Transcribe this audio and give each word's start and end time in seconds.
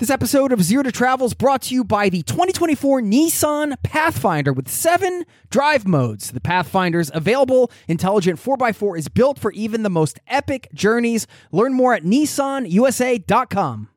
This 0.00 0.08
episode 0.08 0.50
of 0.50 0.62
Zero 0.62 0.82
to 0.82 0.90
Travel 0.90 1.26
is 1.26 1.34
brought 1.34 1.60
to 1.60 1.74
you 1.74 1.84
by 1.84 2.08
the 2.08 2.22
2024 2.22 3.02
Nissan 3.02 3.76
Pathfinder 3.82 4.50
with 4.50 4.66
seven 4.66 5.26
drive 5.50 5.86
modes. 5.86 6.30
The 6.30 6.40
Pathfinder's 6.40 7.10
available 7.12 7.70
intelligent 7.86 8.40
4x4 8.40 8.96
is 8.96 9.08
built 9.08 9.38
for 9.38 9.52
even 9.52 9.82
the 9.82 9.90
most 9.90 10.18
epic 10.26 10.70
journeys. 10.72 11.26
Learn 11.52 11.74
more 11.74 11.92
at 11.92 12.02
nissanusa.com. 12.02 13.90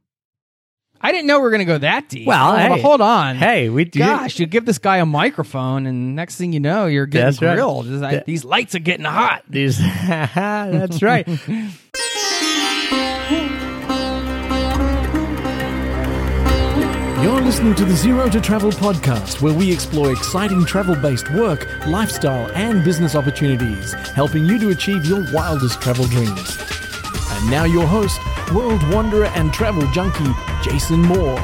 I 0.99 1.11
didn't 1.13 1.27
know 1.27 1.37
we 1.37 1.43
were 1.43 1.51
going 1.51 1.59
to 1.59 1.65
go 1.65 1.77
that 1.77 2.09
deep. 2.09 2.27
Well, 2.27 2.57
hold, 2.57 2.59
hey. 2.59 2.81
hold 2.81 2.99
on. 2.99 3.37
Hey, 3.37 3.69
we 3.69 3.85
do. 3.85 3.99
Gosh, 3.99 4.39
you 4.39 4.45
give 4.45 4.65
this 4.65 4.79
guy 4.79 4.97
a 4.97 5.05
microphone, 5.05 5.87
and 5.87 6.17
next 6.17 6.35
thing 6.35 6.51
you 6.51 6.59
know, 6.59 6.85
you're 6.85 7.05
getting 7.05 7.27
That's 7.27 7.39
grilled. 7.39 7.85
Like, 7.85 8.11
Yeah. 8.11 8.23
These 8.25 8.43
lights 8.43 8.75
are 8.75 8.79
getting 8.79 9.05
hot. 9.05 9.43
These, 9.47 9.79
that's 10.07 11.01
right. 11.01 11.25
listening 17.53 17.75
to 17.75 17.85
the 17.85 17.95
Zero 17.95 18.27
to 18.27 18.41
Travel 18.41 18.71
podcast, 18.71 19.39
where 19.39 19.53
we 19.53 19.71
explore 19.71 20.11
exciting 20.11 20.65
travel 20.65 20.95
based 20.95 21.29
work, 21.33 21.67
lifestyle, 21.85 22.51
and 22.53 22.83
business 22.83 23.13
opportunities, 23.13 23.93
helping 23.93 24.43
you 24.43 24.57
to 24.57 24.69
achieve 24.69 25.05
your 25.05 25.23
wildest 25.31 25.79
travel 25.79 26.05
dreams. 26.05 26.57
And 27.29 27.51
now, 27.51 27.65
your 27.65 27.85
host, 27.85 28.19
world 28.55 28.81
wanderer 28.91 29.27
and 29.35 29.53
travel 29.53 29.85
junkie, 29.91 30.33
Jason 30.63 30.99
Moore. 31.03 31.39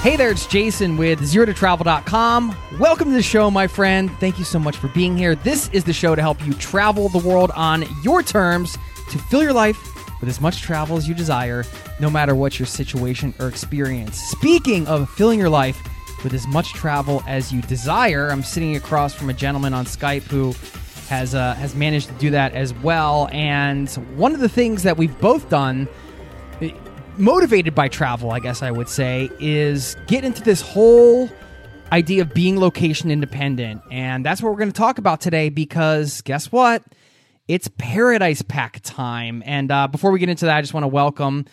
Hey 0.00 0.16
there, 0.16 0.30
it's 0.30 0.46
Jason 0.46 0.96
with 0.96 1.20
ZeroToTravel.com. 1.20 2.56
Welcome 2.78 3.08
to 3.08 3.14
the 3.14 3.22
show, 3.22 3.50
my 3.50 3.66
friend. 3.66 4.10
Thank 4.20 4.38
you 4.38 4.46
so 4.46 4.58
much 4.58 4.78
for 4.78 4.88
being 4.88 5.18
here. 5.18 5.34
This 5.34 5.68
is 5.74 5.84
the 5.84 5.92
show 5.92 6.14
to 6.14 6.22
help 6.22 6.42
you 6.46 6.54
travel 6.54 7.10
the 7.10 7.18
world 7.18 7.50
on 7.50 7.84
your 8.02 8.22
terms 8.22 8.78
to 9.10 9.18
fill 9.18 9.42
your 9.42 9.52
life 9.52 9.91
with 10.22 10.30
as 10.30 10.40
much 10.40 10.62
travel 10.62 10.96
as 10.96 11.08
you 11.08 11.14
desire, 11.14 11.64
no 11.98 12.08
matter 12.08 12.34
what 12.34 12.58
your 12.58 12.66
situation 12.66 13.34
or 13.40 13.48
experience. 13.48 14.16
Speaking 14.18 14.86
of 14.86 15.10
filling 15.10 15.38
your 15.38 15.50
life 15.50 15.82
with 16.22 16.32
as 16.32 16.46
much 16.46 16.72
travel 16.72 17.24
as 17.26 17.52
you 17.52 17.60
desire, 17.62 18.30
I'm 18.30 18.44
sitting 18.44 18.76
across 18.76 19.12
from 19.12 19.28
a 19.28 19.34
gentleman 19.34 19.74
on 19.74 19.84
Skype 19.84 20.22
who 20.22 20.54
has 21.08 21.34
uh, 21.34 21.54
has 21.54 21.74
managed 21.74 22.06
to 22.06 22.14
do 22.14 22.30
that 22.30 22.54
as 22.54 22.72
well. 22.74 23.28
And 23.32 23.90
one 24.16 24.32
of 24.32 24.40
the 24.40 24.48
things 24.48 24.84
that 24.84 24.96
we've 24.96 25.18
both 25.20 25.50
done 25.50 25.88
motivated 27.18 27.74
by 27.74 27.88
travel, 27.88 28.30
I 28.30 28.38
guess 28.38 28.62
I 28.62 28.70
would 28.70 28.88
say, 28.88 29.28
is 29.40 29.96
get 30.06 30.24
into 30.24 30.42
this 30.42 30.60
whole 30.60 31.28
idea 31.90 32.22
of 32.22 32.32
being 32.32 32.58
location 32.58 33.10
independent. 33.10 33.82
And 33.90 34.24
that's 34.24 34.40
what 34.40 34.52
we're 34.52 34.58
going 34.58 34.72
to 34.72 34.78
talk 34.78 34.98
about 34.98 35.20
today 35.20 35.48
because 35.48 36.22
guess 36.22 36.50
what? 36.52 36.84
It's 37.48 37.68
Paradise 37.76 38.40
Pack 38.42 38.78
time. 38.82 39.42
And 39.44 39.72
uh, 39.72 39.88
before 39.88 40.12
we 40.12 40.20
get 40.20 40.28
into 40.28 40.44
that, 40.44 40.56
I 40.56 40.60
just 40.60 40.72
want 40.74 40.84
to 40.84 40.88
welcome 40.88 41.46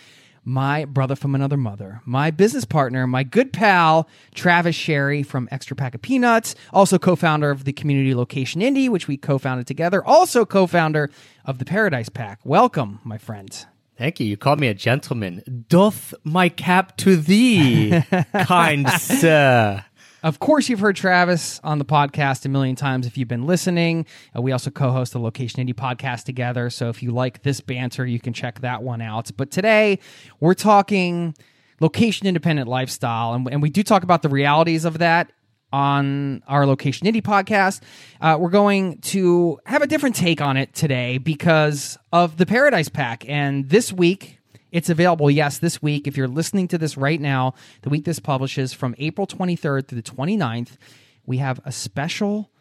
my 0.45 0.85
brother 0.85 1.15
from 1.15 1.33
another 1.33 1.57
mother, 1.57 2.01
my 2.05 2.29
business 2.29 2.63
partner, 2.63 3.07
my 3.07 3.23
good 3.23 3.51
pal, 3.51 4.07
Travis 4.35 4.75
Sherry 4.75 5.23
from 5.23 5.49
Extra 5.51 5.75
Pack 5.75 5.95
of 5.95 6.01
Peanuts, 6.03 6.53
also 6.71 6.99
co 6.99 7.15
founder 7.15 7.49
of 7.49 7.63
the 7.63 7.73
Community 7.73 8.13
Location 8.13 8.61
Indie, 8.61 8.87
which 8.87 9.07
we 9.07 9.17
co 9.17 9.39
founded 9.39 9.65
together, 9.65 10.05
also 10.05 10.45
co 10.45 10.67
founder 10.67 11.09
of 11.43 11.57
the 11.57 11.65
Paradise 11.65 12.09
Pack. 12.09 12.39
Welcome, 12.43 12.99
my 13.03 13.17
friend. 13.17 13.65
Thank 13.97 14.19
you. 14.19 14.27
You 14.27 14.37
called 14.37 14.59
me 14.59 14.67
a 14.67 14.73
gentleman. 14.75 15.65
Doth 15.67 16.13
my 16.23 16.49
cap 16.49 16.97
to 16.97 17.15
thee, 17.17 18.01
kind 18.43 18.87
sir. 18.89 19.83
Of 20.21 20.39
course, 20.39 20.67
you've 20.67 20.81
heard 20.81 20.97
Travis 20.97 21.61
on 21.63 21.79
the 21.79 21.85
podcast 21.85 22.45
a 22.45 22.49
million 22.49 22.75
times 22.75 23.07
if 23.07 23.17
you've 23.17 23.29
been 23.29 23.45
listening. 23.45 24.05
Uh, 24.35 24.41
we 24.41 24.51
also 24.51 24.69
co 24.69 24.91
host 24.91 25.13
the 25.13 25.19
Location 25.19 25.65
Indie 25.65 25.73
podcast 25.73 26.25
together. 26.25 26.69
So 26.69 26.89
if 26.89 27.01
you 27.01 27.11
like 27.11 27.43
this 27.43 27.61
banter, 27.61 28.05
you 28.05 28.19
can 28.19 28.33
check 28.33 28.59
that 28.59 28.83
one 28.83 29.01
out. 29.01 29.31
But 29.37 29.49
today, 29.49 29.99
we're 30.41 30.55
talking 30.55 31.35
location 31.79 32.27
independent 32.27 32.67
lifestyle. 32.67 33.33
And, 33.33 33.47
and 33.49 33.61
we 33.61 33.69
do 33.69 33.81
talk 33.81 34.03
about 34.03 34.21
the 34.21 34.27
realities 34.27 34.83
of 34.83 34.97
that 34.97 35.31
on 35.71 36.43
our 36.47 36.65
Location 36.65 37.07
Indie 37.07 37.21
podcast. 37.21 37.81
Uh, 38.19 38.37
we're 38.37 38.49
going 38.49 38.99
to 38.99 39.59
have 39.65 39.81
a 39.81 39.87
different 39.87 40.17
take 40.17 40.41
on 40.41 40.57
it 40.57 40.73
today 40.73 41.17
because 41.17 41.97
of 42.11 42.35
the 42.35 42.45
Paradise 42.45 42.89
Pack. 42.89 43.23
And 43.29 43.69
this 43.69 43.93
week, 43.93 44.38
it's 44.71 44.89
available, 44.89 45.31
yes, 45.31 45.57
this 45.57 45.81
week. 45.81 46.07
If 46.07 46.17
you're 46.17 46.27
listening 46.27 46.67
to 46.69 46.77
this 46.77 46.97
right 46.97 47.19
now, 47.19 47.53
the 47.81 47.89
week 47.89 48.05
this 48.05 48.19
publishes 48.19 48.73
from 48.73 48.95
April 48.97 49.25
23rd 49.27 49.87
through 49.87 50.01
the 50.01 50.11
29th, 50.11 50.77
we 51.25 51.37
have 51.37 51.59
a 51.65 51.71
special 51.71 52.51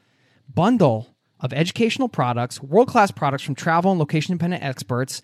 bundle 0.53 1.15
of 1.41 1.53
educational 1.53 2.09
products, 2.09 2.63
world 2.63 2.89
class 2.89 3.11
products 3.11 3.43
from 3.43 3.55
travel 3.55 3.91
and 3.91 3.99
location 4.01 4.35
dependent 4.35 4.63
experts, 4.63 5.23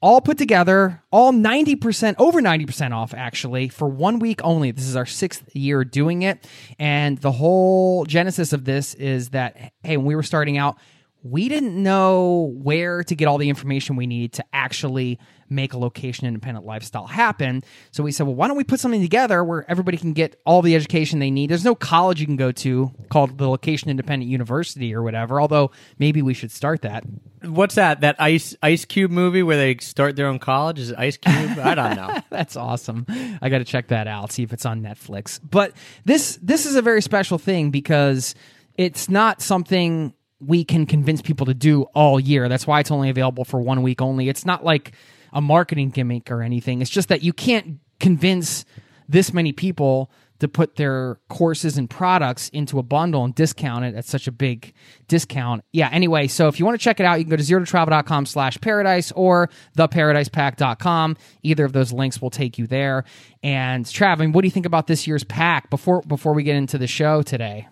all 0.00 0.20
put 0.20 0.36
together, 0.36 1.02
all 1.10 1.32
90%, 1.32 2.16
over 2.18 2.42
90% 2.42 2.92
off 2.92 3.14
actually, 3.14 3.68
for 3.68 3.88
one 3.88 4.18
week 4.18 4.40
only. 4.44 4.70
This 4.70 4.86
is 4.86 4.96
our 4.96 5.06
sixth 5.06 5.54
year 5.56 5.82
doing 5.82 6.22
it. 6.22 6.46
And 6.78 7.16
the 7.18 7.32
whole 7.32 8.04
genesis 8.04 8.52
of 8.52 8.64
this 8.64 8.94
is 8.94 9.30
that, 9.30 9.72
hey, 9.82 9.96
when 9.96 10.06
we 10.06 10.14
were 10.14 10.22
starting 10.22 10.58
out, 10.58 10.76
we 11.24 11.48
didn't 11.48 11.82
know 11.82 12.52
where 12.54 13.02
to 13.02 13.14
get 13.16 13.26
all 13.26 13.38
the 13.38 13.48
information 13.48 13.96
we 13.96 14.06
needed 14.06 14.34
to 14.34 14.44
actually 14.52 15.18
make 15.48 15.72
a 15.72 15.78
location 15.78 16.26
independent 16.26 16.66
lifestyle 16.66 17.06
happen. 17.06 17.64
So 17.92 18.02
we 18.02 18.12
said, 18.12 18.26
well, 18.26 18.36
why 18.36 18.46
don't 18.46 18.58
we 18.58 18.64
put 18.64 18.78
something 18.78 19.00
together 19.00 19.42
where 19.42 19.68
everybody 19.70 19.96
can 19.96 20.12
get 20.12 20.38
all 20.44 20.60
the 20.60 20.74
education 20.74 21.20
they 21.20 21.30
need? 21.30 21.48
There's 21.48 21.64
no 21.64 21.74
college 21.74 22.20
you 22.20 22.26
can 22.26 22.36
go 22.36 22.52
to 22.52 22.90
called 23.08 23.38
the 23.38 23.48
Location 23.48 23.88
Independent 23.88 24.30
University 24.30 24.94
or 24.94 25.02
whatever, 25.02 25.40
although 25.40 25.70
maybe 25.98 26.20
we 26.20 26.34
should 26.34 26.52
start 26.52 26.82
that. 26.82 27.04
What's 27.42 27.76
that? 27.76 28.02
That 28.02 28.16
Ice 28.18 28.54
Ice 28.62 28.84
Cube 28.84 29.10
movie 29.10 29.42
where 29.42 29.56
they 29.56 29.76
start 29.78 30.16
their 30.16 30.26
own 30.26 30.38
college? 30.38 30.78
Is 30.78 30.90
it 30.90 30.98
Ice 30.98 31.16
Cube? 31.16 31.58
I 31.58 31.74
don't 31.74 31.96
know. 31.96 32.20
That's 32.30 32.56
awesome. 32.56 33.06
I 33.40 33.48
got 33.48 33.58
to 33.58 33.64
check 33.64 33.88
that 33.88 34.06
out, 34.06 34.30
see 34.30 34.42
if 34.42 34.52
it's 34.52 34.66
on 34.66 34.82
Netflix. 34.82 35.40
But 35.42 35.72
this 36.04 36.38
this 36.42 36.66
is 36.66 36.76
a 36.76 36.82
very 36.82 37.00
special 37.00 37.38
thing 37.38 37.70
because 37.70 38.34
it's 38.76 39.08
not 39.08 39.40
something 39.40 40.12
we 40.40 40.64
can 40.64 40.86
convince 40.86 41.22
people 41.22 41.46
to 41.46 41.54
do 41.54 41.82
all 41.94 42.18
year. 42.20 42.48
That's 42.48 42.66
why 42.66 42.80
it's 42.80 42.90
only 42.90 43.10
available 43.10 43.44
for 43.44 43.60
one 43.60 43.82
week 43.82 44.02
only. 44.02 44.28
It's 44.28 44.44
not 44.44 44.64
like 44.64 44.92
a 45.32 45.40
marketing 45.40 45.90
gimmick 45.90 46.30
or 46.30 46.42
anything. 46.42 46.80
It's 46.80 46.90
just 46.90 47.08
that 47.08 47.22
you 47.22 47.32
can't 47.32 47.78
convince 48.00 48.64
this 49.08 49.32
many 49.32 49.52
people 49.52 50.10
to 50.40 50.48
put 50.48 50.76
their 50.76 51.18
courses 51.28 51.78
and 51.78 51.88
products 51.88 52.48
into 52.50 52.78
a 52.78 52.82
bundle 52.82 53.24
and 53.24 53.34
discount 53.34 53.84
it 53.84 53.94
at 53.94 54.04
such 54.04 54.26
a 54.26 54.32
big 54.32 54.74
discount. 55.06 55.64
Yeah, 55.72 55.88
anyway, 55.92 56.26
so 56.26 56.48
if 56.48 56.58
you 56.58 56.66
want 56.66 56.78
to 56.78 56.82
check 56.82 56.98
it 57.00 57.06
out, 57.06 57.18
you 57.18 57.24
can 57.24 57.30
go 57.30 57.36
to 57.36 57.42
zerototravel.com 57.42 58.26
slash 58.26 58.60
paradise 58.60 59.12
or 59.12 59.48
theparadisepack.com. 59.78 61.16
Either 61.42 61.64
of 61.64 61.72
those 61.72 61.92
links 61.92 62.20
will 62.20 62.30
take 62.30 62.58
you 62.58 62.66
there. 62.66 63.04
And 63.42 63.84
Trav, 63.84 64.14
I 64.14 64.16
mean, 64.16 64.32
what 64.32 64.42
do 64.42 64.48
you 64.48 64.52
think 64.52 64.66
about 64.66 64.86
this 64.86 65.06
year's 65.06 65.24
pack 65.24 65.70
before 65.70 66.02
before 66.02 66.34
we 66.34 66.42
get 66.42 66.56
into 66.56 66.78
the 66.78 66.88
show 66.88 67.22
today? 67.22 67.68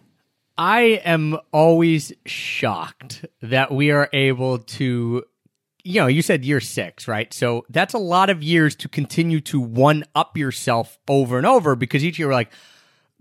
I 0.59 1.01
am 1.05 1.39
always 1.53 2.13
shocked 2.27 3.25
that 3.41 3.73
we 3.73 3.91
are 3.91 4.09
able 4.13 4.59
to, 4.59 5.25
you 5.85 6.01
know, 6.01 6.07
you 6.07 6.23
said 6.23 6.45
year 6.45 6.61
six, 6.61 7.09
right? 7.09 7.33
So 7.33 7.65
that's 7.71 7.95
a 7.95 7.99
lot 7.99 8.31
of 8.31 8.43
years 8.43 8.77
to 8.77 8.89
continue 8.89 9.41
to 9.43 9.61
one 9.61 10.05
up 10.15 10.37
yourself 10.37 10.99
over 11.09 11.39
and 11.39 11.47
over 11.47 11.75
because 11.75 12.05
each 12.05 12.19
year 12.19 12.29
we're 12.29 12.35
like, 12.35 12.53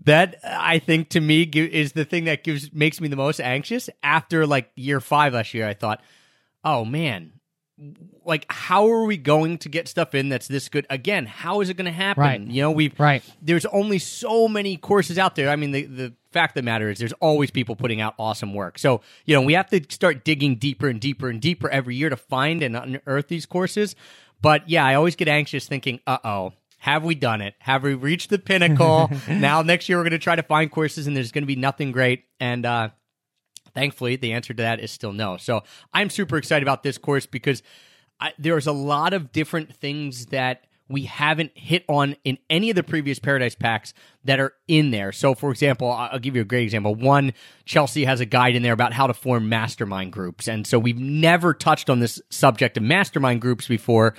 that 0.04 0.36
I 0.44 0.78
think 0.78 1.10
to 1.10 1.20
me 1.20 1.42
is 1.42 1.92
the 1.92 2.04
thing 2.04 2.24
that 2.24 2.42
gives 2.44 2.72
makes 2.72 3.00
me 3.00 3.08
the 3.08 3.16
most 3.16 3.40
anxious. 3.40 3.88
After 4.02 4.46
like 4.46 4.70
year 4.74 5.00
five 5.00 5.32
last 5.32 5.54
year, 5.54 5.66
I 5.66 5.74
thought, 5.74 6.02
oh 6.64 6.84
man, 6.84 7.32
like 8.24 8.44
how 8.50 8.88
are 8.90 9.04
we 9.04 9.16
going 9.16 9.58
to 9.58 9.68
get 9.68 9.88
stuff 9.88 10.14
in 10.14 10.28
that's 10.28 10.46
this 10.46 10.68
good 10.68 10.86
again 10.90 11.26
how 11.26 11.60
is 11.62 11.70
it 11.70 11.74
going 11.74 11.86
to 11.86 11.90
happen 11.90 12.20
Right. 12.22 12.40
you 12.40 12.62
know 12.62 12.70
we've 12.70 12.98
Right. 13.00 13.24
there's 13.40 13.64
only 13.66 13.98
so 13.98 14.46
many 14.46 14.76
courses 14.76 15.18
out 15.18 15.34
there 15.34 15.48
i 15.48 15.56
mean 15.56 15.72
the 15.72 15.86
the 15.86 16.12
fact 16.32 16.56
of 16.56 16.62
the 16.62 16.64
matter 16.64 16.90
is 16.90 16.98
there's 16.98 17.12
always 17.14 17.50
people 17.50 17.76
putting 17.76 18.00
out 18.00 18.14
awesome 18.18 18.54
work. 18.54 18.78
So 18.78 19.00
you 19.24 19.34
know 19.34 19.42
we 19.42 19.54
have 19.54 19.68
to 19.70 19.82
start 19.88 20.24
digging 20.24 20.56
deeper 20.56 20.88
and 20.88 21.00
deeper 21.00 21.28
and 21.28 21.40
deeper 21.40 21.68
every 21.68 21.96
year 21.96 22.08
to 22.08 22.16
find 22.16 22.62
and 22.62 22.76
unearth 22.76 23.28
these 23.28 23.46
courses. 23.46 23.94
But 24.40 24.68
yeah 24.68 24.84
i 24.84 24.94
always 24.94 25.14
get 25.14 25.28
anxious 25.28 25.68
thinking 25.68 26.00
uh-oh 26.06 26.52
have 26.78 27.04
we 27.04 27.14
done 27.14 27.40
it? 27.42 27.54
Have 27.60 27.84
we 27.84 27.94
reached 27.94 28.28
the 28.28 28.40
pinnacle? 28.40 29.08
Now 29.28 29.62
next 29.62 29.88
year 29.88 29.98
we're 29.98 30.02
going 30.02 30.10
to 30.10 30.18
try 30.18 30.34
to 30.34 30.42
find 30.42 30.68
courses 30.68 31.06
and 31.06 31.16
there's 31.16 31.30
going 31.30 31.44
to 31.44 31.46
be 31.46 31.54
nothing 31.54 31.92
great. 31.92 32.24
And 32.40 32.66
uh 32.66 32.88
Thankfully, 33.74 34.16
the 34.16 34.32
answer 34.32 34.52
to 34.52 34.62
that 34.62 34.80
is 34.80 34.90
still 34.90 35.12
no. 35.12 35.36
So 35.36 35.62
I'm 35.92 36.10
super 36.10 36.36
excited 36.36 36.62
about 36.62 36.82
this 36.82 36.98
course 36.98 37.26
because 37.26 37.62
I, 38.20 38.32
there's 38.38 38.66
a 38.66 38.72
lot 38.72 39.14
of 39.14 39.32
different 39.32 39.74
things 39.74 40.26
that 40.26 40.66
we 40.88 41.04
haven't 41.04 41.52
hit 41.54 41.84
on 41.88 42.16
in 42.24 42.38
any 42.50 42.70
of 42.70 42.76
the 42.76 42.82
previous 42.82 43.18
Paradise 43.18 43.54
Packs 43.54 43.94
that 44.24 44.40
are 44.40 44.52
in 44.68 44.90
there. 44.90 45.12
So, 45.12 45.34
for 45.34 45.50
example, 45.50 45.90
I'll 45.90 46.18
give 46.18 46.36
you 46.36 46.42
a 46.42 46.44
great 46.46 46.64
example. 46.64 46.94
One, 46.94 47.32
Chelsea 47.64 48.04
has 48.04 48.20
a 48.20 48.26
guide 48.26 48.56
in 48.56 48.62
there 48.62 48.72
about 48.72 48.92
how 48.92 49.06
to 49.06 49.14
form 49.14 49.48
mastermind 49.48 50.12
groups. 50.12 50.48
And 50.48 50.66
so 50.66 50.78
we've 50.78 50.98
never 50.98 51.54
touched 51.54 51.88
on 51.88 52.00
this 52.00 52.20
subject 52.30 52.76
of 52.76 52.82
mastermind 52.82 53.40
groups 53.40 53.66
before 53.66 54.14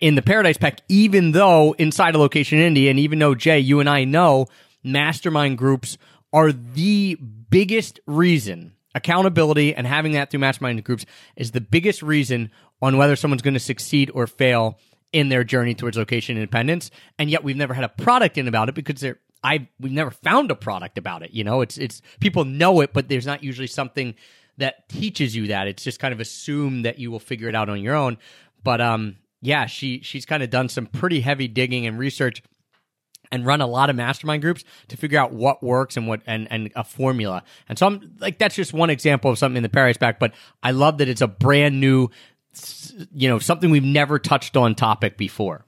in 0.00 0.14
the 0.14 0.22
Paradise 0.22 0.58
Pack, 0.58 0.80
even 0.88 1.32
though 1.32 1.72
inside 1.72 2.14
a 2.14 2.18
location 2.18 2.58
in 2.58 2.66
India, 2.66 2.90
and 2.90 3.00
even 3.00 3.18
though 3.18 3.34
Jay, 3.34 3.58
you 3.58 3.80
and 3.80 3.88
I 3.88 4.04
know 4.04 4.46
mastermind 4.84 5.58
groups 5.58 5.98
are 6.32 6.52
the 6.52 7.16
biggest 7.50 8.00
reason 8.06 8.74
accountability 8.94 9.74
and 9.74 9.86
having 9.86 10.12
that 10.12 10.30
through 10.30 10.40
mastermind 10.40 10.82
groups 10.84 11.06
is 11.36 11.52
the 11.52 11.60
biggest 11.60 12.02
reason 12.02 12.50
on 12.80 12.96
whether 12.98 13.16
someone's 13.16 13.42
going 13.42 13.54
to 13.54 13.60
succeed 13.60 14.10
or 14.14 14.26
fail 14.26 14.78
in 15.12 15.28
their 15.28 15.44
journey 15.44 15.74
towards 15.74 15.96
location 15.96 16.36
independence. 16.36 16.90
And 17.18 17.30
yet 17.30 17.44
we've 17.44 17.56
never 17.56 17.74
had 17.74 17.84
a 17.84 17.88
product 17.88 18.38
in 18.38 18.48
about 18.48 18.68
it 18.68 18.74
because 18.74 19.00
they're 19.00 19.18
I 19.44 19.68
we've 19.80 19.92
never 19.92 20.10
found 20.10 20.50
a 20.50 20.54
product 20.54 20.98
about 20.98 21.22
it. 21.22 21.32
You 21.32 21.44
know, 21.44 21.60
it's 21.62 21.78
it's 21.78 22.00
people 22.20 22.44
know 22.44 22.80
it, 22.80 22.92
but 22.92 23.08
there's 23.08 23.26
not 23.26 23.42
usually 23.42 23.66
something 23.66 24.14
that 24.58 24.88
teaches 24.88 25.34
you 25.34 25.48
that. 25.48 25.66
It's 25.66 25.82
just 25.82 25.98
kind 25.98 26.12
of 26.14 26.20
assumed 26.20 26.84
that 26.84 26.98
you 26.98 27.10
will 27.10 27.18
figure 27.18 27.48
it 27.48 27.54
out 27.54 27.68
on 27.68 27.80
your 27.80 27.94
own. 27.94 28.18
But 28.62 28.80
um, 28.80 29.16
yeah, 29.40 29.66
she 29.66 30.00
she's 30.02 30.24
kind 30.24 30.42
of 30.42 30.50
done 30.50 30.68
some 30.68 30.86
pretty 30.86 31.20
heavy 31.20 31.48
digging 31.48 31.86
and 31.86 31.98
research 31.98 32.42
and 33.32 33.46
run 33.46 33.62
a 33.62 33.66
lot 33.66 33.90
of 33.90 33.96
mastermind 33.96 34.42
groups 34.42 34.62
to 34.88 34.96
figure 34.96 35.18
out 35.18 35.32
what 35.32 35.62
works 35.62 35.96
and 35.96 36.06
what 36.06 36.20
and 36.26 36.46
and 36.50 36.70
a 36.76 36.84
formula. 36.84 37.42
And 37.68 37.78
so 37.78 37.86
I'm 37.86 38.14
like 38.20 38.38
that's 38.38 38.54
just 38.54 38.72
one 38.72 38.90
example 38.90 39.30
of 39.30 39.38
something 39.38 39.56
in 39.56 39.62
the 39.64 39.68
Paradise 39.68 39.96
Pack, 39.96 40.20
but 40.20 40.32
I 40.62 40.70
love 40.70 40.98
that 40.98 41.08
it's 41.08 41.22
a 41.22 41.26
brand 41.26 41.80
new 41.80 42.08
you 43.12 43.28
know, 43.28 43.38
something 43.38 43.70
we've 43.70 43.82
never 43.82 44.18
touched 44.18 44.56
on 44.56 44.74
topic 44.74 45.16
before. 45.16 45.64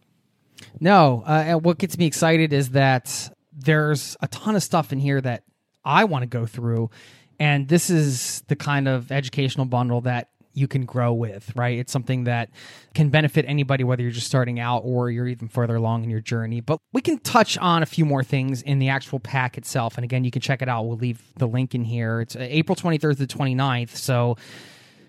No, 0.81 1.23
uh, 1.27 1.55
what 1.55 1.79
gets 1.79 1.99
me 1.99 2.07
excited 2.07 2.53
is 2.53 2.71
that 2.71 3.31
there's 3.53 4.17
a 4.21 4.29
ton 4.29 4.57
of 4.57 4.63
stuff 4.63 4.93
in 4.93 4.99
here 4.99 5.21
that 5.21 5.45
I 5.85 6.05
want 6.05 6.23
to 6.23 6.27
go 6.27 6.47
through, 6.47 6.91
and 7.39 7.69
this 7.69 7.91
is 7.91 8.43
the 8.49 8.57
kind 8.57 8.89
of 8.89 9.13
educational 9.13 9.67
bundle 9.67 10.03
that 10.03 10.29
you 10.55 10.69
can 10.69 10.85
grow 10.85 11.13
with, 11.13 11.55
right? 11.57 11.79
It's 11.79 11.93
something 11.93 12.25
that 12.25 12.51
can 12.95 13.11
benefit 13.11 13.45
anybody, 13.49 13.83
whether 13.83 14.03
you're 14.03 14.13
just 14.13 14.29
starting 14.29 14.61
out 14.61 14.83
or 14.85 15.11
you're 15.11 15.27
even 15.27 15.49
further 15.49 15.75
along 15.75 16.05
in 16.05 16.11
your 16.11 16.21
journey. 16.21 16.61
But 16.61 16.79
we 16.93 17.01
can 17.01 17.19
touch 17.19 17.59
on 17.59 17.83
a 17.83 17.87
few 17.87 18.05
more 18.05 18.23
things 18.23 18.63
in 18.63 18.79
the 18.79 18.89
actual 18.89 19.19
pack 19.19 19.59
itself. 19.59 19.99
And 19.99 20.05
again, 20.05 20.23
you 20.23 20.31
can 20.31 20.41
check 20.41 20.63
it 20.63 20.69
out. 20.69 20.87
We'll 20.87 20.97
leave 20.97 21.21
the 21.37 21.49
link 21.49 21.75
in 21.75 21.83
here. 21.85 22.21
It's 22.21 22.37
uh, 22.37 22.47
April 22.49 22.77
23rd 22.77 23.01
to 23.01 23.15
the 23.15 23.27
29th. 23.27 23.97
So 23.97 24.37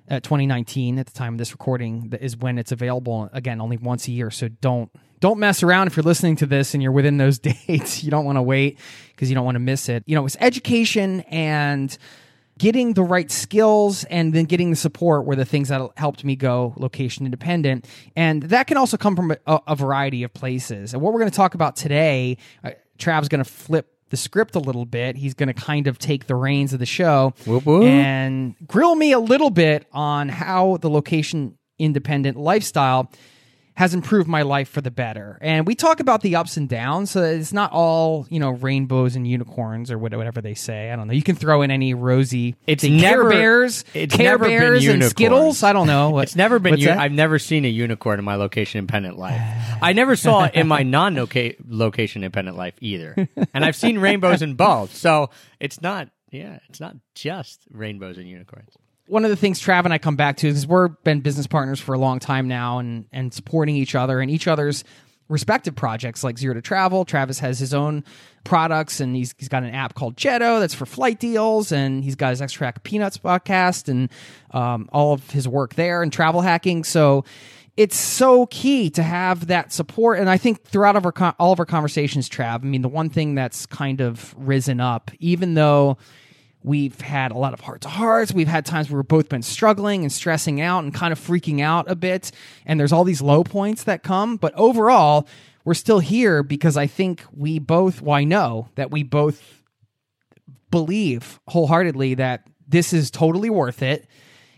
uh, 0.10 0.20
2019 0.20 1.00
at 1.00 1.06
the 1.08 1.12
time 1.12 1.34
of 1.36 1.38
this 1.38 1.52
recording 1.52 2.10
that 2.10 2.22
is 2.22 2.38
when 2.38 2.58
it's 2.58 2.72
available 2.72 3.30
again 3.34 3.62
only 3.62 3.78
once 3.78 4.08
a 4.08 4.12
year. 4.12 4.32
So 4.32 4.48
don't 4.48 4.92
don't 5.20 5.40
mess 5.40 5.64
around. 5.64 5.88
If 5.88 5.96
you're 5.96 6.04
listening 6.04 6.36
to 6.38 6.46
this 6.46 6.74
and 6.74 6.84
you're 6.84 6.92
within 6.92 7.18
those 7.18 7.40
dates 7.68 8.04
you 8.04 8.12
don't 8.12 8.26
want 8.26 8.38
to 8.38 8.42
wait 8.42 8.80
because 9.10 9.30
you 9.30 9.36
don't 9.36 9.46
want 9.46 9.56
to 9.56 9.60
miss 9.60 9.90
it. 9.90 10.04
You 10.06 10.16
know 10.16 10.26
it's 10.26 10.38
education 10.40 11.22
and 11.22 11.98
getting 12.58 12.94
the 12.94 13.04
right 13.04 13.30
skills 13.30 14.06
and 14.06 14.34
then 14.34 14.46
getting 14.46 14.70
the 14.70 14.76
support 14.76 15.26
were 15.26 15.36
the 15.36 15.46
things 15.46 15.70
that 15.70 15.82
helped 15.98 16.24
me 16.24 16.36
go 16.36 16.74
location 16.78 17.26
independent. 17.26 17.86
And 18.16 18.44
that 18.44 18.68
can 18.68 18.78
also 18.78 18.96
come 18.96 19.16
from 19.16 19.32
a, 19.32 19.62
a 19.68 19.76
variety 19.76 20.24
of 20.24 20.34
places. 20.34 20.94
And 20.94 21.02
what 21.02 21.12
we're 21.12 21.20
going 21.20 21.32
to 21.32 21.36
talk 21.36 21.54
about 21.54 21.76
today 21.76 22.38
uh, 22.64 22.72
trav's 22.98 23.28
going 23.28 23.44
to 23.44 23.50
flip 23.50 23.95
the 24.10 24.18
script 24.18 24.56
a 24.56 24.60
little 24.60 24.86
bit 24.86 25.16
he's 25.16 25.34
going 25.34 25.48
to 25.48 25.54
kind 25.54 25.88
of 25.88 25.98
take 25.98 26.28
the 26.28 26.36
reins 26.36 26.74
of 26.74 26.80
the 26.80 26.86
show 26.86 27.34
Whoop, 27.46 27.66
whoop. 27.66 27.84
and 27.84 28.56
grill 28.68 28.96
me 28.96 29.12
a 29.12 29.20
little 29.20 29.50
bit 29.50 29.88
on 29.92 30.30
how 30.30 30.78
the 30.78 30.90
location 30.90 31.58
independent 31.80 32.38
lifestyle 32.38 33.12
has 33.76 33.94
improved 33.94 34.28
my 34.28 34.42
life 34.42 34.70
for 34.70 34.80
the 34.82 34.90
better. 34.90 35.38
And 35.42 35.68
we 35.68 35.76
talk 35.76 36.00
about 36.00 36.22
the 36.22 36.38
ups 36.38 36.56
and 36.56 36.70
downs. 36.70 37.12
So 37.12 37.22
it's 37.24 37.52
not 37.52 37.72
all, 37.74 38.26
you 38.30 38.40
know, 38.40 38.52
rainbows 38.52 39.16
and 39.18 39.28
unicorns 39.28 39.92
or 39.92 39.98
whatever 39.98 40.42
they 40.42 40.54
say. 40.54 40.92
I 40.92 40.96
don't 40.96 41.08
know. 41.08 41.14
You 41.14 41.22
can 41.24 41.36
throw 41.36 41.62
in 41.62 41.72
any 41.72 41.94
rosy 41.94 42.56
It's 42.68 42.84
never- 42.86 43.30
Care 43.30 43.30
Bears, 43.30 43.84
it's 43.94 44.16
Care 44.16 44.32
never 44.32 44.46
been 44.46 44.60
Bears 44.60 44.76
and 44.78 44.84
unicorns. 44.84 45.10
Skittles. 45.12 45.64
I 45.64 45.74
don't 45.74 45.88
know. 45.88 46.10
What- 46.16 46.24
It's 46.24 46.36
never 46.36 46.58
been. 46.60 46.88
I've 46.88 47.12
never 47.12 47.38
seen 47.38 47.66
a 47.66 47.70
unicorn 47.70 48.18
in 48.20 48.26
my 48.26 48.36
location 48.36 48.80
independent 48.80 49.18
life. 49.18 49.42
I 49.82 49.92
never 49.94 50.16
saw 50.16 50.46
it 50.46 50.56
in 50.56 50.68
my 50.68 50.84
non 50.96 51.16
location 51.16 52.24
independent 52.24 52.56
life 52.58 52.76
either. 52.80 53.28
And 53.54 53.66
I've 53.66 53.76
seen 53.76 53.98
rainbows 54.00 54.42
in 54.42 54.56
both. 54.56 54.96
So 54.96 55.32
it's 55.60 55.82
not. 55.82 56.10
Yeah, 56.32 56.60
it's 56.70 56.80
not 56.80 56.96
just 57.14 57.66
rainbows 57.72 58.18
and 58.18 58.28
unicorns. 58.28 58.74
One 59.08 59.24
of 59.24 59.30
the 59.30 59.36
things 59.36 59.62
Trav 59.62 59.86
and 59.86 59.94
I 59.94 59.98
come 59.98 60.16
back 60.16 60.38
to 60.38 60.48
is 60.48 60.66
we're 60.66 60.88
been 60.88 61.22
business 61.22 61.48
partners 61.48 61.80
for 61.80 61.94
a 61.94 62.00
long 62.00 62.20
time 62.20 62.48
now 62.48 62.80
and 62.80 63.06
and 63.12 63.34
supporting 63.34 63.76
each 63.76 63.96
other 63.96 64.20
and 64.20 64.32
each 64.32 64.48
other's 64.48 64.84
respective 65.28 65.76
projects 65.76 66.24
like 66.24 66.38
Zero 66.38 66.54
to 66.54 66.62
Travel. 66.62 67.06
Travis 67.06 67.40
has 67.40 67.58
his 67.60 67.74
own 67.74 68.04
products 68.44 69.00
and 69.00 69.16
he's 69.16 69.34
he's 69.38 69.50
got 69.50 69.64
an 69.64 69.74
app 69.74 69.96
called 69.96 70.16
Jetto 70.16 70.60
that's 70.60 70.74
for 70.74 70.86
flight 70.86 71.20
deals 71.20 71.72
and 71.72 72.04
he's 72.04 72.16
got 72.16 72.30
his 72.30 72.42
Extra 72.42 72.68
Pack 72.68 72.78
of 72.78 72.84
Peanuts 72.84 73.18
podcast 73.18 73.90
and 73.90 74.10
um, 74.52 74.90
all 74.92 75.14
of 75.14 75.30
his 75.32 75.48
work 75.48 75.76
there 75.76 76.04
and 76.04 76.12
travel 76.12 76.42
hacking. 76.42 76.84
So 76.84 77.26
it's 77.78 77.98
so 77.98 78.46
key 78.48 78.90
to 78.90 79.04
have 79.04 79.48
that 79.48 79.74
support 79.74 80.18
and 80.18 80.30
i 80.30 80.38
think 80.38 80.64
throughout 80.64 80.96
of 80.96 81.06
our 81.06 81.36
all 81.40 81.52
of 81.52 81.60
our 81.60 81.66
conversations 81.66 82.30
trav 82.30 82.64
i 82.64 82.66
mean 82.66 82.82
the 82.82 82.88
one 82.88 83.10
thing 83.10 83.36
that's 83.36 83.66
kind 83.66 84.00
of 84.00 84.34
risen 84.38 84.80
up 84.80 85.12
even 85.20 85.56
though 85.56 85.98
We've 86.66 87.00
had 87.00 87.32
a 87.32 87.38
lot 87.38 87.54
of 87.54 87.60
heart 87.60 87.82
to 87.82 87.90
hearts. 87.90 88.34
We've 88.34 88.48
had 88.48 88.66
times 88.66 88.90
where 88.90 89.00
we've 89.00 89.08
both 89.08 89.30
been 89.30 89.44
struggling 89.44 90.02
and 90.02 90.12
stressing 90.12 90.62
out 90.62 90.84
and 90.84 90.92
kind 90.92 91.12
of 91.12 91.20
freaking 91.20 91.62
out 91.62 91.90
a 91.90 91.96
bit. 91.96 92.32
And 92.66 92.80
there's 92.80 92.92
all 92.92 93.04
these 93.04 93.22
low 93.22 93.44
points 93.44 93.84
that 93.84 94.02
come. 94.02 94.38
But 94.38 94.52
overall, 94.56 95.28
we're 95.64 95.76
still 95.76 96.00
here 96.00 96.42
because 96.42 96.76
I 96.76 96.88
think 96.88 97.24
we 97.32 97.60
both, 97.60 98.02
well, 98.02 98.16
I 98.16 98.24
know 98.24 98.70
that 98.74 98.90
we 98.90 99.04
both 99.04 99.62
believe 100.72 101.40
wholeheartedly 101.48 102.16
that 102.16 102.48
this 102.68 102.94
is 102.94 103.12
totally 103.12 103.52
worth 103.52 103.84
it. 103.84 104.08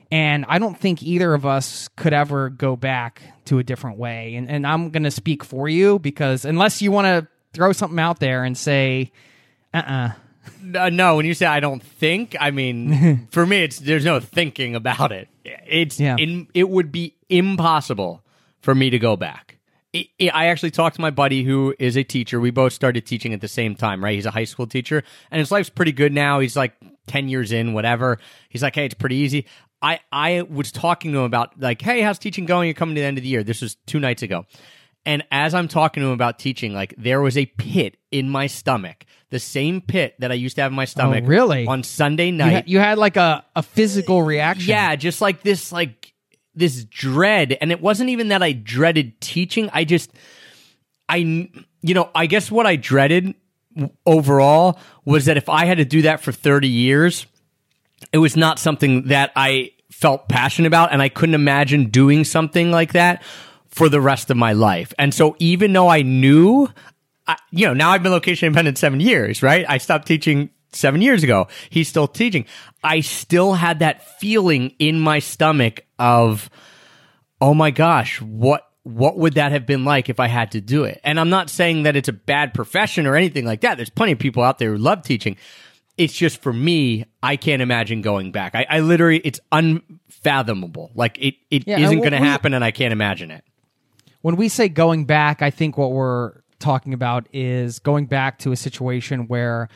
And 0.10 0.46
I 0.48 0.60
don't 0.60 0.80
think 0.80 1.04
either 1.04 1.34
of 1.34 1.46
us 1.46 1.90
could 1.98 2.14
ever 2.14 2.50
go 2.50 2.78
back 2.78 3.22
to 3.46 3.60
a 3.60 3.64
different 3.66 3.98
way. 3.98 4.36
And, 4.36 4.50
and 4.50 4.66
I'm 4.66 4.92
going 4.92 5.04
to 5.04 5.12
speak 5.12 5.44
for 5.44 5.68
you 5.68 6.00
because 6.00 6.46
unless 6.46 6.82
you 6.82 6.90
want 6.90 7.08
to 7.08 7.28
throw 7.52 7.74
something 7.74 8.00
out 8.00 8.22
there 8.22 8.46
and 8.46 8.58
say, 8.58 9.12
uh 9.74 9.84
uh 9.86 10.10
Uh, 10.76 10.90
no, 10.90 11.16
when 11.16 11.26
you 11.26 11.34
say 11.34 11.46
I 11.46 11.60
don't 11.60 11.82
think, 11.84 12.36
I 12.40 12.52
mean 12.52 13.28
for 13.32 13.46
me, 13.46 13.64
it's 13.64 13.80
there's 13.80 14.06
no 14.06 14.20
thinking 14.20 14.76
about 14.76 15.12
it. 15.12 15.28
It's 15.46 16.00
Yeah. 16.00 16.16
in, 16.18 16.48
it 16.54 16.70
would 16.70 16.92
be 16.92 17.16
impossible 17.30 18.24
for 18.60 18.76
me 18.76 18.90
to 18.90 19.00
go 19.00 19.16
back. 19.16 19.58
I 19.96 20.08
I 20.34 20.46
actually 20.48 20.72
talked 20.72 20.96
to 20.98 21.02
my 21.02 21.10
buddy 21.12 21.44
who 21.44 21.74
is 21.80 21.96
a 21.98 22.04
teacher. 22.04 22.40
We 22.40 22.52
both 22.52 22.74
started 22.74 23.06
teaching 23.06 23.34
at 23.34 23.42
the 23.42 23.48
same 23.48 23.76
time, 23.76 24.04
right? 24.04 24.16
He's 24.16 24.26
a 24.26 24.32
high 24.32 24.44
school 24.44 24.68
teacher, 24.68 25.04
and 25.32 25.40
his 25.40 25.52
life's 25.52 25.70
pretty 25.70 25.94
good 25.94 26.14
now. 26.14 26.40
He's 26.40 26.56
like 26.58 26.74
ten 27.08 27.30
years 27.30 27.52
in, 27.52 27.74
whatever. 27.74 28.20
He's 28.50 28.62
like, 28.62 28.76
hey, 28.76 28.86
it's 28.86 28.94
pretty 28.96 29.16
easy. 29.16 29.46
I 29.82 30.00
I 30.12 30.42
was 30.42 30.72
talking 30.72 31.12
to 31.14 31.20
him 31.20 31.24
about 31.24 31.60
like, 31.60 31.82
hey, 31.82 32.02
how's 32.02 32.20
teaching 32.20 32.46
going? 32.46 32.68
You're 32.68 32.74
coming 32.74 32.96
to 32.96 33.02
the 33.02 33.08
end 33.08 33.18
of 33.18 33.24
the 33.24 33.30
year. 33.30 33.44
This 33.44 33.62
was 33.62 33.76
two 33.86 34.00
nights 34.00 34.24
ago. 34.24 34.46
And 35.08 35.24
as 35.32 35.54
I'm 35.54 35.70
talking 35.70 36.02
to 36.02 36.08
him 36.08 36.14
about 36.14 36.38
teaching, 36.38 36.74
like 36.74 36.94
there 36.98 37.22
was 37.22 37.38
a 37.38 37.46
pit 37.46 37.96
in 38.12 38.30
my 38.30 38.48
stomach, 38.48 39.06
the 39.30 39.40
same 39.40 39.80
pit 39.80 40.16
that 40.20 40.34
I 40.34 40.36
used 40.36 40.58
to 40.58 40.64
have 40.64 40.74
in 40.74 40.76
my 40.76 40.84
oh, 40.84 40.86
stomach. 40.86 41.24
Oh, 41.24 41.28
really? 41.28 41.66
On 41.66 41.82
Sunday 41.82 42.26
You, 42.26 42.34
night. 42.34 42.68
you 42.68 42.80
had 42.80 42.98
like 42.98 43.16
a, 43.16 43.46
a 43.56 43.64
physical 43.64 44.22
reaction. 44.22 44.70
yeah, 44.70 44.98
just 44.98 45.22
like 45.22 45.44
this, 45.44 45.72
like 45.72 46.14
this 46.56 46.84
dread. 46.84 47.58
And 47.62 47.72
it 47.72 47.80
wasn't 47.80 48.10
even 48.10 48.28
that 48.28 48.44
I 48.44 48.52
dreaded 48.52 49.22
teaching. 49.22 49.70
I 49.72 49.86
just, 49.86 50.12
I, 51.08 51.16
you 51.16 51.94
know, 51.94 52.10
I 52.14 52.26
guess 52.26 52.52
what 52.52 52.66
I 52.66 52.76
dreaded 52.76 53.34
overall 54.06 54.78
was 55.06 55.26
that 55.26 55.38
if 55.38 55.48
I 55.48 55.64
had 55.64 55.78
to 55.78 55.86
do 55.86 56.02
that 56.02 56.20
for 56.20 56.34
30 56.34 56.68
years, 56.68 57.28
it 58.12 58.18
was 58.18 58.36
not 58.36 58.60
something 58.60 59.04
that 59.04 59.32
I 59.38 59.72
felt 59.90 60.28
passionate 60.28 60.68
about, 60.68 60.92
and 60.92 61.02
I 61.02 61.08
couldn't 61.08 61.36
imagine 61.36 61.86
doing 61.92 62.26
something 62.26 62.72
like 62.72 62.92
that 62.92 63.24
for 63.78 63.90
the 63.90 64.02
rest 64.02 64.32
of 64.32 64.38
my 64.38 64.54
life. 64.54 64.92
And 64.98 65.14
so, 65.14 65.36
even 65.38 65.72
though 65.72 65.88
I 65.88 66.02
knew, 66.02 66.68
I, 67.28 67.38
you 67.52 67.68
know, 67.68 67.76
now 67.76 67.92
I've 67.92 68.02
been 68.02 68.12
location 68.12 68.48
independent 68.48 68.80
seven 68.80 69.00
years, 69.00 69.44
right? 69.44 69.66
I 69.70 69.78
stopped 69.78 70.08
teaching 70.08 70.50
seven 70.74 71.02
years 71.02 71.24
ago. 71.24 71.48
He's 71.70 71.88
still 71.88 72.08
teaching. 72.08 72.46
I 72.84 73.02
still 73.02 73.54
had 73.54 73.80
that 73.80 74.20
feeling 74.20 74.74
in 74.80 75.00
my 75.00 75.20
stomach 75.20 75.82
of, 76.00 76.50
oh 77.40 77.54
my 77.54 77.70
gosh, 77.70 78.20
what 78.20 78.64
what 78.82 79.18
would 79.18 79.34
that 79.34 79.52
have 79.52 79.66
been 79.66 79.84
like 79.84 80.10
if 80.10 80.20
I 80.20 80.28
had 80.28 80.52
to 80.54 80.62
do 80.62 80.86
it? 80.86 81.00
And 81.04 81.20
I'm 81.20 81.30
not 81.30 81.50
saying 81.50 81.84
that 81.84 81.96
it's 81.96 82.08
a 82.08 82.14
bad 82.14 82.54
profession 82.54 83.06
or 83.06 83.16
anything 83.16 83.46
like 83.46 83.62
that. 83.62 83.76
There's 83.76 83.90
plenty 83.90 84.14
of 84.14 84.20
people 84.20 84.44
out 84.44 84.60
there 84.60 84.72
who 84.72 84.78
love 84.78 85.04
teaching. 85.04 85.36
It's 85.98 86.14
just 86.14 86.42
for 86.42 86.54
me, 86.54 87.06
I 87.22 87.36
can't 87.36 87.62
imagine 87.62 88.02
going 88.02 88.32
back. 88.32 88.56
I, 88.56 88.66
I 88.70 88.80
literally, 88.80 89.20
it's 89.20 89.42
unfathomable. 89.52 90.92
Like 90.96 91.18
it, 91.20 91.36
it 91.52 91.68
Yeah, 91.68 91.80
not 91.80 91.96
going 91.96 92.12
to 92.12 92.18
happen, 92.18 92.54
and 92.54 92.64
I 92.64 92.72
can't 92.72 92.94
imagine 92.94 93.30
it. 93.30 93.44
When 94.28 94.36
we 94.36 94.50
say 94.50 94.68
going 94.68 95.06
back, 95.06 95.42
I 95.42 95.52
think 95.52 95.78
what 95.78 95.94
we're 95.94 96.42
talking 96.60 96.94
about 96.94 97.30
is 97.32 97.80
going 97.80 98.08
back 98.08 98.40
to 98.40 98.52
a 98.52 98.58
situation 98.58 99.28
where 99.28 99.70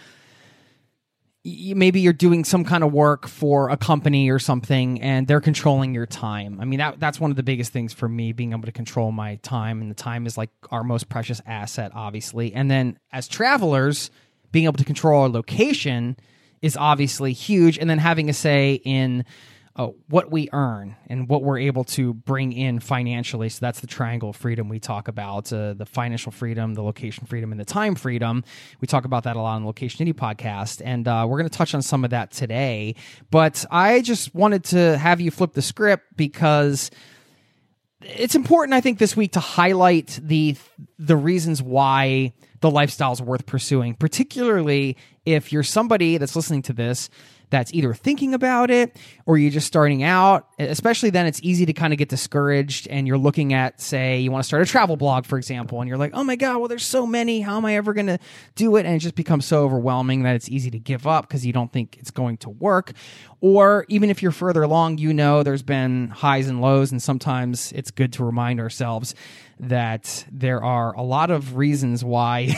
maybe 1.46 2.02
you're 2.02 2.12
doing 2.12 2.44
some 2.44 2.66
kind 2.66 2.84
of 2.84 2.92
work 2.92 3.30
for 3.30 3.70
a 3.70 3.78
company 3.78 4.30
or 4.30 4.40
something 4.40 5.02
and 5.02 5.26
they're 5.26 5.40
controlling 5.40 5.94
your 5.94 6.06
time. 6.06 6.60
I 6.60 6.66
mean 6.66 6.80
that 6.80 7.00
that's 7.00 7.18
one 7.18 7.32
of 7.32 7.38
the 7.38 7.44
biggest 7.44 7.72
things 7.72 7.94
for 7.94 8.10
me 8.10 8.34
being 8.34 8.52
able 8.52 8.64
to 8.64 8.74
control 8.74 9.14
my 9.14 9.36
time 9.36 9.82
and 9.82 9.90
the 9.90 9.96
time 9.96 10.26
is 10.26 10.38
like 10.38 10.50
our 10.70 10.84
most 10.84 11.08
precious 11.08 11.42
asset 11.46 11.94
obviously. 11.96 12.54
And 12.54 12.70
then 12.70 13.00
as 13.14 13.30
travelers, 13.30 14.12
being 14.52 14.66
able 14.66 14.80
to 14.80 14.84
control 14.84 15.22
our 15.22 15.30
location 15.30 16.18
is 16.62 16.76
obviously 16.76 17.32
huge 17.32 17.78
and 17.78 17.90
then 17.90 18.00
having 18.00 18.30
a 18.30 18.34
say 18.34 18.82
in 18.84 19.24
uh, 19.76 19.88
what 20.10 20.32
we 20.32 20.50
earn 20.52 20.96
and 21.08 21.30
what 21.30 21.44
we're 21.44 21.60
able 21.60 21.84
to 21.84 22.14
bring 22.14 22.52
in 22.52 22.80
financially. 22.80 23.50
So 23.50 23.60
that's 23.62 23.80
the 23.80 23.88
triangle 23.88 24.30
of 24.30 24.36
freedom 24.36 24.68
we 24.68 24.80
talk 24.80 25.08
about 25.08 25.52
uh, 25.54 25.74
the 25.74 25.86
financial 25.86 26.32
freedom, 26.32 26.74
the 26.74 26.84
location 26.84 27.26
freedom, 27.26 27.52
and 27.52 27.60
the 27.60 27.66
time 27.66 27.96
freedom. 27.96 28.44
We 28.82 28.88
talk 28.88 29.06
about 29.06 29.24
that 29.24 29.36
a 29.36 29.42
lot 29.42 29.56
on 29.56 29.62
the 29.62 29.68
Location 29.68 30.06
Indie 30.06 30.14
podcast. 30.14 30.82
And 30.84 31.08
uh, 31.08 31.26
we're 31.28 31.38
going 31.38 31.50
to 31.50 31.58
touch 31.58 31.74
on 31.74 31.82
some 31.82 32.04
of 32.04 32.10
that 32.12 32.32
today. 32.32 32.96
But 33.30 33.66
I 33.72 34.02
just 34.02 34.36
wanted 34.36 34.66
to 34.66 34.98
have 34.98 35.22
you 35.22 35.32
flip 35.32 35.54
the 35.54 35.62
script 35.62 36.18
because 36.18 36.92
it's 38.04 38.34
important 38.34 38.74
i 38.74 38.82
think 38.82 38.98
this 38.98 39.16
week 39.16 39.34
to 39.34 39.40
highlight 39.40 40.20
the 40.24 40.56
the 40.98 41.16
reasons 41.16 41.62
why 41.62 42.34
the 42.62 42.70
lifestyle 42.70 43.12
is 43.12 43.22
worth 43.22 43.46
pursuing 43.46 43.94
particularly 43.94 44.98
if 45.24 45.54
you're 45.54 45.62
somebody 45.62 46.18
that's 46.18 46.36
listening 46.36 46.64
to 46.64 46.74
this 46.74 47.12
that's 47.52 47.72
either 47.74 47.94
thinking 47.94 48.34
about 48.34 48.72
it 48.72 48.98
or 49.28 49.38
you're 49.38 49.52
just 49.52 49.68
starting 49.68 50.02
out 50.02 50.48
especially 50.58 51.12
then 51.12 51.28
it's 51.28 51.40
easy 51.44 51.66
to 51.66 51.74
kind 51.74 51.94
of 51.94 52.00
get 52.00 52.10
discouraged 52.10 52.88
and 52.88 53.08
you're 53.08 53.18
looking 53.18 53.54
at 53.54 53.80
say 53.80 54.20
you 54.20 54.32
want 54.32 54.44
to 54.44 54.48
start 54.48 54.64
a 54.64 54.66
travel 54.66 54.98
blog 54.98 55.26
for 55.26 55.38
example 55.38 55.80
and 55.80 55.88
you're 55.88 55.98
like 55.98 56.12
oh 56.16 56.24
my 56.24 56.36
god 56.36 56.58
well 56.58 56.72
there's 56.72 56.86
so 56.86 57.06
many. 57.06 57.42
How 57.42 57.58
am 57.58 57.66
i 57.66 57.76
ever 57.76 57.94
going 57.94 58.08
to 58.08 58.18
do 58.56 58.76
it? 58.78 58.86
And 58.86 58.96
it 58.96 59.00
just 59.00 59.16
becomes 59.16 59.46
so 59.46 59.64
overwhelming 59.64 60.24
that 60.24 60.36
it's 60.36 60.50
easy 60.50 60.72
to 60.72 60.80
give 60.80 61.06
up 61.06 61.28
because 61.28 61.46
you 61.46 61.54
don't 61.54 61.72
think 61.72 61.98
it's 62.00 62.12
going 62.12 62.38
to 62.38 62.50
work. 62.50 62.94
Or 63.42 63.86
even 63.90 64.10
if 64.10 64.22
you're 64.24 64.32
further 64.32 64.64
along 64.64 65.00
you 65.00 65.14
know 65.14 65.44
there's 65.44 65.64
been 65.64 66.10
highs 66.10 66.48
and 66.48 66.62
lows 66.62 66.92
and 66.92 67.02
sometimes 67.02 67.72
it's 67.74 67.92
good 67.92 68.14
to 68.14 68.24
remind 68.24 68.60
ourselves 68.60 69.14
that 69.62 70.26
there 70.32 70.64
are 70.64 70.94
a 70.96 71.04
lot 71.04 71.30
of 71.30 71.56
reasons 71.56 72.04
why 72.04 72.50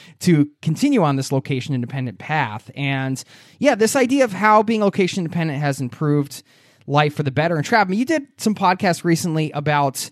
to 0.20 0.50
continue 0.62 1.02
on 1.02 1.16
this 1.16 1.30
location 1.30 1.74
independent 1.74 2.18
path 2.18 2.70
and 2.74 3.22
yeah 3.58 3.74
this 3.74 3.94
idea 3.94 4.24
of 4.24 4.32
how 4.32 4.62
being 4.62 4.80
location 4.80 5.20
independent 5.20 5.60
has 5.60 5.80
improved 5.80 6.42
life 6.86 7.14
for 7.14 7.22
the 7.22 7.30
better 7.30 7.56
and 7.56 7.66
Trav, 7.66 7.94
you 7.94 8.04
did 8.04 8.26
some 8.38 8.54
podcasts 8.54 9.04
recently 9.04 9.50
about 9.52 10.10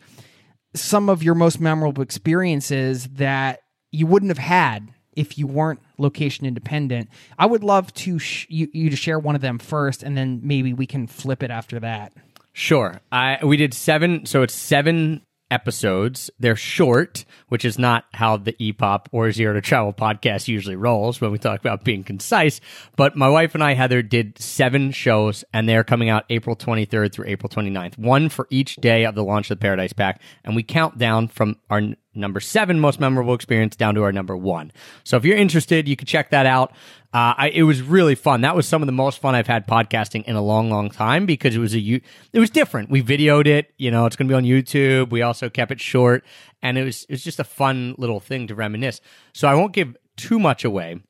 some 0.74 1.08
of 1.08 1.22
your 1.22 1.34
most 1.34 1.60
memorable 1.60 2.02
experiences 2.02 3.08
that 3.14 3.60
you 3.90 4.06
wouldn't 4.06 4.30
have 4.30 4.38
had 4.38 4.92
if 5.16 5.36
you 5.36 5.46
weren't 5.46 5.80
location 5.98 6.46
independent. 6.46 7.08
I 7.38 7.46
would 7.46 7.64
love 7.64 7.92
to 7.94 8.18
sh- 8.18 8.46
you, 8.48 8.68
you 8.72 8.90
to 8.90 8.96
share 8.96 9.18
one 9.18 9.34
of 9.34 9.40
them 9.40 9.58
first, 9.58 10.02
and 10.02 10.16
then 10.16 10.40
maybe 10.44 10.72
we 10.72 10.86
can 10.86 11.06
flip 11.06 11.42
it 11.42 11.50
after 11.50 11.80
that. 11.80 12.12
Sure. 12.52 13.00
I 13.10 13.38
we 13.44 13.56
did 13.56 13.74
seven, 13.74 14.26
so 14.26 14.42
it's 14.42 14.54
seven 14.54 15.22
episodes. 15.50 16.30
They're 16.38 16.56
short, 16.56 17.24
which 17.48 17.64
is 17.64 17.78
not 17.78 18.04
how 18.14 18.36
the 18.36 18.52
EPOP 18.54 19.06
or 19.12 19.30
Zero 19.32 19.54
to 19.54 19.60
Travel 19.60 19.92
podcast 19.92 20.48
usually 20.48 20.76
rolls 20.76 21.20
when 21.20 21.30
we 21.30 21.38
talk 21.38 21.60
about 21.60 21.84
being 21.84 22.04
concise. 22.04 22.60
But 22.96 23.16
my 23.16 23.28
wife 23.28 23.54
and 23.54 23.64
I, 23.64 23.74
Heather, 23.74 24.02
did 24.02 24.38
seven 24.38 24.92
shows, 24.92 25.44
and 25.52 25.68
they're 25.68 25.84
coming 25.84 26.08
out 26.08 26.24
April 26.30 26.56
23rd 26.56 27.12
through 27.12 27.26
April 27.26 27.48
29th, 27.48 27.98
one 27.98 28.28
for 28.28 28.46
each 28.50 28.76
day 28.76 29.04
of 29.04 29.14
the 29.14 29.24
launch 29.24 29.50
of 29.50 29.58
the 29.58 29.62
Paradise 29.62 29.92
Pack. 29.92 30.20
And 30.44 30.54
we 30.54 30.62
count 30.62 30.98
down 30.98 31.28
from 31.28 31.56
our 31.70 31.82
number 32.14 32.40
seven 32.40 32.80
most 32.80 33.00
memorable 33.00 33.34
experience 33.34 33.76
down 33.76 33.94
to 33.94 34.02
our 34.02 34.12
number 34.12 34.36
one. 34.36 34.72
So 35.04 35.16
if 35.16 35.24
you're 35.24 35.36
interested, 35.36 35.88
you 35.88 35.96
can 35.96 36.06
check 36.06 36.30
that 36.30 36.46
out. 36.46 36.72
Uh, 37.12 37.32
I, 37.38 37.48
it 37.48 37.62
was 37.62 37.80
really 37.80 38.14
fun. 38.14 38.42
That 38.42 38.54
was 38.54 38.68
some 38.68 38.82
of 38.82 38.86
the 38.86 38.92
most 38.92 39.18
fun 39.18 39.34
I've 39.34 39.46
had 39.46 39.66
podcasting 39.66 40.24
in 40.24 40.36
a 40.36 40.42
long, 40.42 40.68
long 40.68 40.90
time 40.90 41.24
because 41.24 41.56
it 41.56 41.58
was 41.58 41.74
a 41.74 41.78
it 41.80 42.38
was 42.38 42.50
different. 42.50 42.90
We 42.90 43.02
videoed 43.02 43.46
it, 43.46 43.72
you 43.78 43.90
know, 43.90 44.04
it's 44.04 44.14
going 44.14 44.28
to 44.28 44.32
be 44.32 44.36
on 44.36 44.44
YouTube. 44.44 45.10
We 45.10 45.22
also 45.22 45.48
kept 45.48 45.72
it 45.72 45.80
short, 45.80 46.22
and 46.60 46.76
it 46.76 46.84
was 46.84 47.04
it 47.04 47.12
was 47.12 47.24
just 47.24 47.40
a 47.40 47.44
fun 47.44 47.94
little 47.96 48.20
thing 48.20 48.46
to 48.48 48.54
reminisce. 48.54 49.00
So 49.32 49.48
I 49.48 49.54
won't 49.54 49.72
give 49.72 49.96
too 50.18 50.38
much 50.38 50.64
away, 50.66 51.00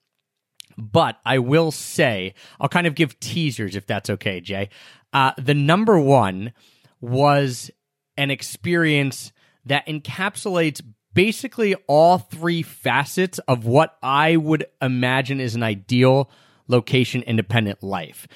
but 0.77 1.19
I 1.25 1.41
will 1.41 1.73
say 1.73 2.35
I'll 2.61 2.69
kind 2.69 2.87
of 2.87 2.95
give 2.95 3.19
teasers 3.19 3.75
if 3.75 3.85
that's 3.85 4.09
okay, 4.09 4.41
Jay. 4.41 4.69
Uh, 5.13 5.33
the 5.37 5.55
number 5.55 5.99
one 5.99 6.53
was 7.01 7.73
an 8.17 8.31
experience 8.31 9.33
that 9.65 9.87
encapsulates 9.89 10.81
basically 11.19 11.75
all 11.89 12.19
three 12.19 12.63
facets 12.63 13.41
of 13.49 13.67
what 13.67 13.99
I 14.05 14.37
would 14.37 14.67
imagine 14.81 15.41
is 15.41 15.57
an 15.57 15.65
ideal 15.65 16.31
location 16.69 17.23
independent 17.23 17.83
life. 17.83 18.29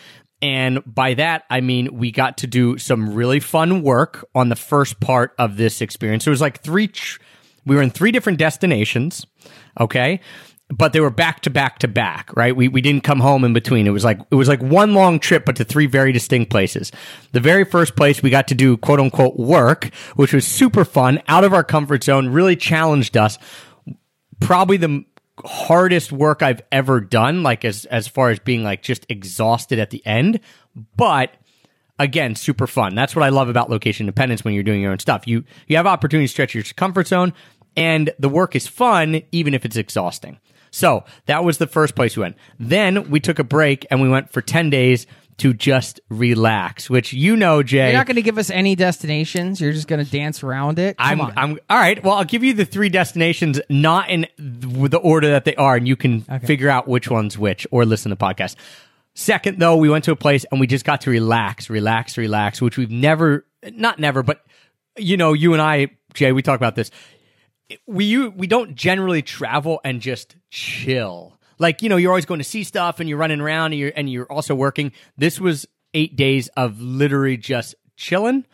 And 0.42 0.82
by 0.84 1.14
that, 1.14 1.44
I 1.48 1.60
mean, 1.60 1.96
we 1.96 2.10
got 2.10 2.38
to 2.38 2.48
do 2.48 2.78
some 2.78 3.14
really 3.14 3.38
fun 3.38 3.82
work 3.82 4.28
on 4.34 4.48
the 4.48 4.56
first 4.56 4.98
part 4.98 5.32
of 5.38 5.56
this 5.56 5.80
experience. 5.80 6.26
It 6.26 6.30
was 6.30 6.40
like 6.40 6.60
three, 6.60 6.88
tr- 6.88 7.20
we 7.64 7.76
were 7.76 7.82
in 7.82 7.90
three 7.90 8.10
different 8.10 8.40
destinations. 8.40 9.24
Okay. 9.78 10.18
But 10.68 10.94
they 10.94 11.00
were 11.00 11.10
back 11.10 11.40
to 11.40 11.50
back 11.50 11.80
to 11.80 11.88
back, 11.88 12.30
right? 12.34 12.56
We, 12.56 12.68
we 12.68 12.80
didn't 12.80 13.04
come 13.04 13.20
home 13.20 13.44
in 13.44 13.52
between. 13.52 13.86
It 13.86 13.90
was 13.90 14.04
like, 14.04 14.18
it 14.30 14.36
was 14.36 14.48
like 14.48 14.62
one 14.62 14.94
long 14.94 15.18
trip, 15.18 15.44
but 15.44 15.56
to 15.56 15.64
three 15.64 15.86
very 15.86 16.12
distinct 16.12 16.50
places. 16.50 16.90
The 17.32 17.40
very 17.40 17.64
first 17.64 17.94
place 17.94 18.22
we 18.22 18.30
got 18.30 18.48
to 18.48 18.54
do 18.54 18.78
quote 18.78 18.98
unquote 18.98 19.36
work, 19.36 19.90
which 20.16 20.32
was 20.32 20.46
super 20.46 20.86
fun, 20.86 21.20
out 21.28 21.44
of 21.44 21.52
our 21.52 21.64
comfort 21.64 22.04
zone, 22.04 22.28
really 22.30 22.56
challenged 22.56 23.18
us 23.18 23.38
probably 24.40 24.76
the 24.78 25.04
hardest 25.44 26.12
work 26.12 26.42
I've 26.42 26.62
ever 26.70 27.00
done, 27.00 27.42
like 27.42 27.64
as 27.64 27.84
as 27.86 28.08
far 28.08 28.30
as 28.30 28.38
being 28.38 28.62
like 28.62 28.82
just 28.82 29.06
exhausted 29.08 29.78
at 29.78 29.90
the 29.90 30.04
end. 30.06 30.40
But 30.96 31.34
again, 31.98 32.34
super 32.34 32.66
fun. 32.66 32.94
That's 32.94 33.16
what 33.16 33.24
I 33.24 33.30
love 33.30 33.48
about 33.48 33.70
location 33.70 34.04
independence 34.04 34.44
when 34.44 34.54
you're 34.54 34.62
doing 34.62 34.80
your 34.80 34.92
own 34.92 34.98
stuff. 34.98 35.26
You 35.26 35.44
you 35.66 35.76
have 35.76 35.86
opportunity 35.86 36.26
to 36.26 36.32
stretch 36.32 36.54
your 36.54 36.64
comfort 36.76 37.08
zone 37.08 37.32
and 37.76 38.10
the 38.18 38.28
work 38.28 38.54
is 38.54 38.66
fun 38.66 39.22
even 39.32 39.54
if 39.54 39.64
it's 39.64 39.76
exhausting. 39.76 40.38
So 40.72 41.04
that 41.26 41.44
was 41.44 41.58
the 41.58 41.68
first 41.68 41.94
place 41.94 42.16
we 42.16 42.22
went. 42.22 42.36
Then 42.58 43.10
we 43.10 43.20
took 43.20 43.38
a 43.38 43.44
break 43.44 43.86
and 43.90 44.02
we 44.02 44.08
went 44.08 44.32
for 44.32 44.40
10 44.40 44.70
days 44.70 45.06
to 45.38 45.52
just 45.52 46.00
relax, 46.08 46.88
which 46.90 47.12
you 47.12 47.36
know, 47.36 47.62
Jay. 47.62 47.90
You're 47.90 47.98
not 47.98 48.06
going 48.06 48.16
to 48.16 48.22
give 48.22 48.38
us 48.38 48.50
any 48.50 48.74
destinations. 48.74 49.60
You're 49.60 49.72
just 49.72 49.86
going 49.86 50.04
to 50.04 50.10
dance 50.10 50.42
around 50.42 50.78
it. 50.78 50.96
Come 50.96 51.20
I'm, 51.20 51.20
on. 51.20 51.32
I'm 51.36 51.58
all 51.70 51.78
right. 51.78 52.02
Well, 52.02 52.14
I'll 52.14 52.24
give 52.24 52.42
you 52.42 52.54
the 52.54 52.64
three 52.64 52.88
destinations, 52.88 53.60
not 53.68 54.10
in 54.10 54.26
the 54.38 54.98
order 54.98 55.30
that 55.30 55.44
they 55.44 55.54
are, 55.56 55.76
and 55.76 55.86
you 55.86 55.96
can 55.96 56.22
figure 56.40 56.68
out 56.68 56.88
which 56.88 57.10
one's 57.10 57.38
which 57.38 57.66
or 57.70 57.84
listen 57.84 58.10
to 58.10 58.16
the 58.16 58.24
podcast. 58.24 58.56
Second, 59.14 59.58
though, 59.58 59.76
we 59.76 59.90
went 59.90 60.04
to 60.04 60.12
a 60.12 60.16
place 60.16 60.46
and 60.50 60.58
we 60.58 60.66
just 60.66 60.84
got 60.84 61.02
to 61.02 61.10
relax, 61.10 61.68
relax, 61.68 62.16
relax, 62.16 62.62
which 62.62 62.78
we've 62.78 62.90
never, 62.90 63.44
not 63.72 63.98
never, 63.98 64.22
but 64.22 64.42
you 64.96 65.16
know, 65.16 65.32
you 65.32 65.52
and 65.52 65.60
I, 65.60 65.88
Jay, 66.14 66.32
we 66.32 66.42
talk 66.42 66.56
about 66.56 66.76
this. 66.76 66.90
We 67.86 68.28
we 68.28 68.46
don't 68.46 68.74
generally 68.74 69.22
travel 69.22 69.80
and 69.84 70.00
just 70.00 70.36
chill. 70.50 71.38
Like 71.58 71.82
you 71.82 71.88
know, 71.88 71.96
you're 71.96 72.10
always 72.10 72.26
going 72.26 72.40
to 72.40 72.44
see 72.44 72.64
stuff 72.64 73.00
and 73.00 73.08
you're 73.08 73.18
running 73.18 73.40
around 73.40 73.72
and 73.72 73.80
you're 73.80 73.92
and 73.94 74.10
you're 74.10 74.30
also 74.30 74.54
working. 74.54 74.92
This 75.16 75.40
was 75.40 75.66
eight 75.94 76.16
days 76.16 76.48
of 76.56 76.80
literally 76.80 77.36
just 77.36 77.74
chilling. 77.96 78.46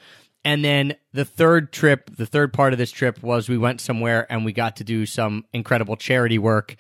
And 0.45 0.65
then 0.65 0.95
the 1.13 1.25
third 1.25 1.73
trip, 1.73 2.15
the 2.17 2.27
third 2.27 2.53
part 2.53 2.73
of 2.73 2.79
this 2.79 2.91
trip 2.91 3.23
was 3.23 3.49
we 3.49 3.59
went 3.59 3.81
somewhere 3.81 4.27
and 4.31 4.45
we 4.45 4.53
got 4.53 4.77
to 4.77 4.85
do 4.85 5.05
some 5.05 5.45
incredible 5.53 5.97
charity 5.97 6.39
work 6.39 6.77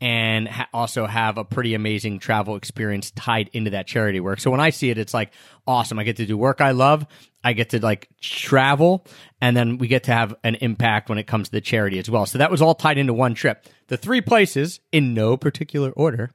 and 0.00 0.46
ha- 0.48 0.68
also 0.72 1.06
have 1.06 1.38
a 1.38 1.44
pretty 1.44 1.74
amazing 1.74 2.18
travel 2.18 2.56
experience 2.56 3.10
tied 3.12 3.48
into 3.52 3.70
that 3.70 3.86
charity 3.86 4.20
work. 4.20 4.40
So 4.40 4.50
when 4.50 4.60
I 4.60 4.70
see 4.70 4.90
it, 4.90 4.98
it's 4.98 5.14
like 5.14 5.32
awesome. 5.66 5.98
I 5.98 6.04
get 6.04 6.16
to 6.16 6.26
do 6.26 6.36
work 6.36 6.60
I 6.60 6.72
love. 6.72 7.06
I 7.42 7.52
get 7.52 7.70
to 7.70 7.82
like 7.82 8.08
travel 8.20 9.06
and 9.40 9.56
then 9.56 9.78
we 9.78 9.88
get 9.88 10.04
to 10.04 10.12
have 10.12 10.34
an 10.44 10.56
impact 10.56 11.08
when 11.08 11.18
it 11.18 11.26
comes 11.26 11.48
to 11.48 11.52
the 11.52 11.60
charity 11.60 11.98
as 11.98 12.10
well. 12.10 12.26
So 12.26 12.38
that 12.38 12.50
was 12.50 12.60
all 12.60 12.74
tied 12.74 12.98
into 12.98 13.14
one 13.14 13.34
trip. 13.34 13.66
The 13.88 13.96
three 13.96 14.20
places 14.20 14.80
in 14.92 15.14
no 15.14 15.36
particular 15.36 15.90
order 15.92 16.32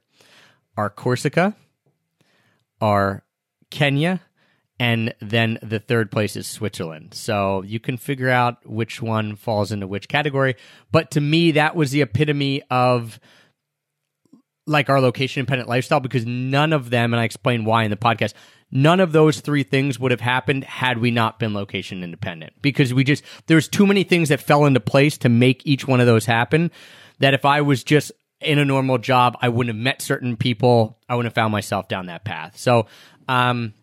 are 0.76 0.90
Corsica, 0.90 1.54
are 2.80 3.24
Kenya, 3.70 4.22
and 4.80 5.14
then 5.20 5.58
the 5.62 5.78
third 5.78 6.10
place 6.10 6.34
is 6.34 6.46
Switzerland. 6.48 7.14
So 7.14 7.62
you 7.62 7.78
can 7.78 7.96
figure 7.96 8.30
out 8.30 8.66
which 8.68 9.00
one 9.00 9.36
falls 9.36 9.70
into 9.70 9.86
which 9.86 10.08
category. 10.08 10.56
But 10.90 11.12
to 11.12 11.20
me, 11.20 11.52
that 11.52 11.76
was 11.76 11.92
the 11.92 12.02
epitome 12.02 12.62
of 12.70 13.20
like 14.66 14.88
our 14.88 15.00
location 15.00 15.40
independent 15.40 15.68
lifestyle 15.68 16.00
because 16.00 16.26
none 16.26 16.72
of 16.72 16.90
them, 16.90 17.12
and 17.12 17.20
I 17.20 17.24
explain 17.24 17.64
why 17.64 17.84
in 17.84 17.90
the 17.90 17.96
podcast, 17.96 18.34
none 18.70 19.00
of 19.00 19.12
those 19.12 19.40
three 19.40 19.62
things 19.62 19.98
would 19.98 20.10
have 20.10 20.20
happened 20.20 20.64
had 20.64 20.98
we 20.98 21.10
not 21.10 21.38
been 21.38 21.54
location 21.54 22.02
independent 22.02 22.54
because 22.62 22.94
we 22.94 23.04
just 23.04 23.22
there's 23.46 23.68
too 23.68 23.86
many 23.86 24.04
things 24.04 24.28
that 24.28 24.40
fell 24.40 24.64
into 24.64 24.80
place 24.80 25.18
to 25.18 25.28
make 25.28 25.66
each 25.66 25.86
one 25.86 26.00
of 26.00 26.06
those 26.06 26.24
happen 26.24 26.70
that 27.18 27.34
if 27.34 27.44
I 27.44 27.60
was 27.60 27.84
just 27.84 28.12
in 28.40 28.58
a 28.58 28.64
normal 28.64 28.98
job, 28.98 29.36
I 29.40 29.48
wouldn't 29.48 29.74
have 29.74 29.82
met 29.82 30.02
certain 30.02 30.36
people. 30.36 30.98
I 31.08 31.14
wouldn't 31.14 31.32
have 31.32 31.40
found 31.40 31.52
myself 31.52 31.88
down 31.88 32.06
that 32.06 32.24
path. 32.24 32.56
So, 32.58 32.86
um, 33.28 33.74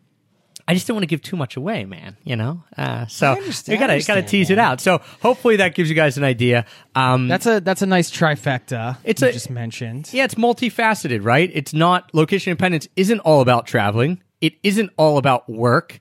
I 0.69 0.75
just 0.75 0.85
don't 0.85 0.93
want 0.95 1.01
to 1.01 1.07
give 1.07 1.23
too 1.23 1.35
much 1.35 1.57
away, 1.57 1.85
man. 1.85 2.15
You 2.23 2.35
know, 2.35 2.63
uh, 2.77 3.07
so 3.07 3.33
you 3.65 3.79
gotta 3.79 4.03
gotta 4.05 4.21
tease 4.21 4.51
it 4.51 4.59
out. 4.59 4.79
So 4.81 4.99
hopefully 5.19 5.55
that 5.55 5.73
gives 5.73 5.89
you 5.89 5.95
guys 5.95 6.15
an 6.19 6.23
idea. 6.23 6.65
Um, 6.93 7.27
That's 7.27 7.47
a 7.47 7.59
that's 7.59 7.81
a 7.81 7.87
nice 7.87 8.11
trifecta. 8.11 8.97
It's 9.03 9.21
you 9.23 9.29
a- 9.29 9.33
just 9.33 9.49
mentioned. 9.49 10.09
yeah, 10.13 10.25
it's 10.25 10.35
multifaceted, 10.35 11.25
right? 11.25 11.49
It's 11.53 11.73
not 11.73 12.13
location 12.13 12.51
independence 12.51 12.87
isn't 12.95 13.19
all 13.21 13.41
about 13.41 13.65
traveling. 13.65 14.21
It 14.41 14.53
isn't 14.61 14.91
all 14.95 15.17
about 15.17 15.49
work, 15.49 15.99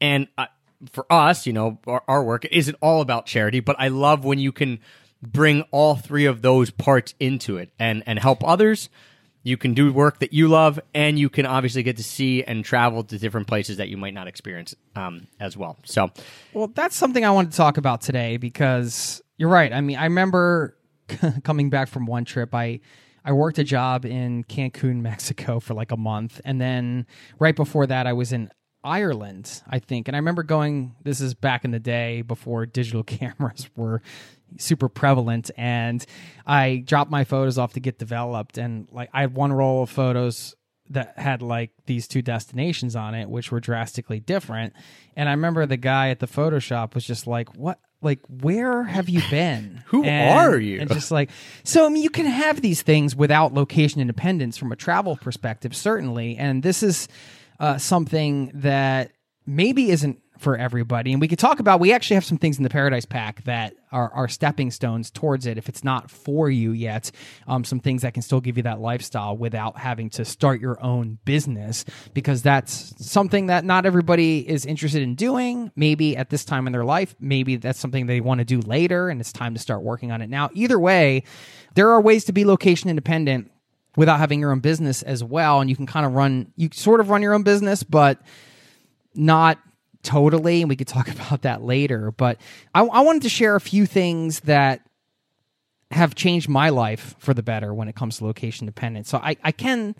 and 0.00 0.26
uh, 0.36 0.46
for 0.92 1.06
us, 1.10 1.46
you 1.46 1.52
know, 1.52 1.78
our, 1.86 2.02
our 2.08 2.24
work 2.24 2.44
isn't 2.46 2.76
all 2.82 3.00
about 3.00 3.26
charity. 3.26 3.60
But 3.60 3.76
I 3.78 3.86
love 3.88 4.24
when 4.24 4.40
you 4.40 4.50
can 4.50 4.80
bring 5.22 5.62
all 5.70 5.94
three 5.94 6.24
of 6.26 6.42
those 6.42 6.70
parts 6.70 7.14
into 7.20 7.56
it 7.56 7.70
and 7.78 8.02
and 8.04 8.18
help 8.18 8.42
others. 8.42 8.88
You 9.42 9.56
can 9.56 9.72
do 9.72 9.92
work 9.92 10.18
that 10.18 10.32
you 10.32 10.48
love, 10.48 10.80
and 10.94 11.18
you 11.18 11.28
can 11.28 11.46
obviously 11.46 11.82
get 11.82 11.96
to 11.96 12.02
see 12.02 12.42
and 12.42 12.64
travel 12.64 13.04
to 13.04 13.18
different 13.18 13.46
places 13.46 13.76
that 13.78 13.88
you 13.88 13.96
might 13.96 14.14
not 14.14 14.26
experience 14.26 14.74
um, 14.96 15.26
as 15.40 15.56
well. 15.56 15.78
So, 15.84 16.10
Well, 16.52 16.68
that's 16.68 16.96
something 16.96 17.24
I 17.24 17.30
wanted 17.30 17.52
to 17.52 17.56
talk 17.56 17.76
about 17.76 18.00
today 18.00 18.36
because 18.36 19.22
you're 19.36 19.48
right. 19.48 19.72
I 19.72 19.80
mean, 19.80 19.96
I 19.96 20.04
remember 20.04 20.76
coming 21.44 21.70
back 21.70 21.88
from 21.88 22.06
one 22.06 22.24
trip. 22.24 22.54
I 22.54 22.80
I 23.24 23.32
worked 23.32 23.58
a 23.58 23.64
job 23.64 24.04
in 24.04 24.44
Cancun, 24.44 24.96
Mexico 25.02 25.60
for 25.60 25.74
like 25.74 25.92
a 25.92 25.96
month, 25.96 26.40
and 26.44 26.60
then 26.60 27.06
right 27.38 27.56
before 27.56 27.86
that, 27.86 28.06
I 28.06 28.12
was 28.12 28.32
in 28.32 28.50
Ireland, 28.84 29.62
I 29.68 29.78
think. 29.80 30.08
And 30.08 30.16
I 30.16 30.18
remember 30.18 30.42
going. 30.42 30.94
This 31.02 31.20
is 31.20 31.34
back 31.34 31.64
in 31.64 31.72
the 31.72 31.80
day 31.80 32.22
before 32.22 32.64
digital 32.66 33.02
cameras 33.04 33.68
were 33.76 34.02
super 34.56 34.88
prevalent 34.88 35.50
and 35.56 36.04
I 36.46 36.82
dropped 36.86 37.10
my 37.10 37.24
photos 37.24 37.58
off 37.58 37.74
to 37.74 37.80
get 37.80 37.98
developed 37.98 38.56
and 38.58 38.88
like 38.90 39.10
I 39.12 39.20
had 39.22 39.34
one 39.34 39.52
roll 39.52 39.82
of 39.82 39.90
photos 39.90 40.54
that 40.90 41.18
had 41.18 41.42
like 41.42 41.70
these 41.86 42.08
two 42.08 42.22
destinations 42.22 42.96
on 42.96 43.14
it 43.14 43.28
which 43.28 43.52
were 43.52 43.60
drastically 43.60 44.20
different 44.20 44.72
and 45.16 45.28
I 45.28 45.32
remember 45.32 45.66
the 45.66 45.76
guy 45.76 46.08
at 46.08 46.18
the 46.20 46.26
Photoshop 46.26 46.94
was 46.94 47.04
just 47.04 47.26
like 47.26 47.54
what 47.56 47.78
like 48.00 48.20
where 48.28 48.84
have 48.84 49.08
you 49.10 49.20
been 49.28 49.82
Who 49.88 50.04
And- 50.04 50.38
are 50.38 50.58
you? 50.58 50.80
and 50.80 50.90
just 50.90 51.10
like 51.10 51.30
so 51.62 51.84
I 51.84 51.90
mean 51.90 52.02
you 52.02 52.10
can 52.10 52.24
have 52.26 52.62
these 52.62 52.80
things 52.80 53.14
without 53.14 53.52
location 53.52 54.00
independence 54.00 54.56
from 54.56 54.72
a 54.72 54.76
travel 54.76 55.16
perspective 55.16 55.76
certainly 55.76 56.36
and 56.38 56.62
this 56.62 56.82
is 56.82 57.06
uh, 57.60 57.76
something 57.76 58.50
that 58.54 59.10
maybe 59.46 59.90
isn't 59.90 60.20
for 60.38 60.56
everybody. 60.56 61.12
And 61.12 61.20
we 61.20 61.28
could 61.28 61.38
talk 61.38 61.60
about 61.60 61.80
we 61.80 61.92
actually 61.92 62.14
have 62.14 62.24
some 62.24 62.38
things 62.38 62.58
in 62.58 62.62
the 62.62 62.70
paradise 62.70 63.04
pack 63.04 63.42
that 63.44 63.74
are, 63.90 64.10
are 64.12 64.28
stepping 64.28 64.70
stones 64.70 65.10
towards 65.10 65.46
it. 65.46 65.58
If 65.58 65.68
it's 65.68 65.82
not 65.82 66.10
for 66.10 66.48
you 66.48 66.72
yet 66.72 67.10
um, 67.46 67.64
some 67.64 67.80
things 67.80 68.02
that 68.02 68.14
can 68.14 68.22
still 68.22 68.40
give 68.40 68.56
you 68.56 68.62
that 68.62 68.80
lifestyle 68.80 69.36
without 69.36 69.78
having 69.78 70.10
to 70.10 70.24
start 70.24 70.60
your 70.60 70.82
own 70.82 71.18
business 71.24 71.84
because 72.14 72.42
that's 72.42 72.94
something 73.04 73.46
that 73.46 73.64
not 73.64 73.84
everybody 73.84 74.48
is 74.48 74.64
interested 74.64 75.02
in 75.02 75.16
doing. 75.16 75.72
Maybe 75.74 76.16
at 76.16 76.30
this 76.30 76.44
time 76.44 76.66
in 76.66 76.72
their 76.72 76.84
life 76.84 77.14
maybe 77.20 77.56
that's 77.56 77.78
something 77.78 78.06
they 78.06 78.20
want 78.20 78.38
to 78.38 78.44
do 78.44 78.60
later 78.60 79.08
and 79.08 79.20
it's 79.20 79.32
time 79.32 79.54
to 79.54 79.60
start 79.60 79.82
working 79.82 80.12
on 80.12 80.22
it. 80.22 80.30
Now 80.30 80.50
either 80.54 80.78
way 80.78 81.24
there 81.74 81.90
are 81.90 82.00
ways 82.00 82.24
to 82.26 82.32
be 82.32 82.44
location 82.44 82.90
independent 82.90 83.50
without 83.96 84.20
having 84.20 84.38
your 84.38 84.52
own 84.52 84.60
business 84.60 85.02
as 85.02 85.24
well. 85.24 85.60
And 85.60 85.68
you 85.68 85.74
can 85.74 85.86
kind 85.86 86.06
of 86.06 86.12
run 86.12 86.52
you 86.56 86.68
sort 86.72 87.00
of 87.00 87.10
run 87.10 87.22
your 87.22 87.34
own 87.34 87.42
business 87.42 87.82
but 87.82 88.20
not 89.14 89.58
totally 90.08 90.62
and 90.62 90.68
we 90.68 90.74
could 90.76 90.88
talk 90.88 91.08
about 91.14 91.42
that 91.42 91.62
later 91.62 92.10
but 92.12 92.38
I, 92.74 92.80
I 92.82 93.00
wanted 93.00 93.22
to 93.22 93.28
share 93.28 93.54
a 93.54 93.60
few 93.60 93.84
things 93.86 94.40
that 94.40 94.80
have 95.90 96.14
changed 96.14 96.48
my 96.48 96.70
life 96.70 97.14
for 97.18 97.34
the 97.34 97.42
better 97.42 97.72
when 97.74 97.88
it 97.88 97.94
comes 97.94 98.18
to 98.18 98.24
location 98.24 98.66
dependence 98.66 99.08
so 99.08 99.18
i, 99.18 99.36
I 99.44 99.52
can 99.52 99.94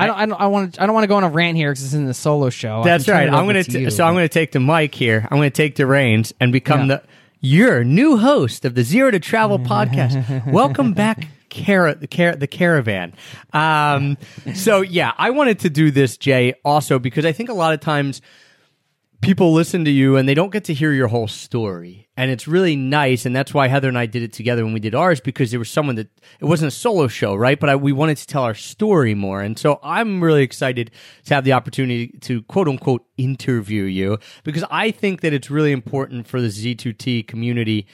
I 0.00 0.06
don't. 0.06 0.16
I 0.18 0.26
don't. 0.26 0.40
I 0.40 0.46
want. 0.48 0.74
To, 0.74 0.82
I 0.82 0.86
don't 0.86 0.94
want 0.94 1.04
to 1.04 1.08
go 1.08 1.14
on 1.16 1.22
a 1.22 1.28
rant 1.28 1.56
here 1.56 1.70
because 1.70 1.82
this 1.84 1.92
isn't 1.92 2.08
a 2.08 2.14
solo 2.14 2.50
show. 2.50 2.82
That's 2.82 3.06
right. 3.08 3.28
I'm 3.28 3.46
gonna 3.46 3.62
t- 3.62 3.78
you, 3.78 3.90
so 3.90 4.04
I'm 4.04 4.14
gonna 4.14 4.26
take 4.26 4.50
the 4.50 4.58
mic 4.58 4.92
here. 4.96 5.28
I'm 5.30 5.36
gonna 5.36 5.50
take 5.50 5.76
the 5.76 5.86
reins 5.86 6.32
and 6.40 6.50
become 6.50 6.88
Yeah. 6.88 6.96
the 6.96 7.02
your 7.40 7.84
new 7.84 8.16
host 8.16 8.64
of 8.64 8.74
the 8.74 8.82
Zero 8.82 9.12
to 9.12 9.20
Travel 9.20 9.58
podcast. 9.60 10.50
Welcome 10.50 10.94
back. 10.94 11.28
Car- 11.50 11.94
the, 11.94 12.08
car- 12.08 12.34
the 12.34 12.48
caravan. 12.48 13.12
Um, 13.52 14.16
so 14.54 14.80
yeah, 14.80 15.12
I 15.18 15.30
wanted 15.30 15.60
to 15.60 15.70
do 15.70 15.92
this, 15.92 16.16
Jay, 16.16 16.54
also 16.64 16.98
because 16.98 17.24
I 17.24 17.30
think 17.32 17.48
a 17.50 17.54
lot 17.54 17.72
of 17.74 17.80
times 17.80 18.22
people 19.22 19.52
listen 19.52 19.84
to 19.84 19.90
you 19.90 20.16
and 20.16 20.28
they 20.28 20.34
don't 20.34 20.52
get 20.52 20.64
to 20.64 20.74
hear 20.74 20.92
your 20.92 21.06
whole 21.06 21.28
story. 21.28 22.08
And 22.16 22.30
it's 22.30 22.48
really 22.48 22.74
nice. 22.76 23.24
And 23.24 23.34
that's 23.34 23.54
why 23.54 23.68
Heather 23.68 23.88
and 23.88 23.96
I 23.96 24.04
did 24.04 24.22
it 24.22 24.32
together 24.32 24.64
when 24.64 24.74
we 24.74 24.80
did 24.80 24.94
ours 24.94 25.20
because 25.20 25.50
there 25.50 25.60
was 25.60 25.70
someone 25.70 25.94
that 25.94 26.08
it 26.40 26.44
wasn't 26.44 26.68
a 26.68 26.76
solo 26.76 27.06
show, 27.06 27.34
right? 27.34 27.58
But 27.58 27.70
I, 27.70 27.76
we 27.76 27.92
wanted 27.92 28.16
to 28.18 28.26
tell 28.26 28.42
our 28.42 28.54
story 28.54 29.14
more. 29.14 29.40
And 29.40 29.56
so 29.56 29.78
I'm 29.82 30.22
really 30.22 30.42
excited 30.42 30.90
to 31.26 31.34
have 31.34 31.44
the 31.44 31.52
opportunity 31.52 32.08
to 32.22 32.42
quote 32.42 32.68
unquote 32.68 33.06
interview 33.16 33.84
you 33.84 34.18
because 34.42 34.64
I 34.70 34.90
think 34.90 35.20
that 35.20 35.32
it's 35.32 35.50
really 35.50 35.72
important 35.72 36.26
for 36.26 36.40
the 36.40 36.48
Z2T 36.48 37.26
community 37.28 37.86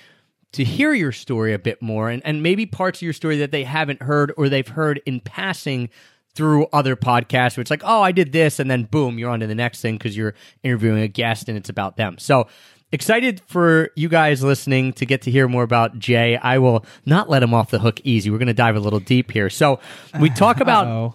to 0.52 0.64
hear 0.64 0.94
your 0.94 1.12
story 1.12 1.52
a 1.52 1.58
bit 1.58 1.82
more 1.82 2.08
and, 2.08 2.24
and 2.24 2.42
maybe 2.42 2.64
parts 2.64 2.98
of 2.98 3.02
your 3.02 3.12
story 3.12 3.36
that 3.36 3.52
they 3.52 3.64
haven't 3.64 4.00
heard 4.00 4.32
or 4.38 4.48
they've 4.48 4.66
heard 4.66 5.02
in 5.04 5.20
passing 5.20 5.90
through 6.38 6.66
other 6.72 6.94
podcasts 6.94 7.56
where 7.56 7.62
it's 7.62 7.70
like, 7.70 7.82
oh, 7.84 8.00
I 8.00 8.12
did 8.12 8.30
this, 8.30 8.60
and 8.60 8.70
then 8.70 8.84
boom, 8.84 9.18
you're 9.18 9.28
on 9.28 9.40
to 9.40 9.48
the 9.48 9.56
next 9.56 9.80
thing 9.80 9.98
because 9.98 10.16
you're 10.16 10.34
interviewing 10.62 11.02
a 11.02 11.08
guest 11.08 11.48
and 11.48 11.58
it's 11.58 11.68
about 11.68 11.96
them. 11.96 12.16
So 12.16 12.46
excited 12.92 13.42
for 13.48 13.90
you 13.96 14.08
guys 14.08 14.40
listening 14.40 14.92
to 14.92 15.04
get 15.04 15.22
to 15.22 15.32
hear 15.32 15.48
more 15.48 15.64
about 15.64 15.98
Jay. 15.98 16.36
I 16.36 16.58
will 16.58 16.86
not 17.04 17.28
let 17.28 17.42
him 17.42 17.52
off 17.52 17.72
the 17.72 17.80
hook 17.80 18.00
easy. 18.04 18.30
We're 18.30 18.38
going 18.38 18.46
to 18.46 18.54
dive 18.54 18.76
a 18.76 18.80
little 18.80 19.00
deep 19.00 19.32
here. 19.32 19.50
So 19.50 19.80
we 20.20 20.30
talk 20.30 20.60
about. 20.60 20.86
Uh-oh. 20.86 21.14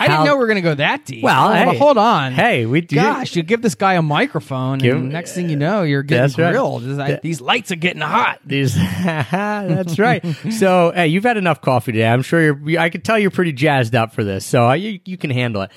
I 0.00 0.08
didn't 0.08 0.24
know 0.24 0.34
we 0.34 0.38
were 0.40 0.46
going 0.46 0.56
to 0.56 0.62
go 0.62 0.74
that 0.74 1.04
deep. 1.04 1.22
Well, 1.22 1.34
Hold 1.48 1.56
on, 1.56 1.68
hey. 1.68 1.78
hold 1.78 1.98
on. 1.98 2.32
Hey, 2.32 2.66
we- 2.66 2.80
gosh, 2.82 3.36
you 3.36 3.42
give 3.42 3.62
this 3.62 3.74
guy 3.74 3.94
a 3.94 4.02
microphone, 4.02 4.78
Give- 4.78 4.96
and 4.96 5.10
next 5.10 5.34
thing 5.34 5.48
you 5.50 5.56
know, 5.56 5.82
you're 5.82 6.02
getting 6.02 6.22
That's 6.22 6.38
right. 6.38 6.50
grilled. 6.50 6.84
It's 6.84 6.98
like, 6.98 7.22
These 7.22 7.40
lights 7.40 7.70
are 7.72 7.76
getting 7.76 8.02
hot. 8.02 8.40
These, 8.44 8.74
that's 9.34 9.98
right. 9.98 10.24
So, 10.52 10.92
hey, 10.94 11.08
you've 11.08 11.24
had 11.24 11.36
enough 11.36 11.60
coffee 11.60 11.92
today. 11.92 12.06
I'm 12.08 12.22
sure 12.22 12.40
you're. 12.42 12.80
I 12.80 12.88
can 12.90 13.00
tell 13.02 13.18
you're 13.18 13.30
pretty 13.30 13.52
jazzed 13.52 13.94
up 13.94 14.12
for 14.12 14.24
this, 14.24 14.44
so 14.46 14.68
uh, 14.68 14.72
you 14.74 15.00
you 15.04 15.16
can 15.16 15.30
handle 15.30 15.62
it. 15.62 15.70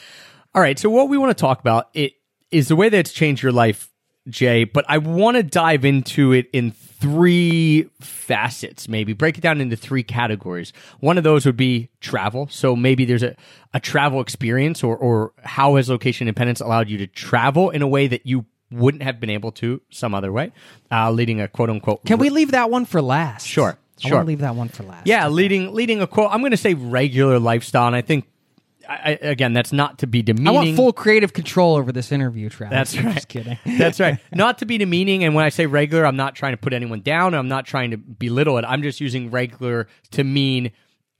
All 0.55 0.61
right. 0.61 0.77
So, 0.79 0.89
what 0.89 1.09
we 1.09 1.17
want 1.17 1.35
to 1.35 1.39
talk 1.39 1.59
about 1.59 1.89
it 1.93 2.13
is 2.51 2.67
the 2.67 2.75
way 2.75 2.89
that 2.89 2.97
it's 2.97 3.11
changed 3.11 3.43
your 3.43 3.51
life, 3.51 3.90
Jay. 4.29 4.63
But 4.63 4.85
I 4.87 4.97
want 4.97 5.37
to 5.37 5.43
dive 5.43 5.85
into 5.85 6.31
it 6.31 6.47
in 6.53 6.71
three 6.71 7.89
facets. 7.99 8.87
Maybe 8.87 9.13
break 9.13 9.37
it 9.37 9.41
down 9.41 9.59
into 9.59 9.75
three 9.75 10.03
categories. 10.03 10.73
One 10.99 11.17
of 11.17 11.23
those 11.23 11.45
would 11.45 11.57
be 11.57 11.89
travel. 11.99 12.47
So 12.49 12.75
maybe 12.75 13.05
there's 13.05 13.23
a 13.23 13.35
a 13.73 13.79
travel 13.79 14.21
experience, 14.21 14.83
or 14.83 14.95
or 14.95 15.33
how 15.43 15.75
has 15.75 15.89
location 15.89 16.27
independence 16.27 16.61
allowed 16.61 16.89
you 16.89 16.97
to 16.99 17.07
travel 17.07 17.69
in 17.69 17.81
a 17.81 17.87
way 17.87 18.07
that 18.07 18.25
you 18.25 18.45
wouldn't 18.71 19.03
have 19.03 19.19
been 19.19 19.29
able 19.29 19.51
to 19.51 19.81
some 19.89 20.13
other 20.15 20.31
way, 20.31 20.51
uh, 20.91 21.11
leading 21.11 21.41
a 21.41 21.47
quote 21.47 21.69
unquote 21.69 22.05
Can 22.05 22.19
we 22.19 22.29
leave 22.29 22.51
that 22.51 22.69
one 22.69 22.85
for 22.85 23.01
last? 23.01 23.47
Sure, 23.47 23.77
I 24.03 24.07
sure. 24.07 24.17
want 24.17 24.25
to 24.25 24.27
leave 24.27 24.39
that 24.39 24.55
one 24.55 24.69
for 24.69 24.83
last. 24.83 25.07
Yeah, 25.07 25.27
leading 25.27 25.73
leading 25.73 26.01
a 26.01 26.07
quote. 26.07 26.29
I'm 26.31 26.41
going 26.41 26.51
to 26.51 26.57
say 26.57 26.73
regular 26.73 27.39
lifestyle, 27.39 27.87
and 27.87 27.95
I 27.95 28.01
think 28.01 28.25
I, 28.87 28.93
I, 28.93 29.09
again 29.21 29.53
that's 29.53 29.71
not 29.71 29.99
to 29.99 30.07
be 30.07 30.21
demeaning. 30.21 30.47
I 30.47 30.51
want 30.51 30.75
full 30.75 30.93
creative 30.93 31.33
control 31.33 31.75
over 31.75 31.91
this 31.91 32.11
interview, 32.11 32.49
Travis. 32.49 32.93
That's 32.93 32.97
I'm 32.97 33.05
right. 33.05 33.15
Just 33.15 33.27
kidding. 33.27 33.57
That's 33.77 33.99
right. 33.99 34.19
Not 34.33 34.59
to 34.59 34.65
be 34.65 34.77
demeaning, 34.77 35.23
and 35.23 35.35
when 35.35 35.45
I 35.45 35.49
say 35.49 35.65
regular, 35.65 36.05
I'm 36.05 36.15
not 36.15 36.35
trying 36.35 36.53
to 36.53 36.57
put 36.57 36.73
anyone 36.73 37.01
down. 37.01 37.33
I'm 37.33 37.47
not 37.47 37.65
trying 37.65 37.91
to 37.91 37.97
belittle 37.97 38.57
it. 38.57 38.65
I'm 38.65 38.81
just 38.81 39.01
using 39.01 39.31
regular 39.31 39.87
to 40.11 40.23
mean 40.23 40.71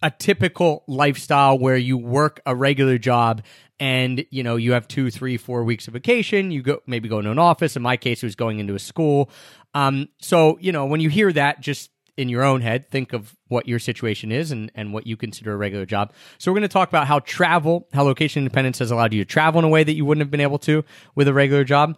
a 0.02 0.10
typical 0.10 0.84
lifestyle 0.88 1.58
where 1.58 1.78
you 1.78 1.98
work 1.98 2.42
a 2.46 2.56
regular 2.56 2.98
job 2.98 3.44
and 3.80 4.26
you 4.30 4.44
know 4.44 4.56
you 4.56 4.74
have 4.74 4.88
two 4.88 5.12
three 5.12 5.38
four 5.38 5.64
weeks 5.64 5.88
of 5.88 5.94
vacation 5.94 6.52
you 6.52 6.62
go 6.62 6.80
maybe 6.88 7.08
go 7.08 7.20
into 7.20 7.32
an 7.32 7.40
office 7.40 7.76
in 7.76 7.82
my 7.82 7.98
case 7.98 8.24
it 8.24 8.26
was 8.26 8.36
going 8.36 8.60
into 8.60 8.74
a 8.76 8.80
school 8.80 9.30
um, 9.74 10.08
so 10.20 10.58
you 10.60 10.72
know 10.72 10.86
when 10.86 11.02
you 11.02 11.10
hear 11.10 11.32
that 11.32 11.62
just 11.62 11.92
in 12.18 12.30
your 12.30 12.44
own 12.44 12.62
head 12.62 12.90
think 12.90 13.14
of 13.14 13.36
what 13.48 13.68
your 13.68 13.80
situation 13.80 14.32
is 14.32 14.52
and, 14.52 14.72
and 14.76 14.94
what 14.94 15.08
you 15.08 15.16
consider 15.18 15.54
a 15.54 15.58
regular 15.58 15.86
job 15.86 16.14
so 16.38 16.52
we're 16.52 16.56
going 16.60 16.62
to 16.62 16.74
talk 16.74 16.90
about 16.90 17.08
how 17.08 17.20
travel 17.20 17.88
how 17.94 18.04
location 18.04 18.42
independence 18.42 18.80
has 18.80 18.92
allowed 18.92 19.14
you 19.14 19.24
to 19.24 19.30
travel 19.30 19.60
in 19.60 19.66
a 19.66 19.70
way 19.70 19.84
that 19.84 19.94
you 19.94 20.06
wouldn't 20.06 20.22
have 20.22 20.32
been 20.32 20.42
able 20.42 20.60
to 20.60 20.84
with 21.16 21.28
a 21.28 21.34
regular 21.34 21.64
job 21.64 21.98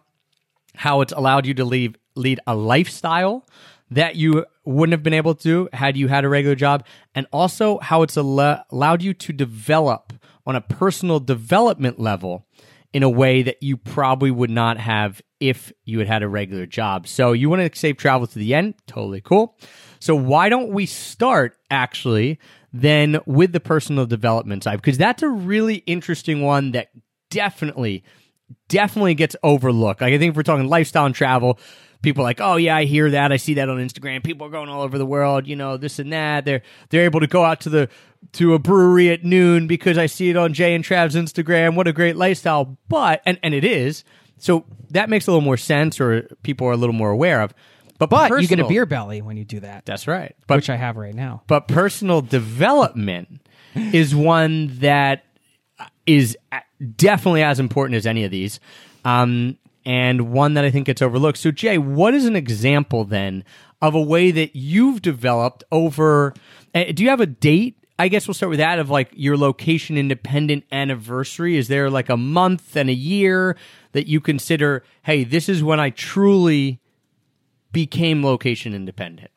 how 0.75 1.01
it's 1.01 1.13
allowed 1.13 1.45
you 1.45 1.53
to 1.53 1.65
leave, 1.65 1.95
lead 2.15 2.39
a 2.47 2.55
lifestyle 2.55 3.45
that 3.91 4.15
you 4.15 4.45
wouldn't 4.65 4.93
have 4.93 5.03
been 5.03 5.13
able 5.13 5.35
to 5.35 5.69
had 5.73 5.95
you 5.97 6.07
had 6.07 6.25
a 6.25 6.29
regular 6.29 6.55
job, 6.55 6.85
and 7.13 7.27
also 7.31 7.79
how 7.79 8.01
it's 8.01 8.17
al- 8.17 8.63
allowed 8.71 9.01
you 9.01 9.13
to 9.13 9.33
develop 9.33 10.13
on 10.45 10.55
a 10.55 10.61
personal 10.61 11.19
development 11.19 11.99
level 11.99 12.47
in 12.91 13.03
a 13.03 13.09
way 13.09 13.41
that 13.41 13.61
you 13.61 13.77
probably 13.77 14.31
would 14.31 14.49
not 14.49 14.77
have 14.77 15.21
if 15.39 15.71
you 15.83 15.99
had 15.99 16.07
had 16.07 16.23
a 16.23 16.27
regular 16.27 16.65
job. 16.65 17.07
So 17.07 17.33
you 17.33 17.49
want 17.49 17.73
to 17.73 17.79
save 17.79 17.97
travel 17.97 18.27
to 18.27 18.39
the 18.39 18.53
end? 18.53 18.75
Totally 18.87 19.21
cool. 19.21 19.57
So 20.03 20.17
why 20.17 20.49
don't 20.49 20.71
we 20.71 20.85
start 20.85 21.57
actually 21.71 22.37
then 22.73 23.21
with 23.25 23.53
the 23.53 23.61
personal 23.61 24.05
development 24.05 24.65
side? 24.65 24.75
Because 24.75 24.97
that's 24.97 25.23
a 25.23 25.29
really 25.29 25.75
interesting 25.85 26.41
one 26.41 26.73
that 26.73 26.89
definitely 27.29 28.03
definitely 28.67 29.15
gets 29.15 29.37
overlooked. 29.43 30.01
Like 30.01 30.13
I 30.13 30.17
think 30.17 30.31
if 30.31 30.35
we're 30.35 30.43
talking 30.43 30.67
lifestyle 30.67 31.05
and 31.05 31.15
travel, 31.15 31.57
people 32.01 32.21
are 32.21 32.25
like, 32.25 32.41
oh 32.41 32.57
yeah, 32.57 32.75
I 32.75 32.83
hear 32.83 33.11
that. 33.11 33.31
I 33.31 33.37
see 33.37 33.53
that 33.53 33.69
on 33.69 33.77
Instagram. 33.77 34.21
People 34.21 34.45
are 34.45 34.49
going 34.49 34.67
all 34.67 34.81
over 34.81 34.97
the 34.97 35.05
world, 35.05 35.47
you 35.47 35.55
know, 35.55 35.77
this 35.77 35.99
and 35.99 36.11
that. 36.11 36.43
They're 36.43 36.63
they're 36.89 37.05
able 37.05 37.21
to 37.21 37.27
go 37.27 37.45
out 37.45 37.61
to 37.61 37.69
the 37.69 37.87
to 38.33 38.55
a 38.55 38.59
brewery 38.59 39.09
at 39.09 39.23
noon 39.23 39.67
because 39.67 39.97
I 39.97 40.07
see 40.07 40.29
it 40.29 40.35
on 40.35 40.53
Jay 40.53 40.75
and 40.75 40.83
Trav's 40.83 41.15
Instagram. 41.15 41.75
What 41.75 41.87
a 41.87 41.93
great 41.93 42.17
lifestyle. 42.17 42.77
But 42.89 43.21
and, 43.25 43.39
and 43.41 43.53
it 43.53 43.63
is. 43.63 44.03
So 44.37 44.65
that 44.89 45.09
makes 45.09 45.27
a 45.27 45.31
little 45.31 45.39
more 45.39 45.55
sense 45.55 46.01
or 46.01 46.27
people 46.43 46.67
are 46.67 46.73
a 46.73 46.77
little 46.77 46.91
more 46.91 47.11
aware 47.11 47.39
of. 47.39 47.53
But 47.99 48.09
But 48.09 48.31
you 48.41 48.47
get 48.47 48.59
a 48.59 48.67
beer 48.67 48.85
belly 48.85 49.21
when 49.21 49.37
you 49.37 49.45
do 49.45 49.59
that, 49.61 49.85
That's 49.85 50.07
right. 50.07 50.35
But 50.47 50.55
which 50.57 50.69
I 50.69 50.75
have 50.75 50.97
right 50.97 51.13
now. 51.13 51.43
but 51.47 51.67
personal 51.67 52.21
development 52.21 53.41
is 53.75 54.15
one 54.15 54.67
that 54.79 55.23
is 56.05 56.37
definitely 56.95 57.43
as 57.43 57.59
important 57.59 57.95
as 57.95 58.05
any 58.05 58.23
of 58.23 58.31
these 58.31 58.59
um, 59.05 59.57
and 59.85 60.31
one 60.31 60.53
that 60.53 60.65
i 60.65 60.71
think 60.71 60.85
gets 60.85 61.01
overlooked. 61.01 61.37
So 61.37 61.51
jay 61.51 61.77
what 61.77 62.13
is 62.13 62.25
an 62.25 62.35
example 62.35 63.03
then 63.05 63.43
of 63.81 63.95
a 63.95 64.01
way 64.01 64.31
that 64.31 64.55
you've 64.55 65.01
developed 65.01 65.63
over 65.71 66.33
uh, 66.75 66.85
do 66.93 67.03
you 67.03 67.09
have 67.09 67.21
a 67.21 67.25
date? 67.25 67.77
I 67.99 68.07
guess 68.07 68.27
we'll 68.27 68.33
start 68.33 68.49
with 68.49 68.59
that 68.59 68.79
of 68.79 68.89
like 68.89 69.11
your 69.13 69.37
location 69.37 69.97
independent 69.97 70.63
anniversary. 70.71 71.57
Is 71.57 71.67
there 71.67 71.91
like 71.91 72.09
a 72.09 72.17
month 72.17 72.75
and 72.75 72.89
a 72.89 72.93
year 72.93 73.55
that 73.91 74.07
you 74.07 74.19
consider 74.19 74.83
hey 75.03 75.23
this 75.23 75.47
is 75.47 75.63
when 75.63 75.79
i 75.79 75.89
truly 75.91 76.79
became 77.73 78.23
location 78.23 78.73
independent 78.73 79.31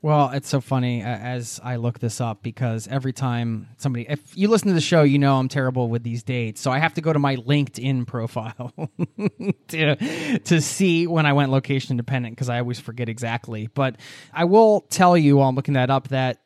Well, 0.00 0.30
it's 0.30 0.48
so 0.48 0.60
funny 0.60 1.02
uh, 1.02 1.08
as 1.08 1.60
I 1.64 1.74
look 1.76 1.98
this 1.98 2.20
up 2.20 2.40
because 2.42 2.86
every 2.86 3.12
time 3.12 3.68
somebody, 3.78 4.06
if 4.08 4.36
you 4.36 4.46
listen 4.46 4.68
to 4.68 4.74
the 4.74 4.80
show, 4.80 5.02
you 5.02 5.18
know 5.18 5.36
I'm 5.38 5.48
terrible 5.48 5.88
with 5.88 6.04
these 6.04 6.22
dates. 6.22 6.60
So 6.60 6.70
I 6.70 6.78
have 6.78 6.94
to 6.94 7.00
go 7.00 7.12
to 7.12 7.18
my 7.18 7.34
LinkedIn 7.34 8.06
profile 8.06 8.72
to, 9.68 10.38
to 10.38 10.60
see 10.60 11.08
when 11.08 11.26
I 11.26 11.32
went 11.32 11.50
location 11.50 11.94
independent 11.94 12.36
because 12.36 12.48
I 12.48 12.60
always 12.60 12.78
forget 12.78 13.08
exactly. 13.08 13.68
But 13.74 13.96
I 14.32 14.44
will 14.44 14.82
tell 14.82 15.16
you 15.16 15.38
while 15.38 15.48
I'm 15.48 15.56
looking 15.56 15.74
that 15.74 15.90
up 15.90 16.08
that 16.08 16.42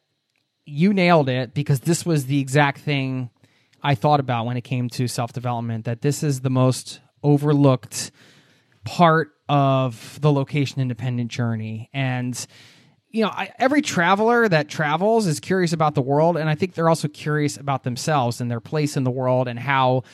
you 0.65 0.95
nailed 0.95 1.29
it 1.29 1.53
because 1.53 1.81
this 1.81 2.07
was 2.07 2.27
the 2.27 2.41
exact 2.41 2.81
thing 2.81 3.29
I 3.83 3.95
thought 3.97 4.21
about 4.21 4.47
when 4.47 4.57
it 4.57 4.63
came 4.63 4.89
to 4.91 5.09
self 5.09 5.35
development 5.35 5.85
that 5.85 6.01
this 6.01 6.23
is 6.23 6.41
the 6.41 6.51
most 6.51 7.01
overlooked 7.23 8.13
part 8.85 9.33
of 9.49 10.19
the 10.21 10.33
location 10.33 10.81
independent 10.81 11.31
journey. 11.31 11.91
And, 11.93 12.47
you 13.11 13.23
know, 13.23 13.29
I, 13.29 13.53
every 13.59 13.83
traveler 13.83 14.49
that 14.49 14.69
travels 14.69 15.27
is 15.27 15.41
curious 15.41 15.73
about 15.73 15.95
the 15.95 16.03
world. 16.03 16.37
And 16.37 16.49
I 16.49 16.55
think 16.55 16.75
they're 16.75 16.89
also 16.89 17.09
curious 17.09 17.57
about 17.57 17.85
themselves 17.85 18.41
and 18.41 18.51
their 18.51 18.61
place 18.61 18.97
in 18.97 19.05
the 19.05 19.11
world 19.11 19.49
and 19.49 19.59
how 19.59 20.05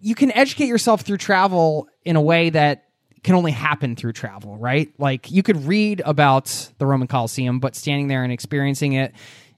you 0.00 0.14
can 0.14 0.30
educate 0.32 0.66
yourself 0.66 1.00
through 1.00 1.16
travel 1.16 1.88
in 2.04 2.16
a 2.16 2.20
way 2.20 2.50
that 2.50 2.84
can 3.22 3.34
only 3.34 3.52
happen 3.52 3.96
through 3.96 4.12
travel, 4.12 4.56
right? 4.58 4.92
Like 4.98 5.30
you 5.30 5.42
could 5.42 5.64
read 5.64 6.02
about 6.04 6.70
the 6.78 6.86
Roman 6.86 7.08
Colosseum, 7.08 7.58
but 7.58 7.74
standing 7.74 8.06
there 8.06 8.22
and 8.22 8.30
experiencing 8.32 8.92
it 8.92 9.14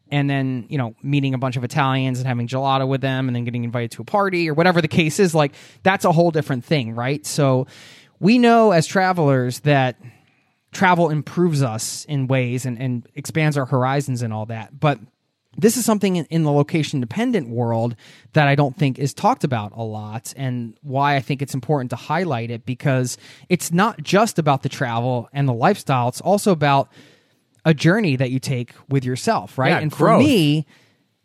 and 0.09 0.31
then, 0.31 0.67
you 0.69 0.79
know, 0.79 0.95
meeting 1.03 1.35
a 1.35 1.39
bunch 1.39 1.57
of 1.57 1.65
Italians 1.65 2.19
and 2.19 2.29
having 2.29 2.47
gelato 2.47 2.87
with 2.87 3.01
them 3.01 3.29
and 3.29 3.35
then 3.35 3.45
getting 3.45 3.65
invited 3.65 3.91
to 3.91 4.03
a 4.03 4.05
party 4.05 4.49
or 4.49 4.55
whatever 4.55 4.81
the 4.81 4.89
case 4.89 5.19
is, 5.19 5.35
like 5.35 5.53
that's 5.83 6.05
a 6.05 6.13
whole 6.13 6.31
different 6.31 6.65
thing, 6.65 6.95
right? 6.95 7.27
So 7.27 7.67
we 8.21 8.39
know 8.39 8.73
as 8.73 8.87
travelers 8.87 9.61
that 9.61 9.97
travel 10.73 11.11
improves 11.11 11.63
us 11.63 12.05
in 12.07 12.27
ways 12.27 12.67
and, 12.67 12.79
and 12.79 13.09
expands 13.15 13.57
our 13.57 13.67
horizons 13.67 14.23
and 14.23 14.33
all 14.33 14.47
that. 14.47 14.79
But 14.79 14.99
this 15.59 15.77
is 15.77 15.85
something 15.85 16.17
in, 16.17 16.43
the 16.43 16.53
location 16.53 17.01
dependent 17.01 17.49
world 17.49 17.97
that 18.35 18.47
I 18.47 18.55
don't 18.55 18.77
think 18.77 18.99
is 18.99 19.15
talked 19.15 19.43
about 19.43 19.73
a 19.75 19.83
lot, 19.83 20.35
and 20.37 20.77
why 20.83 21.17
I 21.17 21.21
think 21.21 21.41
it's 21.41 21.55
important 21.55 21.91
to 21.91 21.97
highlight 21.97 22.51
it 22.51 22.67
because 22.67 23.17
it's 23.49 23.73
not 23.73 24.03
just 24.03 24.39
about 24.39 24.63
the 24.63 24.69
travel 24.69 25.29
and 25.33 25.49
the 25.49 25.55
lifestyle, 25.55 26.09
it's 26.09 26.21
also 26.21 26.53
about 26.53 26.91
a 27.65 27.73
journey 27.73 28.17
that 28.17 28.31
you 28.31 28.39
take 28.39 28.73
with 28.89 29.05
yourself, 29.05 29.57
right? 29.57 29.71
Yeah, 29.71 29.79
and 29.79 29.91
growth. 29.91 30.21
for 30.21 30.27
me, 30.27 30.67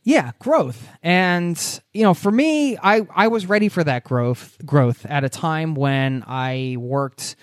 yeah, 0.04 0.32
growth. 0.40 0.88
And 1.04 1.82
you 1.94 2.04
know, 2.04 2.14
for 2.14 2.32
me, 2.32 2.78
I 2.78 3.06
I 3.14 3.28
was 3.28 3.46
ready 3.46 3.70
for 3.70 3.84
that 3.84 4.04
growth 4.04 4.58
growth 4.66 5.06
at 5.06 5.24
a 5.24 5.30
time 5.30 5.76
when 5.76 6.24
I 6.28 6.76
worked 6.80 7.36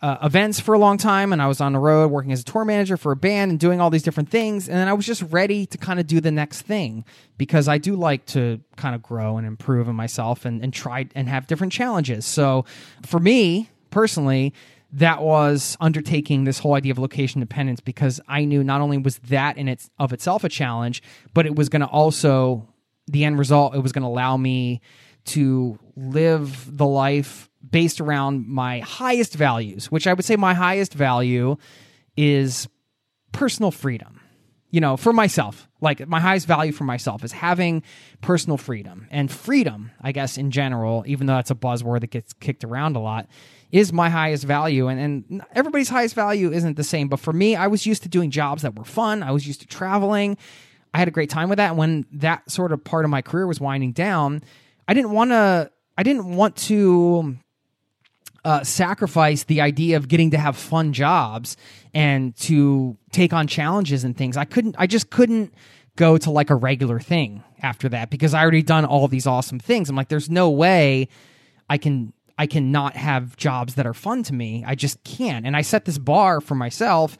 uh, 0.00 0.16
events 0.22 0.60
for 0.60 0.74
a 0.74 0.78
long 0.78 0.96
time 0.96 1.32
and 1.32 1.42
I 1.42 1.48
was 1.48 1.60
on 1.60 1.72
the 1.72 1.78
road 1.78 2.12
working 2.12 2.30
as 2.30 2.42
a 2.42 2.44
tour 2.44 2.64
manager 2.64 2.96
for 2.96 3.10
a 3.10 3.16
band 3.16 3.50
and 3.50 3.58
doing 3.58 3.80
all 3.80 3.90
these 3.90 4.04
different 4.04 4.30
things 4.30 4.68
and 4.68 4.78
then 4.78 4.86
I 4.86 4.92
was 4.92 5.04
just 5.04 5.22
ready 5.22 5.66
to 5.66 5.76
kind 5.76 5.98
of 5.98 6.06
do 6.06 6.20
the 6.20 6.30
next 6.30 6.62
thing 6.62 7.04
because 7.36 7.66
I 7.66 7.78
do 7.78 7.96
like 7.96 8.24
to 8.26 8.60
kind 8.76 8.94
of 8.94 9.02
grow 9.02 9.38
and 9.38 9.46
improve 9.46 9.88
in 9.88 9.96
myself 9.96 10.44
and, 10.44 10.62
and 10.62 10.72
try 10.72 11.08
and 11.16 11.28
have 11.28 11.48
different 11.48 11.72
challenges. 11.72 12.26
So 12.26 12.64
for 13.04 13.18
me 13.18 13.70
personally, 13.90 14.54
that 14.92 15.22
was 15.22 15.76
undertaking 15.80 16.44
this 16.44 16.58
whole 16.58 16.74
idea 16.74 16.92
of 16.92 16.98
location 16.98 17.40
dependence 17.40 17.80
because 17.80 18.20
I 18.26 18.44
knew 18.44 18.64
not 18.64 18.80
only 18.80 18.98
was 18.98 19.18
that 19.18 19.58
in 19.58 19.68
its 19.68 19.90
of 19.98 20.12
itself 20.12 20.44
a 20.44 20.48
challenge, 20.48 21.02
but 21.34 21.46
it 21.46 21.54
was 21.54 21.68
going 21.68 21.80
to 21.80 21.86
also 21.86 22.66
the 23.06 23.24
end 23.24 23.38
result 23.38 23.74
it 23.74 23.80
was 23.80 23.92
going 23.92 24.02
to 24.02 24.08
allow 24.08 24.36
me 24.36 24.80
to 25.26 25.78
live 25.96 26.76
the 26.76 26.86
life 26.86 27.50
based 27.68 28.00
around 28.00 28.46
my 28.46 28.80
highest 28.80 29.34
values, 29.34 29.90
which 29.90 30.06
I 30.06 30.14
would 30.14 30.24
say 30.24 30.36
my 30.36 30.54
highest 30.54 30.94
value 30.94 31.56
is 32.16 32.68
personal 33.32 33.70
freedom. 33.70 34.20
You 34.70 34.82
know, 34.82 34.98
for 34.98 35.14
myself, 35.14 35.66
like 35.80 36.06
my 36.06 36.20
highest 36.20 36.46
value 36.46 36.72
for 36.72 36.84
myself 36.84 37.24
is 37.24 37.32
having 37.32 37.82
personal 38.20 38.58
freedom 38.58 39.06
and 39.10 39.30
freedom, 39.30 39.92
I 40.00 40.12
guess, 40.12 40.36
in 40.36 40.50
general, 40.50 41.04
even 41.06 41.26
though 41.26 41.36
that's 41.36 41.50
a 41.50 41.54
buzzword 41.54 42.00
that 42.00 42.10
gets 42.10 42.34
kicked 42.34 42.64
around 42.64 42.94
a 42.94 43.00
lot, 43.00 43.28
is 43.70 43.92
my 43.92 44.08
highest 44.08 44.44
value. 44.44 44.88
And, 44.88 45.24
and 45.28 45.42
everybody's 45.52 45.88
highest 45.88 46.14
value 46.14 46.52
isn't 46.52 46.76
the 46.76 46.84
same. 46.84 47.08
But 47.08 47.20
for 47.20 47.32
me, 47.32 47.54
I 47.54 47.66
was 47.66 47.86
used 47.86 48.02
to 48.04 48.08
doing 48.08 48.30
jobs 48.30 48.62
that 48.62 48.74
were 48.74 48.84
fun. 48.84 49.22
I 49.22 49.30
was 49.30 49.46
used 49.46 49.60
to 49.60 49.66
traveling. 49.66 50.36
I 50.94 50.98
had 50.98 51.08
a 51.08 51.10
great 51.10 51.30
time 51.30 51.48
with 51.48 51.58
that. 51.58 51.70
And 51.70 51.78
when 51.78 52.06
that 52.12 52.50
sort 52.50 52.72
of 52.72 52.82
part 52.82 53.04
of 53.04 53.10
my 53.10 53.22
career 53.22 53.46
was 53.46 53.60
winding 53.60 53.92
down, 53.92 54.42
I 54.86 54.94
didn't 54.94 55.10
want 55.10 55.30
to, 55.30 55.70
I 55.98 56.02
didn't 56.02 56.34
want 56.34 56.56
to 56.56 57.36
uh, 58.44 58.64
sacrifice 58.64 59.44
the 59.44 59.60
idea 59.60 59.96
of 59.96 60.08
getting 60.08 60.30
to 60.30 60.38
have 60.38 60.56
fun 60.56 60.92
jobs 60.92 61.56
and 61.92 62.34
to 62.36 62.96
take 63.12 63.32
on 63.34 63.46
challenges 63.46 64.04
and 64.04 64.16
things. 64.16 64.36
I 64.36 64.46
couldn't, 64.46 64.76
I 64.78 64.86
just 64.86 65.10
couldn't 65.10 65.52
go 65.96 66.16
to 66.16 66.30
like 66.30 66.48
a 66.48 66.54
regular 66.54 67.00
thing 67.00 67.42
after 67.60 67.88
that 67.90 68.08
because 68.08 68.32
I 68.32 68.40
already 68.40 68.62
done 68.62 68.84
all 68.84 69.08
these 69.08 69.26
awesome 69.26 69.58
things. 69.58 69.90
I'm 69.90 69.96
like, 69.96 70.08
there's 70.08 70.30
no 70.30 70.48
way 70.48 71.08
I 71.68 71.76
can, 71.76 72.14
I 72.38 72.46
cannot 72.46 72.96
have 72.96 73.36
jobs 73.36 73.74
that 73.74 73.86
are 73.86 73.94
fun 73.94 74.22
to 74.24 74.34
me. 74.34 74.64
I 74.66 74.74
just 74.74 75.02
can't. 75.04 75.44
And 75.44 75.56
I 75.56 75.62
set 75.62 75.84
this 75.84 75.98
bar 75.98 76.40
for 76.40 76.54
myself 76.54 77.18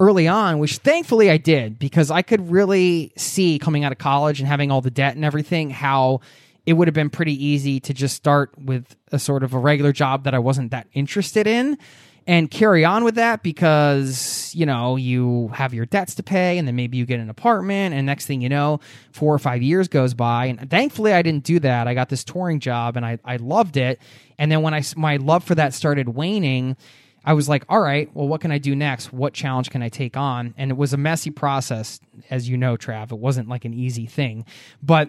early 0.00 0.26
on, 0.26 0.58
which 0.58 0.78
thankfully 0.78 1.30
I 1.30 1.36
did 1.36 1.78
because 1.78 2.10
I 2.10 2.22
could 2.22 2.50
really 2.50 3.12
see 3.16 3.58
coming 3.58 3.84
out 3.84 3.92
of 3.92 3.98
college 3.98 4.40
and 4.40 4.48
having 4.48 4.70
all 4.70 4.80
the 4.80 4.90
debt 4.90 5.14
and 5.14 5.24
everything 5.24 5.70
how 5.70 6.20
it 6.64 6.72
would 6.72 6.88
have 6.88 6.94
been 6.94 7.10
pretty 7.10 7.44
easy 7.44 7.78
to 7.80 7.94
just 7.94 8.16
start 8.16 8.50
with 8.58 8.96
a 9.12 9.18
sort 9.18 9.42
of 9.42 9.54
a 9.54 9.58
regular 9.58 9.92
job 9.92 10.24
that 10.24 10.34
I 10.34 10.38
wasn't 10.38 10.72
that 10.72 10.88
interested 10.92 11.46
in 11.46 11.78
and 12.26 12.50
carry 12.50 12.84
on 12.84 13.04
with 13.04 13.14
that 13.14 13.42
because 13.42 14.52
you 14.54 14.66
know 14.66 14.96
you 14.96 15.48
have 15.48 15.72
your 15.72 15.86
debts 15.86 16.14
to 16.16 16.22
pay 16.22 16.58
and 16.58 16.66
then 16.66 16.74
maybe 16.74 16.96
you 16.96 17.06
get 17.06 17.20
an 17.20 17.30
apartment 17.30 17.94
and 17.94 18.04
next 18.06 18.26
thing 18.26 18.40
you 18.40 18.48
know 18.48 18.80
four 19.12 19.32
or 19.34 19.38
five 19.38 19.62
years 19.62 19.88
goes 19.88 20.14
by. 20.14 20.46
And 20.46 20.70
thankfully 20.70 21.12
i 21.12 21.22
didn't 21.22 21.44
do 21.44 21.60
that. 21.60 21.86
I 21.86 21.94
got 21.94 22.08
this 22.08 22.24
touring 22.24 22.60
job 22.60 22.96
and 22.96 23.06
i, 23.06 23.18
I 23.24 23.36
loved 23.36 23.76
it. 23.76 24.00
And 24.38 24.50
then 24.50 24.62
when 24.62 24.74
i 24.74 24.82
my 24.96 25.16
love 25.16 25.44
for 25.44 25.54
that 25.54 25.74
started 25.74 26.10
waning 26.10 26.76
i 27.24 27.32
was 27.32 27.48
like 27.48 27.64
all 27.68 27.80
right 27.80 28.08
well 28.14 28.28
what 28.28 28.40
can 28.40 28.50
i 28.50 28.58
do 28.58 28.74
next? 28.74 29.12
What 29.12 29.32
challenge 29.32 29.70
can 29.70 29.82
i 29.82 29.88
take 29.88 30.16
on? 30.16 30.54
And 30.56 30.70
it 30.70 30.76
was 30.76 30.92
a 30.92 30.98
messy 30.98 31.30
process 31.30 32.00
as 32.30 32.48
you 32.48 32.56
know 32.56 32.76
trav. 32.76 33.12
It 33.12 33.18
wasn't 33.18 33.48
like 33.48 33.64
an 33.64 33.74
easy 33.74 34.06
thing. 34.06 34.44
But 34.82 35.08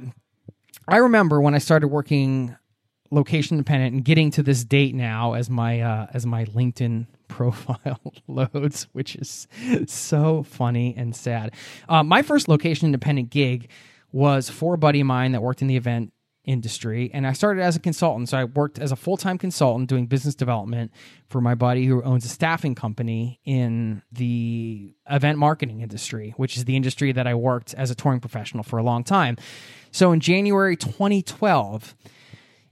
I 0.88 0.98
remember 0.98 1.42
when 1.42 1.54
I 1.54 1.58
started 1.58 1.90
working 1.90 2.56
location 3.12 3.58
dependent 3.58 3.94
and 3.94 4.06
getting 4.06 4.32
to 4.32 4.44
this 4.44 4.64
date 4.64 4.96
now 4.96 5.34
as 5.34 5.50
my 5.50 5.82
uh, 5.82 6.08
as 6.14 6.26
my 6.26 6.46
LinkedIn 6.46 7.08
profile 7.28 8.14
loads, 8.28 8.88
which 8.94 9.16
is 9.16 9.48
so 9.86 10.44
funny 10.44 10.94
and 10.98 11.16
sad. 11.16 11.52
Uh, 11.90 12.04
my 12.04 12.22
first 12.22 12.48
location 12.48 12.86
independent 12.86 13.30
gig 13.30 13.70
was 14.12 14.50
for 14.50 14.76
a 14.76 14.78
buddy 14.78 15.02
of 15.02 15.08
mine 15.08 15.34
that 15.34 15.42
worked 15.42 15.62
in 15.62 15.68
the 15.68 15.76
event 15.76 16.14
industry 16.48 17.12
and 17.14 17.28
I 17.28 17.34
started 17.34 17.62
as 17.62 17.76
a 17.76 17.80
consultant. 17.80 18.30
So 18.30 18.38
I 18.38 18.46
worked 18.46 18.80
as 18.80 18.94
a 18.94 18.96
full-time 18.96 19.38
consultant 19.38 19.90
doing 19.90 20.08
business 20.08 20.34
development 20.34 20.92
for 21.28 21.42
my 21.42 21.54
buddy 21.54 21.86
who 21.86 22.02
owns 22.02 22.24
a 22.24 22.30
staffing 22.30 22.74
company 22.74 23.42
in 23.44 24.02
the 24.12 24.96
event 25.10 25.38
marketing 25.38 25.82
industry, 25.82 26.34
which 26.38 26.56
is 26.56 26.64
the 26.64 26.78
industry 26.78 27.12
that 27.12 27.28
I 27.28 27.36
worked 27.36 27.74
as 27.74 27.92
a 27.92 27.96
touring 27.96 28.22
professional 28.22 28.64
for 28.64 28.80
a 28.80 28.84
long 28.84 29.04
time. 29.04 29.36
So 29.92 30.14
in 30.14 30.22
January 30.22 30.78
2012 30.78 31.96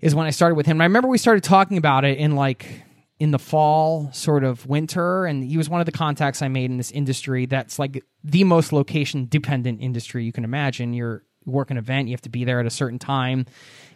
is 0.05 0.13
when 0.13 0.27
I 0.27 0.29
started 0.29 0.55
with 0.55 0.67
him. 0.67 0.77
And 0.77 0.83
I 0.83 0.85
remember 0.85 1.07
we 1.09 1.17
started 1.17 1.43
talking 1.43 1.77
about 1.77 2.05
it 2.05 2.19
in 2.19 2.35
like 2.35 2.83
in 3.17 3.31
the 3.31 3.39
fall, 3.39 4.09
sort 4.13 4.43
of 4.43 4.65
winter, 4.67 5.25
and 5.25 5.43
he 5.43 5.57
was 5.57 5.67
one 5.67 5.79
of 5.79 5.85
the 5.85 5.91
contacts 5.91 6.41
I 6.41 6.47
made 6.47 6.69
in 6.69 6.77
this 6.77 6.91
industry 6.91 7.47
that's 7.47 7.79
like 7.79 8.03
the 8.23 8.43
most 8.43 8.71
location 8.71 9.25
dependent 9.27 9.81
industry 9.81 10.23
you 10.23 10.31
can 10.31 10.43
imagine. 10.43 10.93
You're 10.93 11.23
work 11.45 11.71
an 11.71 11.77
event, 11.77 12.07
you 12.07 12.13
have 12.13 12.21
to 12.21 12.29
be 12.29 12.43
there 12.43 12.59
at 12.59 12.65
a 12.65 12.71
certain 12.71 12.99
time 12.99 13.45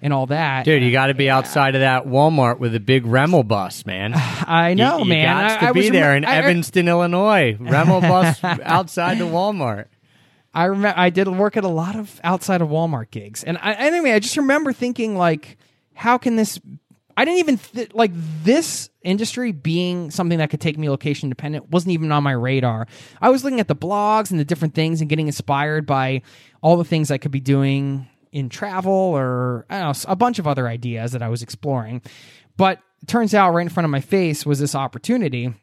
and 0.02 0.14
all 0.14 0.28
that. 0.28 0.66
Dude, 0.66 0.84
you 0.84 0.90
uh, 0.90 0.92
got 0.92 1.08
to 1.08 1.14
be 1.16 1.30
outside 1.30 1.76
of 1.76 1.82
that 1.82 2.06
Walmart 2.06 2.60
with 2.60 2.76
a 2.76 2.80
big 2.80 3.04
Remel 3.04 3.48
bus, 3.48 3.86
man. 3.86 4.14
I 4.16 4.74
know, 4.76 5.00
you, 5.00 5.04
you 5.06 5.10
man. 5.10 5.48
Got 5.48 5.60
to 5.60 5.68
I 5.68 5.72
be 5.72 5.80
was 5.82 5.90
there 5.90 6.10
rem- 6.10 6.18
in 6.18 6.26
I- 6.26 6.36
Evanston, 6.38 6.88
Illinois. 6.88 7.58
Remel 7.60 8.02
bus 8.42 8.44
outside 8.44 9.18
the 9.18 9.26
Walmart. 9.26 9.86
I 10.54 10.66
remember 10.66 10.98
I 10.98 11.10
did 11.10 11.28
work 11.28 11.58
at 11.58 11.64
a 11.64 11.70
lot 11.70 11.96
of 11.96 12.20
outside 12.24 12.62
of 12.62 12.70
Walmart 12.70 13.12
gigs, 13.12 13.44
and 13.44 13.58
I, 13.62 13.74
anyway, 13.74 14.12
I 14.12 14.20
just 14.20 14.38
remember 14.38 14.74
thinking 14.74 15.16
like, 15.16 15.58
how 16.00 16.18
can 16.18 16.38
this? 16.38 16.62
I 17.18 17.26
didn't 17.26 17.40
even 17.40 17.58
th- 17.58 17.94
like 17.94 18.12
this 18.44 18.90
industry 19.02 19.52
being 19.52 20.12
something 20.12 20.38
that 20.38 20.50
could 20.50 20.62
take 20.62 20.78
me 20.78 20.90
location 20.90 21.28
dependent 21.28 21.70
wasn't 21.70 21.92
even 21.92 22.10
on 22.14 22.24
my 22.24 22.32
radar. 22.32 22.88
I 23.22 23.30
was 23.30 23.44
looking 23.44 23.60
at 23.60 23.68
the 23.68 23.76
blogs 23.76 24.32
and 24.32 24.40
the 24.40 24.46
different 24.46 24.76
things 24.76 25.02
and 25.02 25.10
getting 25.10 25.28
inspired 25.28 25.86
by 25.86 26.22
all 26.62 26.78
the 26.78 26.86
things 26.86 27.12
I 27.12 27.18
could 27.18 27.32
be 27.32 27.42
doing 27.42 28.08
in 28.32 28.48
travel 28.48 28.94
or 28.94 29.66
I 29.70 29.82
don't 29.82 30.06
know 30.06 30.12
a 30.12 30.16
bunch 30.16 30.40
of 30.40 30.48
other 30.48 30.70
ideas 30.70 31.12
that 31.12 31.22
I 31.22 31.28
was 31.28 31.44
exploring. 31.44 32.02
But 32.56 32.80
turns 33.06 33.34
out 33.34 33.54
right 33.54 33.64
in 33.64 33.70
front 33.70 33.84
of 33.84 33.92
my 33.92 34.02
face 34.02 34.46
was 34.46 34.60
this 34.60 34.76
opportunity. 34.76 35.54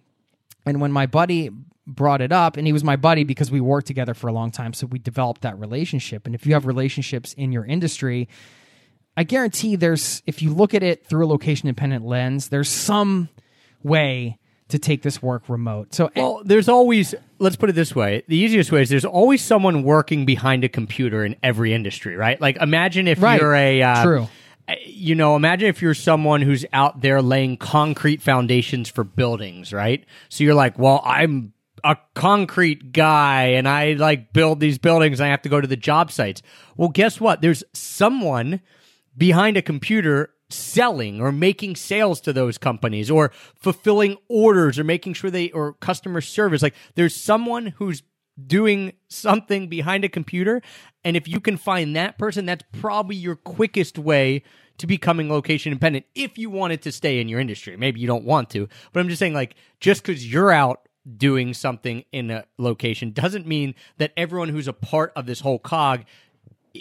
And 0.66 0.82
when 0.82 0.92
my 0.92 1.06
buddy 1.06 1.48
brought 1.86 2.20
it 2.20 2.32
up, 2.32 2.58
and 2.58 2.66
he 2.66 2.74
was 2.74 2.84
my 2.84 2.96
buddy 2.96 3.24
because 3.24 3.50
we 3.50 3.62
worked 3.62 3.86
together 3.86 4.12
for 4.12 4.26
a 4.26 4.32
long 4.32 4.50
time, 4.50 4.74
so 4.74 4.86
we 4.86 4.98
developed 4.98 5.40
that 5.42 5.58
relationship. 5.58 6.26
And 6.26 6.34
if 6.34 6.44
you 6.44 6.52
have 6.52 6.66
relationships 6.66 7.32
in 7.32 7.52
your 7.52 7.64
industry, 7.64 8.28
I 9.16 9.24
guarantee 9.24 9.76
there's, 9.76 10.22
if 10.26 10.42
you 10.42 10.52
look 10.52 10.74
at 10.74 10.82
it 10.82 11.06
through 11.06 11.24
a 11.24 11.28
location 11.28 11.68
independent 11.68 12.04
lens, 12.04 12.48
there's 12.48 12.68
some 12.68 13.28
way 13.82 14.38
to 14.68 14.78
take 14.78 15.02
this 15.02 15.22
work 15.22 15.48
remote. 15.48 15.94
So, 15.94 16.10
Well, 16.16 16.42
there's 16.44 16.68
always, 16.68 17.14
let's 17.38 17.56
put 17.56 17.70
it 17.70 17.74
this 17.74 17.94
way. 17.94 18.24
The 18.26 18.36
easiest 18.36 18.72
way 18.72 18.82
is 18.82 18.88
there's 18.88 19.04
always 19.04 19.40
someone 19.42 19.84
working 19.84 20.26
behind 20.26 20.64
a 20.64 20.68
computer 20.68 21.24
in 21.24 21.36
every 21.42 21.72
industry, 21.72 22.16
right? 22.16 22.40
Like 22.40 22.56
imagine 22.56 23.06
if 23.06 23.22
Right. 23.22 23.40
you're 23.40 23.54
a, 23.54 23.82
uh, 23.82 24.04
True. 24.04 24.28
You 24.84 25.14
know, 25.14 25.36
imagine 25.36 25.68
if 25.68 25.80
you're 25.80 25.94
someone 25.94 26.42
who's 26.42 26.66
out 26.72 27.00
there 27.00 27.22
laying 27.22 27.56
concrete 27.56 28.20
foundations 28.20 28.88
for 28.88 29.04
buildings, 29.04 29.72
right? 29.72 30.04
So 30.28 30.42
you're 30.42 30.54
like, 30.54 30.76
well, 30.76 31.00
I'm 31.04 31.52
a 31.84 31.96
concrete 32.14 32.90
guy 32.90 33.44
and 33.50 33.68
I 33.68 33.92
like 33.92 34.32
build 34.32 34.58
these 34.58 34.78
buildings 34.78 35.20
and 35.20 35.28
I 35.28 35.30
have 35.30 35.42
to 35.42 35.48
go 35.48 35.60
to 35.60 35.68
the 35.68 35.76
job 35.76 36.10
sites. 36.10 36.42
Well, 36.76 36.88
guess 36.88 37.20
what? 37.20 37.40
There's 37.42 37.62
someone 37.72 38.60
behind 39.16 39.56
a 39.56 39.62
computer 39.62 40.30
selling 40.48 41.20
or 41.20 41.32
making 41.32 41.76
sales 41.76 42.20
to 42.20 42.32
those 42.32 42.58
companies 42.58 43.10
or 43.10 43.32
fulfilling 43.54 44.16
orders 44.28 44.78
or 44.78 44.84
making 44.84 45.14
sure 45.14 45.30
they 45.30 45.50
or 45.50 45.72
customer 45.74 46.20
service. 46.20 46.62
Like 46.62 46.74
there's 46.94 47.14
someone 47.14 47.66
who's 47.78 48.02
doing 48.46 48.92
something 49.08 49.68
behind 49.68 50.04
a 50.04 50.08
computer 50.10 50.60
and 51.04 51.16
if 51.16 51.26
you 51.26 51.40
can 51.40 51.56
find 51.56 51.96
that 51.96 52.18
person 52.18 52.44
that's 52.44 52.64
probably 52.80 53.16
your 53.16 53.34
quickest 53.34 53.98
way 53.98 54.42
to 54.76 54.86
becoming 54.86 55.30
location 55.30 55.72
independent 55.72 56.04
if 56.14 56.36
you 56.36 56.50
wanted 56.50 56.82
to 56.82 56.92
stay 56.92 57.18
in 57.18 57.28
your 57.28 57.40
industry. 57.40 57.78
Maybe 57.78 57.98
you 57.98 58.06
don't 58.06 58.24
want 58.24 58.50
to 58.50 58.68
but 58.92 59.00
i'm 59.00 59.08
just 59.08 59.20
saying 59.20 59.32
like 59.32 59.54
just 59.80 60.02
because 60.02 60.30
you're 60.30 60.52
out 60.52 60.86
doing 61.16 61.54
something 61.54 62.04
in 62.12 62.30
a 62.30 62.44
location 62.58 63.12
doesn't 63.12 63.46
mean 63.46 63.74
that 63.98 64.12
everyone 64.16 64.48
who's 64.48 64.68
a 64.68 64.72
part 64.72 65.12
of 65.16 65.24
this 65.24 65.40
whole 65.40 65.58
cog 65.58 66.04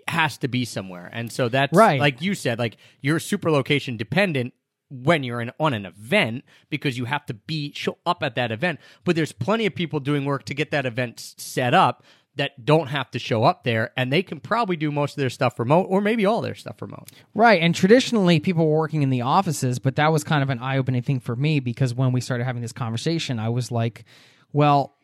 has 0.07 0.37
to 0.39 0.47
be 0.47 0.65
somewhere. 0.65 1.09
And 1.11 1.31
so 1.31 1.49
that's 1.49 1.75
Right. 1.75 1.99
like 1.99 2.21
you 2.21 2.35
said, 2.35 2.59
like 2.59 2.77
you're 3.01 3.19
super 3.19 3.51
location 3.51 3.97
dependent 3.97 4.53
when 4.89 5.23
you're 5.23 5.41
in, 5.41 5.51
on 5.59 5.73
an 5.73 5.85
event 5.85 6.43
because 6.69 6.97
you 6.97 7.05
have 7.05 7.25
to 7.25 7.33
be 7.33 7.73
show 7.73 7.97
up 8.05 8.21
at 8.23 8.35
that 8.35 8.51
event. 8.51 8.79
But 9.03 9.15
there's 9.15 9.31
plenty 9.31 9.65
of 9.65 9.73
people 9.75 9.99
doing 9.99 10.25
work 10.25 10.45
to 10.45 10.53
get 10.53 10.71
that 10.71 10.85
event 10.85 11.19
set 11.37 11.73
up 11.73 12.03
that 12.37 12.65
don't 12.65 12.87
have 12.87 13.09
to 13.11 13.17
show 13.17 13.45
up 13.45 13.63
there 13.63 13.91
and 13.95 14.11
they 14.11 14.21
can 14.21 14.39
probably 14.41 14.75
do 14.75 14.91
most 14.91 15.13
of 15.13 15.21
their 15.21 15.29
stuff 15.29 15.57
remote 15.57 15.87
or 15.89 16.01
maybe 16.01 16.25
all 16.25 16.41
their 16.41 16.53
stuff 16.53 16.81
remote. 16.81 17.09
Right. 17.33 17.61
And 17.61 17.73
traditionally, 17.73 18.39
people 18.41 18.67
were 18.67 18.77
working 18.77 19.03
in 19.03 19.09
the 19.09 19.21
offices, 19.21 19.79
but 19.79 19.95
that 19.95 20.11
was 20.11 20.23
kind 20.25 20.43
of 20.43 20.49
an 20.49 20.59
eye 20.59 20.77
opening 20.77 21.01
thing 21.01 21.21
for 21.21 21.35
me 21.35 21.59
because 21.61 21.93
when 21.93 22.11
we 22.11 22.19
started 22.21 22.43
having 22.43 22.61
this 22.61 22.73
conversation, 22.73 23.39
I 23.39 23.49
was 23.49 23.71
like, 23.71 24.03
well, 24.51 24.94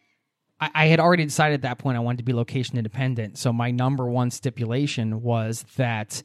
I, 0.61 0.69
I 0.73 0.85
had 0.85 0.99
already 0.99 1.25
decided 1.25 1.55
at 1.55 1.61
that 1.63 1.79
point 1.79 1.97
I 1.97 1.99
wanted 1.99 2.19
to 2.19 2.23
be 2.23 2.33
location 2.33 2.77
independent. 2.77 3.37
So 3.37 3.51
my 3.51 3.71
number 3.71 4.05
one 4.05 4.31
stipulation 4.31 5.21
was 5.21 5.65
that 5.75 6.23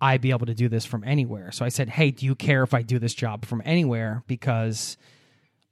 I 0.00 0.16
be 0.16 0.30
able 0.30 0.46
to 0.46 0.54
do 0.54 0.68
this 0.68 0.86
from 0.86 1.02
anywhere. 1.04 1.50
So 1.50 1.64
I 1.64 1.68
said, 1.68 1.88
hey, 1.88 2.12
do 2.12 2.24
you 2.24 2.36
care 2.36 2.62
if 2.62 2.72
I 2.72 2.82
do 2.82 2.98
this 2.98 3.14
job 3.14 3.44
from 3.44 3.60
anywhere? 3.64 4.22
Because 4.28 4.96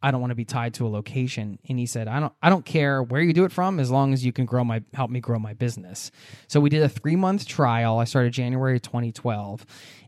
I 0.03 0.11
don't 0.11 0.21
want 0.21 0.33
to 0.33 0.37
be 0.37 0.45
tied 0.45 0.75
to 0.75 0.87
a 0.87 0.89
location. 0.89 1.59
And 1.69 1.79
he 1.79 1.87
said, 1.87 2.07
I 2.09 2.21
don't 2.21 2.33
I 2.43 2.51
don't 2.51 2.65
care 2.65 3.03
where 3.03 3.23
you 3.23 3.33
do 3.33 3.45
it 3.45 3.53
from 3.53 3.81
as 3.81 3.91
long 3.91 4.13
as 4.13 4.25
you 4.25 4.33
can 4.33 4.45
grow 4.45 4.65
my 4.65 4.83
help 4.95 5.11
me 5.11 5.21
grow 5.21 5.39
my 5.39 5.55
business. 5.55 6.11
So 6.49 6.61
we 6.61 6.71
did 6.71 6.83
a 6.83 6.89
3-month 6.89 7.47
trial. 7.47 7.99
I 7.99 8.05
started 8.05 8.33
January 8.33 8.79
2012. 8.81 9.65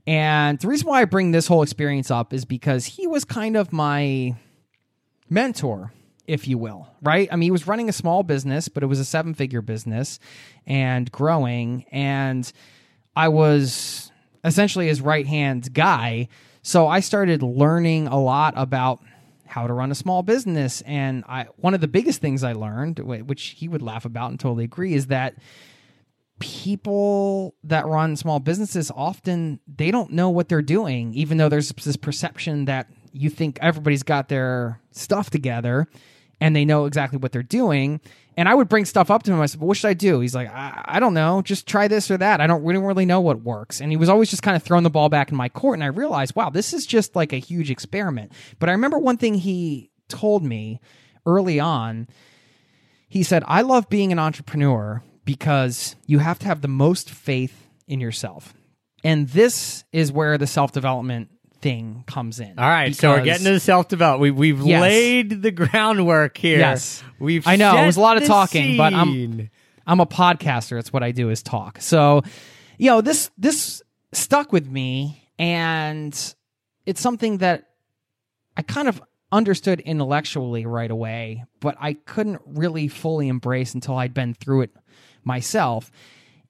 And 0.06 0.58
the 0.58 0.68
reason 0.68 0.88
why 0.88 1.00
I 1.00 1.04
bring 1.04 1.30
this 1.30 1.46
whole 1.46 1.62
experience 1.62 2.10
up 2.10 2.32
is 2.32 2.44
because 2.44 2.86
he 2.86 3.06
was 3.06 3.24
kind 3.24 3.56
of 3.56 3.72
my 3.72 4.34
mentor 5.30 5.92
if 6.28 6.46
you 6.46 6.58
will, 6.58 6.86
right? 7.02 7.28
I 7.32 7.36
mean, 7.36 7.46
he 7.46 7.50
was 7.50 7.66
running 7.66 7.88
a 7.88 7.92
small 7.92 8.22
business, 8.22 8.68
but 8.68 8.82
it 8.82 8.86
was 8.86 9.00
a 9.00 9.04
seven-figure 9.04 9.62
business 9.62 10.20
and 10.66 11.10
growing 11.10 11.86
and 11.90 12.52
I 13.16 13.28
was 13.28 14.12
essentially 14.44 14.86
his 14.86 15.00
right-hand 15.00 15.72
guy. 15.72 16.28
So 16.62 16.86
I 16.86 17.00
started 17.00 17.42
learning 17.42 18.06
a 18.06 18.20
lot 18.20 18.54
about 18.56 19.02
how 19.46 19.66
to 19.66 19.72
run 19.72 19.90
a 19.90 19.94
small 19.94 20.22
business 20.22 20.82
and 20.82 21.24
I 21.26 21.46
one 21.56 21.72
of 21.72 21.80
the 21.80 21.88
biggest 21.88 22.20
things 22.20 22.44
I 22.44 22.52
learned 22.52 22.98
which 22.98 23.54
he 23.56 23.66
would 23.66 23.80
laugh 23.80 24.04
about 24.04 24.30
and 24.30 24.38
totally 24.38 24.64
agree 24.64 24.92
is 24.92 25.06
that 25.06 25.36
people 26.38 27.54
that 27.64 27.86
run 27.86 28.14
small 28.14 28.40
businesses 28.40 28.92
often 28.94 29.58
they 29.66 29.90
don't 29.90 30.12
know 30.12 30.28
what 30.28 30.50
they're 30.50 30.60
doing 30.60 31.14
even 31.14 31.38
though 31.38 31.48
there's 31.48 31.70
this 31.70 31.96
perception 31.96 32.66
that 32.66 32.88
you 33.12 33.30
think 33.30 33.58
everybody's 33.62 34.02
got 34.02 34.28
their 34.28 34.80
stuff 34.92 35.30
together 35.30 35.88
and 36.40 36.54
they 36.54 36.64
know 36.64 36.86
exactly 36.86 37.18
what 37.18 37.32
they're 37.32 37.42
doing. 37.42 38.00
And 38.36 38.48
i 38.48 38.54
would 38.54 38.68
bring 38.68 38.84
stuff 38.84 39.10
up 39.10 39.24
to 39.24 39.32
him. 39.32 39.40
I 39.40 39.46
said 39.46 39.60
well, 39.60 39.68
what 39.68 39.76
should 39.76 39.88
i 39.88 39.94
do? 39.94 40.20
He's 40.20 40.34
like 40.34 40.48
I, 40.48 40.84
I 40.84 41.00
don't 41.00 41.14
know. 41.14 41.42
Just 41.42 41.66
try 41.66 41.88
this 41.88 42.10
or 42.10 42.16
that. 42.18 42.40
I 42.40 42.46
don't 42.46 42.62
don't 42.62 42.84
really 42.84 43.06
know 43.06 43.20
what 43.20 43.42
works. 43.42 43.80
And 43.80 43.90
he 43.90 43.96
was 43.96 44.08
always 44.08 44.30
just 44.30 44.42
kind 44.42 44.56
of 44.56 44.62
throwing 44.62 44.84
the 44.84 44.90
ball 44.90 45.08
back 45.08 45.30
in 45.30 45.36
my 45.36 45.48
court 45.48 45.74
and 45.74 45.84
i 45.84 45.88
realized 45.88 46.36
wow 46.36 46.50
this 46.50 46.72
is 46.72 46.86
just 46.86 47.16
like 47.16 47.32
a 47.32 47.38
huge 47.38 47.70
experiment. 47.70 48.32
But 48.58 48.68
i 48.68 48.72
remember 48.72 48.98
one 48.98 49.16
thing 49.16 49.34
he 49.34 49.90
told 50.08 50.42
me 50.44 50.80
early 51.26 51.60
on. 51.60 52.08
He 53.08 53.22
said, 53.22 53.44
I 53.46 53.62
love 53.62 53.88
being 53.88 54.12
an 54.12 54.18
entrepreneur 54.18 55.02
because 55.24 55.96
you 56.06 56.18
have 56.18 56.38
to 56.40 56.46
have 56.46 56.62
the 56.62 56.68
most 56.68 57.10
faith 57.10 57.68
in 57.86 58.00
yourself. 58.00 58.54
And 59.04 59.28
this 59.28 59.84
is 59.92 60.10
where 60.10 60.36
the 60.38 60.46
self 60.46 60.72
development 60.72 61.30
thing 61.60 62.04
comes 62.06 62.40
in. 62.40 62.58
All 62.58 62.68
right, 62.68 62.94
so 62.94 63.10
we're 63.10 63.24
getting 63.24 63.44
to 63.46 63.52
the 63.52 63.60
self 63.60 63.88
development. 63.88 64.20
We, 64.20 64.52
we've 64.52 64.66
Yes. 64.66 64.80
laid 64.82 65.42
the 65.42 65.50
groundwork 65.50 66.36
here. 66.38 66.58
Yes. 66.58 67.02
we've. 67.18 67.46
I 67.46 67.56
know, 67.56 67.70
it 67.70 67.76
set 67.78 67.86
was 67.86 67.96
a 67.96 68.00
lot 68.00 68.16
of 68.16 68.22
the 68.22 68.28
talking, 68.28 68.76
but 68.76 68.92
I'm- 68.94 69.08
scene. 69.12 69.50
I'm 69.86 70.00
a 70.00 70.06
podcaster. 70.06 70.78
It's 70.78 70.92
what 70.92 71.02
I 71.02 71.12
do 71.12 71.30
is 71.30 71.42
talk. 71.42 71.80
So, 71.80 72.20
you 72.76 72.90
know, 72.90 73.00
this 73.00 73.30
this 73.38 73.82
stuck 74.12 74.52
with 74.52 74.68
me 74.68 75.24
and 75.38 76.12
it's 76.84 77.00
something 77.00 77.38
that 77.38 77.68
I 78.56 78.60
kind 78.62 78.86
of 78.86 79.02
understood 79.32 79.80
intellectually 79.80 80.66
right 80.66 80.90
away, 80.90 81.44
but 81.60 81.74
I 81.80 81.94
couldn't 81.94 82.40
really 82.44 82.88
fully 82.88 83.28
embrace 83.28 83.72
until 83.72 83.96
I'd 83.96 84.12
been 84.12 84.34
through 84.34 84.62
it 84.62 84.70
myself. 85.24 85.90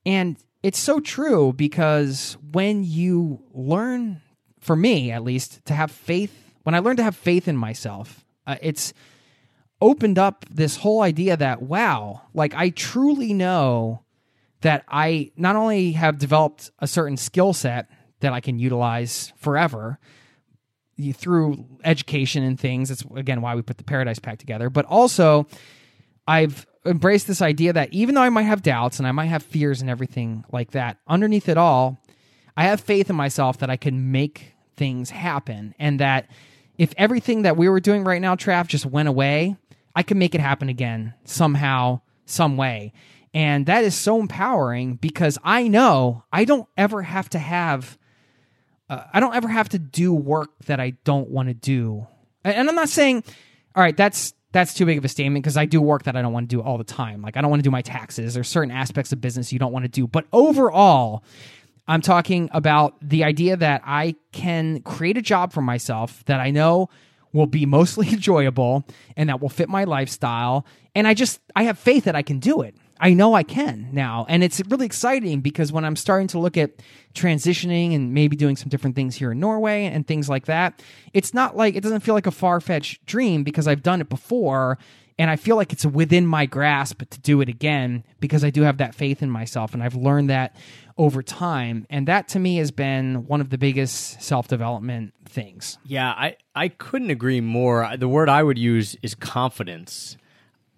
And 0.05 0.37
it's 0.65 0.79
so 0.79 0.99
true 0.99 1.53
because 1.53 2.37
when 2.51 2.83
you 2.83 3.41
learn 3.53 4.21
for 4.69 4.77
me 4.77 5.11
at 5.11 5.25
least 5.25 5.65
to 5.65 5.73
have 5.73 5.91
faith, 5.91 6.53
when 6.63 6.75
I 6.75 6.81
learned 6.81 6.99
to 6.99 7.03
have 7.03 7.17
faith 7.17 7.49
in 7.49 7.57
myself, 7.57 8.23
uh, 8.47 8.57
it's 8.61 8.93
opened 9.81 10.19
up 10.19 10.45
this 10.51 10.77
whole 10.77 11.01
idea 11.01 11.39
that 11.39 11.63
wow, 11.63 12.21
like 12.35 12.53
I 12.53 12.69
truly 12.69 13.33
know 13.33 14.03
that 14.61 14.85
I 14.87 15.33
not 15.39 15.57
only 15.57 15.93
have 15.93 16.19
developed 16.19 16.71
a 16.81 16.87
certain 16.87 17.17
skill 17.17 17.55
set 17.55 17.89
that 18.21 18.35
I 18.35 18.41
can 18.41 18.59
utilize 18.59 19.33
forever 19.39 19.99
through 21.15 21.65
education 21.83 22.43
and 22.43 22.61
things. 22.61 22.91
That's 22.91 23.05
again 23.17 23.41
why 23.41 23.55
we 23.55 23.63
put 23.63 23.79
the 23.79 23.85
Paradise 23.85 24.19
Pack 24.19 24.39
together, 24.39 24.69
but 24.69 24.85
also 24.85 25.47
I've 26.27 26.67
embraced 26.85 27.27
this 27.27 27.41
idea 27.41 27.73
that 27.73 27.91
even 27.95 28.15
though 28.15 28.21
I 28.21 28.29
might 28.29 28.43
have 28.43 28.61
doubts 28.61 28.99
and 28.99 29.09
I 29.09 29.13
might 29.13 29.33
have 29.33 29.43
fears 29.43 29.81
and 29.81 29.89
everything 29.89 30.45
like 30.53 30.73
that, 30.73 30.99
underneath 31.07 31.49
it 31.49 31.57
all, 31.57 31.97
I 32.55 32.65
have 32.65 32.83
faith 32.83 33.09
in 33.09 33.17
myself 33.17 33.57
that 33.61 33.71
I 33.71 33.79
can 33.79 34.13
make 34.13 34.57
things 34.79 35.11
happen 35.11 35.75
and 35.79 36.01
that 36.01 36.31
if 36.79 36.95
everything 36.97 37.43
that 37.43 37.57
we 37.57 37.69
were 37.69 37.81
doing 37.81 38.05
right 38.05 38.23
now, 38.23 38.37
Trav, 38.37 38.69
just 38.69 38.87
went 38.87 39.09
away, 39.09 39.57
I 39.95 40.03
could 40.03 40.17
make 40.17 40.35
it 40.35 40.41
happen 40.41 40.69
again 40.69 41.13
somehow, 41.25 42.01
some 42.25 42.57
way. 42.57 42.93
And 43.35 43.67
that 43.67 43.85
is 43.85 43.95
so 43.95 44.21
empowering 44.21 44.95
because 44.95 45.39
I 45.45 45.69
know 45.69 46.25
I 46.33 46.45
don't 46.45 46.69
ever 46.77 47.03
have 47.03 47.29
to 47.31 47.39
have, 47.39 47.99
uh, 48.89 49.05
I 49.13 49.21
don't 49.21 49.35
ever 49.35 49.49
have 49.49 49.69
to 49.71 49.79
do 49.79 50.15
work 50.15 50.51
that 50.67 50.81
I 50.81 50.91
don't 51.05 51.29
want 51.29 51.49
to 51.49 51.55
do. 51.55 52.07
And 52.45 52.69
I'm 52.69 52.77
not 52.77 52.89
saying, 52.89 53.25
all 53.75 53.83
right, 53.83 53.97
that's 53.97 54.33
that's 54.53 54.73
too 54.73 54.87
big 54.87 54.97
of 54.97 55.05
a 55.05 55.09
statement 55.09 55.43
because 55.43 55.59
I 55.59 55.67
do 55.67 55.81
work 55.83 56.05
that 56.05 56.17
I 56.17 56.23
don't 56.23 56.33
want 56.33 56.49
to 56.49 56.57
do 56.57 56.63
all 56.63 56.79
the 56.79 56.85
time. 56.85 57.21
Like 57.21 57.37
I 57.37 57.43
don't 57.43 57.51
want 57.51 57.61
to 57.61 57.65
do 57.65 57.71
my 57.71 57.83
taxes. 57.83 58.33
There's 58.33 58.49
certain 58.49 58.71
aspects 58.71 59.13
of 59.13 59.21
business 59.21 59.53
you 59.53 59.59
don't 59.59 59.73
want 59.73 59.85
to 59.85 59.91
do. 59.91 60.07
But 60.07 60.25
overall, 60.33 61.23
I'm 61.89 62.03
talking 62.03 62.51
about 62.53 62.97
the 63.01 63.25
idea 63.25 63.57
that 63.57 63.83
I 63.85 64.15
can 64.33 64.83
create 64.83 65.17
a 65.17 65.23
job 65.23 65.53
for 65.53 65.63
myself 65.63 66.23
that 66.27 66.39
I 66.39 66.51
know 66.51 66.91
will 67.33 67.47
be 67.47 67.67
mostly 67.67 68.09
enjoyable 68.13 68.87
and 69.17 69.29
that 69.29 69.41
will 69.41 69.49
fit 69.49 69.69
my 69.69 69.85
lifestyle. 69.85 70.67
And 70.95 71.09
I 71.09 71.15
just, 71.15 71.41
I 71.57 71.65
have 71.65 71.79
faith 71.79 72.05
that 72.05 72.15
I 72.15 72.23
can 72.23 72.39
do 72.39 72.61
it. 72.61 72.77
I 73.01 73.15
know 73.15 73.35
I 73.35 73.45
can 73.45 73.89
now. 73.93 74.27
And 74.29 74.43
it's 74.43 74.61
really 74.69 74.87
exciting 74.87 75.41
because 75.41 75.73
when 75.73 75.85
I'm 75.85 75.97
starting 75.97 76.27
to 76.29 76.39
look 76.39 76.57
at 76.57 76.73
transitioning 77.15 77.95
and 77.95 78.13
maybe 78.13 78.37
doing 78.37 78.57
some 78.57 78.69
different 78.69 78.97
things 78.97 79.15
here 79.15 79.31
in 79.31 79.39
Norway 79.39 79.85
and 79.85 80.07
things 80.07 80.29
like 80.29 80.47
that, 80.47 80.83
it's 81.15 81.33
not 81.33 81.57
like, 81.57 81.77
it 81.77 81.83
doesn't 81.83 82.01
feel 82.01 82.15
like 82.15 82.27
a 82.27 82.33
far 82.33 82.61
fetched 82.61 83.07
dream 83.07 83.45
because 83.45 83.69
I've 83.69 83.83
done 83.83 84.01
it 84.01 84.09
before. 84.09 84.79
And 85.17 85.31
I 85.31 85.37
feel 85.37 85.57
like 85.57 85.73
it's 85.73 85.87
within 85.87 86.27
my 86.27 86.47
grasp 86.47 87.03
to 87.09 87.21
do 87.21 87.41
it 87.41 87.49
again 87.49 88.05
because 88.21 88.45
I 88.45 88.51
do 88.51 88.63
have 88.63 88.79
that 88.79 88.95
faith 88.95 89.23
in 89.23 89.31
myself. 89.31 89.75
And 89.75 89.83
I've 89.83 89.97
learned 89.97 90.31
that 90.31 90.57
over 90.99 91.23
time. 91.23 91.87
And 91.89 92.07
that 92.09 92.29
to 92.29 92.39
me 92.39 92.57
has 92.57 92.71
been 92.71 93.27
one 93.27 93.41
of 93.41 93.51
the 93.51 93.57
biggest 93.59 94.21
self 94.21 94.49
development 94.49 95.15
things. 95.25 95.79
Yeah, 95.85 96.11
I, 96.11 96.37
I 96.55 96.69
couldn't 96.69 97.11
agree 97.11 97.41
more. 97.41 97.89
The 97.97 98.09
word 98.09 98.29
I 98.29 98.43
would 98.43 98.59
use 98.59 98.97
is 99.03 99.15
confidence. 99.15 100.17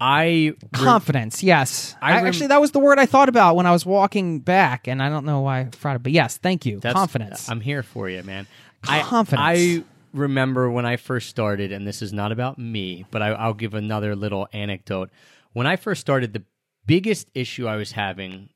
I 0.02 0.54
confidence. 0.72 1.42
Yes, 1.42 1.94
I 2.00 2.12
I 2.12 2.16
rem- 2.16 2.26
actually 2.26 2.46
that 2.48 2.60
was 2.60 2.72
the 2.72 2.78
word 2.78 2.98
I 2.98 3.04
thought 3.06 3.28
about 3.28 3.54
when 3.56 3.66
I 3.66 3.72
was 3.72 3.84
walking 3.84 4.38
back, 4.40 4.88
and 4.88 5.02
I 5.02 5.10
don't 5.10 5.26
know 5.26 5.40
why 5.40 5.60
I 5.60 5.64
forgot 5.76 5.96
it, 5.96 6.02
but 6.02 6.12
yes, 6.12 6.38
thank 6.38 6.64
you. 6.64 6.80
That's- 6.80 6.94
confidence. 6.94 7.50
I'm 7.50 7.60
here 7.60 7.82
for 7.82 8.08
you, 8.08 8.22
man. 8.22 8.46
I- 8.88 9.02
Confidence. 9.02 9.42
I, 9.44 9.84
remember 10.12 10.70
when 10.70 10.86
I 10.86 10.96
first 10.96 11.28
started, 11.28 11.70
and 11.70 11.86
this 11.86 12.02
is 12.02 12.12
not 12.12 12.32
about 12.32 12.58
me, 12.58 13.04
but 13.10 13.22
I, 13.22 13.28
I'll 13.28 13.54
give 13.54 13.74
another 13.74 14.16
little 14.16 14.48
anecdote. 14.52 15.10
When 15.52 15.66
I 15.66 15.76
first 15.76 16.00
started, 16.00 16.32
the 16.32 16.42
biggest 16.86 17.30
issue 17.34 17.66
I 17.68 17.76
was 17.76 17.92
having 17.92 18.48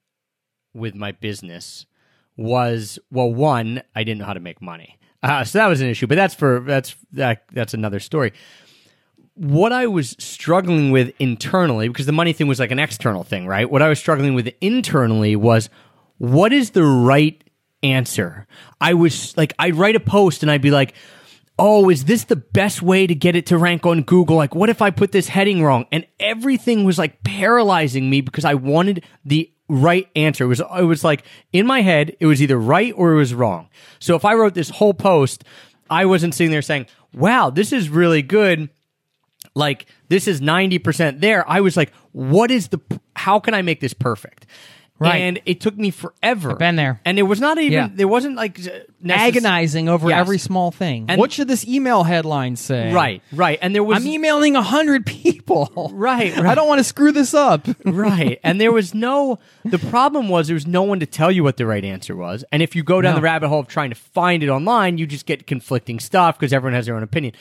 with 0.74 0.94
my 0.94 1.12
business 1.12 1.86
was 2.36 2.98
well, 3.10 3.32
one, 3.32 3.82
I 3.94 4.04
didn't 4.04 4.18
know 4.20 4.26
how 4.26 4.34
to 4.34 4.40
make 4.40 4.60
money, 4.60 4.98
uh, 5.22 5.44
so 5.44 5.58
that 5.58 5.68
was 5.68 5.80
an 5.80 5.88
issue. 5.88 6.06
But 6.06 6.16
that's 6.16 6.34
for 6.34 6.60
that's 6.60 6.96
that 7.12 7.44
that's 7.52 7.74
another 7.74 8.00
story. 8.00 8.32
What 9.34 9.72
I 9.72 9.86
was 9.86 10.14
struggling 10.18 10.90
with 10.90 11.12
internally, 11.18 11.88
because 11.88 12.06
the 12.06 12.12
money 12.12 12.32
thing 12.32 12.46
was 12.46 12.60
like 12.60 12.70
an 12.70 12.78
external 12.78 13.24
thing, 13.24 13.46
right? 13.46 13.68
What 13.68 13.82
I 13.82 13.88
was 13.88 13.98
struggling 13.98 14.34
with 14.34 14.52
internally 14.60 15.34
was 15.34 15.70
what 16.18 16.52
is 16.52 16.70
the 16.70 16.84
right 16.84 17.42
answer? 17.82 18.46
I 18.80 18.94
was 18.94 19.36
like, 19.36 19.52
I'd 19.58 19.74
write 19.74 19.96
a 19.96 20.00
post 20.00 20.42
and 20.42 20.50
I'd 20.50 20.62
be 20.62 20.70
like, 20.70 20.94
oh, 21.58 21.88
is 21.88 22.04
this 22.04 22.24
the 22.24 22.36
best 22.36 22.82
way 22.82 23.06
to 23.06 23.14
get 23.14 23.36
it 23.36 23.46
to 23.46 23.58
rank 23.58 23.86
on 23.86 24.02
Google? 24.02 24.36
Like, 24.36 24.54
what 24.54 24.70
if 24.70 24.82
I 24.82 24.90
put 24.90 25.12
this 25.12 25.28
heading 25.28 25.62
wrong? 25.62 25.86
And 25.92 26.06
everything 26.18 26.84
was 26.84 26.98
like 26.98 27.22
paralyzing 27.22 28.10
me 28.10 28.20
because 28.20 28.44
I 28.44 28.54
wanted 28.54 29.04
the 29.24 29.50
right 29.68 30.08
answer. 30.14 30.44
It 30.44 30.48
was, 30.48 30.60
it 30.60 30.84
was 30.84 31.04
like 31.04 31.24
in 31.52 31.66
my 31.66 31.80
head, 31.82 32.16
it 32.20 32.26
was 32.26 32.42
either 32.42 32.58
right 32.58 32.92
or 32.96 33.12
it 33.12 33.16
was 33.16 33.34
wrong. 33.34 33.68
So 33.98 34.14
if 34.16 34.24
I 34.24 34.34
wrote 34.34 34.54
this 34.54 34.70
whole 34.70 34.94
post, 34.94 35.44
I 35.88 36.06
wasn't 36.06 36.34
sitting 36.34 36.50
there 36.50 36.62
saying, 36.62 36.86
wow, 37.12 37.50
this 37.50 37.72
is 37.72 37.88
really 37.88 38.22
good 38.22 38.68
like 39.54 39.86
this 40.08 40.26
is 40.26 40.40
90% 40.40 41.20
there 41.20 41.48
i 41.48 41.60
was 41.60 41.76
like 41.76 41.92
what 42.12 42.50
is 42.50 42.68
the 42.68 42.80
how 43.16 43.38
can 43.38 43.54
i 43.54 43.62
make 43.62 43.80
this 43.80 43.94
perfect 43.94 44.46
Right. 45.00 45.16
and 45.22 45.40
it 45.44 45.60
took 45.60 45.76
me 45.76 45.90
forever 45.90 46.54
been 46.54 46.76
there. 46.76 47.00
and 47.04 47.18
it 47.18 47.22
was 47.24 47.40
not 47.40 47.58
even 47.58 47.72
Yeah. 47.72 47.88
there 47.92 48.06
wasn't 48.06 48.36
like 48.36 48.58
necess- 48.58 48.84
Agonizing 49.10 49.88
over 49.88 50.08
Yes. 50.08 50.20
every 50.20 50.38
small 50.38 50.70
thing. 50.70 51.06
And- 51.08 51.18
what 51.18 51.32
should 51.32 51.48
this 51.48 51.66
email 51.66 52.04
headline 52.04 52.54
say? 52.54 52.92
right 52.92 53.20
right 53.32 53.58
and 53.60 53.74
there 53.74 53.82
was 53.82 53.98
I'm 53.98 54.06
emailing 54.06 54.54
a 54.54 54.62
hundred 54.62 55.04
people. 55.04 55.90
Right, 55.92 56.34
right. 56.36 56.46
I 56.46 56.54
don't 56.54 56.68
want 56.68 56.78
to 56.78 56.84
screw 56.84 57.10
this 57.10 57.34
up. 57.34 57.66
right 57.84 58.38
and 58.44 58.60
there 58.60 58.70
was 58.70 58.94
no 58.94 59.40
the 59.64 59.78
problem 59.80 60.28
was 60.28 60.46
there 60.46 60.54
was 60.54 60.66
no 60.66 60.84
one 60.84 61.00
to 61.00 61.06
tell 61.06 61.30
you 61.32 61.42
what 61.42 61.56
the 61.56 61.66
right 61.66 61.84
answer 61.84 62.14
was 62.14 62.44
and 62.52 62.62
if 62.62 62.76
you 62.76 62.84
go 62.84 63.00
down 63.02 63.12
No. 63.14 63.16
the 63.16 63.22
rabbit 63.22 63.48
hole 63.48 63.60
of 63.60 63.66
trying 63.66 63.90
to 63.90 63.96
find 63.96 64.44
it 64.44 64.48
online 64.48 64.96
you 64.96 65.06
just 65.06 65.26
get 65.26 65.46
conflicting 65.46 65.98
stuff 65.98 66.38
because 66.38 66.52
everyone 66.52 66.74
has 66.74 66.86
their 66.86 66.94
own 66.96 67.02
opinion 67.02 67.34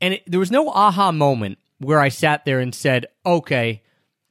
and 0.00 0.14
it, 0.14 0.22
there 0.28 0.38
was 0.40 0.52
no 0.52 0.68
aha 0.70 1.10
moment 1.10 1.58
where 1.78 1.98
i 1.98 2.08
sat 2.08 2.44
there 2.44 2.60
and 2.60 2.74
said 2.74 3.06
okay 3.26 3.82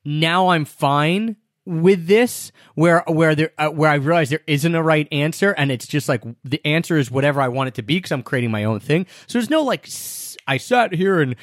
now 0.06 0.48
i'm 0.50 0.64
fine 0.66 1.36
with 1.66 2.08
this 2.08 2.52
where 2.76 3.04
where 3.08 3.36
there 3.36 3.52
uh, 3.58 3.70
where 3.70 3.90
i 3.92 3.96
realized 3.96 4.32
there 4.32 4.42
isn't 4.48 4.74
a 4.74 4.82
right 4.82 5.08
answer 5.12 5.52
and 5.52 5.72
it's 5.72 5.86
just 5.86 6.10
like 6.10 6.24
the 6.44 6.60
answer 6.66 6.98
is 6.98 7.12
whatever 7.12 7.40
i 7.40 7.48
want 7.48 7.68
it 7.68 7.76
to 7.76 7.84
be 7.84 7.98
because 7.98 8.12
i'm 8.12 8.24
creating 8.24 8.50
my 8.50 8.64
own 8.64 8.80
thing 8.80 9.06
so 9.28 9.38
there's 9.38 9.50
no 9.50 9.62
like 9.62 9.86
s- 9.86 10.36
i 10.48 10.58
sat 10.58 10.92
here 10.94 11.22
and 11.22 11.36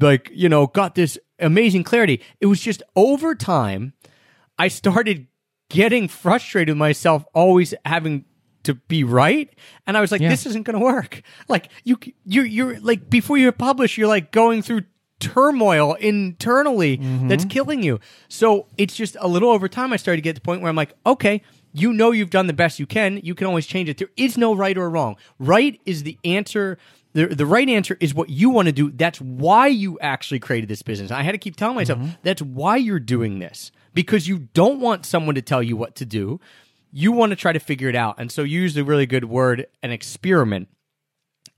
like 0.00 0.30
you 0.32 0.48
know 0.48 0.66
got 0.66 0.94
this 0.94 1.18
amazing 1.40 1.84
clarity 1.84 2.22
it 2.40 2.46
was 2.46 2.60
just 2.60 2.82
over 2.96 3.34
time 3.34 3.92
I 4.58 4.68
started 4.68 5.26
getting 5.68 6.08
frustrated 6.08 6.72
with 6.72 6.78
myself 6.78 7.26
always 7.34 7.74
having 7.84 8.24
to 8.62 8.72
be 8.74 9.04
right 9.04 9.50
and 9.86 9.94
I 9.94 10.00
was 10.00 10.10
like 10.10 10.22
Yeah. 10.22 10.30
this 10.30 10.46
isn't 10.46 10.62
going 10.64 10.78
to 10.78 10.82
work. 10.84 11.20
Like 11.46 11.68
you 11.84 11.98
you 12.24 12.40
you're 12.40 12.80
like 12.80 13.10
before 13.10 13.36
you 13.36 13.52
publish 13.52 13.98
you're 13.98 14.08
like 14.08 14.32
going 14.32 14.62
through 14.62 14.84
turmoil 15.18 15.94
internally 15.94 16.98
mm-hmm. 16.98 17.28
that's 17.28 17.44
killing 17.44 17.82
you. 17.82 18.00
So 18.28 18.66
it's 18.76 18.94
just 18.94 19.16
a 19.20 19.28
little 19.28 19.50
over 19.50 19.68
time 19.68 19.92
I 19.92 19.96
started 19.96 20.18
to 20.18 20.22
get 20.22 20.34
to 20.36 20.40
the 20.40 20.44
point 20.44 20.62
where 20.62 20.68
I'm 20.68 20.76
like 20.76 20.94
okay, 21.04 21.42
you 21.72 21.92
know 21.92 22.10
you've 22.10 22.30
done 22.30 22.46
the 22.46 22.52
best 22.52 22.78
you 22.78 22.86
can. 22.86 23.20
You 23.22 23.34
can 23.34 23.46
always 23.46 23.66
change 23.66 23.88
it. 23.88 23.98
There 23.98 24.10
is 24.16 24.38
no 24.38 24.54
right 24.54 24.76
or 24.76 24.88
wrong. 24.90 25.16
Right 25.38 25.80
is 25.84 26.02
the 26.02 26.18
answer 26.24 26.78
the, 27.16 27.28
the 27.28 27.46
right 27.46 27.66
answer 27.66 27.96
is 27.98 28.14
what 28.14 28.28
you 28.28 28.50
want 28.50 28.66
to 28.66 28.72
do. 28.72 28.90
That's 28.90 29.18
why 29.22 29.68
you 29.68 29.98
actually 30.00 30.38
created 30.38 30.68
this 30.68 30.82
business. 30.82 31.10
I 31.10 31.22
had 31.22 31.32
to 31.32 31.38
keep 31.38 31.56
telling 31.56 31.74
myself 31.74 31.98
mm-hmm. 31.98 32.10
that's 32.22 32.42
why 32.42 32.76
you're 32.76 33.00
doing 33.00 33.38
this 33.38 33.72
because 33.94 34.28
you 34.28 34.48
don't 34.52 34.80
want 34.80 35.06
someone 35.06 35.34
to 35.34 35.40
tell 35.40 35.62
you 35.62 35.78
what 35.78 35.94
to 35.94 36.04
do. 36.04 36.38
You 36.92 37.12
want 37.12 37.30
to 37.30 37.36
try 37.36 37.54
to 37.54 37.58
figure 37.58 37.88
it 37.88 37.96
out. 37.96 38.16
And 38.18 38.30
so 38.30 38.42
you 38.42 38.60
used 38.60 38.76
a 38.76 38.84
really 38.84 39.06
good 39.06 39.24
word, 39.24 39.66
an 39.82 39.92
experiment. 39.92 40.68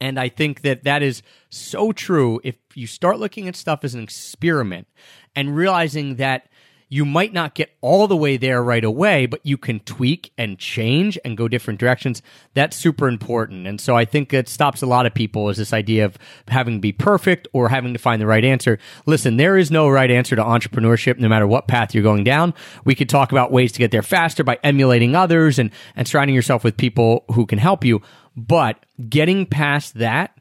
And 0.01 0.19
I 0.19 0.29
think 0.29 0.63
that 0.63 0.85
that 0.85 1.03
is 1.03 1.23
so 1.51 1.93
true. 1.93 2.41
If 2.45 2.57
you 2.75 2.87
start 2.87 3.19
looking 3.19 3.49
at 3.49 3.57
stuff 3.57 3.85
as 3.85 3.95
an 3.95 4.03
experiment 4.03 4.87
and 5.35 5.57
realizing 5.57 6.17
that 6.17 6.49
you 6.89 7.05
might 7.05 7.33
not 7.33 7.55
get 7.55 7.71
all 7.81 8.07
the 8.07 8.17
way 8.17 8.37
there 8.37 8.63
right 8.63 8.85
away, 8.85 9.27
but 9.27 9.45
you 9.45 9.59
can 9.59 9.81
tweak 9.81 10.33
and 10.39 10.59
change 10.59 11.19
and 11.25 11.37
go 11.37 11.47
different 11.47 11.79
directions. 11.79 12.23
That's 12.55 12.77
super 12.77 13.09
important. 13.09 13.67
And 13.67 13.81
so 13.81 13.95
I 13.95 14.05
think 14.05 14.33
it 14.33 14.49
stops 14.49 14.81
a 14.81 14.87
lot 14.87 15.05
of 15.05 15.13
people 15.13 15.51
is 15.51 15.59
this 15.59 15.73
idea 15.73 16.07
of 16.07 16.17
having 16.49 16.77
to 16.77 16.81
be 16.81 16.93
perfect 16.93 17.47
or 17.53 17.69
having 17.69 17.93
to 17.93 17.99
find 17.99 18.23
the 18.23 18.27
right 18.27 18.45
answer. 18.45 18.79
Listen, 19.05 19.37
there 19.37 19.59
is 19.59 19.71
no 19.71 19.89
right 19.89 20.11
answer 20.11 20.35
to 20.35 20.43
entrepreneurship, 20.43 21.19
no 21.19 21.29
matter 21.29 21.47
what 21.47 21.69
path 21.69 21.95
you're 21.95 22.03
going 22.03 22.25
down. 22.25 22.55
We 22.85 22.95
could 22.95 23.09
talk 23.09 23.33
about 23.33 23.53
ways 23.53 23.73
to 23.73 23.79
get 23.79 23.91
there 23.91 24.03
faster 24.03 24.43
by 24.43 24.59
emulating 24.65 25.15
others 25.15 25.59
and, 25.59 25.71
and 25.95 26.09
surrounding 26.09 26.35
yourself 26.35 26.65
with 26.65 26.77
people 26.77 27.25
who 27.33 27.45
can 27.45 27.59
help 27.59 27.85
you. 27.85 28.01
But 28.39 28.87
getting 29.09 29.47
past 29.47 29.95
that 29.95 30.33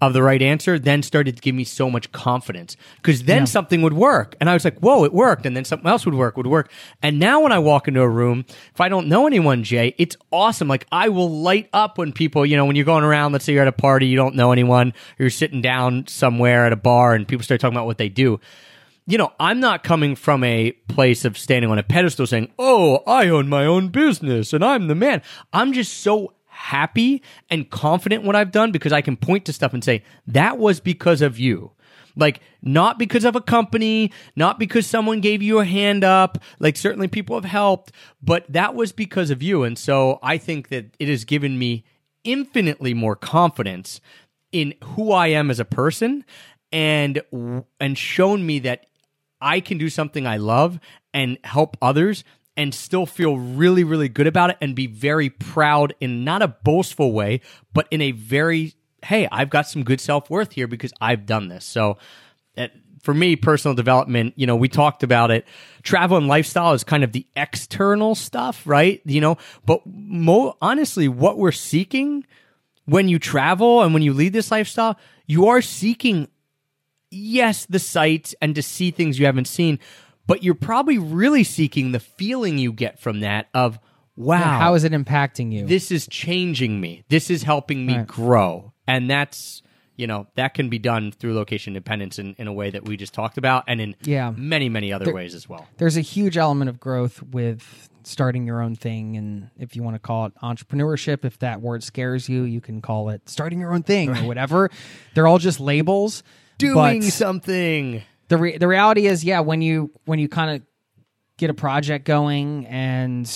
of 0.00 0.14
the 0.14 0.22
right 0.22 0.40
answer 0.40 0.78
then 0.78 1.02
started 1.02 1.36
to 1.36 1.42
give 1.42 1.54
me 1.54 1.64
so 1.64 1.90
much 1.90 2.10
confidence 2.10 2.76
because 2.96 3.24
then 3.24 3.46
something 3.46 3.82
would 3.82 3.92
work. 3.92 4.34
And 4.40 4.48
i 4.48 4.54
was 4.54 4.64
like 4.64 4.78
whoa 4.78 5.04
it 5.04 5.12
worked. 5.12 5.44
And 5.44 5.56
then 5.56 5.64
something 5.64 5.88
else 5.88 6.06
would 6.06 6.14
work 6.14 6.36
would 6.36 6.46
work. 6.46 6.70
And 7.02 7.18
now 7.18 7.42
when 7.42 7.52
i 7.52 7.58
walk 7.58 7.86
into 7.86 8.00
a 8.00 8.08
room 8.08 8.44
if 8.72 8.80
i 8.80 8.88
don't 8.88 9.08
know 9.08 9.26
anyone 9.26 9.62
jay 9.62 9.94
it's 9.98 10.16
awesome. 10.30 10.68
Like 10.68 10.86
i 10.90 11.08
will 11.08 11.30
light 11.30 11.68
up 11.72 11.98
when 11.98 12.12
people 12.12 12.46
you 12.46 12.56
know 12.56 12.64
when 12.64 12.76
you're 12.76 12.84
going 12.84 13.04
around 13.04 13.32
let's 13.32 13.44
say 13.44 13.52
you're 13.52 13.62
at 13.62 13.68
a 13.68 13.72
party 13.72 14.06
you 14.06 14.16
don't 14.16 14.34
know 14.34 14.52
anyone 14.52 14.94
you're 15.18 15.28
sitting 15.28 15.60
down 15.60 16.06
somewhere 16.06 16.64
at 16.64 16.72
a 16.72 16.76
bar 16.76 17.14
and 17.14 17.28
people 17.28 17.44
start 17.44 17.60
talking 17.60 17.76
about 17.76 17.86
what 17.86 17.98
they 17.98 18.08
do. 18.08 18.40
You 19.06 19.18
know, 19.18 19.32
I'm 19.40 19.58
not 19.58 19.82
coming 19.82 20.14
from 20.14 20.44
a 20.44 20.70
place 20.86 21.24
of 21.24 21.36
standing 21.36 21.68
on 21.70 21.78
a 21.78 21.82
pedestal 21.82 22.28
saying, 22.28 22.52
Oh, 22.58 23.02
I 23.08 23.28
own 23.28 23.48
my 23.48 23.66
own 23.66 23.88
business 23.88 24.52
and 24.52 24.64
I'm 24.64 24.86
the 24.86 24.94
man. 24.94 25.20
I'm 25.52 25.72
just 25.72 25.98
so 25.98 26.32
happy 26.60 27.22
and 27.48 27.70
confident 27.70 28.22
what 28.22 28.36
I've 28.36 28.52
done 28.52 28.70
because 28.70 28.92
I 28.92 29.00
can 29.00 29.16
point 29.16 29.46
to 29.46 29.52
stuff 29.52 29.72
and 29.72 29.82
say, 29.82 30.02
That 30.26 30.58
was 30.58 30.78
because 30.78 31.22
of 31.22 31.38
you. 31.38 31.72
Like, 32.16 32.40
not 32.60 32.98
because 32.98 33.24
of 33.24 33.36
a 33.36 33.40
company, 33.40 34.12
not 34.36 34.58
because 34.58 34.86
someone 34.86 35.20
gave 35.20 35.42
you 35.42 35.60
a 35.60 35.64
hand 35.64 36.04
up. 36.04 36.38
Like, 36.58 36.76
certainly 36.76 37.08
people 37.08 37.36
have 37.36 37.44
helped, 37.44 37.92
but 38.20 38.44
that 38.52 38.74
was 38.74 38.92
because 38.92 39.30
of 39.30 39.42
you. 39.42 39.62
And 39.62 39.78
so 39.78 40.18
I 40.22 40.36
think 40.36 40.68
that 40.68 40.86
it 40.98 41.08
has 41.08 41.24
given 41.24 41.58
me 41.58 41.84
infinitely 42.24 42.94
more 42.94 43.16
confidence 43.16 44.00
in 44.52 44.74
who 44.82 45.12
I 45.12 45.28
am 45.28 45.50
as 45.50 45.60
a 45.60 45.64
person 45.64 46.24
and 46.72 47.22
and 47.80 47.96
shown 47.96 48.44
me 48.44 48.58
that 48.60 48.86
I 49.40 49.60
can 49.60 49.78
do 49.78 49.88
something 49.88 50.26
I 50.26 50.36
love 50.36 50.78
and 51.14 51.38
help 51.44 51.76
others 51.80 52.24
and 52.60 52.74
still 52.74 53.06
feel 53.06 53.38
really 53.38 53.84
really 53.84 54.10
good 54.10 54.26
about 54.26 54.50
it 54.50 54.58
and 54.60 54.76
be 54.76 54.86
very 54.86 55.30
proud 55.30 55.94
in 55.98 56.24
not 56.24 56.42
a 56.42 56.48
boastful 56.48 57.10
way 57.12 57.40
but 57.72 57.88
in 57.90 58.02
a 58.02 58.12
very 58.12 58.74
hey 59.02 59.26
I've 59.32 59.48
got 59.48 59.66
some 59.66 59.82
good 59.82 59.98
self-worth 59.98 60.52
here 60.52 60.66
because 60.66 60.92
I've 61.00 61.24
done 61.24 61.48
this. 61.48 61.64
So 61.64 61.96
uh, 62.58 62.68
for 63.02 63.14
me 63.14 63.34
personal 63.34 63.74
development 63.74 64.34
you 64.36 64.46
know 64.46 64.56
we 64.56 64.68
talked 64.68 65.02
about 65.02 65.30
it. 65.30 65.46
Travel 65.82 66.18
and 66.18 66.28
lifestyle 66.28 66.74
is 66.74 66.84
kind 66.84 67.02
of 67.02 67.12
the 67.12 67.26
external 67.34 68.14
stuff 68.14 68.66
right? 68.66 69.00
You 69.06 69.22
know 69.22 69.38
but 69.64 69.80
mo- 69.86 70.58
honestly 70.60 71.08
what 71.08 71.38
we're 71.38 71.52
seeking 71.52 72.26
when 72.84 73.08
you 73.08 73.18
travel 73.18 73.82
and 73.82 73.94
when 73.94 74.02
you 74.02 74.12
lead 74.12 74.34
this 74.34 74.50
lifestyle 74.50 74.98
you 75.26 75.46
are 75.46 75.62
seeking 75.62 76.28
yes, 77.10 77.66
the 77.66 77.78
sights 77.78 78.34
and 78.40 78.54
to 78.54 78.62
see 78.62 78.90
things 78.90 79.18
you 79.18 79.26
haven't 79.26 79.48
seen, 79.48 79.78
but 80.30 80.42
you're 80.42 80.54
probably 80.54 80.96
really 80.98 81.44
seeking 81.44 81.92
the 81.92 82.00
feeling 82.00 82.56
you 82.56 82.72
get 82.72 82.98
from 82.98 83.20
that 83.20 83.48
of, 83.52 83.78
wow, 84.16 84.58
How 84.58 84.74
is 84.74 84.84
it 84.84 84.92
impacting 84.92 85.52
you? 85.52 85.66
this 85.66 85.90
is 85.90 86.06
changing 86.06 86.80
me. 86.80 87.04
This 87.08 87.30
is 87.30 87.42
helping 87.42 87.84
me 87.84 87.96
Right. 87.98 88.06
grow. 88.06 88.72
And 88.86 89.10
that's, 89.10 89.62
you 89.96 90.06
know, 90.06 90.26
that 90.36 90.54
can 90.54 90.68
be 90.68 90.78
done 90.78 91.12
through 91.12 91.34
location 91.34 91.72
independence 91.72 92.18
in, 92.18 92.34
in 92.38 92.46
a 92.46 92.52
way 92.52 92.70
that 92.70 92.84
we 92.84 92.96
just 92.96 93.12
talked 93.12 93.38
about 93.38 93.64
and 93.66 93.80
in 93.80 93.94
Yeah. 94.02 94.32
many, 94.36 94.68
many 94.68 94.92
other 94.92 95.12
ways 95.12 95.34
as 95.34 95.48
well. 95.48 95.68
There's 95.78 95.96
a 95.96 96.00
huge 96.00 96.36
element 96.36 96.68
of 96.70 96.78
growth 96.80 97.22
with 97.22 97.88
starting 98.02 98.46
your 98.46 98.62
own 98.62 98.74
thing 98.76 99.16
and 99.18 99.50
if 99.58 99.76
you 99.76 99.82
want 99.82 99.94
to 99.94 99.98
call 99.98 100.24
it 100.26 100.32
entrepreneurship 100.42 101.22
if 101.24 101.38
that 101.40 101.60
word 101.60 101.82
scares 101.84 102.30
you 102.30 102.44
you 102.44 102.58
can 102.58 102.80
call 102.80 103.10
it 103.10 103.28
starting 103.28 103.60
your 103.60 103.74
own 103.74 103.82
thing 103.82 104.08
or 104.08 104.26
whatever 104.26 104.70
they're 105.14 105.26
all 105.26 105.38
just 105.38 105.60
labels 105.60 106.22
Doing 106.56 107.02
something. 107.02 108.02
The 108.30 108.38
re- 108.38 108.56
the 108.58 108.66
reality 108.66 109.06
is 109.06 109.22
yeah 109.22 109.40
when 109.40 109.60
you 109.60 109.90
when 110.06 110.18
you 110.18 110.28
kind 110.28 110.56
of 110.56 110.62
get 111.36 111.50
a 111.50 111.54
project 111.54 112.04
going 112.06 112.66
and 112.66 113.30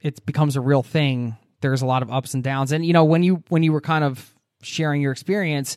it 0.00 0.24
becomes 0.24 0.56
a 0.56 0.60
real 0.60 0.82
thing 0.82 1.36
there's 1.60 1.82
a 1.82 1.86
lot 1.86 2.02
of 2.02 2.10
ups 2.10 2.34
and 2.34 2.42
downs. 2.42 2.72
And 2.72 2.84
you 2.84 2.92
know 2.92 3.04
when 3.04 3.22
you 3.22 3.42
when 3.48 3.62
you 3.62 3.72
were 3.72 3.80
kind 3.80 4.04
of 4.04 4.34
sharing 4.62 5.00
your 5.00 5.12
experience 5.12 5.76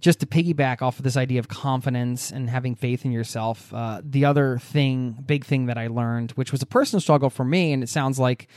just 0.00 0.20
to 0.20 0.26
piggyback 0.26 0.80
off 0.80 0.98
of 0.98 1.02
this 1.02 1.16
idea 1.16 1.40
of 1.40 1.48
confidence 1.48 2.30
and 2.30 2.48
having 2.48 2.74
faith 2.74 3.04
in 3.04 3.10
yourself 3.10 3.72
uh, 3.72 4.00
the 4.04 4.24
other 4.24 4.58
thing 4.58 5.16
big 5.26 5.46
thing 5.46 5.64
that 5.66 5.78
i 5.78 5.86
learned 5.86 6.32
which 6.32 6.52
was 6.52 6.60
a 6.60 6.66
personal 6.66 7.00
struggle 7.00 7.30
for 7.30 7.42
me 7.42 7.72
and 7.72 7.82
it 7.82 7.88
sounds 7.88 8.18
like 8.18 8.48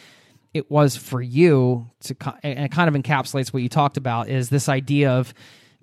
it 0.54 0.70
was 0.70 0.98
for 0.98 1.22
you 1.22 1.88
to 2.02 2.14
and 2.44 2.60
it 2.60 2.72
kind 2.72 2.94
of 2.94 3.02
encapsulates 3.02 3.54
what 3.54 3.64
you 3.64 3.70
talked 3.70 3.96
about 3.96 4.28
is 4.28 4.50
this 4.50 4.68
idea 4.68 5.10
of 5.10 5.34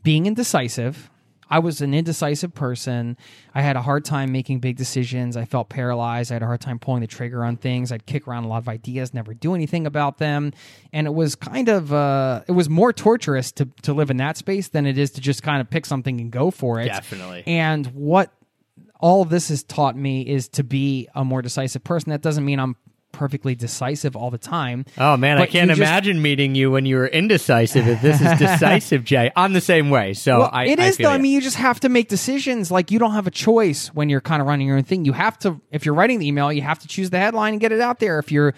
being 0.02 0.26
indecisive 0.26 1.08
I 1.50 1.58
was 1.58 1.80
an 1.80 1.94
indecisive 1.94 2.54
person. 2.54 3.16
I 3.54 3.62
had 3.62 3.76
a 3.76 3.82
hard 3.82 4.04
time 4.04 4.32
making 4.32 4.60
big 4.60 4.76
decisions. 4.76 5.36
I 5.36 5.44
felt 5.44 5.68
paralyzed. 5.68 6.30
I 6.30 6.34
had 6.34 6.42
a 6.42 6.46
hard 6.46 6.60
time 6.60 6.78
pulling 6.78 7.00
the 7.00 7.06
trigger 7.06 7.44
on 7.44 7.56
things. 7.56 7.90
I'd 7.90 8.06
kick 8.06 8.28
around 8.28 8.44
a 8.44 8.48
lot 8.48 8.58
of 8.58 8.68
ideas, 8.68 9.14
never 9.14 9.34
do 9.34 9.54
anything 9.54 9.86
about 9.86 10.18
them. 10.18 10.52
And 10.92 11.06
it 11.06 11.14
was 11.14 11.34
kind 11.34 11.68
of 11.68 11.92
uh, 11.92 12.42
it 12.46 12.52
was 12.52 12.68
more 12.68 12.92
torturous 12.92 13.52
to 13.52 13.68
to 13.82 13.92
live 13.92 14.10
in 14.10 14.18
that 14.18 14.36
space 14.36 14.68
than 14.68 14.86
it 14.86 14.98
is 14.98 15.10
to 15.12 15.20
just 15.20 15.42
kind 15.42 15.60
of 15.60 15.70
pick 15.70 15.86
something 15.86 16.20
and 16.20 16.30
go 16.30 16.50
for 16.50 16.80
it. 16.80 16.86
Definitely. 16.86 17.44
And 17.46 17.86
what 17.88 18.32
all 19.00 19.22
of 19.22 19.30
this 19.30 19.48
has 19.48 19.62
taught 19.62 19.96
me 19.96 20.22
is 20.22 20.48
to 20.48 20.64
be 20.64 21.08
a 21.14 21.24
more 21.24 21.40
decisive 21.42 21.84
person. 21.84 22.10
That 22.10 22.22
doesn't 22.22 22.44
mean 22.44 22.58
I'm 22.58 22.76
perfectly 23.18 23.54
decisive 23.54 24.14
all 24.16 24.30
the 24.30 24.38
time. 24.38 24.84
Oh 24.96 25.16
man, 25.16 25.38
I 25.38 25.46
can't 25.46 25.68
you 25.70 25.76
just- 25.76 25.80
imagine 25.80 26.22
meeting 26.22 26.54
you 26.54 26.70
when 26.70 26.86
you 26.86 26.96
were 26.96 27.06
indecisive. 27.08 27.86
If 27.88 28.00
this 28.00 28.20
is 28.20 28.38
decisive, 28.38 29.04
Jay, 29.04 29.30
I'm 29.36 29.52
the 29.52 29.60
same 29.60 29.90
way. 29.90 30.14
So 30.14 30.38
Well, 30.38 30.50
I, 30.52 30.66
it 30.66 30.78
I 30.80 30.86
is 30.86 30.96
feel 30.96 31.08
though. 31.10 31.14
I 31.14 31.18
mean, 31.18 31.32
you 31.32 31.40
just 31.40 31.56
have 31.56 31.80
to 31.80 31.88
make 31.88 32.08
decisions. 32.08 32.70
Like 32.70 32.90
you 32.90 32.98
don't 32.98 33.12
have 33.12 33.26
a 33.26 33.30
choice 33.30 33.88
when 33.88 34.08
you're 34.08 34.20
kind 34.20 34.40
of 34.40 34.46
running 34.48 34.66
your 34.66 34.76
own 34.76 34.84
thing. 34.84 35.04
You 35.04 35.12
have 35.12 35.38
to, 35.40 35.60
if 35.72 35.84
you're 35.84 35.94
writing 35.94 36.20
the 36.20 36.28
email, 36.28 36.52
you 36.52 36.62
have 36.62 36.78
to 36.78 36.88
choose 36.88 37.10
the 37.10 37.18
headline 37.18 37.54
and 37.54 37.60
get 37.60 37.72
it 37.72 37.80
out 37.80 37.98
there. 37.98 38.18
If 38.20 38.30
you're 38.32 38.54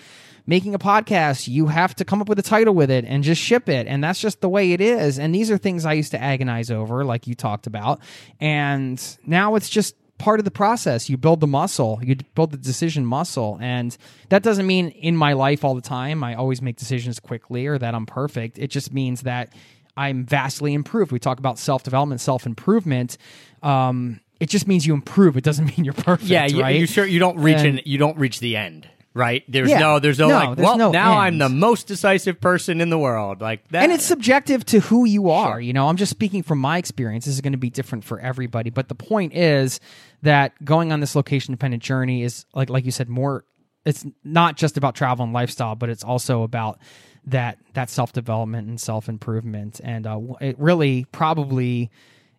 making 0.47 0.75
a 0.75 0.79
podcast, 0.79 1.47
you 1.49 1.67
have 1.69 1.95
to 1.95 2.05
come 2.05 2.21
up 2.21 2.29
with 2.29 2.39
a 2.39 2.43
title 2.43 2.75
with 2.75 2.91
it 2.91 3.05
and 3.05 3.23
just 3.23 3.41
ship 3.41 3.69
it. 3.69 3.87
And 3.87 4.03
that's 4.03 4.21
just 4.21 4.41
the 4.41 4.49
way 4.49 4.73
it 4.73 4.81
is. 4.81 5.19
And 5.19 5.35
these 5.35 5.51
are 5.51 5.57
things 5.59 5.85
I 5.87 5.93
used 5.95 6.11
to 6.13 6.21
agonize 6.21 6.71
over, 6.71 7.05
like 7.05 7.27
you 7.27 7.35
talked 7.35 7.67
about. 7.67 8.01
And 8.41 9.01
now 9.27 9.55
it's 9.55 9.69
just 9.69 9.95
part 10.21 10.39
of 10.39 10.45
the 10.45 10.51
process. 10.51 11.09
You 11.11 11.17
build 11.17 11.41
the 11.41 11.47
muscle, 11.49 11.99
you 12.03 12.15
build 12.35 12.53
the 12.53 12.57
decision 12.59 13.05
muscle. 13.05 13.59
And 13.61 13.97
that 14.29 14.43
doesn't 14.45 14.67
mean 14.67 14.89
in 14.91 15.17
my 15.17 15.33
life 15.33 15.65
all 15.65 15.75
the 15.75 15.81
time 15.81 16.23
I 16.23 16.35
always 16.35 16.63
make 16.63 16.77
decisions 16.77 17.19
quickly 17.19 17.67
or 17.67 17.79
that 17.79 17.95
I'm 17.95 18.07
perfect. 18.07 18.59
It 18.59 18.69
just 18.69 18.93
means 18.93 19.23
that 19.23 19.53
I'm 19.97 20.25
vastly 20.25 20.73
improved. 20.75 21.11
We 21.11 21.19
talk 21.19 21.39
about 21.39 21.59
self 21.59 21.83
development, 21.83 22.21
self 22.21 22.47
improvement. 22.47 23.17
Um, 23.63 24.21
it 24.39 24.49
just 24.49 24.67
means 24.69 24.87
you 24.87 24.95
improve. 24.95 25.37
It 25.37 25.45
doesn't 25.45 25.67
mean 25.77 25.85
you're 25.85 25.95
perfect. 25.95 26.31
yeah, 26.31 26.47
you, 26.47 26.63
right? 26.63 26.79
you 26.79 26.87
sure 26.87 27.05
you 27.05 27.19
don't 27.19 27.39
reach 27.39 27.59
And- 27.59 27.79
an, 27.79 27.81
you 27.85 27.99
don't 27.99 28.17
reach 28.17 28.41
the 28.41 28.57
end, 28.57 28.89
right? 29.13 29.43
There's 29.49 29.69
Yeah. 29.69 29.81
no 29.81 29.99
there's 29.99 30.19
no, 30.19 30.29
No, 30.29 30.35
like 30.35 30.57
there's 30.57 30.65
well 30.67 30.79
no 30.79 30.91
now 30.93 31.19
I'm 31.19 31.39
the 31.39 31.49
most 31.51 31.87
decisive 31.89 32.41
person 32.41 32.81
in 32.81 32.89
the 32.89 32.99
world 32.99 33.41
like 33.43 33.67
that. 33.69 33.83
and 33.83 33.93
it's 33.93 34.05
subjective 34.05 34.65
to 34.67 34.81
who 34.81 35.05
you 35.05 35.29
are. 35.31 35.61
You 35.61 35.73
know, 35.75 35.89
I'm 35.89 35.97
just 35.97 36.11
speaking 36.11 36.43
from 36.43 36.59
my 36.59 36.79
experience. 36.79 37.25
This 37.27 37.35
is 37.35 37.41
going 37.43 37.53
to 37.53 37.59
be 37.59 37.71
different 37.71 38.05
for 38.05 38.19
everybody. 38.21 38.71
But 38.71 38.89
the 38.89 38.95
point 38.95 39.35
is 39.35 39.81
that 40.23 40.65
going 40.65 40.93
on 40.93 41.01
this 41.01 41.15
location 41.15 41.53
dependent 41.53 41.83
journey 41.83 42.23
is 42.23 42.45
like 42.55 42.71
like 42.71 42.85
you 42.85 42.91
said 42.91 43.09
more. 43.09 43.45
It's 43.85 44.05
not 44.23 44.57
just 44.57 44.77
about 44.77 44.95
travel 44.95 45.25
and 45.25 45.33
lifestyle, 45.33 45.75
but 45.75 45.89
it's 45.89 46.05
also 46.05 46.43
about 46.43 46.79
that 47.27 47.59
that 47.75 47.91
self 47.91 48.13
development 48.13 48.69
and 48.69 48.81
self 48.81 49.09
improvement. 49.09 49.81
And 49.83 50.07
uh, 50.07 50.21
it 50.41 50.59
really 50.59 51.07
probably 51.13 51.91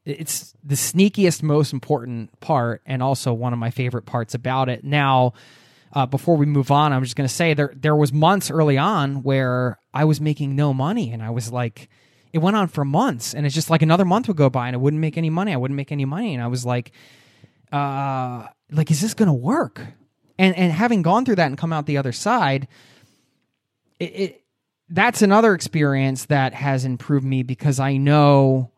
it's 0.05 0.53
the 0.63 0.75
sneakiest, 0.75 1.43
most 1.43 1.73
important 1.73 2.39
part, 2.39 2.81
and 2.85 3.03
also 3.03 3.33
one 3.33 3.53
of 3.53 3.59
my 3.59 3.69
favorite 3.69 4.05
parts 4.05 4.33
about 4.33 4.67
it. 4.67 4.83
Now, 4.83 5.33
uh, 5.93 6.05
before 6.05 6.37
we 6.37 6.45
move 6.45 6.71
on, 6.71 6.91
I'm 6.91 7.03
just 7.03 7.15
going 7.15 7.27
to 7.27 7.33
say 7.33 7.53
there 7.53 7.73
there 7.75 7.95
was 7.95 8.11
months 8.11 8.49
early 8.49 8.77
on 8.77 9.23
where 9.23 9.79
I 9.93 10.05
was 10.05 10.19
making 10.19 10.55
no 10.55 10.73
money, 10.73 11.11
and 11.11 11.21
I 11.21 11.29
was 11.29 11.51
like, 11.51 11.89
it 12.33 12.39
went 12.39 12.55
on 12.55 12.67
for 12.67 12.83
months, 12.85 13.33
and 13.33 13.45
it's 13.45 13.53
just 13.53 13.69
like 13.69 13.81
another 13.81 14.05
month 14.05 14.27
would 14.27 14.37
go 14.37 14.49
by, 14.49 14.67
and 14.67 14.75
I 14.75 14.79
wouldn't 14.79 15.01
make 15.01 15.17
any 15.17 15.29
money. 15.29 15.53
I 15.53 15.57
wouldn't 15.57 15.75
make 15.75 15.91
any 15.91 16.05
money, 16.05 16.33
and 16.33 16.43
I 16.43 16.47
was 16.47 16.65
like, 16.65 16.91
uh, 17.71 18.47
like, 18.71 18.91
is 18.91 19.01
this 19.01 19.13
going 19.13 19.27
to 19.27 19.33
work? 19.33 19.81
And 20.37 20.55
and 20.55 20.71
having 20.71 21.01
gone 21.01 21.25
through 21.25 21.35
that 21.35 21.47
and 21.47 21.57
come 21.57 21.71
out 21.71 21.85
the 21.85 21.97
other 21.97 22.11
side, 22.11 22.67
it, 23.99 24.05
it 24.05 24.43
that's 24.89 25.21
another 25.21 25.53
experience 25.53 26.25
that 26.25 26.53
has 26.53 26.83
improved 26.83 27.25
me 27.25 27.43
because 27.43 27.79
I 27.79 27.97
know 27.97 28.71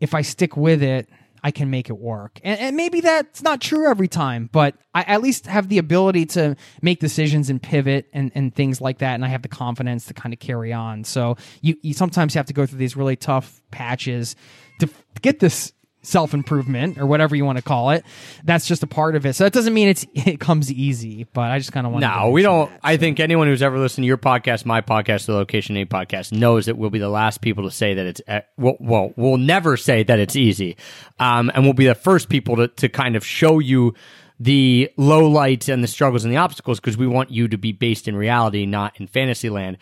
if 0.00 0.14
I 0.14 0.22
stick 0.22 0.56
with 0.56 0.82
it, 0.82 1.08
I 1.42 1.50
can 1.50 1.70
make 1.70 1.90
it 1.90 1.98
work. 1.98 2.40
And, 2.42 2.58
and 2.58 2.76
maybe 2.76 3.00
that's 3.00 3.42
not 3.42 3.60
true 3.60 3.88
every 3.88 4.08
time, 4.08 4.48
but 4.50 4.74
I 4.94 5.02
at 5.02 5.22
least 5.22 5.46
have 5.46 5.68
the 5.68 5.78
ability 5.78 6.26
to 6.26 6.56
make 6.82 6.98
decisions 6.98 7.50
and 7.50 7.62
pivot 7.62 8.08
and, 8.12 8.32
and 8.34 8.52
things 8.52 8.80
like 8.80 8.98
that. 8.98 9.14
And 9.14 9.24
I 9.24 9.28
have 9.28 9.42
the 9.42 9.48
confidence 9.48 10.06
to 10.06 10.14
kind 10.14 10.32
of 10.32 10.40
carry 10.40 10.72
on. 10.72 11.04
So 11.04 11.36
you, 11.60 11.76
you 11.82 11.94
sometimes 11.94 12.34
have 12.34 12.46
to 12.46 12.52
go 12.52 12.66
through 12.66 12.78
these 12.78 12.96
really 12.96 13.14
tough 13.14 13.62
patches 13.70 14.34
to 14.80 14.88
get 15.22 15.38
this 15.38 15.72
self 16.06 16.34
improvement 16.34 16.98
or 16.98 17.06
whatever 17.06 17.34
you 17.34 17.44
want 17.44 17.58
to 17.58 17.62
call 17.62 17.90
it. 17.90 18.04
That's 18.44 18.66
just 18.66 18.82
a 18.82 18.86
part 18.86 19.16
of 19.16 19.26
it. 19.26 19.34
So 19.34 19.44
that 19.44 19.52
doesn't 19.52 19.74
mean 19.74 19.88
it's 19.88 20.06
it 20.14 20.40
comes 20.40 20.72
easy, 20.72 21.26
but 21.32 21.50
I 21.50 21.58
just 21.58 21.72
kind 21.72 21.86
of 21.86 21.92
want 21.92 22.02
to. 22.02 22.08
no, 22.08 22.30
we 22.30 22.42
don't. 22.42 22.70
I 22.82 22.96
think 22.96 23.20
anyone 23.20 23.48
who's 23.48 23.62
ever 23.62 23.78
listened 23.78 24.04
to 24.04 24.06
your 24.06 24.18
podcast, 24.18 24.64
my 24.64 24.80
podcast, 24.80 25.26
the 25.26 25.34
Location 25.34 25.76
Indie 25.76 25.88
podcast, 25.88 26.32
knows 26.32 26.66
that 26.66 26.76
we'll 26.76 26.90
be 26.90 26.98
the 26.98 27.08
last 27.08 27.40
people 27.40 27.64
to 27.64 27.70
say 27.70 27.94
that 27.94 28.06
it's. 28.06 28.20
Uh, 28.26 28.40
well, 28.56 28.76
well, 28.80 29.12
we'll 29.16 29.38
never 29.38 29.76
say 29.76 30.02
that 30.02 30.18
it's 30.18 30.36
easy, 30.36 30.76
um, 31.18 31.50
and 31.54 31.64
we'll 31.64 31.72
be 31.74 31.86
the 31.86 31.94
first 31.94 32.28
people 32.28 32.56
to 32.56 32.68
to 32.68 32.88
kind 32.88 33.16
of 33.16 33.24
show 33.24 33.58
you 33.58 33.94
the 34.38 34.90
low 34.96 35.26
lights 35.26 35.68
and 35.68 35.82
the 35.82 35.88
struggles 35.88 36.24
and 36.24 36.32
the 36.32 36.36
obstacles 36.36 36.78
because 36.78 36.96
we 36.96 37.06
want 37.06 37.30
you 37.30 37.48
to 37.48 37.56
be 37.56 37.72
based 37.72 38.06
in 38.06 38.14
reality, 38.14 38.66
not 38.66 38.98
in 39.00 39.06
fantasy 39.06 39.48
land. 39.48 39.78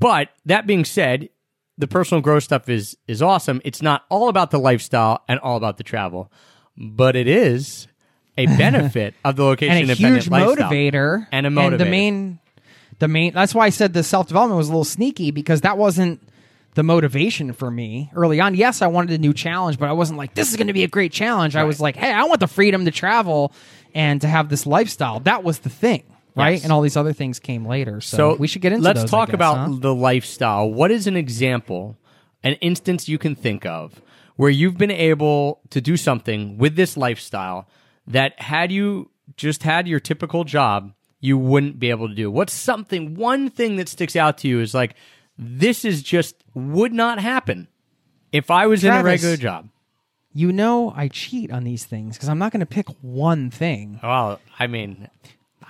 But 0.00 0.30
that 0.46 0.66
being 0.66 0.84
said, 0.84 1.28
the 1.78 1.86
personal 1.86 2.20
growth 2.20 2.42
stuff 2.42 2.68
is 2.68 2.96
is 3.06 3.22
awesome. 3.22 3.62
It's 3.64 3.80
not 3.80 4.04
all 4.10 4.28
about 4.28 4.50
the 4.50 4.58
lifestyle 4.58 5.22
and 5.28 5.38
all 5.40 5.56
about 5.56 5.78
the 5.78 5.84
travel, 5.84 6.30
but 6.76 7.16
it 7.16 7.28
is 7.28 7.86
a 8.36 8.46
benefit 8.58 9.14
of 9.24 9.36
the 9.36 9.44
location 9.44 9.76
and 9.76 9.90
a 9.90 9.94
huge 9.94 10.28
motivator. 10.28 11.26
And 11.30 11.46
a 11.46 11.50
motivator. 11.50 11.72
And 11.72 11.80
the 11.80 11.84
main 11.86 12.38
the 12.98 13.08
main 13.08 13.32
that's 13.32 13.54
why 13.54 13.66
i 13.66 13.70
said 13.70 13.92
the 13.92 14.02
self-development 14.02 14.58
was 14.58 14.68
a 14.68 14.72
little 14.72 14.84
sneaky 14.84 15.30
because 15.30 15.60
that 15.60 15.78
wasn't 15.78 16.20
the 16.74 16.82
motivation 16.82 17.52
for 17.52 17.70
me 17.70 18.10
early 18.14 18.40
on. 18.40 18.54
Yes 18.54 18.82
i 18.82 18.88
wanted 18.88 19.12
a 19.12 19.18
new 19.18 19.32
challenge 19.32 19.78
but 19.78 19.88
i 19.88 19.92
wasn't 19.92 20.18
like 20.18 20.34
this 20.34 20.50
is 20.50 20.56
going 20.56 20.66
to 20.66 20.72
be 20.72 20.82
a 20.82 20.88
great 20.88 21.12
challenge. 21.12 21.54
I 21.54 21.64
was 21.64 21.80
like 21.80 21.96
hey 21.96 22.12
i 22.12 22.24
want 22.24 22.40
the 22.40 22.48
freedom 22.48 22.84
to 22.86 22.90
travel 22.90 23.52
and 23.94 24.20
to 24.20 24.28
have 24.28 24.48
this 24.48 24.66
lifestyle. 24.66 25.20
That 25.20 25.44
was 25.44 25.60
the 25.60 25.70
thing 25.70 26.02
right 26.38 26.52
Yes. 26.54 26.64
and 26.64 26.72
all 26.72 26.80
these 26.82 26.96
other 26.96 27.12
things 27.12 27.38
came 27.38 27.66
later 27.66 28.00
so, 28.00 28.16
So 28.16 28.36
we 28.36 28.46
should 28.48 28.62
get 28.62 28.72
into 28.72 28.84
Let's 28.84 29.02
those, 29.02 29.10
talk 29.10 29.28
guess, 29.28 29.34
about 29.34 29.56
huh? 29.58 29.76
the 29.78 29.94
lifestyle. 29.94 30.70
What 30.72 30.90
is 30.90 31.06
an 31.06 31.16
example, 31.16 31.96
an 32.42 32.54
instance 32.54 33.08
you 33.08 33.18
can 33.18 33.34
think 33.34 33.66
of 33.66 34.00
where 34.36 34.50
you've 34.50 34.78
been 34.78 34.90
able 34.90 35.60
to 35.70 35.80
do 35.80 35.96
something 35.96 36.58
with 36.58 36.76
this 36.76 36.96
lifestyle 36.96 37.68
that 38.06 38.40
had 38.40 38.70
you 38.72 39.10
just 39.36 39.62
had 39.64 39.86
your 39.88 40.00
typical 40.00 40.44
job, 40.44 40.92
you 41.20 41.36
wouldn't 41.36 41.78
be 41.78 41.90
able 41.90 42.08
to 42.08 42.14
do? 42.14 42.30
What's 42.30 42.52
something, 42.54 43.14
one 43.16 43.50
thing 43.50 43.76
that 43.76 43.88
sticks 43.88 44.14
out 44.16 44.38
to 44.38 44.48
you 44.48 44.60
is 44.60 44.72
like, 44.74 44.94
this 45.36 45.84
is 45.84 46.02
just 46.02 46.36
would 46.54 46.92
not 46.92 47.18
happen 47.18 47.68
if 48.32 48.50
I 48.50 48.66
was 48.66 48.84
in 48.84 48.92
a 48.92 49.02
regular 49.02 49.36
job. 49.36 49.68
you 50.32 50.52
know 50.52 50.92
i 50.96 51.08
cheat 51.08 51.50
on 51.50 51.64
these 51.64 51.84
things 51.86 52.16
because 52.16 52.28
i'm 52.28 52.38
not 52.38 52.52
going 52.52 52.60
to 52.60 52.66
pick 52.66 52.86
one 53.00 53.50
thing 53.50 53.98
Well, 54.02 54.38
I 54.58 54.66
mean, 54.66 55.08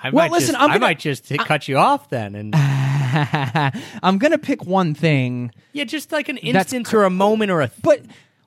I 0.02 0.10
Well, 0.10 0.24
might 0.24 0.30
listen, 0.32 0.52
just, 0.54 0.62
I'm 0.62 0.68
gonna- 0.68 0.80
might 0.80 0.98
just 0.98 1.28
hit- 1.28 1.40
cut 1.40 1.68
you 1.68 1.76
off 1.76 2.08
then, 2.10 2.34
and 2.34 2.54
i'm 4.02 4.18
going 4.18 4.32
to 4.32 4.38
pick 4.38 4.64
one 4.66 4.94
thing 4.94 5.50
yeah, 5.72 5.84
just 5.84 6.12
like 6.12 6.28
an 6.28 6.36
instance 6.38 6.92
or 6.92 7.04
a 7.04 7.10
moment 7.10 7.50
or 7.50 7.62
a 7.62 7.70
but 7.82 8.02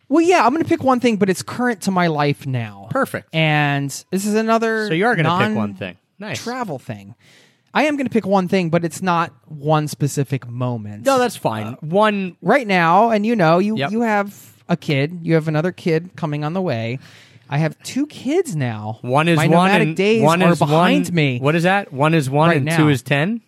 well 0.08 0.24
yeah 0.24 0.46
i'm 0.46 0.52
going 0.54 0.62
to 0.64 0.70
pick 0.70 0.84
one 0.84 1.00
thing 1.00 1.18
but 1.18 1.30
it's 1.30 1.42
current 1.42 1.82
to 1.82 1.92
my 1.92 2.08
life 2.08 2.46
now 2.46 2.88
perfect. 2.92 3.28
and 3.34 3.90
this 4.12 4.26
is 4.26 4.36
another 4.36 4.88
So 4.88 4.94
you 4.94 5.06
are 5.06 5.16
going 5.16 5.26
to 5.26 5.48
pick 5.48 5.56
one 5.56 5.74
thing. 5.74 5.98
Nice. 6.20 6.44
travel 6.44 6.78
thing 6.78 7.16
i 7.74 7.84
am 7.86 7.96
going 7.98 8.06
to 8.06 8.12
pick 8.14 8.26
one 8.28 8.48
thing 8.48 8.70
but 8.70 8.86
it's 8.86 9.02
not 9.02 9.34
one 9.48 9.88
specific 9.88 10.48
moment 10.48 11.06
No, 11.06 11.18
that's 11.18 11.36
fine. 11.38 11.68
Uh, 11.68 11.76
one, 11.82 12.38
right 12.42 12.68
now 12.68 13.10
and 13.10 13.26
you 13.26 13.36
know 13.36 13.58
you 13.58 13.78
Yep. 13.78 13.92
you 13.92 14.02
have 14.02 14.64
a 14.70 14.78
kid. 14.78 15.20
You 15.24 15.34
have 15.34 15.48
another 15.50 15.72
kid 15.74 16.12
coming 16.16 16.46
on 16.46 16.54
the 16.54 16.62
way. 16.62 17.00
I 17.54 17.58
have 17.58 17.78
two 17.84 18.08
kids 18.08 18.56
now. 18.56 19.00
One 19.02 19.28
is 19.28 19.36
My 19.36 19.48
one 19.48 19.68
nomadic 19.68 19.88
and 19.90 19.98
days 19.98 20.24
one 20.24 20.42
are 20.42 20.54
is 20.54 20.60
behind 20.60 21.08
one, 21.08 21.16
me. 21.16 21.40
What 21.40 21.54
is 21.54 21.64
that? 21.64 21.92
One 21.92 22.14
is 22.14 22.30
one 22.30 22.48
Right 22.50 22.58
and 22.58 22.66
now. 22.66 22.78
two 22.78 22.88
is 22.90 23.02
ten. 23.02 23.42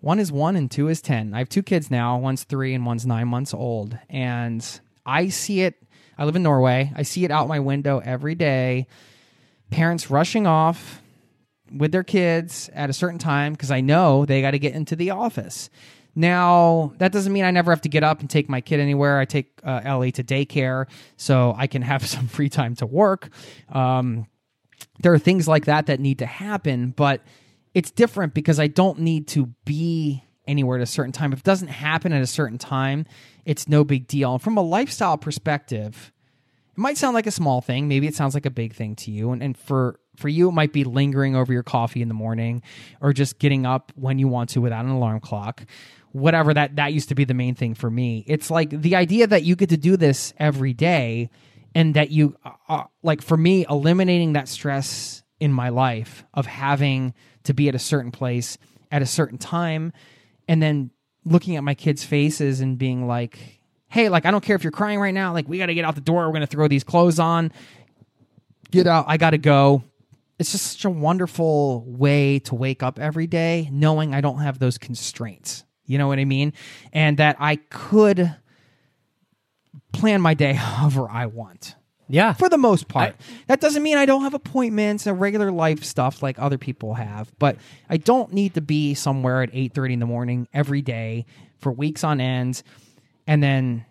One 0.00 0.20
is 0.20 0.30
one 0.30 0.54
and 0.54 0.70
two 0.70 0.86
is 0.88 1.02
10. 1.02 1.34
I 1.34 1.38
have 1.38 1.48
two 1.48 1.64
kids 1.64 1.90
now. 1.90 2.18
One's 2.18 2.44
three 2.44 2.72
and 2.72 2.86
one's 2.86 3.04
nine 3.04 3.26
months 3.26 3.52
old. 3.52 3.98
And 4.08 4.64
I 5.04 5.28
see 5.28 5.62
it. 5.62 5.74
I 6.16 6.24
live 6.24 6.36
in 6.36 6.44
Norway. 6.44 6.92
I 6.94 7.02
see 7.02 7.24
it 7.24 7.32
out 7.32 7.48
my 7.48 7.58
window 7.58 8.00
every 8.04 8.36
day. 8.36 8.86
Parents 9.70 10.08
rushing 10.08 10.46
off 10.46 11.02
with 11.76 11.90
their 11.90 12.04
kids 12.04 12.70
at 12.74 12.90
a 12.90 12.92
certain 12.92 13.18
time 13.18 13.54
because 13.54 13.72
I 13.72 13.80
know 13.80 14.24
they 14.24 14.40
got 14.40 14.52
to 14.52 14.60
get 14.60 14.74
into 14.74 14.94
the 14.94 15.10
office. 15.10 15.68
Now, 16.18 16.94
that 16.98 17.12
doesn't 17.12 17.32
mean 17.32 17.44
I 17.44 17.52
never 17.52 17.70
have 17.70 17.82
to 17.82 17.88
get 17.88 18.02
up 18.02 18.18
and 18.18 18.28
take 18.28 18.48
my 18.48 18.60
kid 18.60 18.80
anywhere. 18.80 19.20
I 19.20 19.24
take 19.24 19.60
uh, 19.62 19.82
Ellie 19.84 20.10
to 20.10 20.24
daycare 20.24 20.86
so 21.16 21.54
I 21.56 21.68
can 21.68 21.80
have 21.82 22.04
some 22.14 22.26
free 22.26 22.48
time 22.48 22.74
to 22.76 22.86
work. 22.86 23.28
Um, 23.68 24.26
there 24.98 25.12
are 25.12 25.18
things 25.20 25.46
like 25.46 25.66
that 25.66 25.86
that 25.86 26.00
need 26.00 26.18
to 26.18 26.26
happen, 26.26 26.90
but 26.90 27.22
it's 27.72 27.92
different 27.92 28.34
because 28.34 28.58
I 28.58 28.66
don't 28.66 28.98
need 28.98 29.28
to 29.28 29.46
be 29.64 30.24
anywhere 30.44 30.78
at 30.78 30.82
a 30.82 30.86
certain 30.86 31.12
time. 31.12 31.32
If 31.32 31.38
it 31.38 31.44
doesn't 31.44 31.68
happen 31.68 32.12
at 32.12 32.20
a 32.20 32.26
certain 32.26 32.58
time, 32.58 33.06
it's 33.44 33.68
no 33.68 33.84
big 33.84 34.08
deal. 34.08 34.32
And 34.32 34.42
from 34.42 34.56
a 34.56 34.62
lifestyle 34.62 35.18
perspective, 35.18 36.10
it 36.72 36.78
might 36.78 36.98
sound 36.98 37.14
like 37.14 37.28
a 37.28 37.30
small 37.30 37.60
thing. 37.60 37.86
Maybe 37.86 38.08
it 38.08 38.16
sounds 38.16 38.34
like 38.34 38.46
a 38.46 38.50
big 38.50 38.74
thing 38.74 38.96
to 38.96 39.12
you. 39.12 39.30
And, 39.30 39.40
and 39.40 39.56
for 39.56 40.00
for 40.16 40.28
you, 40.28 40.48
it 40.48 40.52
might 40.52 40.72
be 40.72 40.82
lingering 40.82 41.36
over 41.36 41.52
your 41.52 41.62
coffee 41.62 42.02
in 42.02 42.08
the 42.08 42.14
morning, 42.14 42.62
or 43.00 43.12
just 43.12 43.38
getting 43.38 43.64
up 43.64 43.92
when 43.94 44.18
you 44.18 44.26
want 44.26 44.50
to 44.50 44.60
without 44.60 44.84
an 44.84 44.90
alarm 44.90 45.20
clock. 45.20 45.64
Whatever 46.12 46.54
that 46.54 46.76
that 46.76 46.92
used 46.92 47.10
to 47.10 47.14
be 47.14 47.24
the 47.24 47.34
main 47.34 47.54
thing 47.54 47.74
for 47.74 47.90
me. 47.90 48.24
It's 48.26 48.50
like 48.50 48.70
the 48.70 48.96
idea 48.96 49.26
that 49.26 49.44
you 49.44 49.56
get 49.56 49.68
to 49.70 49.76
do 49.76 49.96
this 49.96 50.32
every 50.38 50.72
day, 50.72 51.30
and 51.74 51.94
that 51.94 52.10
you 52.10 52.36
uh, 52.44 52.50
uh, 52.68 52.84
like 53.02 53.22
for 53.22 53.36
me 53.36 53.66
eliminating 53.68 54.32
that 54.32 54.48
stress 54.48 55.22
in 55.40 55.52
my 55.52 55.68
life 55.68 56.24
of 56.34 56.46
having 56.46 57.14
to 57.44 57.54
be 57.54 57.68
at 57.68 57.74
a 57.74 57.78
certain 57.78 58.10
place 58.10 58.58
at 58.90 59.02
a 59.02 59.06
certain 59.06 59.38
time, 59.38 59.92
and 60.48 60.62
then 60.62 60.90
looking 61.24 61.56
at 61.56 61.64
my 61.64 61.74
kids' 61.74 62.04
faces 62.04 62.60
and 62.60 62.78
being 62.78 63.06
like, 63.06 63.38
hey, 63.88 64.08
like, 64.08 64.26
I 64.26 64.30
don't 64.30 64.42
care 64.42 64.56
if 64.56 64.64
you're 64.64 64.70
crying 64.70 64.98
right 64.98 65.14
now. 65.14 65.32
Like, 65.32 65.48
we 65.48 65.58
got 65.58 65.66
to 65.66 65.74
get 65.74 65.84
out 65.84 65.94
the 65.94 66.00
door. 66.00 66.26
We're 66.26 66.32
going 66.32 66.40
to 66.40 66.46
throw 66.46 66.68
these 66.68 66.84
clothes 66.84 67.18
on. 67.18 67.52
Get 68.70 68.86
out. 68.86 69.06
I 69.08 69.16
got 69.16 69.30
to 69.30 69.38
go. 69.38 69.82
It's 70.38 70.52
just 70.52 70.72
such 70.72 70.84
a 70.84 70.90
wonderful 70.90 71.84
way 71.86 72.38
to 72.40 72.54
wake 72.54 72.82
up 72.82 72.98
every 72.98 73.26
day 73.26 73.68
knowing 73.72 74.14
I 74.14 74.20
don't 74.20 74.38
have 74.38 74.58
those 74.58 74.78
constraints. 74.78 75.64
You 75.88 75.98
know 75.98 76.06
what 76.06 76.20
I 76.20 76.24
mean? 76.24 76.52
And 76.92 77.16
that 77.16 77.36
I 77.40 77.56
could 77.56 78.36
plan 79.92 80.20
my 80.20 80.34
day 80.34 80.52
however 80.54 81.08
I 81.10 81.26
want 81.26 81.74
Yeah. 82.08 82.32
for 82.34 82.48
the 82.48 82.58
most 82.58 82.88
part. 82.88 83.16
that 83.48 83.60
doesn't 83.60 83.82
mean 83.82 83.96
I 83.96 84.06
don't 84.06 84.22
have 84.22 84.34
appointments 84.34 85.06
and 85.06 85.20
regular 85.20 85.50
life 85.50 85.82
stuff 85.82 86.22
like 86.22 86.38
other 86.38 86.58
people 86.58 86.94
have, 86.94 87.32
but 87.38 87.56
I 87.88 87.96
don't 87.96 88.32
need 88.32 88.54
to 88.54 88.60
be 88.60 88.94
somewhere 88.94 89.42
at 89.42 89.50
8:30 89.52 89.94
in 89.94 89.98
the 89.98 90.06
morning 90.06 90.46
every 90.52 90.82
day 90.82 91.26
for 91.58 91.72
weeks 91.72 92.04
on 92.04 92.20
end. 92.20 92.62
And 93.26 93.42
then 93.42 93.84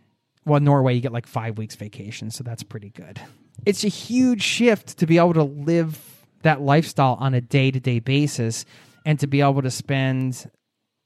well, 0.46 0.62
Norway 0.62 0.94
you 0.96 1.02
get 1.02 1.12
like 1.12 1.28
5 1.28 1.58
weeks 1.58 1.76
vacation, 1.76 2.32
so 2.32 2.42
that's 2.42 2.64
pretty 2.64 2.90
good. 2.90 3.20
It's 3.66 3.84
a 3.84 3.90
huge 3.90 4.42
shift 4.42 4.98
to 5.00 5.06
be 5.06 5.18
able 5.18 5.34
to 5.34 5.44
live 5.44 6.00
that 6.44 6.62
lifestyle 6.62 7.18
on 7.20 7.34
a 7.34 7.42
day-to-day 7.42 8.00
basis 8.00 8.64
and 9.06 9.20
to 9.20 9.28
be 9.28 9.42
able 9.42 9.62
to 9.64 9.72
spend 9.72 10.50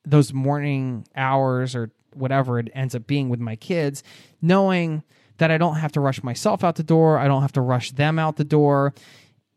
those 0.05 0.33
morning 0.33 1.05
hours 1.15 1.75
or 1.75 1.91
whatever 2.13 2.59
it 2.59 2.69
ends 2.73 2.95
up 2.95 3.07
being 3.07 3.29
with 3.29 3.39
my 3.39 3.55
kids, 3.55 4.03
knowing 4.41 5.03
that 5.37 5.51
I 5.51 5.57
don't 5.57 5.77
have 5.77 5.91
to 5.93 5.99
rush 5.99 6.23
myself 6.23 6.63
out 6.63 6.75
the 6.75 6.83
door, 6.83 7.17
I 7.17 7.27
don't 7.27 7.41
have 7.41 7.53
to 7.53 7.61
rush 7.61 7.91
them 7.91 8.19
out 8.19 8.35
the 8.35 8.43
door. 8.43 8.93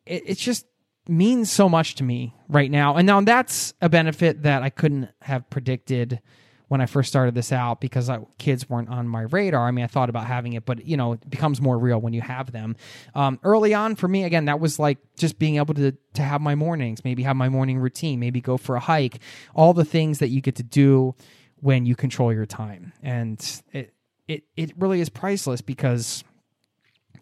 It, 0.06 0.22
it 0.26 0.38
just 0.38 0.66
means 1.08 1.50
so 1.50 1.68
much 1.68 1.96
to 1.96 2.04
me 2.04 2.34
right 2.48 2.70
now. 2.70 2.96
And 2.96 3.06
now 3.06 3.20
that's 3.20 3.74
a 3.80 3.88
benefit 3.88 4.42
that 4.42 4.62
I 4.62 4.70
couldn't 4.70 5.08
have 5.22 5.48
predicted 5.50 6.20
when 6.68 6.80
I 6.80 6.86
first 6.86 7.08
started 7.08 7.34
this 7.34 7.52
out 7.52 7.80
because 7.80 8.08
I, 8.08 8.20
kids 8.38 8.68
weren't 8.68 8.88
on 8.88 9.08
my 9.08 9.22
radar. 9.22 9.66
I 9.66 9.70
mean, 9.70 9.84
I 9.84 9.88
thought 9.88 10.08
about 10.08 10.26
having 10.26 10.54
it, 10.54 10.64
but 10.64 10.86
you 10.86 10.96
know, 10.96 11.12
it 11.12 11.28
becomes 11.28 11.60
more 11.60 11.78
real 11.78 12.00
when 12.00 12.12
you 12.12 12.20
have 12.20 12.52
them. 12.52 12.76
Um, 13.14 13.38
early 13.42 13.74
on, 13.74 13.96
for 13.96 14.08
me, 14.08 14.24
again, 14.24 14.46
that 14.46 14.60
was 14.60 14.78
like 14.78 14.98
just 15.16 15.38
being 15.38 15.56
able 15.56 15.74
to 15.74 15.92
to 16.14 16.22
have 16.22 16.40
my 16.40 16.54
mornings, 16.54 17.04
maybe 17.04 17.22
have 17.24 17.36
my 17.36 17.48
morning 17.48 17.78
routine, 17.78 18.20
maybe 18.20 18.40
go 18.40 18.56
for 18.56 18.76
a 18.76 18.80
hike, 18.80 19.18
all 19.54 19.72
the 19.72 19.84
things 19.84 20.18
that 20.20 20.28
you 20.28 20.40
get 20.40 20.56
to 20.56 20.62
do 20.62 21.14
when 21.56 21.86
you 21.86 21.96
control 21.96 22.32
your 22.32 22.46
time, 22.46 22.92
and 23.02 23.62
it 23.72 23.92
it 24.28 24.44
it 24.56 24.72
really 24.76 25.00
is 25.00 25.08
priceless 25.08 25.60
because 25.60 26.24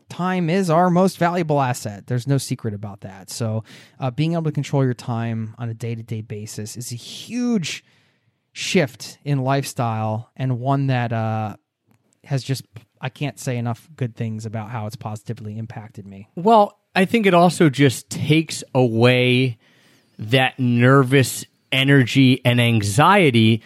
time 0.09 0.51
is 0.51 0.69
our 0.69 0.91
most 0.91 1.17
valuable 1.19 1.61
asset. 1.61 2.07
There's 2.07 2.27
no 2.27 2.39
secret 2.39 2.75
about 2.75 3.01
that. 3.01 3.31
So, 3.31 3.65
uh, 3.99 4.11
being 4.11 4.35
able 4.35 4.45
to 4.45 4.53
control 4.53 4.85
your 4.85 4.95
time 4.95 5.55
on 5.59 5.69
a 5.69 5.75
day 5.75 5.95
to 5.95 6.03
day 6.03 6.21
basis 6.21 6.77
is 6.77 6.93
a 6.93 6.97
huge 6.97 7.83
shift 8.53 9.19
in 9.25 9.43
lifestyle 9.43 10.31
and 10.37 10.61
one 10.61 10.89
that 10.89 11.13
uh, 11.13 11.57
has 12.25 12.43
just, 12.43 12.65
I 13.01 13.09
can't 13.09 13.39
say 13.39 13.57
enough 13.57 13.89
good 13.97 14.15
things 14.15 14.47
about 14.47 14.71
how 14.71 14.87
it's 14.87 14.97
positively 14.97 15.59
impacted 15.59 16.07
me. 16.07 16.29
Well, 16.37 16.79
I 16.95 17.05
think 17.05 17.27
it 17.27 17.35
also 17.35 17.71
just 17.71 18.11
takes 18.11 18.63
away 18.75 19.59
that 20.19 20.59
nervous 20.59 21.45
energy 21.71 22.45
and 22.45 22.61
anxiety 22.61 23.63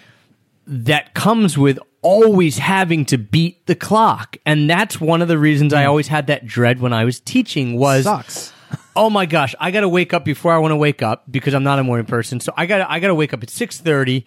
that 0.67 1.15
comes 1.15 1.59
with 1.59 1.79
always 2.03 2.59
having 2.59 3.05
to 3.07 3.19
beat 3.19 3.67
the 3.67 3.75
clock. 3.75 4.37
And 4.47 4.71
that's 4.71 5.01
one 5.01 5.23
of 5.23 5.29
the 5.29 5.39
reasons 5.39 5.75
I 5.75 5.87
always 5.87 6.09
had 6.09 6.29
that 6.29 6.47
dread 6.47 6.81
when 6.81 6.93
I 6.93 7.05
was 7.05 7.19
teaching 7.19 7.77
was 7.77 8.05
Sucks. 8.05 8.53
oh 8.97 9.11
my 9.11 9.27
gosh, 9.27 9.55
I 9.59 9.73
got 9.73 9.81
to 9.81 9.89
wake 9.89 10.15
up 10.15 10.25
before 10.25 10.53
I 10.53 10.59
want 10.59 10.73
to 10.73 10.77
wake 10.77 11.03
up 11.03 11.25
because 11.31 11.53
I'm 11.55 11.65
not 11.65 11.79
a 11.81 11.85
morning 11.85 12.07
person. 12.07 12.39
So 12.39 12.53
I 12.57 12.67
got 12.67 12.89
I 12.89 13.01
got 13.01 13.09
to 13.09 13.15
wake 13.15 13.33
up 13.33 13.43
at 13.43 13.49
6:30. 13.49 14.25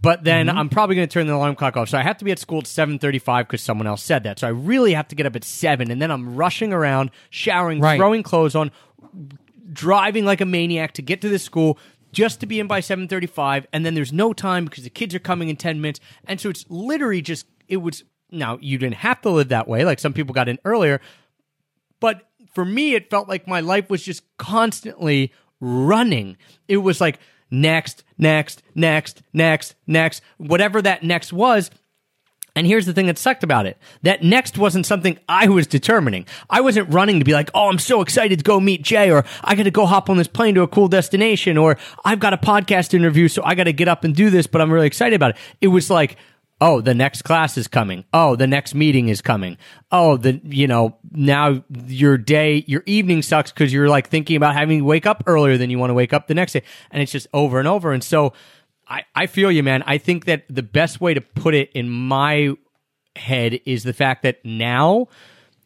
But 0.00 0.22
then 0.24 0.46
Mm-hmm. 0.46 0.58
I'm 0.58 0.68
probably 0.68 0.94
going 0.96 1.08
to 1.08 1.12
turn 1.12 1.26
the 1.26 1.34
alarm 1.34 1.56
clock 1.56 1.76
off. 1.76 1.88
So 1.88 1.98
I 1.98 2.02
have 2.02 2.18
to 2.18 2.24
be 2.24 2.30
at 2.30 2.38
school 2.38 2.58
at 2.58 2.64
7:35 2.64 3.46
because 3.48 3.62
someone 3.62 3.86
else 3.86 4.02
said 4.02 4.22
that. 4.24 4.38
So 4.38 4.46
I 4.46 4.50
really 4.50 4.94
have 4.94 5.08
to 5.08 5.16
get 5.16 5.26
up 5.26 5.34
at 5.36 5.44
7 5.44 5.90
and 5.90 6.00
then 6.00 6.10
I'm 6.10 6.36
rushing 6.36 6.72
around, 6.72 7.10
showering, 7.30 7.80
Right. 7.80 7.96
throwing 7.98 8.22
clothes 8.22 8.54
on, 8.54 8.70
driving 9.72 10.24
like 10.24 10.40
a 10.40 10.46
maniac 10.46 10.92
to 10.94 11.02
get 11.02 11.20
to 11.22 11.28
the 11.28 11.38
school 11.38 11.78
just 12.12 12.40
to 12.40 12.46
be 12.46 12.58
in 12.60 12.66
by 12.66 12.80
7:35 12.80 13.66
and 13.72 13.84
then 13.84 13.94
there's 13.94 14.12
no 14.12 14.32
time 14.32 14.64
because 14.64 14.84
the 14.84 14.90
kids 14.90 15.14
are 15.14 15.18
coming 15.18 15.48
in 15.48 15.56
10 15.56 15.80
minutes. 15.80 16.00
And 16.26 16.40
so 16.40 16.48
it's 16.48 16.64
literally 16.68 17.20
just 17.20 17.46
it 17.66 17.78
was 17.78 18.04
now 18.30 18.58
you 18.60 18.78
didn't 18.78 18.96
have 18.96 19.20
to 19.22 19.30
live 19.30 19.48
that 19.48 19.68
way 19.68 19.84
like 19.84 19.98
some 19.98 20.12
people 20.12 20.32
got 20.32 20.48
in 20.48 20.58
earlier, 20.64 21.00
but 22.00 22.22
for 22.54 22.64
me 22.64 22.94
it 22.94 23.10
felt 23.10 23.28
like 23.28 23.46
my 23.46 23.60
life 23.60 23.90
was 23.90 24.02
just 24.02 24.22
constantly 24.38 25.32
running 25.60 26.36
it 26.68 26.76
was 26.78 27.00
like 27.00 27.18
next 27.50 28.04
next 28.16 28.62
next 28.74 29.22
next 29.32 29.74
next 29.86 30.22
whatever 30.36 30.82
that 30.82 31.02
next 31.02 31.32
was 31.32 31.70
and 32.58 32.66
here's 32.66 32.86
the 32.86 32.92
thing 32.92 33.06
that 33.06 33.18
sucked 33.18 33.44
about 33.44 33.66
it. 33.66 33.78
That 34.02 34.24
next 34.24 34.58
wasn't 34.58 34.84
something 34.84 35.16
I 35.28 35.46
was 35.46 35.68
determining. 35.68 36.26
I 36.50 36.60
wasn't 36.60 36.92
running 36.92 37.20
to 37.20 37.24
be 37.24 37.32
like, 37.32 37.52
oh, 37.54 37.68
I'm 37.68 37.78
so 37.78 38.00
excited 38.00 38.40
to 38.40 38.42
go 38.42 38.58
meet 38.58 38.82
Jay, 38.82 39.12
or 39.12 39.24
I 39.44 39.54
got 39.54 39.62
to 39.62 39.70
go 39.70 39.86
hop 39.86 40.10
on 40.10 40.16
this 40.16 40.26
plane 40.26 40.56
to 40.56 40.62
a 40.62 40.66
cool 40.66 40.88
destination, 40.88 41.56
or 41.56 41.78
I've 42.04 42.18
got 42.18 42.32
a 42.32 42.36
podcast 42.36 42.94
interview, 42.94 43.28
so 43.28 43.44
I 43.44 43.54
got 43.54 43.64
to 43.64 43.72
get 43.72 43.86
up 43.86 44.02
and 44.02 44.12
do 44.12 44.28
this, 44.28 44.48
but 44.48 44.60
I'm 44.60 44.72
really 44.72 44.88
excited 44.88 45.14
about 45.14 45.30
it. 45.30 45.36
It 45.60 45.68
was 45.68 45.88
like, 45.88 46.16
oh, 46.60 46.80
the 46.80 46.94
next 46.94 47.22
class 47.22 47.56
is 47.56 47.68
coming. 47.68 48.04
Oh, 48.12 48.34
the 48.36 48.46
next 48.46 48.74
meeting 48.74 49.08
is 49.08 49.20
coming. 49.20 49.56
Oh, 49.92 50.16
the, 50.16 50.40
you 50.44 50.66
know, 50.66 50.96
now 51.12 51.62
your 51.86 52.18
day, 52.18 52.64
your 52.66 52.82
evening 52.86 53.22
sucks 53.22 53.52
because 53.52 53.72
you're 53.72 53.88
like 53.88 54.08
thinking 54.08 54.36
about 54.36 54.54
having 54.54 54.80
to 54.80 54.84
wake 54.84 55.06
up 55.06 55.22
earlier 55.26 55.56
than 55.56 55.70
you 55.70 55.78
want 55.78 55.90
to 55.90 55.94
wake 55.94 56.12
up 56.12 56.26
the 56.26 56.34
next 56.34 56.52
day. 56.54 56.62
And 56.90 57.00
it's 57.02 57.12
just 57.12 57.28
over 57.32 57.58
and 57.58 57.68
over. 57.68 57.92
And 57.92 58.02
so, 58.02 58.32
I, 58.90 59.04
I 59.14 59.26
feel 59.26 59.52
you, 59.52 59.62
man. 59.62 59.82
I 59.86 59.98
think 59.98 60.24
that 60.24 60.44
the 60.48 60.62
best 60.62 60.98
way 61.00 61.12
to 61.12 61.20
put 61.20 61.54
it 61.54 61.70
in 61.74 61.90
my 61.90 62.54
head 63.16 63.60
is 63.66 63.82
the 63.84 63.92
fact 63.92 64.22
that 64.22 64.42
now 64.46 65.08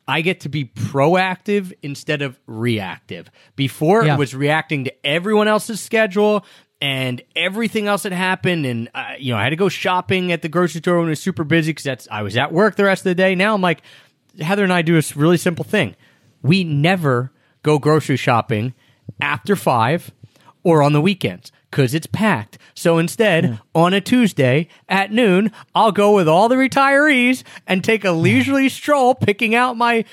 I 0.08 0.22
get 0.22 0.40
to 0.40 0.48
be 0.48 0.64
proactive 0.64 1.72
instead 1.82 2.20
of 2.22 2.38
reactive. 2.46 3.30
Before 3.54 4.04
Yeah. 4.04 4.14
it 4.14 4.18
was 4.18 4.34
reacting 4.34 4.84
to 4.84 5.06
everyone 5.06 5.46
else's 5.48 5.80
schedule 5.80 6.44
and 6.82 7.22
everything 7.36 7.86
else 7.86 8.02
that 8.02 8.10
happened, 8.10 8.66
and 8.66 8.90
uh, 8.92 9.12
you 9.16 9.32
know 9.32 9.38
I 9.38 9.44
had 9.44 9.50
to 9.50 9.56
go 9.56 9.68
shopping 9.68 10.32
at 10.32 10.42
the 10.42 10.48
grocery 10.48 10.80
store 10.80 10.98
when 10.98 11.06
it 11.06 11.10
was 11.10 11.20
super 11.20 11.44
busy 11.44 11.70
because 11.70 11.84
that's 11.84 12.08
I 12.10 12.22
was 12.22 12.36
at 12.36 12.52
work 12.52 12.74
the 12.74 12.84
rest 12.84 13.02
of 13.02 13.04
the 13.04 13.14
day. 13.14 13.36
Now 13.36 13.54
I'm 13.54 13.62
like 13.62 13.82
Heather 14.40 14.64
and 14.64 14.72
I 14.72 14.82
do 14.82 14.98
a 14.98 15.02
really 15.14 15.36
simple 15.36 15.64
thing. 15.64 15.94
We 16.42 16.64
never 16.64 17.30
go 17.62 17.78
grocery 17.78 18.16
shopping 18.16 18.74
after 19.20 19.54
five 19.54 20.10
or 20.64 20.82
on 20.82 20.92
the 20.92 21.00
weekends 21.00 21.52
because 21.70 21.94
it's 21.94 22.08
packed. 22.08 22.58
So 22.74 22.98
instead, 22.98 23.60
on 23.74 23.94
a 23.94 24.00
Tuesday 24.00 24.68
at 24.88 25.12
noon, 25.12 25.52
I'll 25.76 25.92
go 25.92 26.14
with 26.14 26.26
all 26.26 26.48
the 26.48 26.56
retirees 26.56 27.44
and 27.64 27.84
take 27.84 28.04
a 28.04 28.10
leisurely 28.10 28.68
stroll, 28.68 29.14
picking 29.14 29.54
out 29.54 29.76
my 29.76 30.04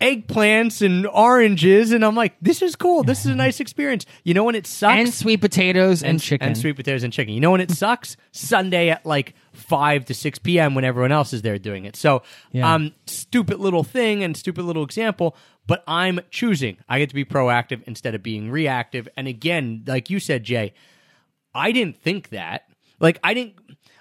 eggplants 0.00 0.80
and 0.84 1.06
oranges, 1.08 1.92
and 1.92 2.04
I'm 2.04 2.14
like, 2.14 2.36
this 2.40 2.62
is 2.62 2.76
cool. 2.76 3.02
This 3.02 3.20
is 3.24 3.32
a 3.32 3.34
nice 3.34 3.58
experience. 3.60 4.06
You 4.24 4.32
know 4.34 4.44
when 4.44 4.54
it 4.54 4.66
sucks? 4.66 4.94
and 4.96 5.12
sweet 5.12 5.40
potatoes 5.40 6.02
and, 6.02 6.20
chicken. 6.20 6.46
and 6.48 6.56
sweet 6.58 6.76
potatoes 6.76 7.02
and 7.02 7.12
chicken. 7.12 7.34
You 7.34 7.40
know 7.40 7.50
when 7.50 7.60
it 7.60 7.70
sucks? 7.70 8.16
Sunday 8.30 8.90
at 8.90 9.04
like 9.04 9.34
five 9.52 10.04
to 10.06 10.14
six 10.14 10.38
p.m. 10.38 10.74
when 10.74 10.84
everyone 10.84 11.10
else 11.12 11.32
is 11.32 11.42
there 11.42 11.58
doing 11.58 11.84
it. 11.84 11.96
So, 11.96 12.22
Yeah. 12.52 12.72
um, 12.74 12.92
stupid 13.06 13.58
little 13.58 13.82
thing 13.84 14.22
and 14.22 14.36
stupid 14.36 14.64
little 14.64 14.84
example, 14.84 15.36
but 15.66 15.82
I'm 15.88 16.20
choosing. 16.30 16.76
I 16.88 16.98
get 17.00 17.08
to 17.08 17.14
be 17.14 17.24
proactive 17.24 17.82
instead 17.86 18.14
of 18.14 18.22
being 18.22 18.50
reactive. 18.50 19.08
And 19.16 19.26
again, 19.26 19.82
like 19.86 20.10
you 20.10 20.20
said, 20.20 20.44
Jay, 20.44 20.74
I 21.54 21.72
didn't 21.72 21.96
think 21.96 22.28
that. 22.28 22.64
Like 23.00 23.18
I 23.24 23.34
didn't. 23.34 23.54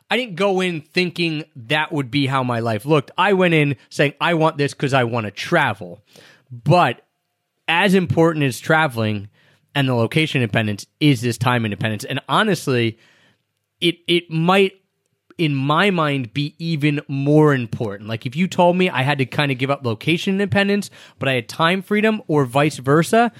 I 0.09 0.17
didn't 0.17 0.35
go 0.35 0.61
in 0.61 0.81
thinking 0.81 1.43
that 1.55 1.91
would 1.91 2.09
be 2.09 2.27
how 2.27 2.43
my 2.43 2.59
life 2.59 2.85
looked. 2.85 3.11
I 3.17 3.33
went 3.33 3.53
in 3.53 3.75
saying 3.89 4.13
I 4.21 4.35
want 4.35 4.57
this 4.57 4.73
because 4.73 4.93
I 4.93 5.03
want 5.03 5.25
to 5.25 5.31
travel. 5.31 6.01
But 6.49 7.01
as 7.67 7.93
important 7.93 8.45
as 8.45 8.59
traveling 8.59 9.29
and 9.75 9.87
the 9.87 9.93
location 9.93 10.41
independence 10.41 10.85
is 10.99 11.21
this 11.21 11.37
time 11.37 11.65
independence. 11.65 12.05
And 12.05 12.21
honestly, 12.29 12.97
it 13.81 13.97
it 14.07 14.29
might 14.31 14.73
in 15.37 15.53
my 15.53 15.91
mind 15.91 16.33
be 16.33 16.55
even 16.57 17.01
more 17.07 17.53
important. 17.53 18.09
Like 18.09 18.25
if 18.25 18.35
you 18.35 18.47
told 18.47 18.75
me 18.75 18.89
I 18.89 19.03
had 19.03 19.19
to 19.19 19.25
kind 19.25 19.51
of 19.51 19.57
give 19.57 19.69
up 19.69 19.85
location 19.85 20.35
independence, 20.35 20.89
but 21.19 21.29
I 21.29 21.33
had 21.33 21.47
time 21.47 21.81
freedom 21.81 22.21
or 22.27 22.45
vice 22.45 22.77
versa, 22.77 23.31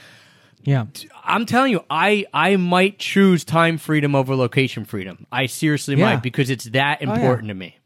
yeah. 0.68 0.86
I'm 1.24 1.46
telling 1.46 1.72
you, 1.72 1.84
I 1.90 2.26
I 2.34 2.58
might 2.58 3.00
choose 3.00 3.44
time 3.46 3.78
freedom 3.78 4.14
over 4.16 4.36
location 4.36 4.84
freedom. 4.86 5.26
I 5.32 5.46
seriously 5.46 5.96
Yeah. 5.96 6.06
might 6.16 6.22
because 6.24 6.50
it's 6.50 6.66
that 6.66 7.02
yeah. 7.02 7.14
important 7.14 7.48
to 7.48 7.54
me. 7.54 7.78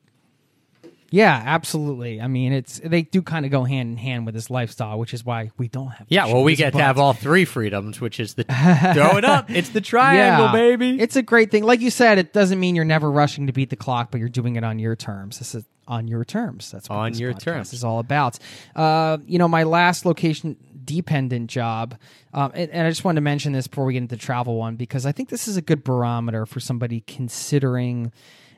Yeah, 1.14 1.44
absolutely. 1.46 2.22
I 2.22 2.28
mean, 2.28 2.54
it's 2.54 2.80
they 2.84 3.02
do 3.02 3.22
kind 3.22 3.44
of 3.46 3.52
go 3.52 3.66
hand 3.66 3.90
in 3.92 3.98
hand 3.98 4.26
with 4.26 4.34
this 4.34 4.50
lifestyle, 4.50 4.98
which 4.98 5.14
is 5.14 5.26
why 5.26 5.52
we 5.58 5.68
don't 5.68 5.90
have. 5.90 6.08
Yeah, 6.10 6.26
well, 6.28 6.42
we 6.42 6.56
get 6.56 6.72
to 6.72 6.80
have 6.82 6.98
all 6.98 7.12
three 7.12 7.44
freedoms, 7.44 8.00
which 8.00 8.18
is 8.18 8.36
the 8.36 8.44
throw 8.96 9.18
it 9.18 9.26
up. 9.26 9.50
It's 9.52 9.70
the 9.70 9.82
triangle, 9.82 10.46
yeah, 10.48 10.52
baby. 10.54 11.02
It's 11.02 11.18
a 11.18 11.22
great 11.22 11.52
thing. 11.52 11.64
Like 11.66 11.82
you 11.82 11.92
said, 11.92 12.18
it 12.18 12.32
doesn't 12.32 12.60
mean 12.62 12.76
you're 12.76 12.86
never 12.86 13.12
rushing 13.12 13.48
to 13.48 13.54
beat 13.54 13.70
the 13.70 13.76
clock, 13.76 14.10
but 14.10 14.20
you're 14.22 14.30
doing 14.30 14.56
it 14.56 14.64
on 14.64 14.80
your 14.80 14.96
terms. 14.96 15.38
This 15.40 15.54
is 15.54 15.66
on 15.86 16.08
your 16.08 16.24
terms. 16.24 16.72
That's 16.72 16.88
what 16.90 16.96
On 16.96 17.12
this 17.12 17.20
your 17.20 17.34
terms. 17.34 17.74
is 17.74 17.84
all 17.84 18.00
about. 18.00 18.40
Uh, 18.74 19.18
you 19.26 19.38
know, 19.38 19.50
my 19.50 19.64
last 19.64 20.06
location 20.06 20.56
dependent 20.84 21.50
job, 21.50 21.98
um, 22.34 22.52
and, 22.54 22.72
and 22.72 22.88
I 22.88 22.90
just 22.90 23.04
wanted 23.04 23.18
to 23.18 23.22
mention 23.22 23.54
this 23.54 23.68
before 23.68 23.86
we 23.86 23.94
get 23.94 24.04
into 24.04 24.16
the 24.16 24.22
travel 24.22 24.58
one 24.58 24.76
because 24.76 25.06
I 25.06 25.12
think 25.12 25.30
this 25.30 25.48
is 25.48 25.58
a 25.58 25.62
good 25.62 25.84
barometer 25.84 26.46
for 26.46 26.60
somebody 26.60 27.02
considering 27.02 28.12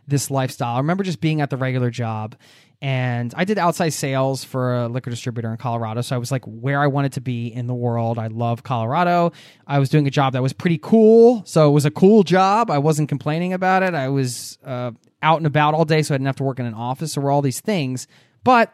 this 0.08 0.30
lifestyle. 0.30 0.76
I 0.76 0.80
remember 0.80 1.04
just 1.04 1.22
being 1.22 1.42
at 1.42 1.50
the 1.50 1.58
regular 1.58 1.90
job 1.90 2.36
and 2.84 3.34
I 3.38 3.46
did 3.46 3.58
outside 3.58 3.94
sales 3.94 4.44
for 4.44 4.76
a 4.76 4.88
liquor 4.90 5.10
distributor 5.10 5.50
in 5.50 5.56
Colorado. 5.56 6.02
So 6.02 6.18
I 6.18 6.20
was 6.20 6.34
like 6.34 6.44
where 6.44 6.82
I 6.82 6.88
wanted 6.88 7.14
to 7.14 7.22
be 7.22 7.48
in 7.48 7.66
the 7.66 7.74
world. 7.74 8.20
I 8.20 8.28
love 8.28 8.64
Colorado. 8.64 9.32
I 9.66 9.80
was 9.80 9.88
doing 9.88 10.06
a 10.06 10.12
job 10.12 10.34
that 10.34 10.42
was 10.42 10.52
pretty 10.52 10.80
cool. 10.80 11.44
So 11.46 11.70
it 11.70 11.72
was 11.72 11.86
a 11.86 11.92
cool 11.92 12.24
job. 12.24 12.70
I 12.70 12.80
wasn't 12.80 13.08
complaining 13.08 13.54
about 13.54 13.84
it. 13.84 13.94
I 13.94 14.10
was 14.10 14.58
uh, 14.66 14.92
out 15.22 15.38
and 15.38 15.48
about 15.48 15.76
all 15.76 15.86
day. 15.86 16.02
So 16.02 16.14
I 16.14 16.18
didn't 16.18 16.26
have 16.26 16.36
to 16.36 16.44
work 16.44 16.60
in 16.60 16.66
an 16.66 16.74
office 16.74 17.16
or 17.16 17.32
all 17.32 17.42
these 17.42 17.62
things. 17.62 18.06
But 18.44 18.74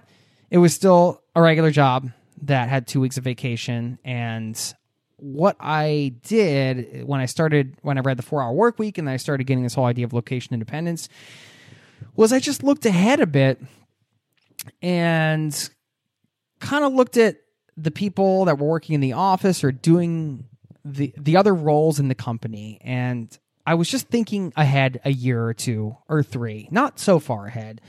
it 0.49 0.57
was 0.57 0.73
still 0.73 1.21
a 1.35 1.41
regular 1.43 1.69
job 1.69 2.09
that 2.43 2.69
had 2.69 2.87
two 2.87 3.01
weeks 3.01 3.17
of 3.17 3.23
vacation. 3.23 3.99
And 4.03 4.57
what 5.17 5.55
I 5.59 6.13
did 6.23 7.03
when 7.05 7.19
I 7.19 7.25
started, 7.25 7.75
when 7.81 7.97
I 7.97 8.01
read 8.01 8.17
the 8.17 8.23
four 8.23 8.41
hour 8.41 8.53
work 8.53 8.79
week 8.79 8.97
and 8.97 9.09
I 9.09 9.17
started 9.17 9.45
getting 9.45 9.63
this 9.63 9.73
whole 9.73 9.85
idea 9.85 10.05
of 10.05 10.13
location 10.13 10.53
independence, 10.53 11.09
was 12.15 12.31
I 12.31 12.39
just 12.39 12.63
looked 12.63 12.85
ahead 12.85 13.19
a 13.19 13.27
bit 13.27 13.61
and 14.81 15.69
kind 16.59 16.83
of 16.83 16.93
looked 16.93 17.17
at 17.17 17.37
the 17.77 17.91
people 17.91 18.45
that 18.45 18.59
were 18.59 18.67
working 18.67 18.95
in 18.95 19.01
the 19.01 19.13
office 19.13 19.63
or 19.63 19.71
doing 19.71 20.45
the 20.83 21.13
the 21.17 21.37
other 21.37 21.53
roles 21.53 21.99
in 21.99 22.07
the 22.07 22.15
company 22.15 22.79
and 22.81 23.37
I 23.69 23.75
was 23.75 23.87
just 23.87 24.07
thinking 24.07 24.51
ahead 24.55 24.99
a 25.05 25.11
year 25.11 25.45
or 25.45 25.53
two 25.53 25.95
or 26.07 26.23
three, 26.23 26.67
not 26.71 26.99
so 26.99 27.19
far 27.19 27.45
ahead, 27.45 27.81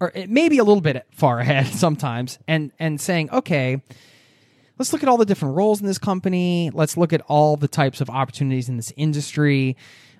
or 0.00 0.12
maybe 0.28 0.58
a 0.58 0.64
little 0.64 0.80
bit 0.80 1.06
far 1.12 1.40
ahead 1.40 1.66
sometimes, 1.74 2.38
and 2.46 2.72
and 2.78 3.00
saying, 3.00 3.30
okay, 3.30 3.82
let's 4.78 4.92
look 4.92 5.02
at 5.02 5.08
all 5.08 5.16
the 5.16 5.26
different 5.26 5.56
roles 5.56 5.80
in 5.80 5.86
this 5.86 5.98
company. 5.98 6.70
Let's 6.72 6.96
look 6.96 7.12
at 7.12 7.20
all 7.22 7.56
the 7.56 7.68
types 7.68 8.00
of 8.00 8.10
opportunities 8.10 8.68
in 8.68 8.76
this 8.76 8.92
industry. 8.96 9.76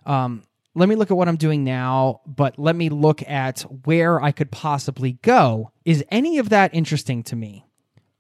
Um, 0.07 0.43
let 0.75 0.89
me 0.89 0.95
look 0.95 1.11
at 1.11 1.17
what 1.17 1.29
I'm 1.29 1.37
doing 1.37 1.65
now, 1.65 2.21
but 2.27 2.59
let 2.59 2.77
me 2.77 2.89
look 2.89 3.23
at 3.29 3.63
where 3.85 4.23
I 4.23 4.31
could 4.31 4.51
possibly 4.51 5.13
go. 5.23 5.73
Is 5.85 6.05
any 6.11 6.39
of 6.39 6.51
that 6.51 6.73
interesting 6.73 7.23
to 7.25 7.37
me? 7.37 7.67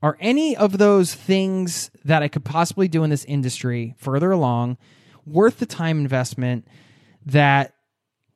Are 0.03 0.17
any 0.21 0.57
of 0.57 0.79
those 0.79 1.15
things 1.15 1.91
that 2.05 2.23
I 2.23 2.29
could 2.29 2.45
possibly 2.45 2.89
do 2.89 3.05
in 3.05 3.11
this 3.11 3.25
industry 3.25 3.95
further 3.99 4.31
along 4.31 4.79
worth 5.27 5.59
the 5.59 5.67
time 5.67 5.99
investment 5.99 6.67
that 7.27 7.75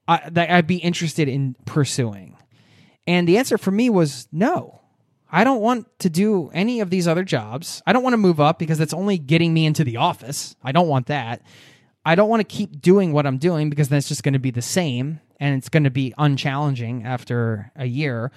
I, 0.07 0.29
that 0.31 0.51
I'd 0.51 0.66
be 0.66 0.77
interested 0.77 1.29
in 1.29 1.57
pursuing? 1.64 2.37
And 3.07 3.27
the 3.27 3.39
answer 3.39 3.59
for 3.59 3.71
me 3.71 3.91
was 3.91 4.29
no. 4.33 4.81
I 5.31 5.45
don't 5.45 5.61
want 5.61 5.87
to 6.01 6.11
do 6.11 6.51
any 6.53 6.81
of 6.81 6.91
these 6.91 7.09
other 7.09 7.25
jobs. 7.25 7.83
I 7.87 7.93
don't 7.93 8.03
want 8.03 8.13
to 8.13 8.19
move 8.19 8.39
up 8.39 8.59
because 8.59 8.79
that's 8.79 8.93
only 8.93 9.17
getting 9.17 9.55
me 9.55 9.65
into 9.65 9.83
the 9.83 9.97
office. 9.97 10.55
I 10.63 10.73
don't 10.73 10.89
want 10.89 11.07
that. 11.07 11.43
I 12.05 12.15
don't 12.15 12.29
want 12.29 12.41
to 12.41 12.57
keep 12.57 12.81
doing 12.83 13.13
what 13.13 13.27
I'm 13.27 13.39
doing 13.39 13.71
because 13.71 13.89
then 13.89 13.97
it's 13.97 14.09
just 14.09 14.23
going 14.23 14.35
to 14.35 14.39
be 14.39 14.51
the 14.51 14.63
same 14.63 15.21
and 15.41 15.57
it's 15.57 15.69
going 15.69 15.85
to 15.85 15.91
be 15.91 16.13
unchallenging 16.19 17.05
after 17.05 17.73
a 17.77 17.87
year. 17.87 18.31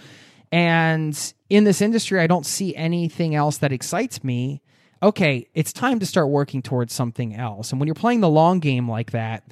And 0.51 1.33
in 1.49 1.65
this 1.65 1.81
industry, 1.81 2.21
I 2.21 2.27
don't 2.27 2.45
see 2.45 2.75
anything 2.75 3.35
else 3.35 3.57
that 3.57 3.73
excites 3.73 4.23
me. 4.23 4.61
Okay, 5.03 5.47
it's 5.53 5.73
time 5.73 5.99
to 5.99 6.05
start 6.05 6.29
working 6.29 6.61
towards 6.61 6.93
something 6.93 7.35
else. 7.35 7.71
And 7.71 7.79
when 7.79 7.87
you're 7.87 7.95
playing 7.95 8.21
the 8.21 8.29
long 8.29 8.59
game 8.59 8.89
like 8.89 9.11
that, 9.11 9.43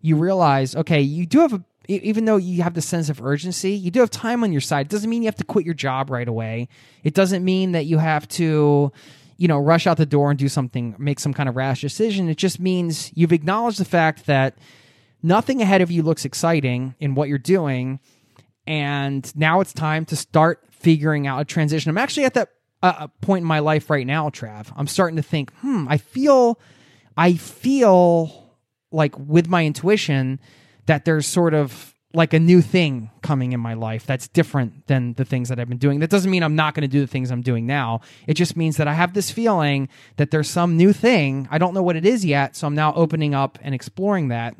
you 0.00 0.16
realize, 0.16 0.74
okay, 0.74 1.00
you 1.00 1.26
do 1.26 1.40
have 1.40 1.52
a 1.52 1.62
even 1.88 2.26
though 2.26 2.36
you 2.36 2.62
have 2.62 2.74
the 2.74 2.82
sense 2.82 3.08
of 3.08 3.22
urgency, 3.22 3.72
you 3.72 3.90
do 3.90 4.00
have 4.00 4.10
time 4.10 4.44
on 4.44 4.52
your 4.52 4.60
side. 4.60 4.86
It 4.86 4.90
doesn't 4.90 5.08
mean 5.08 5.22
you 5.22 5.28
have 5.28 5.36
to 5.36 5.44
quit 5.44 5.64
your 5.64 5.74
job 5.74 6.10
right 6.10 6.28
away. 6.28 6.68
It 7.02 7.14
doesn't 7.14 7.42
mean 7.42 7.72
that 7.72 7.86
you 7.86 7.96
have 7.96 8.28
to, 8.28 8.92
you 9.38 9.48
know, 9.48 9.58
rush 9.58 9.86
out 9.86 9.96
the 9.96 10.04
door 10.04 10.30
and 10.30 10.38
do 10.38 10.48
something, 10.48 10.94
make 10.98 11.18
some 11.18 11.32
kind 11.32 11.48
of 11.48 11.56
rash 11.56 11.80
decision. 11.80 12.28
It 12.28 12.36
just 12.36 12.60
means 12.60 13.10
you've 13.14 13.32
acknowledged 13.32 13.80
the 13.80 13.86
fact 13.86 14.26
that 14.26 14.58
nothing 15.22 15.62
ahead 15.62 15.80
of 15.80 15.90
you 15.90 16.02
looks 16.02 16.26
exciting 16.26 16.94
in 17.00 17.14
what 17.14 17.30
you're 17.30 17.38
doing. 17.38 18.00
And 18.66 19.34
now 19.34 19.60
it's 19.60 19.72
time 19.72 20.04
to 20.06 20.16
start 20.16 20.62
figuring 20.70 21.26
out 21.26 21.40
a 21.40 21.44
transition. 21.46 21.88
I'm 21.88 21.98
actually 21.98 22.26
at 22.26 22.34
that 22.34 22.50
uh, 22.82 22.92
uh, 22.98 23.06
point 23.22 23.42
in 23.42 23.48
my 23.48 23.60
life 23.60 23.88
right 23.88 24.06
now, 24.06 24.28
Trav. 24.28 24.70
I'm 24.76 24.86
starting 24.86 25.16
to 25.16 25.22
think, 25.22 25.54
hmm, 25.54 25.86
I 25.88 25.96
feel, 25.96 26.60
I 27.16 27.32
feel 27.32 28.52
like 28.92 29.18
with 29.18 29.48
my 29.48 29.64
intuition 29.64 30.38
that 30.88 31.04
there's 31.04 31.26
sort 31.26 31.54
of 31.54 31.94
like 32.14 32.32
a 32.32 32.40
new 32.40 32.62
thing 32.62 33.10
coming 33.22 33.52
in 33.52 33.60
my 33.60 33.74
life 33.74 34.06
that's 34.06 34.26
different 34.28 34.86
than 34.86 35.12
the 35.14 35.24
things 35.24 35.50
that 35.50 35.60
I've 35.60 35.68
been 35.68 35.78
doing. 35.78 36.00
That 36.00 36.08
doesn't 36.08 36.30
mean 36.30 36.42
I'm 36.42 36.56
not 36.56 36.74
going 36.74 36.82
to 36.82 36.88
do 36.88 37.00
the 37.00 37.06
things 37.06 37.30
I'm 37.30 37.42
doing 37.42 37.66
now. 37.66 38.00
It 38.26 38.34
just 38.34 38.56
means 38.56 38.78
that 38.78 38.88
I 38.88 38.94
have 38.94 39.12
this 39.12 39.30
feeling 39.30 39.90
that 40.16 40.30
there's 40.30 40.48
some 40.48 40.78
new 40.78 40.94
thing. 40.94 41.46
I 41.50 41.58
don't 41.58 41.74
know 41.74 41.82
what 41.82 41.96
it 41.96 42.06
is 42.06 42.24
yet. 42.24 42.56
So 42.56 42.66
I'm 42.66 42.74
now 42.74 42.94
opening 42.94 43.34
up 43.34 43.58
and 43.60 43.74
exploring 43.74 44.28
that. 44.28 44.56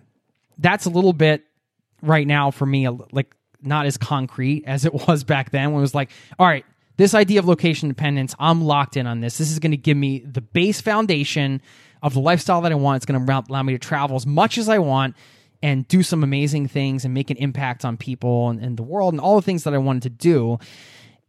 That's 0.59 0.85
a 0.85 0.91
little 0.91 1.15
bit 1.15 1.45
right 2.03 2.27
now 2.27 2.51
for 2.51 2.67
me, 2.67 2.87
like 2.89 3.35
not 3.63 3.87
as 3.87 3.97
concrete 3.97 4.65
as 4.67 4.85
it 4.85 4.93
was 5.09 5.25
back 5.25 5.51
then 5.51 5.73
when 5.73 5.79
it 5.79 5.83
was 5.83 5.95
like, 5.95 6.11
all 6.39 6.47
right, 6.47 6.67
this 6.99 7.15
idea 7.15 7.39
of 7.39 7.47
location 7.47 7.89
dependence, 7.89 8.35
I'm 8.39 8.63
locked 8.63 8.99
in 8.99 9.07
on 9.07 9.21
this. 9.21 9.39
This 9.39 9.51
is 9.51 9.59
going 9.59 9.71
to 9.71 9.79
give 9.79 9.97
me 9.97 10.19
the 10.19 10.43
base 10.43 10.83
foundation 10.83 11.63
of 12.03 12.13
the 12.13 12.21
lifestyle 12.21 12.61
that 12.61 12.73
I 12.73 12.75
want. 12.75 12.97
It's 12.97 13.07
going 13.07 13.25
to 13.25 13.45
allow 13.49 13.63
me 13.63 13.73
to 13.73 13.79
travel 13.79 14.17
as 14.17 14.27
much 14.27 14.59
as 14.59 14.69
I 14.69 14.79
want 14.79 15.17
and 15.63 15.87
do 15.89 16.03
some 16.03 16.23
amazing 16.23 16.69
things 16.69 17.05
and 17.05 17.13
make 17.13 17.31
an 17.31 17.37
impact 17.37 17.85
on 17.85 17.97
people 17.97 18.49
and, 18.49 18.61
and 18.61 18.77
the 18.77 18.83
world 18.83 19.15
and 19.15 19.21
all 19.21 19.37
the 19.37 19.43
things 19.43 19.65
that 19.65 19.75
I 19.75 19.79
wanted 19.79 20.03
to 20.05 20.11
do. 20.11 20.59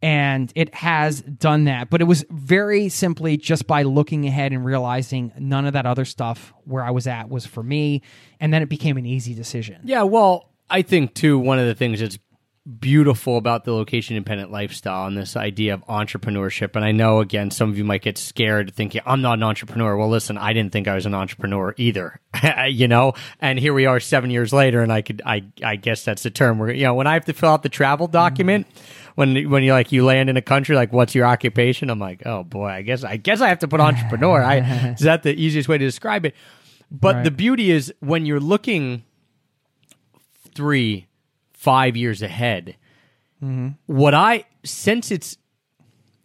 And 0.02 0.50
it 0.54 0.74
has 0.74 1.20
done 1.20 1.64
that. 1.64 1.90
But 1.90 2.00
it 2.00 2.04
was 2.04 2.24
very 2.30 2.88
simply 2.88 3.36
just 3.36 3.66
by 3.66 3.82
looking 3.82 4.26
ahead 4.26 4.52
and 4.52 4.64
realizing 4.64 5.32
none 5.38 5.66
of 5.66 5.74
that 5.74 5.84
other 5.84 6.06
stuff 6.06 6.54
where 6.64 6.82
I 6.82 6.90
was 6.90 7.06
at 7.06 7.28
was 7.28 7.44
for 7.44 7.62
me. 7.62 8.02
And 8.38 8.52
then 8.52 8.62
it 8.62 8.68
became 8.68 8.96
an 8.96 9.04
easy 9.04 9.34
decision. 9.34 9.82
Yeah, 9.84 10.04
well, 10.04 10.50
I 10.70 10.82
think 10.82 11.14
too 11.14 11.38
one 11.38 11.58
of 11.58 11.66
the 11.66 11.74
things 11.74 12.00
that's 12.00 12.18
beautiful 12.78 13.36
about 13.36 13.64
the 13.64 13.72
location 13.72 14.16
independent 14.16 14.50
lifestyle 14.50 15.06
and 15.06 15.16
this 15.16 15.36
idea 15.36 15.74
of 15.74 15.84
entrepreneurship. 15.86 16.76
And 16.76 16.84
I 16.84 16.92
know 16.92 17.20
again, 17.20 17.50
some 17.50 17.70
of 17.70 17.78
you 17.78 17.84
might 17.84 18.02
get 18.02 18.18
scared 18.18 18.74
thinking 18.74 19.00
I'm 19.04 19.20
not 19.20 19.38
an 19.38 19.42
entrepreneur. 19.42 19.96
Well, 19.96 20.08
listen, 20.08 20.38
I 20.38 20.52
didn't 20.52 20.72
think 20.72 20.88
I 20.88 20.94
was 20.94 21.06
an 21.06 21.14
entrepreneur 21.14 21.74
either, 21.76 22.20
you 22.68 22.88
know. 22.88 23.14
And 23.40 23.58
here 23.58 23.74
we 23.74 23.86
are, 23.86 24.00
seven 24.00 24.30
years 24.30 24.52
later, 24.52 24.82
and 24.82 24.92
I 24.92 25.02
could, 25.02 25.22
I, 25.24 25.44
I 25.64 25.76
guess 25.76 26.04
that's 26.04 26.22
the 26.22 26.30
term. 26.30 26.58
Where 26.58 26.72
you 26.72 26.84
know, 26.84 26.94
when 26.94 27.06
I 27.06 27.14
have 27.14 27.24
to 27.26 27.32
fill 27.32 27.50
out 27.50 27.62
the 27.62 27.68
travel 27.68 28.06
mm-hmm. 28.06 28.12
document. 28.12 28.66
When, 29.16 29.50
when 29.50 29.64
you 29.64 29.72
like 29.72 29.92
you 29.92 30.04
land 30.04 30.30
in 30.30 30.36
a 30.38 30.40
country 30.40 30.76
like 30.76 30.92
what's 30.92 31.16
your 31.16 31.26
occupation 31.26 31.90
I'm 31.90 31.98
like 31.98 32.22
oh 32.24 32.44
boy 32.44 32.68
I 32.68 32.82
guess 32.82 33.02
I 33.04 33.16
guess 33.16 33.40
I 33.40 33.48
have 33.48 33.58
to 33.58 33.68
put 33.68 33.80
entrepreneur 33.80 34.40
I 34.40 34.58
is 34.98 35.00
that 35.00 35.24
the 35.24 35.34
easiest 35.34 35.68
way 35.68 35.76
to 35.76 35.84
describe 35.84 36.24
it 36.24 36.34
but 36.90 37.16
Right. 37.16 37.24
the 37.24 37.30
beauty 37.30 37.70
is 37.70 37.92
when 38.00 38.24
you're 38.24 38.40
looking 38.40 39.04
three, 40.54 41.06
five 41.60 41.94
years 41.94 42.22
ahead. 42.22 42.74
Mm-hmm. 43.42 43.68
What 43.86 44.14
I 44.14 44.44
since 44.64 45.10
it's 45.10 45.36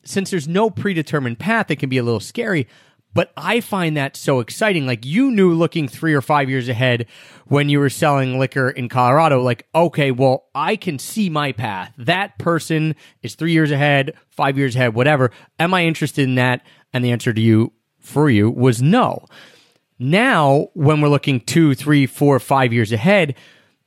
since 0.04 0.30
there's 0.30 0.48
no 0.48 0.70
predetermined 0.70 1.40
path, 1.40 1.70
it 1.70 1.76
can 1.78 1.90
be 1.90 1.98
a 1.98 2.04
little 2.04 2.22
scary. 2.22 2.68
But 3.14 3.32
I 3.38 3.62
find 3.62 3.96
that 3.96 4.18
so 4.18 4.40
exciting. 4.40 4.86
Like 4.86 5.06
you 5.06 5.32
knew 5.32 5.54
looking 5.54 5.88
three 5.88 6.14
or 6.14 6.22
five 6.22 6.50
years 6.50 6.68
ahead 6.68 7.08
when 7.48 7.70
you 7.70 7.80
were 7.80 7.90
selling 7.90 8.40
liquor 8.40 8.70
in 8.70 8.90
Colorado, 8.90 9.42
like, 9.42 9.68
okay, 9.74 10.12
well, 10.12 10.48
I 10.54 10.76
can 10.76 11.00
see 11.00 11.30
my 11.30 11.54
path. 11.54 11.94
That 11.98 12.38
person 12.38 12.94
is 13.22 13.36
three 13.36 13.54
years 13.54 13.72
ahead, 13.72 14.14
five 14.30 14.58
years 14.58 14.76
ahead, 14.76 14.94
whatever. 14.94 15.32
Am 15.60 15.74
I 15.74 15.86
interested 15.86 16.24
in 16.24 16.36
that? 16.36 16.66
And 16.94 17.04
the 17.06 17.12
answer 17.12 17.34
to 17.34 17.42
you 17.42 17.72
for 18.00 18.30
you 18.30 18.50
was 18.50 18.82
no. 18.82 19.26
Now, 19.98 20.68
when 20.74 21.00
we're 21.00 21.08
looking 21.08 21.40
two, 21.40 21.74
three, 21.74 22.06
four, 22.06 22.40
five 22.40 22.74
years 22.74 22.92
ahead, 22.92 23.36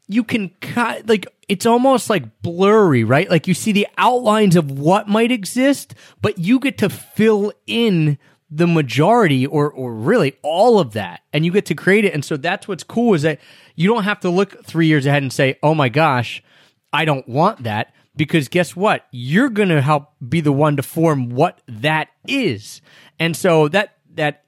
you 0.08 0.24
can 0.24 0.50
cut 0.60 1.06
like 1.06 1.26
it's 1.48 1.66
almost 1.66 2.10
like 2.10 2.42
blurry, 2.42 3.04
right? 3.04 3.28
Like 3.28 3.48
you 3.48 3.54
see 3.54 3.72
the 3.72 3.88
outlines 3.96 4.54
of 4.54 4.70
what 4.70 5.08
might 5.08 5.32
exist, 5.32 5.94
but 6.20 6.38
you 6.38 6.58
get 6.60 6.78
to 6.78 6.88
fill 6.88 7.52
in 7.66 8.18
the 8.50 8.66
majority 8.66 9.46
or 9.46 9.70
or 9.70 9.92
really 9.94 10.34
all 10.42 10.78
of 10.78 10.92
that 10.92 11.20
and 11.34 11.44
you 11.44 11.52
get 11.52 11.66
to 11.66 11.74
create 11.74 12.04
it. 12.04 12.14
And 12.14 12.24
so 12.24 12.36
that's 12.36 12.66
what's 12.66 12.84
cool 12.84 13.14
is 13.14 13.22
that 13.22 13.40
you 13.74 13.88
don't 13.88 14.04
have 14.04 14.20
to 14.20 14.30
look 14.30 14.64
3 14.64 14.86
years 14.86 15.04
ahead 15.04 15.22
and 15.22 15.32
say 15.32 15.58
oh 15.62 15.74
my 15.74 15.90
gosh 15.90 16.42
I 16.90 17.04
don't 17.04 17.28
want 17.28 17.64
that 17.64 17.92
because 18.16 18.48
guess 18.48 18.74
what? 18.74 19.06
You're 19.10 19.50
going 19.50 19.68
to 19.68 19.82
help 19.82 20.14
be 20.26 20.40
the 20.40 20.50
one 20.50 20.76
to 20.76 20.82
form 20.82 21.28
what 21.28 21.60
that 21.68 22.08
is. 22.26 22.80
And 23.20 23.36
so 23.36 23.68
that 23.68 23.98
that 24.14 24.44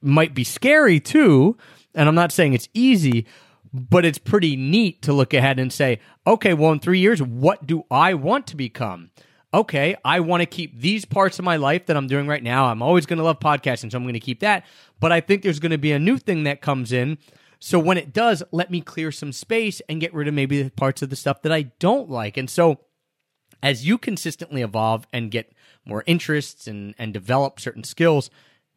might 0.00 0.34
be 0.34 0.44
scary 0.44 0.98
too 0.98 1.58
and 1.94 2.08
I'm 2.08 2.14
not 2.14 2.32
saying 2.32 2.54
it's 2.54 2.68
easy 2.72 3.26
but 3.72 4.04
it's 4.04 4.18
pretty 4.18 4.56
neat 4.56 5.02
to 5.02 5.12
look 5.12 5.34
ahead 5.34 5.58
and 5.58 5.72
say 5.72 6.00
okay 6.26 6.54
well 6.54 6.72
in 6.72 6.80
3 6.80 6.98
years 6.98 7.22
what 7.22 7.66
do 7.66 7.84
I 7.90 8.14
want 8.14 8.46
to 8.48 8.56
become 8.56 9.10
okay, 9.52 9.96
I 10.04 10.20
want 10.20 10.42
to 10.42 10.46
keep 10.46 10.78
these 10.78 11.04
parts 11.04 11.38
of 11.38 11.44
my 11.44 11.56
life 11.56 11.86
that 11.86 11.96
I'm 11.96 12.06
doing 12.06 12.26
right 12.26 12.42
now. 12.42 12.66
I'm 12.66 12.82
always 12.82 13.06
going 13.06 13.18
to 13.18 13.24
love 13.24 13.40
podcasting, 13.40 13.90
so 13.90 13.96
I'm 13.96 14.04
going 14.04 14.14
to 14.14 14.20
keep 14.20 14.40
that. 14.40 14.66
But 15.00 15.12
I 15.12 15.20
think 15.20 15.42
there's 15.42 15.60
going 15.60 15.72
to 15.72 15.78
be 15.78 15.92
a 15.92 15.98
new 15.98 16.18
thing 16.18 16.44
that 16.44 16.60
comes 16.60 16.92
in. 16.92 17.18
So 17.60 17.78
when 17.78 17.98
it 17.98 18.12
does, 18.12 18.42
let 18.52 18.70
me 18.70 18.80
clear 18.80 19.10
some 19.10 19.32
space 19.32 19.80
and 19.88 20.00
get 20.00 20.14
rid 20.14 20.28
of 20.28 20.34
maybe 20.34 20.62
the 20.62 20.70
parts 20.70 21.02
of 21.02 21.10
the 21.10 21.16
stuff 21.16 21.42
that 21.42 21.52
I 21.52 21.62
don't 21.78 22.10
like. 22.10 22.36
And 22.36 22.48
so 22.48 22.80
as 23.62 23.86
you 23.86 23.98
consistently 23.98 24.62
evolve 24.62 25.06
and 25.12 25.30
get 25.30 25.52
more 25.84 26.04
interests 26.06 26.66
and, 26.68 26.94
and 26.98 27.12
develop 27.12 27.58
certain 27.58 27.84
skills, 27.84 28.30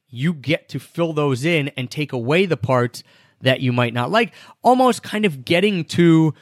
you 0.08 0.34
get 0.34 0.68
to 0.70 0.80
fill 0.80 1.14
those 1.14 1.46
in 1.46 1.70
and 1.70 1.92
take 1.92 2.12
away 2.12 2.46
the 2.46 2.58
parts 2.58 3.04
that 3.42 3.62
you 3.62 3.72
might 3.74 3.94
not 3.94 4.12
like, 4.12 4.34
almost 4.64 5.04
kind 5.04 5.26
of 5.26 5.46
getting 5.46 5.84
to 5.86 6.34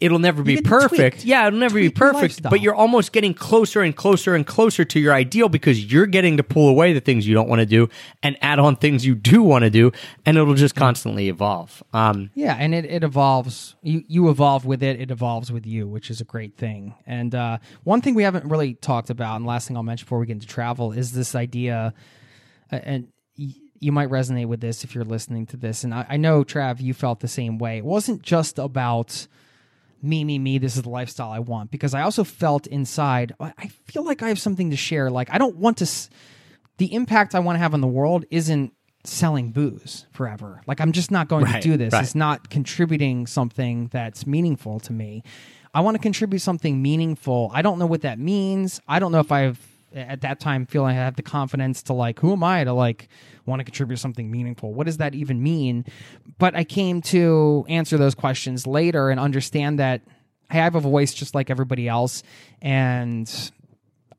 it'll 0.00 0.20
never 0.20 0.44
be 0.44 0.62
perfect. 0.62 1.16
tweak- 1.16 1.26
yeah, 1.26 1.44
it'll 1.48 1.58
never 1.58 1.74
be 1.74 1.90
perfect, 1.90 2.22
lifestyle. 2.22 2.50
but 2.50 2.60
you're 2.60 2.74
almost 2.74 3.10
getting 3.10 3.34
closer 3.34 3.80
and 3.82 3.96
closer 3.96 4.36
and 4.36 4.46
closer 4.46 4.84
to 4.84 5.00
your 5.00 5.12
ideal 5.12 5.48
because 5.48 5.92
you're 5.92 6.06
getting 6.06 6.36
to 6.36 6.44
pull 6.44 6.68
away 6.68 6.92
the 6.92 7.00
things 7.00 7.26
you 7.26 7.34
don't 7.34 7.48
want 7.48 7.58
to 7.58 7.66
do 7.66 7.88
and 8.22 8.36
add 8.42 8.60
on 8.60 8.76
things 8.76 9.04
you 9.04 9.16
do 9.16 9.42
want 9.42 9.64
to 9.64 9.70
do, 9.70 9.90
and 10.24 10.36
it'll 10.36 10.54
just 10.54 10.76
constantly 10.76 11.28
evolve. 11.28 11.82
Um, 11.92 12.30
Yeah, 12.34 12.54
and 12.60 12.76
it, 12.76 12.84
it 12.84 13.02
evolves. 13.02 13.74
You 13.82 14.04
you 14.06 14.28
evolve 14.30 14.64
with 14.64 14.84
it. 14.84 15.00
It 15.00 15.10
evolves 15.10 15.50
with 15.50 15.66
you, 15.66 15.88
which 15.88 16.10
is 16.10 16.20
a 16.20 16.24
great 16.24 16.56
thing. 16.56 16.94
And 17.04 17.34
uh, 17.34 17.58
one 17.82 18.00
thing 18.02 18.14
we 18.14 18.22
haven't 18.22 18.44
really 18.44 18.74
talked 18.74 19.10
about, 19.10 19.34
and 19.34 19.46
last 19.46 19.66
thing 19.66 19.76
I'll 19.76 19.82
mention 19.82 20.04
before 20.04 20.20
we 20.20 20.26
get 20.26 20.34
into 20.34 20.46
travel, 20.46 20.92
is 20.92 21.10
this 21.10 21.34
idea. 21.34 21.92
uh, 22.70 22.78
And 22.84 23.08
y- 23.36 23.48
you 23.82 23.92
might 23.92 24.08
resonate 24.08 24.46
with 24.46 24.60
this 24.60 24.84
if 24.84 24.94
you're 24.94 25.04
listening 25.04 25.46
to 25.46 25.56
this. 25.56 25.84
And 25.84 25.92
I, 25.92 26.06
I 26.10 26.16
know 26.16 26.44
Trav, 26.44 26.80
you 26.80 26.94
felt 26.94 27.20
the 27.20 27.28
same 27.28 27.58
way. 27.58 27.78
It 27.78 27.84
wasn't 27.84 28.22
just 28.22 28.58
about 28.58 29.26
me, 30.02 30.24
me, 30.24 30.38
me. 30.38 30.58
This 30.58 30.76
is 30.76 30.82
the 30.82 30.88
lifestyle 30.90 31.30
I 31.30 31.38
want 31.40 31.70
because 31.70 31.94
I 31.94 32.02
also 32.02 32.24
felt 32.24 32.66
inside. 32.66 33.34
I 33.40 33.52
I 33.58 33.66
feel 33.86 34.04
like 34.04 34.22
I 34.22 34.28
have 34.28 34.38
something 34.38 34.70
to 34.70 34.76
share. 34.76 35.10
Like 35.10 35.28
I 35.32 35.38
don't 35.38 35.56
want 35.56 35.78
to. 35.78 35.84
S- 35.84 36.10
the 36.78 36.92
impact 36.94 37.34
I 37.34 37.38
want 37.40 37.56
to 37.56 37.60
have 37.60 37.74
on 37.74 37.80
the 37.80 37.86
world 37.86 38.24
isn't 38.30 38.72
selling 39.04 39.50
booze 39.50 40.06
forever. 40.12 40.60
Like 40.66 40.80
I'm 40.80 40.92
just 40.92 41.10
not 41.10 41.28
going 41.28 41.44
Right, 41.44 41.60
to 41.62 41.68
do 41.68 41.76
this. 41.76 41.92
right. 41.92 42.02
It's 42.02 42.14
not 42.14 42.50
contributing 42.50 43.26
something 43.26 43.88
that's 43.92 44.26
meaningful 44.26 44.80
to 44.80 44.92
me. 44.92 45.22
I 45.74 45.80
want 45.80 45.96
to 45.96 45.98
contribute 46.02 46.40
something 46.40 46.80
meaningful. 46.82 47.50
I 47.54 47.62
don't 47.62 47.78
know 47.78 47.86
what 47.86 48.02
that 48.02 48.18
means. 48.18 48.80
I 48.88 48.98
don't 48.98 49.10
know 49.12 49.20
if 49.20 49.32
I've 49.32 49.58
at 49.94 50.22
that 50.22 50.40
time 50.40 50.66
feel 50.66 50.84
I 50.84 50.92
have 50.92 51.16
the 51.16 51.22
confidence 51.22 51.82
to 51.84 51.92
like 51.92 52.20
who 52.20 52.32
am 52.32 52.42
I 52.42 52.64
to 52.64 52.72
like 52.72 53.08
want 53.46 53.60
to 53.60 53.64
contribute 53.64 53.98
something 53.98 54.30
meaningful? 54.30 54.72
What 54.72 54.86
does 54.86 54.98
that 54.98 55.14
even 55.14 55.42
mean? 55.42 55.84
But 56.38 56.54
I 56.54 56.64
came 56.64 57.02
to 57.02 57.64
answer 57.68 57.98
those 57.98 58.14
questions 58.14 58.66
later 58.66 59.10
and 59.10 59.18
understand 59.18 59.78
that 59.78 60.02
I 60.50 60.54
have 60.54 60.74
a 60.74 60.80
voice 60.80 61.14
just 61.14 61.34
like 61.34 61.50
everybody 61.50 61.88
else 61.88 62.22
and 62.60 63.30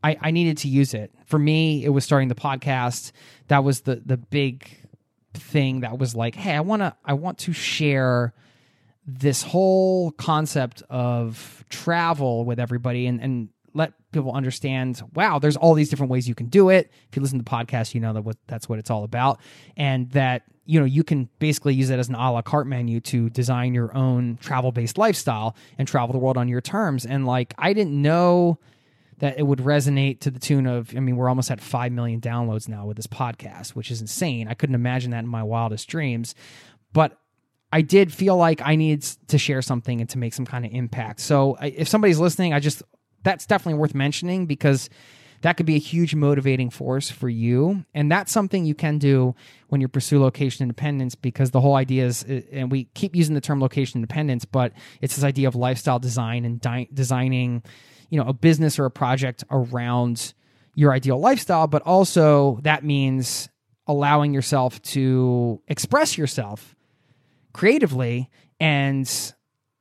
I, 0.03 0.17
I 0.19 0.31
needed 0.31 0.57
to 0.59 0.67
use 0.67 0.93
it. 0.93 1.11
For 1.25 1.39
me, 1.39 1.85
it 1.85 1.89
was 1.89 2.03
starting 2.03 2.27
the 2.27 2.35
podcast. 2.35 3.11
That 3.47 3.63
was 3.63 3.81
the 3.81 4.01
the 4.05 4.17
big 4.17 4.67
thing 5.33 5.81
that 5.81 5.97
was 5.97 6.15
like, 6.15 6.35
hey, 6.35 6.55
I 6.55 6.59
wanna 6.59 6.95
I 7.05 7.13
want 7.13 7.39
to 7.39 7.53
share 7.53 8.33
this 9.05 9.43
whole 9.43 10.11
concept 10.11 10.81
of 10.89 11.65
travel 11.69 12.45
with 12.45 12.59
everybody 12.59 13.05
and, 13.05 13.21
and 13.21 13.49
let 13.73 13.93
people 14.11 14.31
understand 14.31 15.01
wow 15.13 15.39
there's 15.39 15.57
all 15.57 15.73
these 15.73 15.89
different 15.89 16.11
ways 16.11 16.27
you 16.27 16.35
can 16.35 16.47
do 16.47 16.69
it. 16.69 16.91
If 17.09 17.15
you 17.15 17.21
listen 17.21 17.39
to 17.39 17.45
podcasts 17.45 17.93
you 17.93 18.01
know 18.01 18.13
that 18.13 18.21
what 18.21 18.37
that's 18.47 18.69
what 18.69 18.79
it's 18.79 18.89
all 18.89 19.03
about. 19.03 19.39
And 19.77 20.09
that 20.11 20.43
you 20.65 20.79
know 20.79 20.85
you 20.85 21.03
can 21.03 21.29
basically 21.39 21.73
use 21.73 21.89
it 21.89 21.99
as 21.99 22.09
an 22.09 22.15
a 22.15 22.31
la 22.31 22.41
carte 22.41 22.67
menu 22.67 22.99
to 23.01 23.29
design 23.29 23.73
your 23.73 23.95
own 23.95 24.37
travel 24.41 24.71
based 24.71 24.97
lifestyle 24.97 25.55
and 25.77 25.87
travel 25.87 26.13
the 26.13 26.19
world 26.19 26.37
on 26.37 26.47
your 26.47 26.61
terms. 26.61 27.05
And 27.05 27.25
like 27.25 27.53
i 27.57 27.73
didn't 27.73 27.99
know 28.01 28.59
that 29.19 29.37
it 29.37 29.43
would 29.43 29.59
resonate 29.59 30.19
to 30.21 30.31
the 30.31 30.39
tune 30.39 30.67
of 30.67 30.95
i 30.95 30.99
mean 30.99 31.15
we're 31.15 31.29
almost 31.29 31.51
at 31.51 31.61
5 31.61 31.91
million 31.91 32.21
downloads 32.21 32.67
now 32.67 32.85
with 32.85 32.97
this 32.97 33.07
podcast 33.07 33.69
which 33.69 33.91
is 33.91 34.01
insane. 34.01 34.47
I 34.47 34.53
couldn't 34.53 34.75
imagine 34.75 35.11
that 35.11 35.19
in 35.19 35.27
my 35.27 35.43
wildest 35.43 35.87
dreams. 35.87 36.35
But 36.93 37.17
I 37.73 37.81
did 37.81 38.13
feel 38.13 38.37
like 38.37 38.61
I 38.63 38.75
needed 38.75 39.01
to 39.29 39.39
share 39.39 39.63
something 39.63 39.99
and 39.99 40.07
to 40.11 40.19
make 40.19 40.35
some 40.35 40.45
kind 40.45 40.63
of 40.63 40.71
impact. 40.71 41.21
So 41.21 41.57
if 41.59 41.87
somebody's 41.87 42.19
listening, 42.19 42.53
I 42.53 42.59
just 42.59 42.83
that's 43.23 43.45
definitely 43.45 43.79
worth 43.79 43.95
mentioning 43.95 44.45
because 44.45 44.89
that 45.41 45.57
could 45.57 45.65
be 45.65 45.75
a 45.75 45.79
huge 45.79 46.15
motivating 46.15 46.69
force 46.69 47.09
for 47.09 47.27
you, 47.27 47.83
and 47.93 48.09
that's 48.09 48.31
something 48.31 48.63
you 48.63 48.75
can 48.75 48.97
do 48.97 49.35
when 49.67 49.81
you 49.81 49.89
pursue 49.89 50.21
location 50.21 50.63
independence. 50.63 51.15
Because 51.15 51.51
the 51.51 51.59
whole 51.59 51.75
idea 51.75 52.05
is, 52.05 52.23
uh, 52.23 52.41
and 52.51 52.71
we 52.71 52.85
keep 52.93 53.13
using 53.13 53.35
the 53.35 53.41
term 53.41 53.59
location 53.59 53.97
independence, 53.97 54.45
but 54.45 54.71
it's 55.01 55.15
this 55.15 55.23
idea 55.25 55.49
of 55.49 55.55
lifestyle 55.55 55.99
design 55.99 56.45
and 56.45 56.61
di- 56.61 56.87
designing, 56.93 57.61
you 58.09 58.17
know, 58.17 58.27
a 58.27 58.33
business 58.33 58.79
or 58.79 58.85
a 58.85 58.91
project 58.91 59.43
around 59.51 60.33
your 60.75 60.93
ideal 60.93 61.19
lifestyle, 61.19 61.67
but 61.67 61.81
also 61.81 62.59
that 62.63 62.85
means 62.85 63.49
allowing 63.85 64.33
yourself 64.33 64.81
to 64.81 65.61
express 65.67 66.17
yourself 66.17 66.73
creatively 67.51 68.29
and 68.61 69.33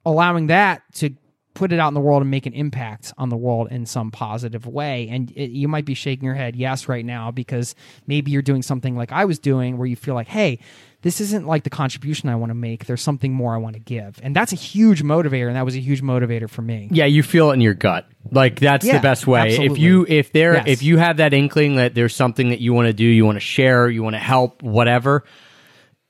allowing 0.04 0.48
that 0.48 0.82
to 0.94 1.10
put 1.54 1.72
it 1.72 1.78
out 1.78 1.88
in 1.88 1.94
the 1.94 2.00
world 2.00 2.22
and 2.22 2.30
make 2.30 2.46
an 2.46 2.54
impact 2.54 3.12
on 3.18 3.28
the 3.28 3.36
world 3.36 3.68
in 3.70 3.84
some 3.86 4.10
positive 4.10 4.66
way. 4.66 5.08
And 5.10 5.30
it, 5.36 5.50
you 5.50 5.68
might 5.68 5.84
be 5.84 5.94
shaking 5.94 6.24
your 6.24 6.34
head 6.34 6.56
yes 6.56 6.88
right 6.88 7.04
now 7.04 7.30
because 7.30 7.74
maybe 8.06 8.30
you're 8.30 8.40
doing 8.42 8.62
something 8.62 8.96
like 8.96 9.12
I 9.12 9.24
was 9.26 9.38
doing 9.38 9.76
where 9.76 9.86
you 9.86 9.96
feel 9.96 10.14
like, 10.14 10.28
hey, 10.28 10.58
this 11.02 11.20
isn't 11.20 11.46
like 11.46 11.64
the 11.64 11.70
contribution 11.70 12.28
I 12.28 12.36
want 12.36 12.50
to 12.50 12.54
make. 12.54 12.86
There's 12.86 13.02
something 13.02 13.32
more 13.32 13.54
I 13.54 13.58
want 13.58 13.74
to 13.74 13.80
give. 13.80 14.18
And 14.22 14.34
that's 14.36 14.52
a 14.52 14.56
huge 14.56 15.02
motivator. 15.02 15.46
And 15.48 15.56
that 15.56 15.64
was 15.64 15.74
a 15.76 15.80
huge 15.80 16.00
motivator 16.00 16.48
for 16.48 16.62
me. 16.62 16.88
yeah, 16.92 17.06
you 17.06 17.22
feel 17.22 17.50
it 17.50 17.54
in 17.54 17.60
your 17.60 17.74
gut. 17.74 18.06
Like 18.30 18.60
that's 18.60 18.86
Yeah, 18.86 18.98
the 18.98 19.02
best 19.02 19.26
way. 19.26 19.56
If 19.56 19.78
you 19.78 20.06
if 20.08 20.32
there 20.32 20.54
Yes. 20.54 20.64
if 20.68 20.82
you 20.82 20.96
have 20.98 21.16
that 21.18 21.34
inkling 21.34 21.74
that 21.76 21.94
there's 21.94 22.14
something 22.14 22.50
that 22.50 22.60
you 22.60 22.72
want 22.72 22.86
to 22.86 22.92
do, 22.92 23.04
you 23.04 23.26
want 23.26 23.36
to 23.36 23.40
share, 23.40 23.90
you 23.90 24.02
want 24.02 24.14
to 24.14 24.20
help, 24.20 24.62
whatever, 24.62 25.24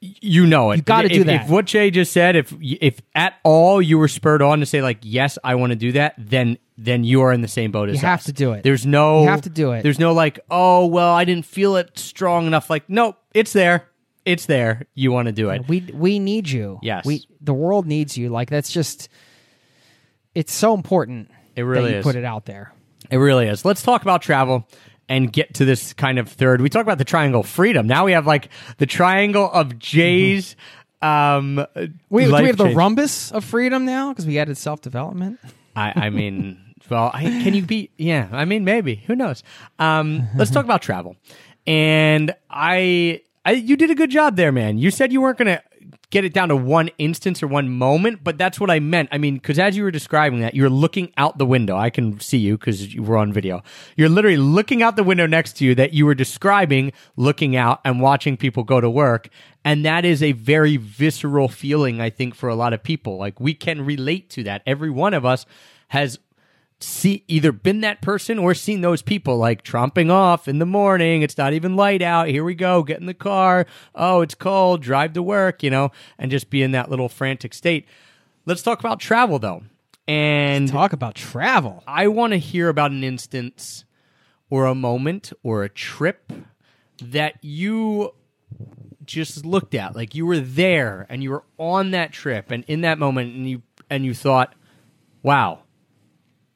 you 0.04 0.46
know 0.46 0.72
it. 0.72 0.78
You 0.78 0.82
gotta 0.82 1.08
do 1.08 1.22
that. 1.24 1.44
If 1.44 1.50
what 1.50 1.66
Jay 1.66 1.90
just 1.90 2.12
said, 2.12 2.34
if 2.34 2.52
if 2.60 3.00
at 3.14 3.34
all 3.44 3.80
you 3.80 3.98
were 3.98 4.08
spurred 4.08 4.42
on 4.42 4.58
to 4.60 4.66
say 4.66 4.82
like, 4.82 4.98
yes, 5.02 5.38
I 5.44 5.54
want 5.54 5.70
to 5.70 5.76
do 5.76 5.92
that, 5.92 6.14
then 6.18 6.58
then 6.76 7.04
you 7.04 7.22
are 7.22 7.32
in 7.32 7.40
the 7.40 7.48
same 7.48 7.70
boat 7.70 7.88
as 7.88 7.96
You 8.02 8.06
have 8.08 8.18
us. 8.20 8.24
to 8.24 8.32
do 8.32 8.52
it. 8.52 8.64
There's 8.64 8.84
no 8.84 9.22
You 9.22 9.28
have 9.28 9.42
to 9.42 9.50
do 9.50 9.70
it. 9.72 9.82
There's 9.84 10.00
no 10.00 10.12
like, 10.12 10.40
oh 10.50 10.86
well, 10.86 11.14
I 11.14 11.24
didn't 11.24 11.46
feel 11.46 11.76
it 11.76 11.96
strong 11.98 12.48
enough. 12.48 12.68
Like, 12.68 12.88
nope, 12.88 13.16
it's 13.32 13.52
there. 13.52 13.88
It's 14.24 14.46
there. 14.46 14.86
You 14.94 15.12
want 15.12 15.26
to 15.26 15.32
do 15.32 15.50
it. 15.50 15.68
We 15.68 15.88
we 15.94 16.18
need 16.18 16.48
you. 16.48 16.80
Yes. 16.82 17.04
We 17.04 17.24
the 17.40 17.54
world 17.54 17.86
needs 17.86 18.18
you. 18.18 18.28
Like 18.28 18.50
that's 18.50 18.72
just 18.72 19.08
it's 20.34 20.52
so 20.52 20.74
important. 20.74 21.30
It 21.54 21.62
really 21.62 21.86
that 21.86 21.92
you 21.92 21.98
is. 21.98 22.04
put 22.04 22.16
it 22.16 22.24
out 22.24 22.46
there. 22.46 22.72
It 23.10 23.18
really 23.18 23.46
is. 23.46 23.64
Let's 23.64 23.82
talk 23.82 24.02
about 24.02 24.22
travel 24.22 24.66
and 25.12 25.30
get 25.30 25.52
to 25.52 25.66
this 25.66 25.92
kind 25.92 26.18
of 26.18 26.26
third. 26.26 26.62
We 26.62 26.70
talk 26.70 26.82
about 26.82 26.96
the 26.96 27.04
triangle 27.04 27.40
of 27.40 27.46
freedom. 27.46 27.86
Now 27.86 28.06
we 28.06 28.12
have 28.12 28.26
like 28.26 28.48
the 28.78 28.86
triangle 28.86 29.50
of 29.52 29.78
Jay's. 29.78 30.56
Um, 31.02 31.56
Wait, 32.08 32.24
do 32.24 32.32
we 32.32 32.46
have 32.46 32.56
the 32.56 32.64
change. 32.64 32.76
rhombus 32.76 33.30
of 33.30 33.44
freedom 33.44 33.84
now 33.84 34.10
because 34.10 34.26
we 34.26 34.38
added 34.38 34.56
self 34.56 34.80
development? 34.80 35.38
I, 35.76 36.06
I 36.06 36.10
mean, 36.10 36.58
well, 36.88 37.10
I, 37.12 37.24
can 37.24 37.52
you 37.52 37.60
be? 37.60 37.90
Yeah, 37.98 38.28
I 38.32 38.46
mean, 38.46 38.64
maybe. 38.64 39.02
Who 39.06 39.14
knows? 39.14 39.42
Um, 39.78 40.28
let's 40.34 40.50
talk 40.50 40.64
about 40.64 40.80
travel. 40.80 41.16
And 41.66 42.34
I, 42.48 43.20
I, 43.44 43.52
you 43.52 43.76
did 43.76 43.90
a 43.90 43.94
good 43.94 44.10
job 44.10 44.36
there, 44.36 44.50
man. 44.50 44.78
You 44.78 44.90
said 44.90 45.12
you 45.12 45.20
weren't 45.20 45.36
going 45.36 45.58
to 45.58 45.62
get 46.12 46.24
it 46.26 46.34
down 46.34 46.50
to 46.50 46.56
one 46.56 46.90
instance 46.98 47.42
or 47.42 47.48
one 47.48 47.70
moment, 47.70 48.22
but 48.22 48.36
that's 48.36 48.60
what 48.60 48.70
I 48.70 48.78
meant. 48.78 49.08
I 49.10 49.18
mean, 49.18 49.36
because 49.36 49.58
as 49.58 49.76
you 49.76 49.82
were 49.82 49.90
describing 49.90 50.40
that, 50.40 50.54
you're 50.54 50.70
looking 50.70 51.10
out 51.16 51.38
the 51.38 51.46
window. 51.46 51.74
I 51.74 51.88
can 51.88 52.20
see 52.20 52.36
you 52.36 52.58
because 52.58 52.94
you 52.94 53.02
were 53.02 53.16
on 53.16 53.32
video. 53.32 53.62
You're 53.96 54.10
literally 54.10 54.36
looking 54.36 54.82
out 54.82 54.96
the 54.96 55.02
window 55.02 55.26
next 55.26 55.56
to 55.56 55.64
you 55.64 55.74
that 55.74 55.94
you 55.94 56.04
were 56.04 56.14
describing, 56.14 56.92
looking 57.16 57.56
out 57.56 57.80
and 57.82 58.00
watching 58.00 58.36
people 58.36 58.62
go 58.62 58.78
to 58.78 58.90
work. 58.90 59.30
And 59.64 59.84
that 59.86 60.04
is 60.04 60.22
a 60.22 60.32
very 60.32 60.76
visceral 60.76 61.48
feeling, 61.48 62.00
I 62.00 62.10
think, 62.10 62.34
for 62.34 62.50
a 62.50 62.54
lot 62.54 62.74
of 62.74 62.82
people. 62.82 63.16
Like 63.16 63.40
we 63.40 63.54
can 63.54 63.84
relate 63.84 64.28
to 64.30 64.44
that. 64.44 64.62
Every 64.66 64.90
one 64.90 65.14
of 65.14 65.24
us 65.24 65.46
has 65.88 66.18
see 66.82 67.24
either 67.28 67.52
been 67.52 67.80
that 67.80 68.02
person 68.02 68.38
or 68.38 68.54
seen 68.54 68.80
those 68.80 69.02
people 69.02 69.36
like 69.36 69.64
tromping 69.64 70.10
off 70.10 70.48
in 70.48 70.58
the 70.58 70.66
morning. 70.66 71.22
It's 71.22 71.38
not 71.38 71.52
even 71.52 71.76
light 71.76 72.02
out. 72.02 72.28
Here 72.28 72.44
we 72.44 72.54
go. 72.54 72.82
Get 72.82 73.00
in 73.00 73.06
the 73.06 73.14
car. 73.14 73.66
Oh, 73.94 74.20
it's 74.20 74.34
cold. 74.34 74.82
Drive 74.82 75.12
to 75.14 75.22
work, 75.22 75.62
you 75.62 75.70
know, 75.70 75.90
and 76.18 76.30
just 76.30 76.50
be 76.50 76.62
in 76.62 76.72
that 76.72 76.90
little 76.90 77.08
frantic 77.08 77.54
state. 77.54 77.86
Let's 78.46 78.62
talk 78.62 78.80
about 78.80 79.00
travel 79.00 79.38
though. 79.38 79.62
And 80.08 80.68
Talk 80.68 80.92
about 80.92 81.14
travel. 81.14 81.84
I 81.86 82.08
want 82.08 82.32
to 82.32 82.38
hear 82.38 82.68
about 82.68 82.90
an 82.90 83.04
instance 83.04 83.84
or 84.50 84.66
a 84.66 84.74
moment 84.74 85.32
or 85.42 85.62
a 85.62 85.68
trip 85.68 86.32
that 87.00 87.36
you 87.42 88.12
just 89.04 89.44
looked 89.44 89.74
at 89.74 89.96
like 89.96 90.14
you 90.14 90.26
were 90.26 90.38
there 90.38 91.06
and 91.08 91.22
you 91.22 91.30
were 91.30 91.44
on 91.58 91.90
that 91.92 92.12
trip 92.12 92.50
and 92.50 92.64
in 92.68 92.82
that 92.82 92.98
moment 92.98 93.34
and 93.34 93.48
you 93.48 93.62
and 93.90 94.04
you 94.04 94.14
thought 94.14 94.54
wow 95.22 95.60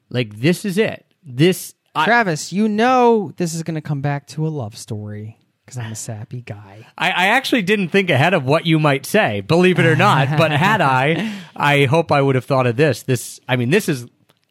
like 0.09 0.39
this 0.39 0.65
is 0.65 0.77
it 0.77 1.05
this 1.23 1.73
Travis, 2.03 2.53
you 2.53 2.67
know 2.67 3.31
this 3.37 3.55
is 3.55 3.63
going 3.63 3.75
to 3.75 3.81
come 3.81 4.01
back 4.01 4.27
to 4.27 4.45
a 4.45 4.49
love 4.49 4.77
story 4.77 5.39
because 5.65 5.79
I'm 5.79 5.91
a 5.93 5.95
sappy 5.95 6.41
guy. 6.41 6.85
I, 6.97 7.09
I 7.09 7.25
actually 7.27 7.63
didn't 7.63 7.89
think 7.89 8.09
ahead 8.11 8.33
of 8.35 8.45
what 8.45 8.65
you 8.67 8.77
might 8.79 9.05
say 9.05 9.41
believe 9.41 9.79
it 9.79 9.85
or 9.85 9.95
not 9.95 10.37
but 10.37 10.51
had 10.51 10.79
i 10.81 11.33
i 11.55 11.85
hope 11.85 12.11
i 12.11 12.21
would 12.21 12.35
have 12.35 12.45
thought 12.45 12.67
of 12.67 12.75
this 12.77 13.03
this 13.03 13.39
i 13.49 13.55
mean 13.55 13.69
this 13.71 13.89
is 13.89 14.05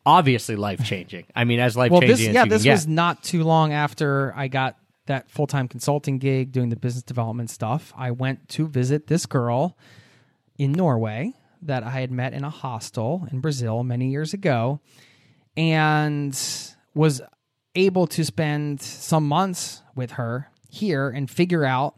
obviously 0.05 0.57
life 0.57 0.85
changing 0.85 1.25
i 1.35 1.45
mean 1.45 1.59
as 1.61 1.77
life 1.77 1.91
Well, 1.93 2.01
changing 2.01 2.17
this 2.17 2.29
as 2.29 2.35
yeah, 2.35 2.45
this 2.45 2.67
was 2.67 2.87
get. 2.87 2.93
not 2.93 3.23
too 3.23 3.45
long 3.45 3.73
after 3.73 4.33
I 4.37 4.49
got 4.49 4.77
that 5.07 5.31
full 5.31 5.47
time 5.47 5.69
consulting 5.69 6.19
gig 6.19 6.51
doing 6.53 6.69
the 6.69 6.77
business 6.77 7.05
development 7.05 7.49
stuff. 7.51 7.93
I 7.97 8.11
went 8.11 8.49
to 8.51 8.67
visit 8.67 9.07
this 9.07 9.25
girl 9.25 9.77
in 10.59 10.73
Norway 10.73 11.33
that 11.63 11.85
I 11.85 11.91
had 11.91 12.11
met 12.11 12.33
in 12.35 12.43
a 12.45 12.51
hostel 12.51 13.27
in 13.31 13.41
Brazil 13.41 13.83
many 13.85 14.11
years 14.11 14.35
ago, 14.35 14.81
and 15.57 16.39
was 16.95 17.21
able 17.75 18.07
to 18.07 18.25
spend 18.25 18.81
some 18.81 19.27
months 19.27 19.83
with 19.95 20.13
her 20.13 20.51
here 20.69 21.09
and 21.09 21.31
figure 21.31 21.65
out 21.65 21.97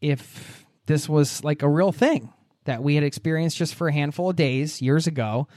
if 0.00 0.64
this 0.86 1.08
was 1.08 1.42
like 1.44 1.62
a 1.62 1.68
real 1.68 1.92
thing 1.92 2.32
that 2.64 2.82
we 2.82 2.94
had 2.94 3.04
experienced 3.04 3.56
just 3.56 3.74
for 3.74 3.88
a 3.88 3.92
handful 3.92 4.30
of 4.30 4.36
days 4.36 4.82
years 4.82 5.06
ago. 5.06 5.48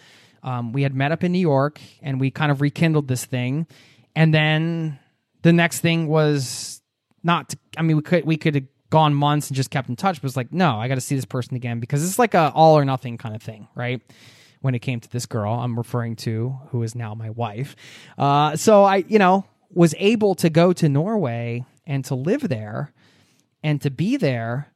Um, 0.41 0.71
we 0.71 0.84
had 0.84 0.95
met 0.95 1.11
up 1.11 1.23
in 1.23 1.32
New 1.32 1.39
York 1.39 1.82
and 2.01 2.19
we 2.19 2.32
kind 2.32 2.51
of 2.51 2.61
rekindled 2.61 3.07
this 3.07 3.25
thing, 3.25 3.67
and 4.15 4.34
then 4.34 4.97
the 5.41 5.51
next 5.51 5.82
thing 5.82 6.07
was 6.07 6.82
not. 7.23 7.49
To, 7.49 7.57
I 7.77 7.82
mean, 7.82 7.97
we 7.97 8.03
could 8.03 8.25
we 8.25 8.38
could 8.38 8.55
have 8.55 8.63
gone 8.89 9.13
months 9.13 9.49
and 9.49 9.55
just 9.57 9.69
kept 9.69 9.89
in 9.89 9.95
touch, 9.95 10.15
but 10.15 10.23
it 10.23 10.23
was 10.23 10.38
like, 10.38 10.53
no, 10.53 10.77
I 10.77 10.88
got 10.88 10.95
to 10.95 11.01
see 11.01 11.15
this 11.15 11.25
person 11.25 11.55
again 11.55 11.80
because 11.80 12.07
it's 12.07 12.17
like 12.17 12.34
a 12.34 12.51
all 12.55 12.77
or 12.77 12.86
nothing 12.86 13.17
kind 13.17 13.36
of 13.36 13.41
thing, 13.41 13.67
right? 13.75 14.01
When 14.62 14.76
it 14.76 14.80
came 14.80 14.99
to 14.99 15.10
this 15.10 15.26
girl, 15.26 15.53
I'm 15.53 15.78
referring 15.78 16.18
to 16.18 16.60
who 16.70 16.84
is 16.84 16.93
now 16.93 17.16
my 17.16 17.30
wife. 17.30 17.76
Uh, 18.18 18.55
so 18.55 18.84
I, 18.84 18.97
you 19.07 19.18
know, 19.18 19.45
was 19.72 19.95
able 19.97 20.36
to 20.36 20.49
go 20.49 20.74
to 20.74 20.89
Norway 20.89 21.66
and 21.86 22.03
to 22.05 22.16
live 22.16 22.49
there 22.49 22.91
and 23.64 23.82
to 23.82 23.89
be 23.89 24.18
there 24.18 24.74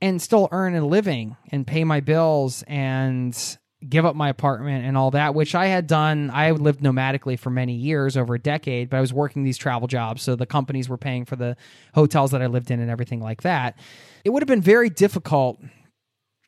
and 0.00 0.20
still 0.20 0.48
earn 0.52 0.74
a 0.74 0.86
living 0.86 1.36
and 1.50 1.66
pay 1.66 1.84
my 1.84 2.00
bills 2.00 2.62
and 2.66 3.58
give 3.88 4.04
up 4.04 4.16
my 4.16 4.28
apartment 4.28 4.84
and 4.84 4.96
all 4.96 5.10
that, 5.10 5.34
which 5.34 5.54
I 5.54 5.66
had 5.66 5.86
done. 5.86 6.30
I 6.30 6.50
lived 6.52 6.80
nomadically 6.80 7.38
for 7.38 7.50
many 7.50 7.74
years, 7.74 8.16
over 8.16 8.34
a 8.34 8.38
decade, 8.38 8.90
but 8.90 8.96
I 8.96 9.00
was 9.00 9.12
working 9.12 9.44
these 9.44 9.58
travel 9.58 9.88
jobs. 9.88 10.22
So 10.22 10.36
the 10.36 10.46
companies 10.46 10.88
were 10.88 10.98
paying 10.98 11.24
for 11.24 11.36
the 11.36 11.56
hotels 11.94 12.30
that 12.30 12.42
I 12.42 12.46
lived 12.46 12.70
in 12.70 12.80
and 12.80 12.90
everything 12.90 13.20
like 13.20 13.42
that. 13.42 13.78
It 14.24 14.30
would 14.30 14.42
have 14.42 14.48
been 14.48 14.62
very 14.62 14.90
difficult 14.90 15.60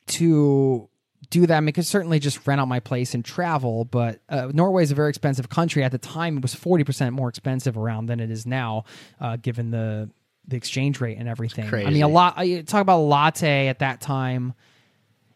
to 0.07 0.89
do 1.29 1.45
that. 1.45 1.57
I 1.57 1.59
mean, 1.59 1.69
I 1.69 1.71
could 1.71 1.85
certainly 1.85 2.19
just 2.19 2.45
rent 2.47 2.61
out 2.61 2.67
my 2.67 2.79
place 2.79 3.13
and 3.13 3.23
travel, 3.23 3.85
but 3.85 4.21
uh, 4.29 4.51
Norway 4.53 4.83
is 4.83 4.91
a 4.91 4.95
very 4.95 5.09
expensive 5.09 5.49
country. 5.49 5.83
At 5.83 5.91
the 5.91 5.97
time, 5.97 6.37
it 6.37 6.41
was 6.41 6.55
40% 6.55 7.11
more 7.11 7.29
expensive 7.29 7.77
around 7.77 8.05
than 8.07 8.19
it 8.19 8.31
is 8.31 8.45
now, 8.45 8.85
uh, 9.19 9.37
given 9.37 9.71
the 9.71 10.09
the 10.49 10.55
exchange 10.55 11.01
rate 11.01 11.17
and 11.17 11.27
everything. 11.27 11.67
I 11.85 11.89
mean, 11.89 12.03
a 12.03 12.07
lot. 12.07 12.35
I 12.37 12.61
talk 12.61 12.81
about 12.81 12.99
a 12.99 13.03
latte 13.03 13.67
at 13.67 13.79
that 13.79 13.99
time. 13.99 14.53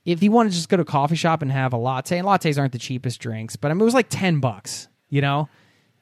If 0.06 0.24
you 0.24 0.32
want 0.32 0.50
to 0.50 0.56
just 0.56 0.70
go 0.70 0.78
to 0.78 0.84
a 0.84 0.86
coffee 0.86 1.18
shop 1.18 1.42
and 1.42 1.52
have 1.52 1.74
a 1.74 1.78
latte, 1.78 2.18
and 2.18 2.26
lattes 2.26 2.58
aren't 2.58 2.72
the 2.72 2.80
cheapest 2.80 3.20
drinks, 3.20 3.56
but 3.58 3.72
I 3.72 3.74
mean, 3.74 3.82
it 3.82 3.86
was 3.86 3.94
like 3.94 4.08
ten 4.10 4.40
bucks. 4.40 4.88
You 5.10 5.22
know, 5.22 5.50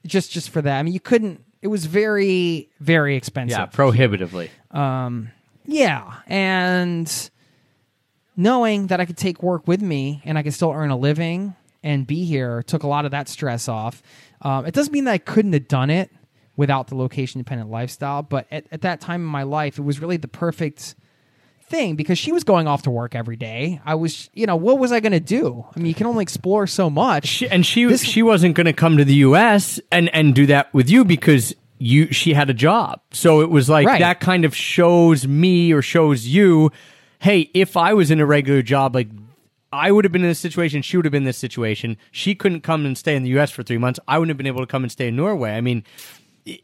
just 0.06 0.32
just 0.32 0.52
for 0.52 0.62
that. 0.62 0.80
I 0.80 0.84
mean, 0.84 0.94
you 0.94 1.00
couldn't. 1.00 1.44
It 1.62 1.68
was 1.68 1.88
very 1.88 2.70
very 2.80 3.16
expensive. 3.16 3.58
yeah 3.58 3.66
prohibitively 3.66 4.52
Um, 4.72 5.32
Yeah, 5.66 6.14
and 6.28 7.30
knowing 8.40 8.88
that 8.88 9.02
I 9.02 9.06
could 9.06 9.18
take 9.18 9.44
work 9.44 9.68
with 9.68 9.82
me 9.82 10.22
and 10.24 10.38
I 10.38 10.44
could 10.44 10.54
still 10.54 10.72
earn 10.72 10.90
a 10.92 10.98
living 10.98 11.56
and 11.84 12.08
be 12.08 12.24
here 12.26 12.64
took 12.64 12.84
a 12.84 12.88
lot 12.88 13.04
of 13.06 13.12
that 13.12 13.28
stress 13.28 13.68
off. 13.68 14.02
Um, 14.42 14.66
it 14.66 14.74
doesn't 14.74 14.94
mean 14.94 15.04
that 15.04 15.12
I 15.12 15.18
couldn't 15.18 15.52
have 15.54 15.68
done 15.68 15.90
it 15.90 16.10
without 16.56 16.88
the 16.88 16.96
location 16.96 17.40
dependent 17.40 17.70
lifestyle, 17.70 18.22
but 18.24 18.48
at, 18.50 18.66
at 18.72 18.82
that 18.82 19.02
time 19.02 19.22
in 19.22 19.28
my 19.28 19.44
life, 19.44 19.78
it 19.78 19.82
was 19.82 20.00
really 20.00 20.18
the 20.18 20.28
perfect 20.28 20.96
thing 21.64 21.96
because 21.96 22.18
she 22.18 22.32
was 22.32 22.44
going 22.44 22.66
off 22.68 22.82
to 22.84 22.90
work 22.90 23.14
every 23.14 23.36
day. 23.36 23.80
I 23.86 23.96
was, 23.96 24.30
you 24.34 24.46
know, 24.46 24.56
what 24.56 24.80
was 24.80 24.92
I 24.92 25.00
going 25.02 25.12
to 25.12 25.20
do? 25.20 25.66
I 25.76 25.80
mean, 25.80 25.86
you 25.88 25.94
can 25.94 26.08
only 26.08 26.24
explore 26.24 26.66
so 26.66 26.90
much. 26.90 27.28
She, 27.28 27.48
and 27.50 27.66
she 27.66 27.86
This- 27.86 28.04
she 28.04 28.24
wasn't 28.24 28.56
going 28.56 28.66
to 28.66 28.74
come 28.74 28.98
to 28.98 29.06
the 29.06 29.16
U.S. 29.16 29.80
and 29.92 30.10
and 30.16 30.34
do 30.34 30.46
that 30.48 30.74
with 30.74 30.90
you 30.90 31.06
because 31.06 31.54
you 31.78 32.12
she 32.12 32.34
had 32.34 32.50
a 32.50 32.54
job. 32.54 33.02
So 33.12 33.42
it 33.42 33.50
was 33.50 33.70
like 33.70 33.86
Right. 33.88 34.00
that 34.00 34.20
kind 34.20 34.44
of 34.46 34.56
shows 34.56 35.28
me 35.28 35.72
or 35.72 35.82
shows 35.82 36.26
you, 36.28 36.72
hey, 37.20 37.50
if 37.54 37.78
I 37.78 37.94
was 37.94 38.12
in 38.12 38.20
a 38.20 38.26
regular 38.26 38.62
job, 38.62 38.96
like 38.96 39.08
I 39.72 39.92
would 39.92 40.04
have 40.06 40.12
been 40.12 40.24
in 40.24 40.30
this 40.30 40.40
situation, 40.40 40.82
she 40.82 40.98
would 40.98 41.06
have 41.06 41.12
been 41.12 41.24
in 41.24 41.28
this 41.28 41.38
situation. 41.38 41.98
She 42.12 42.34
couldn't 42.36 42.62
come 42.62 42.86
and 42.86 42.98
stay 42.98 43.16
in 43.16 43.24
the 43.24 43.30
U.S. 43.32 43.52
for 43.52 43.62
three 43.64 43.78
months. 43.78 44.00
I 44.08 44.18
wouldn't 44.18 44.30
have 44.32 44.38
been 44.38 44.48
able 44.48 44.62
to 44.62 44.68
come 44.68 44.84
and 44.84 44.92
stay 44.92 45.10
in 45.10 45.16
Norway. 45.16 45.52
I 45.52 45.62
mean, 45.62 45.84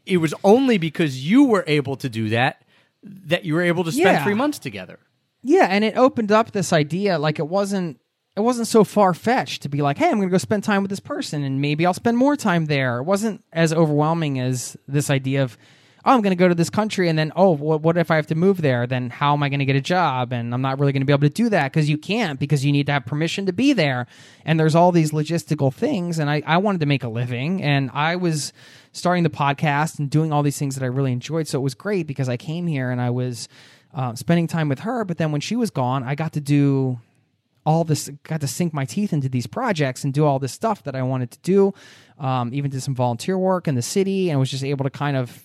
it, 0.06 0.16
was 0.18 0.34
only 0.42 0.78
because 0.78 1.24
you 1.24 1.44
were 1.44 1.64
able 1.66 1.96
to 1.96 2.08
do 2.08 2.30
that 2.30 2.62
that 3.02 3.44
you 3.44 3.54
were 3.54 3.62
able 3.62 3.84
to 3.84 3.92
spend 3.92 4.06
Yeah. 4.18 4.24
three 4.24 4.34
months 4.34 4.58
together. 4.58 4.98
Yeah, 5.44 5.68
and 5.70 5.84
it 5.84 5.96
opened 5.96 6.32
up 6.32 6.50
this 6.50 6.72
idea 6.72 7.18
like 7.20 7.38
it 7.38 7.46
wasn't 7.46 8.00
it 8.34 8.40
wasn't 8.40 8.66
so 8.66 8.82
far 8.84 9.14
fetched 9.14 9.62
to 9.62 9.68
be 9.68 9.80
like, 9.80 9.96
hey, 9.96 10.08
I'm 10.10 10.16
going 10.16 10.28
to 10.28 10.32
go 10.32 10.36
spend 10.38 10.62
time 10.64 10.82
with 10.82 10.90
this 10.90 11.00
person 11.00 11.42
and 11.42 11.60
maybe 11.60 11.86
I'll 11.86 11.94
spend 11.94 12.18
more 12.18 12.36
time 12.36 12.66
there. 12.66 12.98
It 12.98 13.04
wasn't 13.04 13.42
as 13.52 13.72
overwhelming 13.72 14.40
as 14.40 14.76
this 14.86 15.08
idea 15.08 15.42
of, 15.42 15.56
oh, 16.06 16.12
I'm 16.12 16.22
going 16.22 16.30
to 16.30 16.36
go 16.36 16.46
to 16.46 16.54
this 16.54 16.70
country 16.70 17.08
and 17.08 17.18
then, 17.18 17.32
oh, 17.34 17.50
what, 17.50 17.82
what 17.82 17.96
if 17.96 18.12
I 18.12 18.16
have 18.16 18.28
to 18.28 18.36
move 18.36 18.62
there? 18.62 18.86
Then 18.86 19.10
how 19.10 19.32
am 19.32 19.42
I 19.42 19.48
going 19.48 19.58
to 19.58 19.64
get 19.64 19.74
a 19.74 19.80
job? 19.80 20.32
And 20.32 20.54
I'm 20.54 20.62
not 20.62 20.78
really 20.78 20.92
going 20.92 21.00
to 21.00 21.06
be 21.06 21.12
able 21.12 21.22
to 21.22 21.28
do 21.28 21.48
that 21.48 21.72
because 21.72 21.90
you 21.90 21.98
can't 21.98 22.38
because 22.38 22.64
you 22.64 22.70
need 22.70 22.86
to 22.86 22.92
have 22.92 23.04
permission 23.04 23.46
to 23.46 23.52
be 23.52 23.72
there. 23.72 24.06
And 24.44 24.58
there's 24.58 24.76
all 24.76 24.92
these 24.92 25.10
logistical 25.10 25.74
things. 25.74 26.20
And 26.20 26.30
I, 26.30 26.44
I 26.46 26.58
wanted 26.58 26.78
to 26.80 26.86
make 26.86 27.02
a 27.02 27.08
living 27.08 27.60
and 27.60 27.90
I 27.92 28.14
was 28.14 28.52
starting 28.92 29.24
the 29.24 29.30
podcast 29.30 29.98
and 29.98 30.08
doing 30.08 30.32
all 30.32 30.44
these 30.44 30.58
things 30.58 30.76
that 30.76 30.84
I 30.84 30.88
really 30.88 31.10
enjoyed. 31.10 31.48
So 31.48 31.58
it 31.58 31.62
was 31.62 31.74
great 31.74 32.06
because 32.06 32.28
I 32.28 32.36
came 32.36 32.68
here 32.68 32.90
and 32.90 33.00
I 33.00 33.10
was 33.10 33.48
uh, 33.92 34.14
spending 34.14 34.46
time 34.46 34.68
with 34.68 34.80
her. 34.80 35.04
But 35.04 35.18
then 35.18 35.32
when 35.32 35.40
she 35.40 35.56
was 35.56 35.70
gone, 35.70 36.04
I 36.04 36.14
got 36.14 36.34
to 36.34 36.40
do 36.40 37.00
all 37.64 37.82
this 37.82 38.08
got 38.22 38.40
to 38.42 38.46
sink 38.46 38.72
my 38.72 38.84
teeth 38.84 39.12
into 39.12 39.28
these 39.28 39.48
projects 39.48 40.04
and 40.04 40.14
do 40.14 40.24
all 40.24 40.38
this 40.38 40.52
stuff 40.52 40.84
that 40.84 40.94
I 40.94 41.02
wanted 41.02 41.32
to 41.32 41.38
do. 41.40 41.74
Um, 42.16 42.54
even 42.54 42.70
did 42.70 42.80
some 42.80 42.94
volunteer 42.94 43.36
work 43.36 43.66
in 43.66 43.74
the 43.74 43.82
city 43.82 44.30
and 44.30 44.38
was 44.38 44.52
just 44.52 44.62
able 44.62 44.84
to 44.84 44.90
kind 44.90 45.16
of 45.16 45.42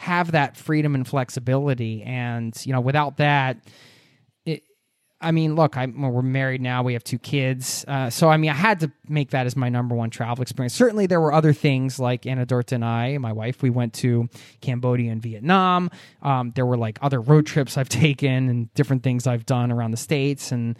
have 0.00 0.32
that 0.32 0.56
freedom 0.56 0.94
and 0.94 1.06
flexibility. 1.06 2.02
And 2.02 2.56
you 2.64 2.72
know, 2.72 2.80
without 2.80 3.18
that, 3.18 3.58
it. 4.46 4.62
I 5.20 5.30
mean, 5.30 5.56
look, 5.56 5.76
I, 5.76 5.84
we're 5.84 6.22
married 6.22 6.62
now. 6.62 6.82
We 6.82 6.94
have 6.94 7.04
two 7.04 7.18
kids, 7.18 7.84
uh, 7.86 8.08
so 8.08 8.30
I 8.30 8.38
mean, 8.38 8.50
I 8.50 8.54
had 8.54 8.80
to 8.80 8.90
make 9.06 9.30
that 9.32 9.44
as 9.44 9.56
my 9.56 9.68
number 9.68 9.94
one 9.94 10.08
travel 10.08 10.40
experience. 10.40 10.72
Certainly, 10.72 11.08
there 11.08 11.20
were 11.20 11.34
other 11.34 11.52
things 11.52 11.98
like 11.98 12.24
Anna 12.24 12.46
Dorta 12.46 12.72
and 12.72 12.84
I, 12.84 13.18
my 13.18 13.32
wife, 13.32 13.60
we 13.60 13.68
went 13.68 13.92
to 13.94 14.30
Cambodia 14.62 15.12
and 15.12 15.20
Vietnam. 15.20 15.90
Um, 16.22 16.52
there 16.54 16.64
were 16.64 16.78
like 16.78 16.98
other 17.02 17.20
road 17.20 17.44
trips 17.44 17.76
I've 17.76 17.88
taken 17.90 18.48
and 18.48 18.72
different 18.72 19.02
things 19.02 19.26
I've 19.26 19.44
done 19.44 19.70
around 19.70 19.90
the 19.90 19.98
states 19.98 20.50
and 20.50 20.78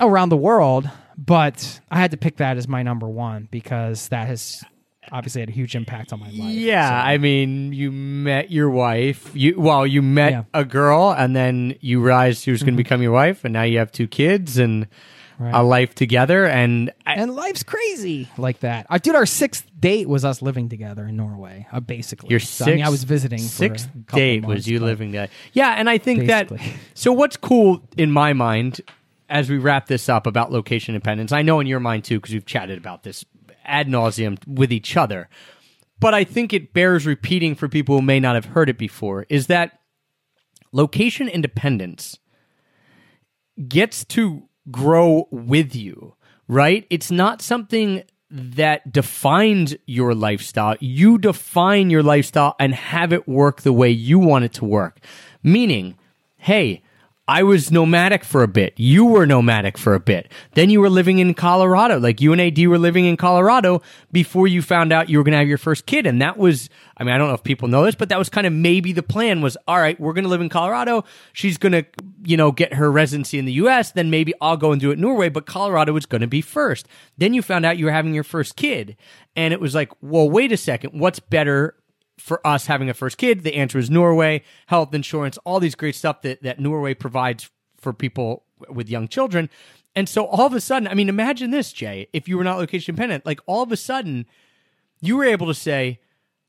around 0.00 0.30
the 0.30 0.36
world, 0.36 0.90
but 1.16 1.80
I 1.92 2.00
had 2.00 2.10
to 2.10 2.16
pick 2.16 2.38
that 2.38 2.56
as 2.56 2.66
my 2.66 2.82
number 2.82 3.08
one 3.08 3.46
because 3.52 4.08
that 4.08 4.26
has 4.26 4.64
obviously 5.12 5.40
had 5.40 5.48
a 5.48 5.52
huge 5.52 5.74
impact 5.74 6.12
on 6.12 6.20
my 6.20 6.26
life. 6.30 6.54
Yeah, 6.54 6.88
So- 6.88 7.08
I 7.08 7.18
mean, 7.18 7.72
you 7.72 7.90
met 7.90 8.50
your 8.50 8.70
wife. 8.70 9.30
You 9.34 9.58
well, 9.58 9.86
you 9.86 10.02
met 10.02 10.32
Yeah. 10.32 10.42
a 10.54 10.64
girl, 10.64 11.14
and 11.16 11.34
then 11.34 11.74
you 11.80 12.00
realized 12.00 12.42
she 12.42 12.50
was 12.50 12.62
going 12.62 12.74
to 12.74 12.82
become 12.82 13.02
your 13.02 13.12
wife, 13.12 13.44
and 13.44 13.52
now 13.52 13.62
you 13.62 13.78
have 13.78 13.92
two 13.92 14.06
kids, 14.06 14.58
and 14.58 14.86
Right. 15.38 15.54
a 15.54 15.62
life 15.62 15.94
together. 15.94 16.44
And 16.46 16.90
I, 17.06 17.14
and 17.14 17.34
life's 17.34 17.62
crazy 17.62 18.28
like 18.36 18.60
that. 18.60 18.84
I 18.90 18.98
did 18.98 19.14
our 19.14 19.24
sixth 19.24 19.64
date 19.80 20.06
was 20.06 20.22
us 20.22 20.42
living 20.42 20.68
together 20.68 21.06
in 21.06 21.16
Norway, 21.16 21.66
uh, 21.72 21.80
basically. 21.80 22.28
Your 22.28 22.40
So, 22.40 22.64
sixth, 22.66 22.68
I 22.68 22.74
mean, 22.76 22.84
I 22.84 22.90
was 22.90 23.04
visiting. 23.04 23.38
for 23.38 23.44
a 23.44 23.48
Sixth 23.48 23.88
couple 24.06 24.18
date 24.18 24.42
months, 24.42 24.54
was 24.54 24.68
you 24.68 24.80
living 24.80 25.12
there. 25.12 25.28
Yeah, 25.54 25.76
and 25.78 25.88
I 25.88 25.96
think 25.96 26.26
that. 26.26 26.50
So 26.94 27.10
what's 27.14 27.38
cool 27.38 27.80
in 27.96 28.10
my 28.10 28.34
mind 28.34 28.82
as 29.30 29.48
we 29.48 29.56
wrap 29.56 29.86
this 29.86 30.10
up 30.10 30.26
about 30.26 30.52
location 30.52 30.94
independence? 30.94 31.32
I 31.32 31.40
know 31.40 31.58
in 31.58 31.66
your 31.66 31.80
mind 31.80 32.04
too 32.04 32.18
because 32.20 32.34
we've 32.34 32.44
chatted 32.44 32.76
about 32.76 33.02
this 33.04 33.24
ad 33.64 33.88
nauseum 33.88 34.38
with 34.46 34.72
each 34.72 34.96
other. 34.96 35.28
But 35.98 36.14
I 36.14 36.24
think 36.24 36.52
it 36.52 36.72
bears 36.72 37.06
repeating 37.06 37.54
for 37.54 37.68
people 37.68 37.96
who 37.96 38.02
may 38.02 38.20
not 38.20 38.34
have 38.34 38.46
heard 38.46 38.68
it 38.68 38.78
before. 38.78 39.26
Is 39.28 39.48
that 39.48 39.80
location 40.72 41.28
independence 41.28 42.18
gets 43.68 44.04
to 44.06 44.44
grow 44.70 45.28
with 45.30 45.74
you, 45.74 46.14
right? 46.48 46.86
It's 46.90 47.10
not 47.10 47.42
something 47.42 48.02
that 48.30 48.92
defines 48.92 49.74
your 49.86 50.14
lifestyle. 50.14 50.76
You 50.80 51.18
define 51.18 51.90
your 51.90 52.02
lifestyle 52.02 52.54
and 52.58 52.74
have 52.74 53.12
it 53.12 53.28
work 53.28 53.62
the 53.62 53.72
way 53.72 53.90
you 53.90 54.18
want 54.18 54.44
it 54.44 54.52
to 54.54 54.64
work. 54.64 55.00
Meaning, 55.42 55.98
hey, 56.36 56.82
I 57.30 57.44
was 57.44 57.70
nomadic 57.70 58.24
for 58.24 58.42
a 58.42 58.48
bit. 58.48 58.74
You 58.76 59.04
were 59.04 59.24
nomadic 59.24 59.78
for 59.78 59.94
a 59.94 60.00
bit. 60.00 60.32
Then 60.54 60.68
you 60.68 60.80
were 60.80 60.90
living 60.90 61.20
in 61.20 61.32
Colorado. 61.32 62.00
Like 62.00 62.20
you 62.20 62.32
and 62.32 62.40
AD 62.40 62.58
were 62.66 62.76
living 62.76 63.04
in 63.04 63.16
Colorado 63.16 63.82
before 64.10 64.48
you 64.48 64.62
found 64.62 64.92
out 64.92 65.08
you 65.08 65.16
were 65.16 65.22
going 65.22 65.34
to 65.34 65.38
have 65.38 65.46
your 65.46 65.56
first 65.56 65.86
kid. 65.86 66.06
And 66.06 66.20
that 66.20 66.38
was, 66.38 66.68
I 66.96 67.04
mean, 67.04 67.14
I 67.14 67.18
don't 67.18 67.28
know 67.28 67.34
if 67.34 67.44
people 67.44 67.68
know 67.68 67.84
this, 67.84 67.94
but 67.94 68.08
that 68.08 68.18
was 68.18 68.28
kind 68.28 68.48
of 68.48 68.52
maybe 68.52 68.92
the 68.92 69.04
plan 69.04 69.42
was, 69.42 69.56
all 69.68 69.78
right, 69.78 69.98
we're 70.00 70.12
going 70.12 70.24
to 70.24 70.28
live 70.28 70.40
in 70.40 70.48
Colorado. 70.48 71.04
She's 71.32 71.56
going 71.56 71.70
to, 71.70 71.86
you 72.24 72.36
know, 72.36 72.50
get 72.50 72.74
her 72.74 72.90
residency 72.90 73.38
in 73.38 73.44
the 73.44 73.52
US. 73.52 73.92
Then 73.92 74.10
maybe 74.10 74.34
I'll 74.40 74.56
go 74.56 74.72
and 74.72 74.80
do 74.80 74.90
it 74.90 74.94
in 74.94 75.00
Norway, 75.00 75.28
but 75.28 75.46
Colorado 75.46 75.92
was 75.92 76.06
going 76.06 76.22
to 76.22 76.26
be 76.26 76.40
first. 76.40 76.88
Then 77.16 77.32
you 77.32 77.42
found 77.42 77.64
out 77.64 77.78
you 77.78 77.84
were 77.84 77.92
having 77.92 78.12
your 78.12 78.24
first 78.24 78.56
kid. 78.56 78.96
And 79.36 79.54
it 79.54 79.60
was 79.60 79.72
like, 79.72 79.92
well, 80.02 80.28
wait 80.28 80.50
a 80.50 80.56
second. 80.56 80.98
What's 80.98 81.20
better 81.20 81.76
for 82.20 82.46
us 82.46 82.66
having 82.66 82.88
a 82.88 82.94
first 82.94 83.18
kid? 83.18 83.42
The 83.42 83.54
answer 83.54 83.78
is 83.78 83.90
Norway, 83.90 84.42
health 84.66 84.94
insurance, 84.94 85.38
all 85.38 85.60
these 85.60 85.74
great 85.74 85.94
stuff 85.94 86.22
that, 86.22 86.42
that 86.42 86.60
Norway 86.60 86.94
provides 86.94 87.50
for 87.78 87.92
people 87.92 88.44
with 88.68 88.88
young 88.88 89.08
children. 89.08 89.48
And 89.96 90.08
so 90.08 90.26
all 90.26 90.46
of 90.46 90.52
a 90.52 90.60
sudden, 90.60 90.86
I 90.86 90.94
mean, 90.94 91.08
imagine 91.08 91.50
this, 91.50 91.72
Jay, 91.72 92.08
if 92.12 92.28
you 92.28 92.36
were 92.36 92.44
not 92.44 92.58
location 92.58 92.94
dependent, 92.94 93.26
like 93.26 93.40
all 93.46 93.62
of 93.62 93.72
a 93.72 93.76
sudden, 93.76 94.26
you 95.00 95.16
were 95.16 95.24
able 95.24 95.46
to 95.46 95.54
say, 95.54 95.98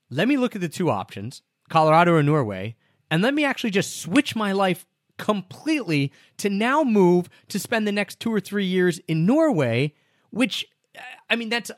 let 0.09 0.27
me 0.27 0.37
look 0.37 0.55
at 0.55 0.61
the 0.61 0.69
two 0.69 0.89
options, 0.89 1.41
Colorado 1.69 2.13
or 2.13 2.21
Norway, 2.21 2.75
and 3.09 3.23
let 3.23 3.33
me 3.33 3.43
actually 3.43 3.71
just 3.71 3.99
switch 3.99 4.35
my 4.35 4.51
life 4.51 4.85
completely 5.17 6.11
to 6.37 6.49
now 6.49 6.83
move 6.83 7.29
to 7.47 7.59
spend 7.59 7.87
the 7.87 7.91
next 7.91 8.19
two 8.19 8.33
or 8.33 8.39
three 8.39 8.65
years 8.65 8.99
in 9.07 9.25
Norway, 9.25 9.93
which, 10.31 10.65
uh, 10.97 11.01
I 11.29 11.35
mean, 11.35 11.49
that's 11.49 11.71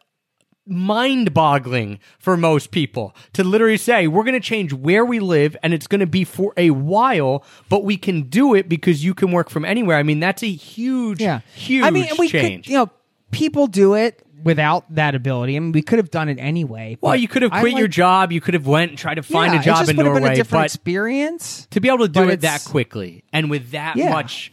mind 0.66 1.34
boggling 1.34 2.00
for 2.20 2.38
most 2.38 2.72
people 2.72 3.16
to 3.34 3.44
literally 3.44 3.78
say, 3.78 4.08
we're 4.08 4.24
going 4.24 4.34
to 4.34 4.40
change 4.40 4.72
where 4.74 5.04
we 5.06 5.20
live 5.20 5.58
and 5.62 5.74
it's 5.74 5.88
going 5.88 6.00
to 6.00 6.08
be 6.08 6.24
for 6.24 6.54
a 6.58 6.70
while, 6.70 7.44
but 7.70 7.84
we 7.84 7.98
can 7.98 8.24
do 8.24 8.54
it 8.54 8.70
because 8.70 9.04
you 9.04 9.14
can 9.14 9.32
work 9.32 9.50
from 9.50 9.66
anywhere. 9.66 9.98
I 9.98 10.04
mean, 10.04 10.20
that's 10.20 10.42
a 10.44 10.52
huge, 10.52 11.22
Yeah, 11.22 11.42
huge 11.54 11.84
I 11.84 11.90
mean, 11.90 12.08
we 12.18 12.30
change. 12.30 12.66
could, 12.66 12.72
you 12.72 12.78
know, 12.78 12.90
people 13.32 13.68
do 13.68 13.94
it 13.96 14.26
without 14.44 14.94
that 14.96 15.16
ability. 15.16 15.56
I 15.56 15.60
mean, 15.60 15.72
we 15.72 15.82
could 15.82 16.00
have 16.00 16.12
done 16.12 16.28
it 16.30 16.38
anyway. 16.40 16.98
well, 17.02 17.16
you 17.16 17.28
could 17.28 17.42
have 17.44 17.52
quit 17.52 17.74
your 17.78 17.88
job. 17.88 18.32
You 18.32 18.42
could 18.42 18.54
have 18.54 18.68
went 18.68 18.92
and 18.92 18.98
tried 18.98 19.16
to 19.16 19.24
find 19.24 19.54
Yeah, 19.54 19.60
a 19.62 19.64
job 19.64 19.90
in 19.90 19.96
Norway, 19.96 20.20
been 20.22 20.32
a 20.32 20.36
different 20.36 20.62
but 20.64 20.66
experience. 20.66 21.68
to 21.72 21.80
be 21.82 21.88
able 21.88 22.00
to 22.00 22.08
do 22.10 22.28
it 22.30 22.42
that 22.42 22.64
quickly 22.66 23.24
and 23.34 23.50
with 23.50 23.72
that 23.72 23.96
Yeah. 23.96 24.10
much 24.12 24.52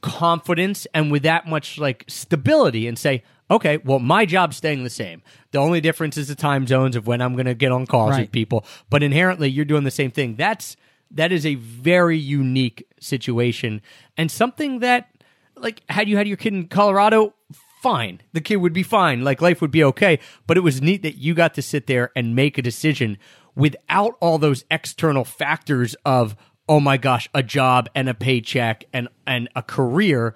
confidence 0.00 0.86
and 0.94 1.10
with 1.10 1.22
that 1.24 1.46
much 1.46 1.78
like 1.78 2.04
stability 2.08 2.86
and 2.86 2.98
say 2.98 3.22
okay 3.50 3.78
well 3.78 3.98
my 3.98 4.26
job's 4.26 4.56
staying 4.56 4.84
the 4.84 4.90
same. 4.90 5.22
The 5.50 5.58
only 5.58 5.80
difference 5.80 6.16
is 6.16 6.28
the 6.28 6.34
time 6.34 6.66
zones 6.66 6.96
of 6.96 7.06
when 7.06 7.20
i'm 7.20 7.34
going 7.34 7.46
to 7.46 7.54
get 7.54 7.72
on 7.72 7.86
calls 7.86 8.18
with 8.18 8.32
people. 8.32 8.64
But 8.90 9.02
inherently 9.02 9.48
you're 9.48 9.64
doing 9.64 9.84
the 9.84 9.90
same 9.90 10.10
thing. 10.10 10.36
That's 10.36 10.76
that 11.12 11.32
is 11.32 11.46
a 11.46 11.54
very 11.54 12.18
unique 12.18 12.86
situation. 13.00 13.80
And 14.16 14.30
something 14.30 14.80
that 14.80 15.10
like 15.56 15.82
had 15.88 16.08
you 16.08 16.16
had 16.16 16.28
your 16.28 16.36
kid 16.36 16.54
in 16.54 16.68
colorado 16.68 17.34
fine. 17.82 18.20
The 18.32 18.40
kid 18.40 18.56
would 18.56 18.72
be 18.72 18.82
fine. 18.82 19.22
Like 19.22 19.40
life 19.40 19.60
would 19.60 19.70
be 19.70 19.84
okay. 19.84 20.18
But 20.46 20.56
it 20.56 20.60
was 20.60 20.82
neat 20.82 21.02
that 21.02 21.18
you 21.18 21.34
got 21.34 21.54
to 21.54 21.62
sit 21.62 21.86
there 21.86 22.10
and 22.16 22.34
make 22.34 22.58
a 22.58 22.62
decision 22.62 23.18
without 23.54 24.16
all 24.20 24.38
those 24.38 24.64
external 24.70 25.24
factors 25.24 25.94
of 26.04 26.36
oh 26.68 26.80
my 26.80 26.96
gosh 26.96 27.28
a 27.32 27.42
job 27.42 27.88
and 27.94 28.08
a 28.08 28.14
paycheck 28.14 28.84
and 28.92 29.08
and 29.26 29.48
a 29.54 29.62
career 29.62 30.34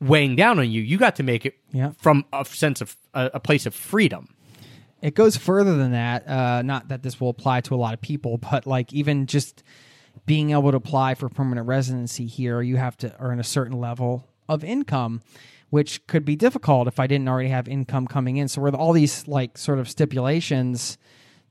weighing 0.00 0.36
down 0.36 0.58
on 0.58 0.70
you 0.70 0.80
you 0.80 0.96
got 0.96 1.16
to 1.16 1.22
make 1.22 1.44
it 1.44 1.54
Yeah. 1.72 1.90
from 1.98 2.24
a 2.32 2.44
sense 2.44 2.80
of 2.80 2.96
a, 3.14 3.30
a 3.34 3.40
place 3.40 3.66
of 3.66 3.74
freedom 3.74 4.28
it 5.00 5.14
goes 5.14 5.36
further 5.36 5.76
than 5.76 5.92
that. 5.92 6.28
Uh, 6.28 6.60
not 6.62 6.88
that 6.88 7.04
this 7.04 7.20
will 7.20 7.28
apply 7.28 7.60
to 7.60 7.74
a 7.74 7.76
lot 7.78 7.94
of 7.94 8.00
people, 8.00 8.36
but 8.36 8.66
like 8.66 8.92
even 8.92 9.26
just 9.26 9.62
being 10.26 10.50
able 10.50 10.72
to 10.72 10.76
apply 10.76 11.14
for 11.14 11.28
permanent 11.28 11.68
residency 11.68 12.26
here, 12.26 12.60
you 12.62 12.78
have 12.78 12.96
to 12.96 13.14
earn 13.20 13.38
a 13.38 13.44
certain 13.44 13.78
level 13.78 14.26
of 14.48 14.64
income, 14.64 15.22
which 15.70 16.04
could 16.08 16.24
be 16.24 16.34
difficult 16.34 16.88
if 16.88 16.98
I 16.98 17.06
didn't 17.06 17.28
already 17.28 17.48
have 17.50 17.68
income 17.68 18.08
coming 18.08 18.38
in. 18.38 18.48
So, 18.48 18.60
with 18.60 18.74
all 18.74 18.92
these 18.92 19.28
like 19.28 19.56
sort 19.56 19.78
of 19.78 19.88
stipulations 19.88 20.98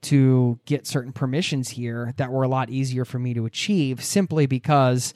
to 0.01 0.59
get 0.65 0.85
certain 0.85 1.13
permissions 1.13 1.69
here 1.69 2.13
that 2.17 2.29
were 2.33 2.43
a 2.43 2.49
lot 2.49 2.69
easier 2.69 3.05
for 3.05 3.17
me 3.17 3.33
to 3.33 3.45
achieve 3.45 4.03
simply 4.03 4.45
because 4.45 5.13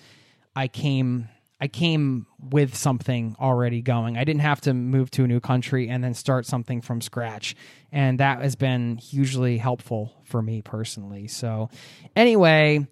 I 0.55 0.69
came 0.69 1.27
I 1.62 1.68
came 1.68 2.26
with 2.39 2.76
something 2.76 3.36
already 3.39 3.82
going. 3.82 4.18
I 4.18 4.24
didn't 4.24 4.41
have 4.41 4.62
to 4.62 4.74
move 4.74 5.12
to 5.12 5.24
a 5.24 5.28
new 5.28 5.39
country 5.39 5.89
and 5.89 6.03
then 6.03 6.16
start 6.16 6.47
something 6.47 6.82
from 6.82 7.01
scratch. 7.01 7.55
And 7.91 8.20
that 8.20 8.41
has 8.41 8.55
been 8.55 8.97
hugely 8.97 9.57
helpful 9.59 10.14
for 10.24 10.41
me 10.41 10.64
personally. 10.64 11.28
So 11.28 11.70
anyway, 12.16 12.88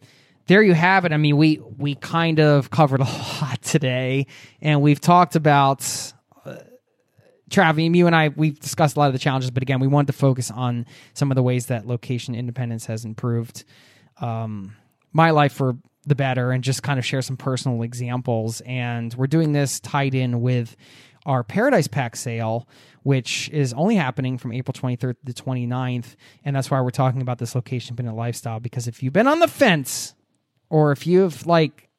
there 0.47 0.61
you 0.61 0.75
have 0.75 1.05
it. 1.05 1.11
I 1.11 1.17
mean, 1.17 1.35
we 1.35 1.59
we 1.77 1.95
kind 1.95 2.39
of 2.39 2.69
covered 2.69 2.99
a 3.01 3.05
lot 3.05 3.61
today 3.63 4.27
and 4.61 4.81
we've 4.81 5.01
talked 5.01 5.35
about 5.35 6.13
Travi, 7.49 7.93
you 7.95 8.05
and 8.05 8.15
I, 8.15 8.29
we've 8.29 8.59
discussed 8.59 8.95
a 8.95 8.99
lot 8.99 9.07
of 9.07 9.13
the 9.13 9.19
challenges, 9.19 9.51
but 9.51 9.63
again, 9.63 9.79
we 9.79 9.87
wanted 9.87 10.07
to 10.07 10.13
focus 10.13 10.51
on 10.51 10.85
some 11.13 11.31
of 11.31 11.35
the 11.35 11.43
ways 11.43 11.67
that 11.67 11.85
location 11.85 12.35
independence 12.35 12.85
has 12.85 13.05
improved 13.05 13.65
um, 14.21 14.75
my 15.11 15.31
life 15.31 15.53
for 15.53 15.77
the 16.05 16.15
better 16.15 16.51
and 16.51 16.63
just 16.63 16.83
kind 16.83 16.97
of 16.97 17.05
share 17.05 17.21
some 17.21 17.37
personal 17.37 17.81
examples. 17.83 18.61
And 18.61 19.13
we're 19.13 19.27
doing 19.27 19.51
this 19.51 19.79
tied 19.79 20.15
in 20.15 20.41
with 20.41 20.75
our 21.25 21.43
Paradise 21.43 21.87
Pack 21.87 22.15
sale, 22.15 22.67
which 23.03 23.49
is 23.49 23.73
only 23.73 23.95
happening 23.95 24.37
from 24.37 24.53
April 24.53 24.73
23rd 24.73 25.15
to 25.25 25.33
29th. 25.33 26.15
And 26.43 26.55
that's 26.55 26.71
why 26.71 26.81
we're 26.81 26.89
talking 26.89 27.21
about 27.21 27.37
this 27.37 27.55
location 27.55 27.93
independent 27.93 28.17
lifestyle, 28.17 28.59
because 28.59 28.87
if 28.87 29.03
you've 29.03 29.13
been 29.13 29.27
on 29.27 29.39
the 29.39 29.47
fence 29.47 30.15
or 30.69 30.91
if 30.91 31.05
you've 31.05 31.45
like 31.45 31.89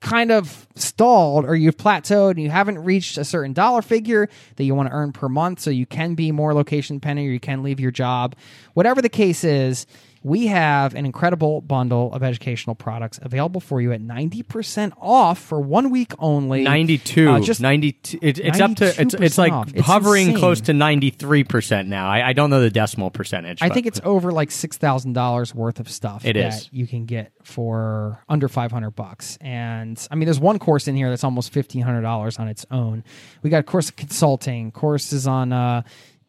kind 0.00 0.32
of 0.32 0.66
stalled 0.74 1.44
or 1.44 1.54
you've 1.54 1.76
plateaued 1.76 2.30
and 2.32 2.40
you 2.40 2.50
haven't 2.50 2.78
reached 2.78 3.18
a 3.18 3.24
certain 3.24 3.52
dollar 3.52 3.82
figure 3.82 4.28
that 4.56 4.64
you 4.64 4.74
want 4.74 4.88
to 4.88 4.94
earn 4.94 5.12
per 5.12 5.28
month 5.28 5.60
so 5.60 5.68
you 5.68 5.84
can 5.84 6.14
be 6.14 6.32
more 6.32 6.54
location 6.54 6.96
dependent 6.96 7.28
or 7.28 7.30
you 7.30 7.40
can 7.40 7.62
leave 7.62 7.78
your 7.78 7.90
job 7.90 8.34
whatever 8.72 9.02
the 9.02 9.10
case 9.10 9.44
is 9.44 9.86
we 10.22 10.48
have 10.48 10.94
an 10.94 11.06
incredible 11.06 11.60
bundle 11.62 12.12
of 12.12 12.22
educational 12.22 12.74
products 12.74 13.18
available 13.22 13.60
for 13.60 13.80
you 13.80 13.90
at 13.92 14.00
90% 14.02 14.92
off 15.00 15.38
for 15.38 15.60
one 15.60 15.88
week 15.90 16.12
only 16.18 16.62
92 16.62 17.28
Uh, 17.30 17.40
just 17.40 17.60
92 17.60 18.18
it's, 18.20 18.38
it's 18.38 18.60
up 18.60 18.74
to 18.76 19.00
it's, 19.00 19.14
it's 19.14 19.38
like 19.38 19.52
off. 19.52 19.74
Hovering 19.76 20.26
insane. 20.28 20.38
close 20.38 20.60
to 20.62 20.72
93% 20.72 21.86
now 21.86 22.08
I, 22.10 22.28
I 22.28 22.32
don't 22.34 22.50
know 22.50 22.60
the 22.60 22.70
decimal 22.70 23.10
percentage 23.10 23.62
I 23.62 23.68
but- 23.68 23.74
think 23.74 23.86
it's 23.86 24.00
over 24.04 24.30
like 24.30 24.50
six 24.50 24.76
thousand 24.76 25.14
dollars 25.14 25.54
worth 25.54 25.80
of 25.80 25.88
stuff 25.88 26.24
It 26.24 26.34
that 26.34 26.54
is. 26.54 26.68
you 26.72 26.86
can 26.86 27.06
get 27.06 27.32
for 27.42 28.22
under 28.28 28.48
five 28.48 28.70
hundred 28.72 28.90
bucks. 28.90 29.38
And 29.40 30.06
I 30.10 30.14
mean, 30.14 30.26
there's 30.26 30.38
one 30.40 30.58
course 30.58 30.86
in 30.88 30.94
here 30.96 31.08
that's 31.08 31.24
almost 31.24 31.52
fifteen 31.52 31.82
hundred 31.82 32.02
dollars 32.02 32.38
on 32.38 32.48
its 32.48 32.66
own. 32.70 33.02
We 33.42 33.50
got 33.50 33.58
a 33.60 33.62
course 33.62 33.88
of 33.88 33.96
consulting, 33.96 34.70
courses 34.70 35.26
on 35.26 35.52
uh, 35.52 35.82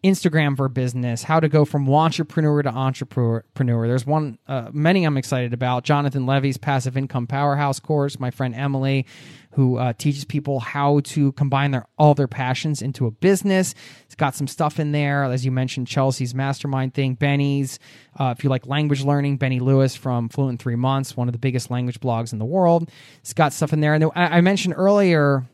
Instagram 0.04 0.58
for 0.58 0.68
business, 0.68 1.24
how 1.24 1.40
to 1.40 1.48
go 1.48 1.64
from 1.64 1.88
entrepreneur 1.88 2.64
to 2.64 2.70
entrepreneur. 2.70 3.88
There's 3.88 4.06
one, 4.06 4.40
uh, 4.48 4.70
many 4.74 5.04
I'm 5.04 5.18
excited 5.18 5.54
about. 5.54 5.84
Jonathan 5.84 6.26
Levy's 6.26 6.58
passive 6.58 6.98
income 6.98 7.28
powerhouse 7.28 7.80
course. 7.80 8.20
My 8.20 8.32
friend 8.32 8.56
Emily, 8.56 9.06
who 9.52 9.78
uh, 9.78 9.94
teaches 9.94 10.26
people 10.26 10.60
how 10.60 11.02
to 11.02 11.34
combine 11.34 11.72
their 11.72 11.86
all 11.98 12.16
their 12.16 12.28
passions 12.28 12.82
into 12.82 13.06
a 13.06 13.12
business. 13.12 13.76
It's 14.06 14.16
got 14.16 14.34
some 14.34 14.48
stuff 14.48 14.80
in 14.80 14.92
there, 14.92 15.24
as 15.26 15.46
you 15.46 15.52
mentioned, 15.52 15.88
Chelsea's 15.88 16.34
mastermind 16.34 16.94
thing, 16.94 17.14
Benny's. 17.14 17.78
Uh, 18.18 18.34
if 18.36 18.44
you 18.44 18.50
like 18.50 18.66
language 18.66 19.04
learning, 19.04 19.38
Benny 19.38 19.60
Lewis 19.60 19.96
from 19.96 20.30
Fluent 20.30 20.54
in 20.54 20.58
Three 20.58 20.76
Months, 20.76 21.16
one 21.16 21.28
of 21.28 21.34
the 21.34 21.40
biggest 21.40 21.70
language 21.70 22.00
blogs 22.00 22.34
in 22.34 22.40
the 22.40 22.46
world. 22.46 22.90
It's 23.20 23.34
got 23.34 23.54
stuff 23.54 23.72
in 23.72 23.82
there. 23.82 23.94
And 23.94 24.06
I, 24.16 24.38
I 24.38 24.42
mentioned 24.42 24.74
earlier 24.78 25.46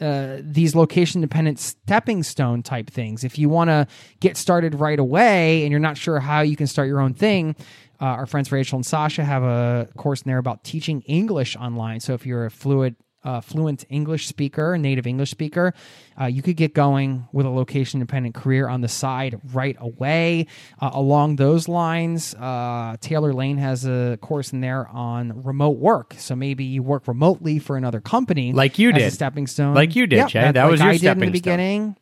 uh, 0.00 0.38
these 0.40 0.74
location 0.74 1.20
dependent 1.20 1.58
stepping 1.58 2.22
stone 2.22 2.62
type 2.62 2.90
things. 2.90 3.24
If 3.24 3.38
you 3.38 3.48
want 3.48 3.68
to 3.68 3.86
get 4.20 4.36
started 4.36 4.74
right 4.74 4.98
away 4.98 5.62
and 5.62 5.70
you're 5.70 5.80
not 5.80 5.96
sure 5.96 6.18
how 6.18 6.40
you 6.40 6.56
can 6.56 6.66
start 6.66 6.88
your 6.88 7.00
own 7.00 7.14
thing, 7.14 7.54
uh, 8.00 8.06
our 8.06 8.26
friends 8.26 8.50
Rachel 8.50 8.76
and 8.76 8.86
Sasha 8.86 9.22
have 9.22 9.42
a 9.42 9.88
course 9.96 10.22
in 10.22 10.28
there 10.28 10.38
about 10.38 10.64
teaching 10.64 11.02
English 11.02 11.56
online. 11.56 12.00
So 12.00 12.14
if 12.14 12.26
you're 12.26 12.46
a 12.46 12.50
fluid 12.50 12.96
uh, 13.24 13.40
fluent 13.40 13.84
English 13.88 14.26
speaker, 14.26 14.76
native 14.78 15.06
English 15.06 15.30
speaker, 15.30 15.74
uh, 16.20 16.26
you 16.26 16.42
could 16.42 16.56
get 16.56 16.74
going 16.74 17.26
with 17.32 17.46
a 17.46 17.50
location 17.50 18.00
independent 18.00 18.34
career 18.34 18.68
on 18.68 18.80
the 18.80 18.88
side 18.88 19.40
right 19.52 19.76
away. 19.80 20.46
Uh, 20.80 20.90
along 20.92 21.36
those 21.36 21.68
lines, 21.68 22.34
uh, 22.34 22.96
Taylor 23.00 23.32
Lane 23.32 23.58
has 23.58 23.84
a 23.86 24.18
course 24.20 24.52
in 24.52 24.60
there 24.60 24.88
on 24.88 25.42
remote 25.42 25.78
work. 25.78 26.14
So 26.18 26.34
maybe 26.36 26.64
you 26.64 26.82
work 26.82 27.06
remotely 27.08 27.58
for 27.58 27.76
another 27.76 28.00
company, 28.00 28.52
Like 28.52 28.78
you 28.78 28.90
as 28.90 28.96
a 28.96 28.98
did. 29.00 29.12
stepping 29.12 29.46
stone, 29.46 29.74
Like 29.74 29.94
you 29.96 30.06
did, 30.06 30.32
Yep. 30.34 30.54
That 30.54 30.62
like 30.64 30.70
was 30.70 30.80
your 30.80 30.90
I 30.90 30.96
did 30.98 31.04
in 31.12 31.18
the 31.20 31.30
beginning. 31.30 31.82
stone. 31.82 31.96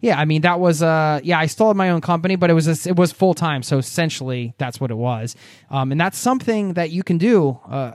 Yeah, 0.00 0.18
I 0.18 0.24
mean 0.24 0.42
that 0.42 0.60
was 0.60 0.82
uh 0.82 1.20
yeah 1.22 1.38
I 1.38 1.46
still 1.46 1.68
had 1.68 1.76
my 1.76 1.90
own 1.90 2.00
company, 2.00 2.36
but 2.36 2.50
it 2.50 2.54
was 2.54 2.86
a, 2.86 2.88
it 2.88 2.96
was 2.96 3.12
full 3.12 3.34
time, 3.34 3.62
so 3.62 3.78
essentially 3.78 4.54
that's 4.58 4.80
what 4.80 4.90
it 4.90 4.96
was, 4.96 5.36
um, 5.70 5.92
and 5.92 6.00
that's 6.00 6.18
something 6.18 6.74
that 6.74 6.90
you 6.90 7.02
can 7.02 7.18
do 7.18 7.58
uh, 7.68 7.92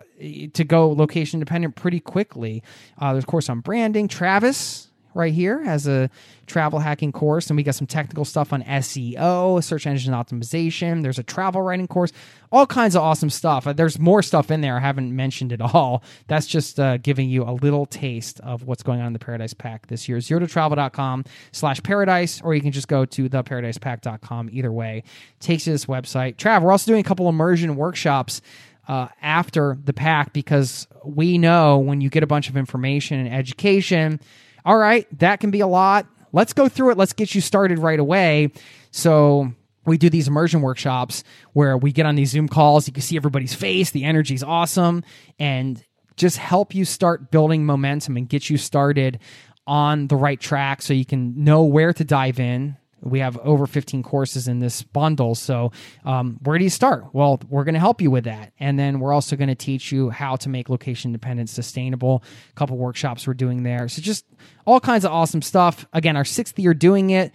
to 0.54 0.64
go 0.64 0.92
location 0.92 1.38
independent 1.38 1.76
pretty 1.76 2.00
quickly. 2.00 2.64
Uh, 3.00 3.14
there's 3.14 3.24
a 3.24 3.28
course 3.28 3.50
on 3.50 3.60
branding. 3.60 4.08
Travis 4.08 4.90
right 5.16 5.34
here 5.34 5.64
has 5.64 5.88
a 5.88 6.10
travel 6.46 6.78
hacking 6.78 7.12
course, 7.12 7.50
and 7.50 7.58
we 7.58 7.64
got 7.64 7.74
some 7.74 7.88
technical 7.88 8.26
stuff 8.26 8.54
on 8.54 8.62
SEO, 8.64 9.64
search 9.64 9.88
engine 9.88 10.14
optimization. 10.14 11.02
There's 11.02 11.18
a 11.18 11.24
travel 11.24 11.62
writing 11.62 11.88
course, 11.88 12.12
all 12.52 12.68
kinds 12.68 12.96
of 12.96 13.02
awesome 13.02 13.30
stuff. 13.32 13.66
Uh, 13.66 13.74
There's 13.74 13.98
more 13.98 14.22
stuff 14.22 14.52
in 14.52 14.62
there 14.62 14.78
I 14.78 14.82
haven't 14.82 15.16
mentioned 15.16 15.52
it 15.52 15.62
all. 15.62 16.04
That's 16.28 16.46
just 16.46 16.80
uh, 16.80 16.98
giving 16.98 17.30
you 17.30 17.44
a 17.44 17.54
little 17.54 17.86
taste 17.86 18.40
of 18.42 18.64
what's 18.64 18.84
going 18.84 19.00
on 19.00 19.08
in 19.08 19.14
the 19.14 19.20
Paradise 19.20 19.54
Pack 19.54 19.88
this 19.88 20.08
year. 20.08 20.20
Zero 20.20 20.42
to 20.42 20.48
travel.com 20.48 21.26
slash 21.52 21.82
paradise, 21.82 22.42
or 22.42 22.54
you 22.54 22.62
can 22.62 22.72
just 22.72 22.88
go 22.88 23.06
to 23.06 23.30
theparadisepack.com. 23.30 24.50
Either 24.52 24.72
way, 24.72 25.04
takes 25.40 25.66
you 25.66 25.72
to 25.72 25.74
this 25.74 25.86
website. 25.86 26.36
Trav, 26.36 26.62
we're 26.62 26.72
also 26.72 26.92
doing 26.92 27.02
a 27.02 27.08
couple 27.08 27.28
immersion 27.30 27.76
workshops 27.76 28.42
uh, 28.88 29.08
after 29.22 29.78
the 29.84 29.94
pack 29.94 30.34
because 30.34 30.88
we 31.04 31.38
know 31.38 31.80
when 31.80 32.02
you 32.02 32.10
get 32.10 32.24
a 32.24 32.28
bunch 32.28 32.50
of 32.50 32.58
information 32.58 33.20
and 33.20 33.34
education, 33.34 34.20
all 34.66 34.78
right, 34.78 35.08
that 35.20 35.40
can 35.40 35.52
be 35.52 35.60
a 35.60 35.68
lot. 35.68 36.08
Let's 36.32 36.54
go 36.54 36.68
through 36.68 36.92
it. 36.92 36.98
Let's 36.98 37.14
get 37.14 37.36
you 37.36 37.42
started 37.42 37.80
right 37.80 38.00
away. 38.00 38.52
So 38.92 39.54
we 39.86 39.98
do 39.98 40.10
these 40.10 40.28
immersion 40.28 40.62
workshops 40.62 41.24
where 41.54 41.78
we 41.78 41.92
get 41.92 42.06
on 42.06 42.16
these 42.16 42.32
Zoom 42.32 42.50
calls. 42.50 42.88
You 42.88 42.94
can 42.94 43.04
see 43.04 43.16
everybody's 43.16 43.54
face. 43.54 43.92
The 43.92 44.04
energy's 44.04 44.44
awesome, 44.44 45.04
and 45.40 45.82
just 46.18 46.38
help 46.38 46.74
you 46.74 46.86
start 46.86 47.30
building 47.32 47.66
momentum 47.66 48.18
and 48.18 48.28
get 48.28 48.50
you 48.50 48.58
started 48.58 49.20
on 49.68 50.08
the 50.08 50.16
right 50.16 50.40
track 50.40 50.82
so 50.82 50.94
you 50.94 51.06
can 51.06 51.44
know 51.44 51.64
where 51.64 51.94
to 51.94 52.04
dive 52.04 52.40
in 52.40 52.78
we 53.06 53.20
have 53.20 53.38
over 53.38 53.68
15 53.68 54.04
courses 54.04 54.48
in 54.48 54.60
this 54.60 54.82
bundle. 54.82 55.36
So, 55.36 55.72
um, 56.04 56.40
where 56.44 56.58
do 56.58 56.64
you 56.64 56.70
start? 56.70 57.06
Well, 57.14 57.40
we're 57.50 57.64
going 57.64 57.76
to 57.76 57.80
help 57.80 58.02
you 58.02 58.10
with 58.10 58.24
that. 58.24 58.52
And 58.60 58.78
then 58.80 59.00
we're 59.00 59.14
also 59.14 59.36
going 59.36 59.48
to 59.48 59.56
teach 59.56 59.92
you 59.92 60.10
how 60.10 60.36
to 60.38 60.50
make 60.50 60.70
location 60.70 61.10
independent 61.10 61.50
sustainable. 61.50 62.24
A 62.50 62.54
couple 62.54 62.78
workshops 62.78 63.28
we're 63.28 63.36
doing 63.36 63.64
there. 63.64 63.88
So, 63.88 64.02
just 64.02 64.26
all 64.66 64.80
kinds 64.80 65.06
of 65.06 65.12
awesome 65.12 65.42
stuff. 65.42 65.86
Again, 65.94 66.18
our 66.18 66.26
sixth 66.26 66.58
year 66.58 66.74
doing 66.74 67.12
it. 67.12 67.32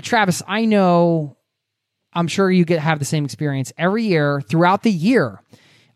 Travis, 0.00 0.42
I 0.48 0.64
know, 0.64 1.36
I'm 2.12 2.26
sure 2.26 2.50
you 2.50 2.64
get 2.64 2.80
have 2.80 2.98
the 2.98 3.04
same 3.04 3.24
experience 3.24 3.72
every 3.78 4.04
year 4.04 4.40
throughout 4.40 4.82
the 4.82 4.90
year. 4.90 5.40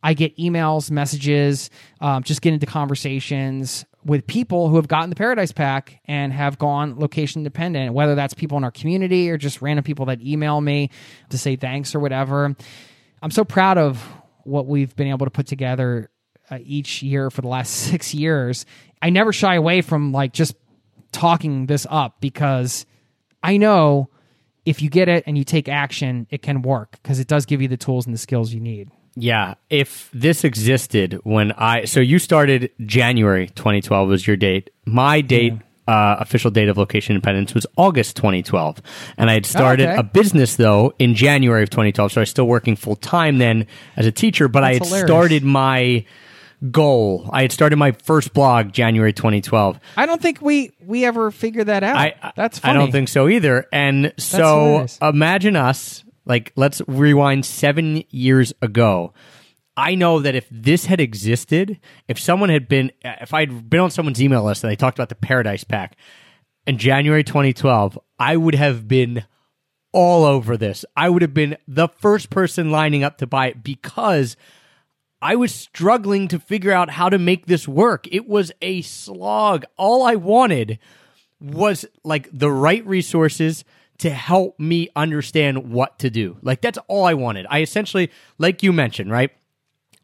I 0.03 0.15
get 0.15 0.37
emails, 0.37 0.91
messages, 0.91 1.71
um, 2.01 2.23
just 2.23 2.41
get 2.41 2.53
into 2.53 2.67
conversations 2.67 3.85
with 4.07 4.25
people 4.27 4.69
who 4.69 4.77
have 4.77 4.87
gotten 4.87 5.11
the 5.11 5.17
Paradise 5.17 5.51
Pack 5.51 6.01
and 6.05 6.33
have 6.33 6.59
gone 6.59 6.99
location 6.99 7.43
dependent, 7.43 7.93
whether 7.93 8.15
that's 8.15 8.35
people 8.35 8.57
in 8.57 8.63
our 8.63 8.71
community 8.71 9.29
or 9.29 9.37
just 9.37 9.61
random 9.61 9.83
people 9.83 10.07
that 10.07 10.23
email 10.23 10.61
me 10.61 10.91
to 11.31 11.39
say 11.39 11.57
thanks 11.57 11.93
or 11.93 11.99
whatever. 11.99 12.55
I'm 13.21 13.31
so 13.33 13.45
proud 13.45 13.79
of 13.79 14.01
what 14.45 14.67
we've 14.67 14.95
been 14.95 15.09
able 15.09 15.27
to 15.27 15.31
put 15.31 15.49
together 15.49 16.09
uh, 16.51 16.59
each 16.63 17.03
year 17.03 17.31
for 17.31 17.43
the 17.43 17.49
last 17.49 17.71
six 17.91 18.15
years. 18.15 18.65
I 19.03 19.11
never 19.11 19.33
shy 19.33 19.57
away 19.57 19.83
from 19.83 20.13
like 20.13 20.33
just 20.33 20.55
talking 21.11 21.67
this 21.67 21.85
up 21.91 22.21
because 22.21 22.87
I 23.43 23.57
know 23.57 24.09
if 24.65 24.83
you 24.83 24.89
get 24.89 25.09
it 25.09 25.25
and 25.27 25.37
you 25.37 25.43
take 25.43 25.69
action, 25.69 26.29
it 26.31 26.43
can 26.43 26.63
work 26.63 26.93
because 27.03 27.19
it 27.19 27.27
does 27.27 27.45
give 27.45 27.61
you 27.61 27.69
the 27.69 27.77
tools 27.77 28.07
and 28.07 28.15
the 28.15 28.19
skills 28.19 28.53
you 28.55 28.61
need. 28.61 28.91
Yeah, 29.17 29.55
if 29.71 30.11
this 30.13 30.45
existed 30.45 31.21
when 31.25 31.53
I 31.53 31.87
so 31.87 32.01
you 32.01 32.19
started 32.19 32.71
January 32.85 33.49
2012 33.49 34.09
was 34.09 34.27
your 34.27 34.37
date. 34.37 34.71
My 34.85 35.23
date 35.23 35.55
uh, 35.89 36.17
official 36.19 36.51
date 36.51 36.69
of 36.69 36.77
location 36.77 37.15
independence 37.15 37.55
was 37.55 37.67
August 37.77 38.17
2012, 38.17 38.83
and 39.17 39.31
I 39.31 39.35
had 39.35 39.47
started 39.47 39.89
okay. 39.89 39.99
a 39.99 40.03
business 40.03 40.57
though 40.57 40.93
in 40.99 41.15
January 41.15 41.63
of 41.63 41.71
2012. 41.71 42.13
So 42.13 42.21
I 42.21 42.23
was 42.23 42.31
still 42.31 42.47
working 42.47 42.77
full 42.77 42.97
time 42.97 43.39
then 43.39 43.67
as 43.97 44.05
a 44.05 44.13
teacher, 44.13 44.49
but 44.49 44.65
I 44.65 44.75
had 44.75 44.85
hilarious. 44.85 45.09
started 45.09 45.45
my 45.45 46.05
goal. 46.71 47.29
I 47.33 47.43
had 47.43 47.53
started 47.53 47.77
my 47.77 47.93
first 47.93 48.35
blog 48.35 48.73
January 48.73 49.13
2012. 49.13 49.79
I 49.97 50.07
don't 50.07 50.21
think 50.21 50.43
we 50.43 50.73
we 50.85 51.05
ever 51.07 51.31
figured 51.31 51.69
that 51.69 51.83
out. 51.83 51.97
I 51.97 52.33
That's 52.37 52.59
fine. 52.59 52.77
I 52.77 52.79
don't 52.79 52.93
think 52.93 53.09
so 53.09 53.29
either. 53.29 53.67
And 53.73 54.13
so 54.19 54.87
imagine 55.01 55.57
us 55.57 56.05
like 56.27 56.53
let's 56.57 56.83
rewind 56.87 57.47
7 57.47 58.05
years 58.11 58.53
ago. 58.61 59.15
I 59.77 59.95
know 59.95 60.21
that 60.21 60.35
if 60.35 60.47
this 60.51 60.87
had 60.87 61.01
existed, 61.01 61.79
if 62.09 62.19
someone 62.19 62.49
had 62.49 62.69
been 62.69 62.93
if 63.03 63.33
I'd 63.33 63.71
been 63.71 63.81
on 63.81 63.91
someone's 63.91 64.23
email 64.23 64.43
list 64.43 64.65
and 64.65 64.71
they 64.71 64.77
talked 64.77 64.99
about 64.99 65.09
the 65.09 65.15
Paradise 65.15 65.65
Pack 65.65 65.97
in 66.67 66.79
January 66.79 67.25
2012, 67.25 67.99
I 68.19 68.37
would 68.37 68.55
have 68.55 68.89
been 68.89 69.25
all 69.93 70.25
over 70.25 70.57
this. 70.57 70.85
I 70.97 71.09
would 71.09 71.23
have 71.23 71.35
been 71.35 71.57
the 71.67 71.89
first 71.89 72.29
person 72.29 72.71
lining 72.71 73.05
up 73.05 73.19
to 73.19 73.27
buy 73.27 73.49
it 73.49 73.63
because 73.63 74.37
I 75.23 75.37
was 75.37 75.55
struggling 75.55 76.29
to 76.29 76.39
figure 76.39 76.73
out 76.73 76.91
how 76.91 77.09
to 77.09 77.19
make 77.19 77.47
this 77.47 77.67
work. 77.67 78.07
It 78.11 78.29
was 78.29 78.53
a 78.61 78.83
slog. 78.83 79.65
All 79.77 80.03
I 80.03 80.17
wanted 80.17 80.79
was 81.41 81.87
like 82.05 82.29
the 82.33 82.51
right 82.51 82.87
resources 82.87 83.65
to 83.99 84.11
help 84.11 84.59
me 84.59 84.89
understand 84.95 85.71
what 85.71 85.99
to 86.01 86.11
do. 86.11 86.37
Like 86.43 86.61
that's 86.61 86.79
all 86.89 87.05
I 87.05 87.15
wanted. 87.15 87.47
I 87.49 87.61
essentially, 87.61 88.11
like 88.39 88.63
you 88.63 88.73
mentioned, 88.73 89.11
right? 89.11 89.31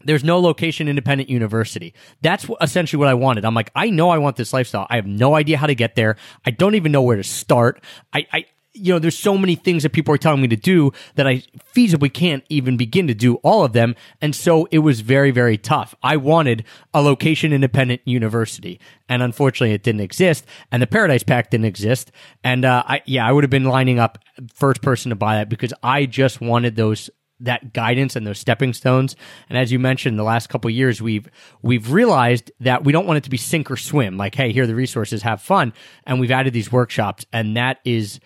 There's 0.05 0.24
no 0.24 0.40
location 0.40 0.88
independent 0.88 1.30
university. 1.30 1.95
That's 2.22 2.47
essentially 2.61 2.99
what 2.99 3.09
I 3.09 3.14
wanted. 3.14 3.45
I'm 3.45 3.55
like, 3.55 3.70
I 3.74 3.90
know 3.90 4.11
I 4.11 4.18
want 4.18 4.36
this 4.36 4.53
lifestyle. 4.53 4.86
I 4.90 4.97
have 4.97 5.07
no 5.07 5.34
idea 5.34 5.59
how 5.59 5.66
to 5.66 5.74
get 5.74 5.95
there. 5.95 6.16
I 6.45 6.51
don't 6.51 6.74
even 6.74 6.93
know 6.93 7.03
where 7.03 7.16
to 7.16 7.22
start. 7.22 7.82
I, 8.12 8.26
I, 8.32 8.47
you 8.74 8.92
know, 8.92 8.98
there's 8.98 9.18
so 9.18 9.36
many 9.36 9.54
things 9.54 9.82
that 9.82 9.90
people 9.90 10.14
are 10.14 10.18
telling 10.18 10.40
me 10.40 10.48
to 10.48 10.56
do 10.56 10.92
that 11.14 11.26
I 11.26 11.42
feasibly 11.74 12.12
can't 12.12 12.44
even 12.48 12.76
begin 12.76 13.06
to 13.06 13.14
do 13.14 13.34
all 13.36 13.64
of 13.64 13.72
them. 13.72 13.94
And 14.20 14.34
so 14.34 14.66
it 14.70 14.78
was 14.78 15.00
very, 15.00 15.30
very 15.30 15.58
tough. 15.58 15.94
I 16.02 16.16
wanted 16.16 16.64
a 16.94 17.02
location 17.02 17.52
independent 17.52 18.00
university. 18.04 18.80
And 19.08 19.22
unfortunately 19.22 19.74
it 19.74 19.82
didn't 19.82 20.00
exist. 20.00 20.46
And 20.70 20.80
the 20.80 20.86
Paradise 20.86 21.22
Pack 21.22 21.50
didn't 21.50 21.66
exist. 21.66 22.12
And, 22.42 22.64
uh, 22.64 22.82
I, 22.86 23.02
yeah, 23.04 23.28
I 23.28 23.32
would 23.32 23.44
have 23.44 23.50
been 23.50 23.64
lining 23.64 23.98
up 23.98 24.18
first 24.54 24.80
person 24.80 25.10
to 25.10 25.16
buy 25.16 25.36
that 25.36 25.48
because 25.48 25.74
I 25.82 26.06
just 26.06 26.40
wanted 26.40 26.76
those 26.76 27.10
that 27.40 27.72
guidance 27.72 28.14
and 28.14 28.24
those 28.24 28.38
stepping 28.38 28.72
stones. 28.72 29.16
And 29.48 29.58
as 29.58 29.72
you 29.72 29.80
mentioned, 29.80 30.16
the 30.16 30.22
last 30.22 30.48
couple 30.48 30.70
years, 30.70 31.02
we've 31.02 31.28
we've 31.60 31.90
realized 31.90 32.52
that 32.60 32.84
we 32.84 32.92
don't 32.92 33.04
want 33.04 33.18
it 33.18 33.24
to 33.24 33.30
be 33.30 33.36
sink 33.36 33.68
or 33.68 33.76
swim. 33.76 34.16
Like, 34.16 34.36
hey, 34.36 34.52
here 34.52 34.62
are 34.62 34.66
the 34.68 34.76
resources, 34.76 35.22
have 35.22 35.42
fun. 35.42 35.72
And 36.06 36.20
we've 36.20 36.30
added 36.30 36.52
these 36.52 36.70
workshops, 36.70 37.26
and 37.32 37.56
that 37.56 37.80
is 37.84 38.20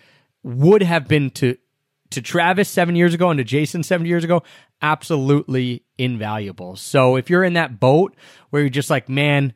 would 0.47 0.83
have 0.83 1.09
been 1.09 1.31
to 1.31 1.59
to 2.11 2.23
Travis 2.23 2.69
seven 2.69 2.95
years 2.95 3.15
ago 3.15 3.31
and 3.31 3.39
to 3.39 3.45
Jason 3.45 3.83
seven 3.83 4.07
years 4.07 4.23
ago, 4.23 4.45
absolutely 4.81 5.83
invaluable. 5.99 6.77
So 6.77 7.17
if 7.17 7.29
you're 7.29 7.43
in 7.43 7.55
that 7.55 7.81
boat 7.81 8.15
where 8.51 8.63
you're 8.63 8.71
just 8.71 8.89
like, 8.89 9.09
man, 9.09 9.55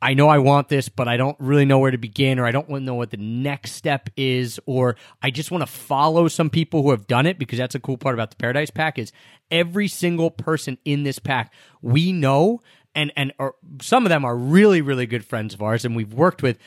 I 0.00 0.14
know 0.14 0.28
I 0.28 0.38
want 0.38 0.70
this, 0.70 0.88
but 0.88 1.08
I 1.08 1.18
don't 1.18 1.36
really 1.38 1.66
know 1.66 1.78
where 1.78 1.90
to 1.90 1.98
begin, 1.98 2.38
or 2.38 2.46
I 2.46 2.52
don't 2.52 2.68
want 2.70 2.82
to 2.82 2.84
know 2.86 2.94
what 2.94 3.10
the 3.10 3.18
next 3.18 3.72
step 3.72 4.08
is, 4.16 4.58
or 4.64 4.96
I 5.22 5.30
just 5.30 5.50
want 5.50 5.60
to 5.60 5.66
follow 5.66 6.26
some 6.28 6.48
people 6.48 6.82
who 6.82 6.90
have 6.90 7.06
done 7.06 7.26
it 7.26 7.38
because 7.38 7.58
that's 7.58 7.74
a 7.74 7.80
cool 7.80 7.98
part 7.98 8.14
about 8.14 8.30
the 8.30 8.36
Paradise 8.36 8.70
Pack 8.70 8.98
is 8.98 9.12
every 9.50 9.88
single 9.88 10.30
person 10.30 10.78
in 10.86 11.02
this 11.02 11.18
pack 11.18 11.52
we 11.82 12.12
know, 12.12 12.60
and 12.94 13.12
and 13.14 13.32
or 13.38 13.56
some 13.80 14.04
of 14.06 14.10
them 14.10 14.24
are 14.24 14.36
really 14.36 14.80
really 14.80 15.06
good 15.06 15.24
friends 15.24 15.52
of 15.52 15.60
ours, 15.62 15.84
and 15.84 15.94
we've 15.94 16.14
worked 16.14 16.42
with, 16.42 16.58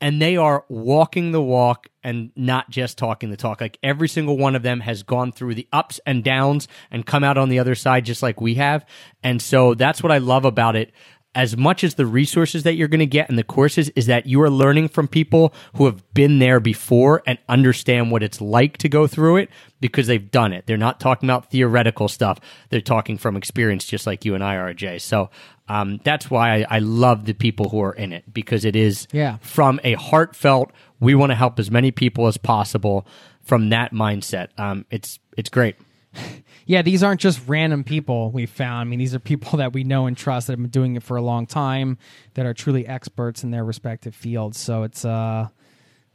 and 0.00 0.20
they 0.20 0.36
are 0.36 0.64
walking 0.68 1.32
the 1.32 1.42
walk 1.42 1.88
and 2.02 2.30
not 2.36 2.70
just 2.70 2.98
talking 2.98 3.30
the 3.30 3.36
talk. 3.36 3.60
Like 3.60 3.78
every 3.82 4.08
single 4.08 4.36
one 4.36 4.54
of 4.54 4.62
them 4.62 4.80
has 4.80 5.02
gone 5.02 5.32
through 5.32 5.54
the 5.54 5.68
ups 5.72 6.00
and 6.06 6.22
downs 6.22 6.68
and 6.90 7.06
come 7.06 7.24
out 7.24 7.38
on 7.38 7.48
the 7.48 7.58
other 7.58 7.74
side 7.74 8.04
just 8.04 8.22
like 8.22 8.40
we 8.40 8.54
have, 8.54 8.84
and 9.22 9.40
so 9.40 9.74
that's 9.74 10.02
what 10.02 10.12
I 10.12 10.18
love 10.18 10.44
about 10.44 10.76
it 10.76 10.92
as 11.36 11.54
much 11.54 11.84
as 11.84 11.96
the 11.96 12.06
resources 12.06 12.62
that 12.62 12.76
you're 12.76 12.88
going 12.88 12.98
to 12.98 13.06
get 13.06 13.28
in 13.28 13.36
the 13.36 13.44
courses 13.44 13.90
is 13.90 14.06
that 14.06 14.24
you 14.24 14.40
are 14.40 14.48
learning 14.48 14.88
from 14.88 15.06
people 15.06 15.52
who 15.74 15.84
have 15.84 16.02
been 16.14 16.38
there 16.38 16.58
before 16.58 17.22
and 17.26 17.38
understand 17.46 18.10
what 18.10 18.22
it's 18.22 18.40
like 18.40 18.78
to 18.78 18.88
go 18.88 19.06
through 19.06 19.36
it 19.36 19.50
because 19.78 20.06
they've 20.06 20.30
done 20.30 20.54
it. 20.54 20.66
They're 20.66 20.78
not 20.78 20.98
talking 20.98 21.28
about 21.28 21.50
theoretical 21.50 22.08
stuff. 22.08 22.40
They're 22.70 22.80
talking 22.80 23.18
from 23.18 23.36
experience, 23.36 23.84
just 23.84 24.06
like 24.06 24.24
you 24.24 24.34
and 24.34 24.42
I 24.42 24.56
are, 24.56 24.72
Jay. 24.72 24.96
So 24.96 25.28
um, 25.68 26.00
that's 26.04 26.30
why 26.30 26.58
I, 26.62 26.66
I 26.76 26.78
love 26.78 27.24
the 27.26 27.32
people 27.34 27.68
who 27.68 27.80
are 27.80 27.92
in 27.92 28.12
it 28.12 28.32
because 28.32 28.64
it 28.64 28.76
is 28.76 29.08
Yeah. 29.12 29.38
from 29.38 29.80
a 29.84 29.94
heartfelt, 29.94 30.70
we 31.00 31.14
want 31.14 31.30
to 31.30 31.34
help 31.36 31.58
as 31.58 31.70
many 31.70 31.90
people 31.90 32.26
as 32.26 32.36
possible 32.36 33.06
from 33.42 33.68
that 33.70 33.92
mindset. 33.92 34.48
Um, 34.58 34.86
it's, 34.90 35.18
it's 35.36 35.50
great. 35.50 35.76
yeah, 36.66 36.82
these 36.82 37.02
aren't 37.02 37.20
just 37.20 37.40
random 37.46 37.84
people 37.84 38.30
we 38.30 38.46
found. 38.46 38.80
I 38.80 38.84
mean, 38.84 38.98
these 38.98 39.14
are 39.14 39.18
people 39.18 39.58
that 39.58 39.72
we 39.72 39.84
know 39.84 40.06
and 40.06 40.16
trust 40.16 40.46
that 40.46 40.54
have 40.54 40.60
been 40.60 40.70
doing 40.70 40.96
it 40.96 41.02
for 41.02 41.16
a 41.16 41.22
long 41.22 41.46
time, 41.46 41.98
that 42.34 42.46
are 42.46 42.54
truly 42.54 42.86
experts 42.86 43.44
in 43.44 43.50
their 43.50 43.64
respective 43.64 44.14
fields. 44.14 44.58
So 44.58 44.82
it's 44.84 45.04
uh, 45.04 45.48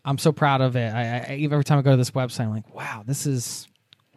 I'm 0.03 0.17
so 0.17 0.31
proud 0.31 0.61
of 0.61 0.75
it. 0.75 0.91
I, 0.93 1.01
I 1.01 1.47
every 1.51 1.63
time 1.63 1.77
I 1.77 1.81
go 1.83 1.91
to 1.91 1.97
this 1.97 2.11
website, 2.11 2.41
I'm 2.45 2.49
like, 2.51 2.73
wow, 2.73 3.03
this 3.05 3.27
is 3.27 3.67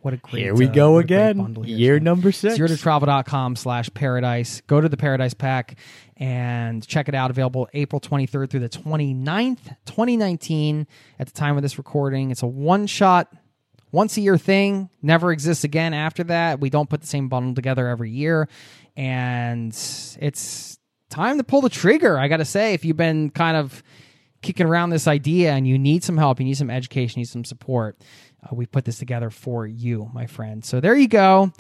what 0.05 0.12
a 0.12 0.18
great. 0.18 0.43
Here 0.43 0.55
we 0.55 0.66
uh, 0.66 0.72
go 0.72 0.93
what 0.93 1.05
a 1.05 1.06
great 1.06 1.31
again. 1.31 1.64
Year 1.64 1.98
So- 1.98 2.05
number 2.05 2.31
six. 2.31 2.56
zero 2.56 2.68
to 2.68 2.76
travel.com 2.76 3.56
slash 3.56 3.89
paradise. 3.94 4.60
Go 4.66 4.78
to 4.78 4.89
the 4.89 4.98
paradise 4.98 5.32
pack 5.32 5.78
and 6.18 6.86
check 6.86 7.09
it 7.09 7.14
out. 7.14 7.31
Available 7.31 7.68
april 7.72 8.01
23rd 8.01 8.51
through 8.51 8.60
the 8.60 8.68
29th 8.68 9.76
2019 9.86 10.86
at 11.18 11.26
the 11.26 11.32
time 11.32 11.56
of 11.56 11.62
this 11.62 11.78
recording 11.78 12.31
it's 12.31 12.43
a 12.43 12.47
one 12.47 12.86
shot 12.86 13.32
once 13.93 14.16
a 14.18 14.20
year 14.20 14.36
thing. 14.36 14.90
Never 15.01 15.32
exists 15.32 15.64
again 15.64 15.94
after 15.94 16.22
that. 16.24 16.60
We 16.60 16.68
don't 16.68 16.90
put 16.90 17.01
the 17.01 17.06
same 17.06 17.28
bundle 17.28 17.55
together 17.55 17.89
every 17.89 18.10
year. 18.10 18.48
And 18.97 19.70
it's 20.20 20.78
time 21.09 21.39
to 21.39 21.44
pull 21.44 21.62
the 21.62 21.70
trigger 21.70 22.18
i 22.18 22.28
gotta 22.28 22.44
say. 22.44 22.74
If 22.74 22.85
you've 22.85 22.97
been 22.97 23.31
kind 23.31 23.56
of 23.56 23.82
kicking 24.44 24.66
around 24.66 24.90
this 24.90 25.09
idea 25.09 25.52
and 25.52 25.66
you 25.66 25.78
need 25.78 26.05
some 26.05 26.16
help, 26.16 26.39
you 26.39 26.44
need 26.44 26.56
some 26.56 26.70
education, 26.70 27.18
you 27.18 27.22
need 27.22 27.28
some 27.31 27.44
support, 27.44 27.98
uh, 28.45 28.55
we 28.55 28.66
put 28.66 28.85
this 28.85 28.99
together 28.99 29.31
for 29.31 29.66
you, 29.66 30.11
my 30.12 30.27
friend. 30.27 30.65
So 30.65 30.81
there 30.81 30.95
you 30.95 31.09
go. 31.09 31.53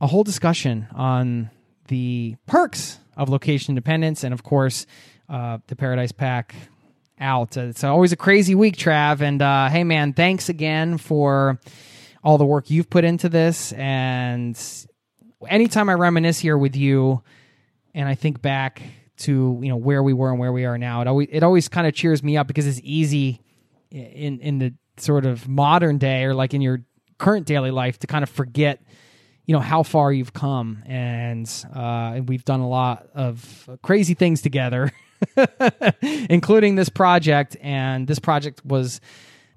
A 0.00 0.06
whole 0.06 0.24
discussion 0.24 0.88
on 0.94 1.50
the 1.88 2.36
perks 2.46 2.98
of 3.16 3.28
location 3.28 3.72
independence 3.72 4.24
and, 4.24 4.32
of 4.32 4.42
course, 4.42 4.86
uh, 5.28 5.58
the 5.66 5.76
Paradise 5.76 6.12
Pack 6.12 6.54
out. 7.18 7.56
Uh, 7.56 7.62
It's 7.62 7.84
always 7.84 8.12
a 8.12 8.16
crazy 8.16 8.54
week, 8.54 8.76
Trav. 8.76 9.20
And 9.20 9.40
uh, 9.40 9.68
hey, 9.68 9.84
man, 9.84 10.12
thanks 10.12 10.48
again 10.48 10.98
for 10.98 11.60
all 12.24 12.38
the 12.38 12.46
work 12.46 12.70
you've 12.70 12.90
put 12.90 13.04
into 13.04 13.28
this. 13.28 13.72
And 13.72 14.58
anytime 15.48 15.88
I 15.88 15.94
reminisce 15.94 16.38
here 16.38 16.56
with 16.58 16.76
you, 16.76 17.22
and 17.94 18.08
I 18.08 18.14
think 18.14 18.40
back 18.40 18.82
to 19.18 19.60
you 19.62 19.68
know 19.68 19.76
where 19.76 20.02
we 20.02 20.12
were 20.12 20.30
and 20.30 20.38
where 20.38 20.52
we 20.52 20.64
are 20.64 20.78
now, 20.78 21.02
it 21.02 21.06
always 21.06 21.28
it 21.30 21.42
always 21.42 21.68
kind 21.68 21.86
of 21.86 21.94
cheers 21.94 22.22
me 22.22 22.36
up 22.36 22.46
because 22.46 22.66
it's 22.66 22.80
easy 22.82 23.42
in 23.90 24.40
in 24.40 24.58
the 24.58 24.74
sort 24.96 25.26
of 25.26 25.48
modern 25.48 25.98
day 25.98 26.24
or 26.24 26.34
like 26.34 26.54
in 26.54 26.60
your 26.60 26.82
current 27.18 27.46
daily 27.46 27.70
life 27.70 27.98
to 28.00 28.06
kind 28.06 28.22
of 28.22 28.28
forget 28.28 28.82
you 29.46 29.52
know 29.52 29.60
how 29.60 29.82
far 29.82 30.12
you've 30.12 30.32
come. 30.32 30.82
And 30.86 31.48
uh 31.74 32.20
we've 32.26 32.44
done 32.44 32.60
a 32.60 32.68
lot 32.68 33.08
of 33.14 33.68
crazy 33.82 34.14
things 34.14 34.40
together 34.40 34.92
including 36.02 36.76
this 36.76 36.88
project. 36.88 37.56
And 37.60 38.06
this 38.06 38.18
project 38.18 38.64
was 38.64 39.00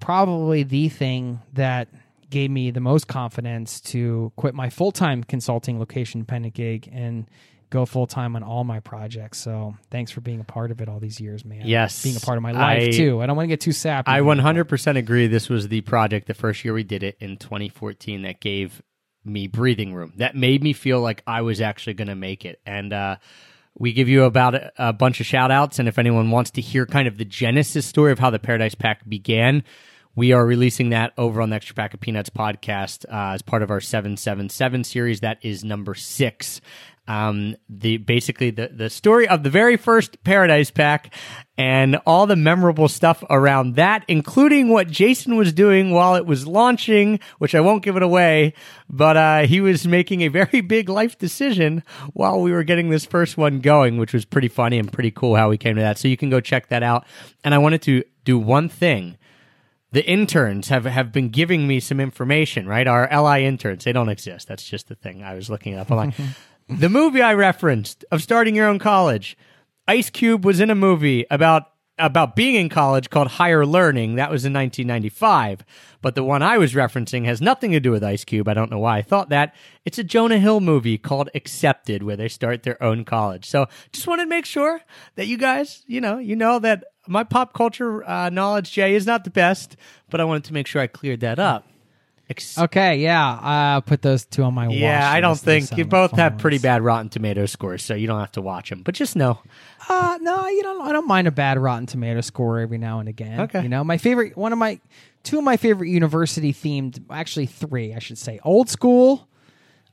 probably 0.00 0.62
the 0.62 0.88
thing 0.88 1.40
that 1.54 1.88
gave 2.30 2.50
me 2.50 2.70
the 2.70 2.80
most 2.80 3.06
confidence 3.06 3.80
to 3.80 4.32
quit 4.36 4.54
my 4.54 4.68
full-time 4.68 5.22
consulting 5.22 5.78
location 5.78 6.20
dependent 6.20 6.54
gig 6.54 6.88
and 6.92 7.26
go 7.70 7.84
full-time 7.86 8.36
on 8.36 8.42
all 8.42 8.64
my 8.64 8.80
projects 8.80 9.38
so 9.38 9.76
thanks 9.90 10.10
for 10.10 10.20
being 10.20 10.40
a 10.40 10.44
part 10.44 10.70
of 10.70 10.80
it 10.80 10.88
all 10.88 11.00
these 11.00 11.20
years 11.20 11.44
man 11.44 11.62
Yes. 11.66 12.02
being 12.02 12.16
a 12.16 12.20
part 12.20 12.36
of 12.38 12.42
my 12.42 12.52
life 12.52 12.82
I- 12.82 12.90
too 12.90 13.20
i 13.20 13.26
don't 13.26 13.36
want 13.36 13.44
to 13.46 13.52
get 13.52 13.60
too 13.60 13.72
sappy 13.72 14.10
I 14.10 14.20
100% 14.20 14.96
agree. 14.96 15.26
This 15.26 15.48
was 15.48 15.68
the 15.68 15.80
project 15.80 16.26
the 16.26 16.34
first 16.34 16.64
year 16.64 16.72
we 16.74 16.84
did 16.84 17.02
it 17.02 17.16
in 17.20 17.36
2014 17.36 18.22
that 18.22 18.40
gave 18.40 18.82
me 19.24 19.48
breathing 19.48 19.92
room. 19.92 20.12
That 20.18 20.36
made 20.36 20.62
me 20.62 20.72
feel 20.72 21.00
like 21.00 21.22
I 21.26 21.42
was 21.42 21.60
actually 21.60 21.94
going 21.94 22.06
to 22.08 22.14
make 22.14 22.44
it. 22.44 22.60
And 22.64 22.92
uh, 22.92 23.16
we 23.76 23.92
give 23.92 24.08
you 24.08 24.22
about 24.22 24.54
a, 24.54 24.72
a 24.78 24.92
bunch 24.92 25.18
of 25.18 25.26
shout 25.26 25.50
outs. 25.50 25.80
And 25.80 25.88
if 25.88 25.98
anyone 25.98 26.30
wants 26.30 26.52
to 26.52 26.60
hear 26.60 26.86
kind 26.86 27.08
of 27.08 27.18
the 27.18 27.24
genesis 27.24 27.84
story 27.86 28.12
of 28.12 28.20
how 28.20 28.30
the 28.30 28.38
Paradise 28.38 28.76
Pack 28.76 29.08
began, 29.08 29.64
we 30.14 30.30
are 30.32 30.46
releasing 30.46 30.90
that 30.90 31.12
over 31.18 31.42
on 31.42 31.50
the 31.50 31.56
Extra 31.56 31.74
Pack 31.74 31.92
of 31.92 31.98
Peanuts 32.00 32.30
podcast 32.30 33.04
uh, 33.12 33.34
as 33.34 33.42
part 33.42 33.62
of 33.64 33.70
our 33.72 33.80
777 33.80 34.84
series. 34.84 35.20
That 35.20 35.38
is 35.42 35.64
number 35.64 35.94
six. 35.96 36.60
Um, 37.08 37.56
the 37.68 37.98
basically 37.98 38.50
the, 38.50 38.68
the 38.68 38.90
story 38.90 39.28
of 39.28 39.44
the 39.44 39.50
very 39.50 39.76
first 39.76 40.22
Paradise 40.24 40.72
Pack 40.72 41.14
and 41.56 42.00
all 42.04 42.26
the 42.26 42.36
memorable 42.36 42.88
stuff 42.88 43.22
around 43.30 43.76
that, 43.76 44.04
including 44.08 44.68
what 44.68 44.90
Jason 44.90 45.36
was 45.36 45.52
doing 45.52 45.92
while 45.92 46.16
it 46.16 46.26
was 46.26 46.46
launching, 46.46 47.20
which 47.38 47.54
I 47.54 47.60
won't 47.60 47.82
give 47.82 47.96
it 47.96 48.02
away, 48.02 48.54
but 48.90 49.16
uh, 49.16 49.40
he 49.46 49.60
was 49.60 49.86
making 49.86 50.22
a 50.22 50.28
very 50.28 50.60
big 50.66 50.88
life 50.88 51.16
decision 51.16 51.82
while 52.12 52.40
we 52.40 52.52
were 52.52 52.64
getting 52.64 52.90
this 52.90 53.06
first 53.06 53.36
one 53.36 53.60
going, 53.60 53.98
which 53.98 54.12
was 54.12 54.24
pretty 54.24 54.48
funny 54.48 54.78
and 54.78 54.92
pretty 54.92 55.10
cool 55.10 55.36
how 55.36 55.48
we 55.48 55.56
came 55.56 55.76
to 55.76 55.82
that. 55.82 55.98
So 55.98 56.08
you 56.08 56.16
can 56.16 56.28
go 56.28 56.40
check 56.40 56.68
that 56.68 56.82
out. 56.82 57.06
And 57.44 57.54
I 57.54 57.58
wanted 57.58 57.82
to 57.82 58.02
do 58.24 58.38
one 58.38 58.68
thing 58.68 59.16
the 59.92 60.04
interns 60.04 60.68
have 60.68 60.84
have 60.84 61.10
been 61.10 61.30
giving 61.30 61.66
me 61.66 61.80
some 61.80 62.00
information, 62.00 62.68
right? 62.68 62.86
Our 62.86 63.08
LI 63.10 63.46
interns, 63.46 63.84
they 63.84 63.92
don't 63.92 64.10
exist. 64.10 64.46
That's 64.46 64.64
just 64.64 64.88
the 64.88 64.94
thing. 64.94 65.22
I 65.22 65.34
was 65.34 65.48
looking 65.48 65.74
up. 65.74 65.90
I'm 65.90 65.96
like, 65.96 66.14
the 66.68 66.88
movie 66.88 67.22
I 67.22 67.34
referenced 67.34 68.04
of 68.10 68.22
starting 68.22 68.54
your 68.54 68.68
own 68.68 68.78
college, 68.78 69.36
Ice 69.88 70.10
Cube 70.10 70.44
was 70.44 70.60
in 70.60 70.70
a 70.70 70.74
movie 70.74 71.26
about 71.30 71.72
about 71.98 72.36
being 72.36 72.56
in 72.56 72.68
college 72.68 73.08
called 73.08 73.28
Higher 73.28 73.64
Learning. 73.64 74.16
That 74.16 74.30
was 74.30 74.44
in 74.44 74.52
1995. 74.52 75.64
But 76.02 76.14
the 76.14 76.22
one 76.22 76.42
I 76.42 76.58
was 76.58 76.74
referencing 76.74 77.24
has 77.24 77.40
nothing 77.40 77.72
to 77.72 77.80
do 77.80 77.90
with 77.90 78.04
Ice 78.04 78.24
Cube. 78.24 78.48
I 78.48 78.54
don't 78.54 78.70
know 78.70 78.78
why 78.78 78.98
I 78.98 79.02
thought 79.02 79.30
that. 79.30 79.54
It's 79.84 79.98
a 79.98 80.04
Jonah 80.04 80.38
Hill 80.38 80.60
movie 80.60 80.98
called 80.98 81.30
Accepted, 81.34 82.02
where 82.02 82.16
they 82.16 82.28
start 82.28 82.64
their 82.64 82.82
own 82.82 83.04
college. 83.04 83.46
So 83.46 83.66
just 83.92 84.06
wanted 84.06 84.24
to 84.24 84.28
make 84.28 84.44
sure 84.44 84.82
that 85.14 85.26
you 85.26 85.38
guys, 85.38 85.84
you 85.86 86.02
know, 86.02 86.18
you 86.18 86.36
know 86.36 86.58
that 86.58 86.84
my 87.08 87.24
pop 87.24 87.54
culture 87.54 88.06
uh, 88.08 88.28
knowledge, 88.28 88.72
Jay, 88.72 88.94
is 88.94 89.06
not 89.06 89.24
the 89.24 89.30
best, 89.30 89.76
but 90.10 90.20
I 90.20 90.24
wanted 90.24 90.44
to 90.44 90.52
make 90.52 90.66
sure 90.66 90.82
I 90.82 90.86
cleared 90.88 91.20
that 91.20 91.38
up. 91.38 91.66
Ex- 92.28 92.58
Okay, 92.58 92.96
yeah, 92.96 93.38
I'll 93.40 93.82
put 93.82 94.02
those 94.02 94.24
two 94.24 94.42
on 94.42 94.52
my 94.52 94.66
watch 94.66 94.76
yeah, 94.76 95.08
I 95.08 95.20
don't 95.20 95.38
think 95.38 95.76
you 95.76 95.84
both 95.84 96.10
have 96.12 96.38
pretty 96.38 96.58
bad 96.58 96.82
Rotten 96.82 97.08
Tomato 97.08 97.46
scores, 97.46 97.84
so 97.84 97.94
you 97.94 98.08
don't 98.08 98.18
have 98.18 98.32
to 98.32 98.42
watch 98.42 98.68
them. 98.70 98.82
But 98.82 98.96
just 98.96 99.14
know, 99.14 99.38
Uh, 99.88 100.18
no, 100.20 100.48
you 100.48 100.62
don't. 100.62 100.82
I 100.86 100.90
don't 100.92 101.06
mind 101.06 101.28
a 101.28 101.30
bad 101.30 101.56
Rotten 101.58 101.86
Tomato 101.86 102.20
score 102.22 102.58
every 102.58 102.78
now 102.78 102.98
and 102.98 103.08
again. 103.08 103.42
Okay. 103.42 103.62
you 103.62 103.68
know, 103.68 103.84
my 103.84 103.96
favorite, 103.98 104.36
one 104.36 104.52
of 104.52 104.58
my, 104.58 104.80
two 105.22 105.38
of 105.38 105.44
my 105.44 105.56
favorite 105.56 105.88
university 105.88 106.52
themed, 106.52 107.00
actually 107.10 107.46
three, 107.46 107.94
I 107.94 108.00
should 108.00 108.18
say, 108.18 108.40
old 108.42 108.68
school. 108.68 109.28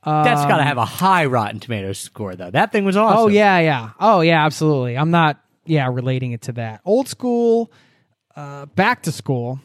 that's 0.03 0.45
got 0.45 0.57
to 0.57 0.63
have 0.63 0.79
a 0.79 0.85
high 0.85 1.25
Rotten 1.25 1.59
Tomato 1.59 1.93
score, 1.93 2.35
though. 2.35 2.49
That 2.49 2.71
thing 2.71 2.83
was 2.83 2.97
awesome. 2.97 3.19
Oh 3.19 3.27
yeah, 3.27 3.59
yeah. 3.59 3.91
Oh 3.99 4.21
yeah, 4.21 4.43
absolutely. 4.43 4.97
I'm 4.97 5.11
not, 5.11 5.39
yeah, 5.65 5.87
relating 5.87 6.31
it 6.31 6.41
to 6.43 6.53
that. 6.53 6.81
Old 6.83 7.07
school, 7.07 7.71
uh, 8.35 8.65
back 8.65 9.03
to 9.03 9.11
school 9.11 9.59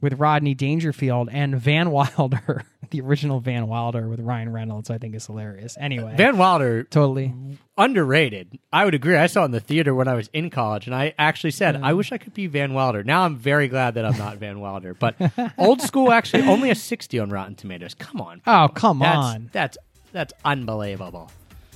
with 0.00 0.14
Rodney 0.14 0.54
Dangerfield 0.54 1.28
and 1.32 1.56
Van 1.60 1.90
Wilder, 1.90 2.64
the 2.90 3.00
original 3.00 3.40
Van 3.40 3.66
Wilder 3.68 4.08
with 4.08 4.20
Ryan 4.20 4.52
Reynolds. 4.52 4.90
I 4.90 4.98
think 4.98 5.14
is 5.14 5.26
hilarious. 5.26 5.76
Anyway, 5.80 6.14
Van 6.16 6.38
Wilder 6.38 6.84
totally. 6.84 7.34
underrated. 7.76 8.58
I 8.72 8.84
would 8.84 8.94
agree. 8.94 9.16
I 9.16 9.26
saw 9.26 9.42
it 9.42 9.46
in 9.46 9.50
the 9.52 9.60
theater 9.60 9.94
when 9.94 10.08
I 10.08 10.14
was 10.14 10.28
in 10.32 10.50
college, 10.50 10.86
and 10.86 10.94
I 10.94 11.14
actually 11.18 11.50
said, 11.52 11.76
"I 11.82 11.92
wish 11.94 12.12
I 12.12 12.18
could 12.18 12.34
be 12.34 12.46
Van 12.46 12.74
Wilder." 12.74 13.02
Now 13.02 13.22
I'm 13.22 13.36
very 13.36 13.68
glad 13.68 13.94
that 13.94 14.04
I'm 14.04 14.18
not 14.18 14.36
Van 14.38 14.60
Wilder. 14.60 14.94
But 14.94 15.16
old 15.58 15.80
school, 15.82 16.12
actually, 16.12 16.44
only 16.44 16.70
a 16.70 16.74
60 16.74 17.18
on 17.18 17.30
Rotten 17.30 17.54
Tomatoes. 17.54 17.94
Come 17.94 18.20
on, 18.20 18.42
Oh 18.46 18.68
come 18.74 18.98
that's 19.00 19.16
on. 19.16 19.50
that's 19.52 19.78
that's 20.12 20.32
unbelievable. 20.44 21.30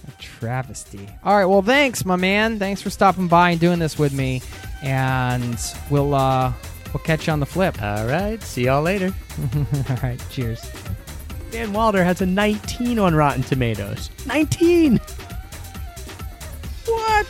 A 0.09 0.21
travesty. 0.21 1.09
All 1.23 1.37
right, 1.37 1.45
well, 1.45 1.63
thanks, 1.63 2.05
my 2.05 2.17
man. 2.17 2.59
Thanks 2.59 2.83
for 2.83 2.91
stopping 2.91 3.29
by 3.29 3.51
and 3.51 3.61
doing 3.61 3.79
this 3.79 3.97
with 3.99 4.13
me, 4.13 4.43
and 4.83 5.57
we'll 5.91 6.15
uh 6.15 6.53
we'll 6.93 7.03
catch 7.03 7.27
you 7.27 7.33
on 7.33 7.41
the 7.41 7.47
flip. 7.47 7.81
All 7.83 8.07
right, 8.07 8.43
see 8.43 8.65
y'all 8.65 8.83
later. 8.83 9.13
All 9.91 9.97
right, 10.03 10.23
cheers. 10.31 10.61
Van 11.51 11.73
Wilder 11.73 12.03
has 12.03 12.23
a 12.23 12.27
19 12.27 12.99
on 12.99 13.15
Rotten 13.15 13.43
Tomatoes. 13.43 14.11
19. 14.27 14.99
What? 16.87 17.29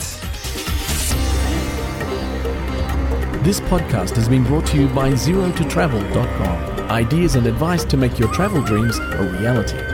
This 3.43 3.59
podcast 3.61 4.15
has 4.15 4.29
been 4.29 4.45
brought 4.45 4.67
to 4.67 4.77
you 4.81 4.87
by 4.89 5.11
ZeroToTravel.com. 5.11 6.91
Ideas 6.91 7.35
and 7.35 7.47
advice 7.47 7.85
to 7.87 7.97
make 7.97 8.19
your 8.19 8.33
travel 8.33 8.63
dreams 8.63 8.99
a 8.99 9.37
reality. 9.41 9.92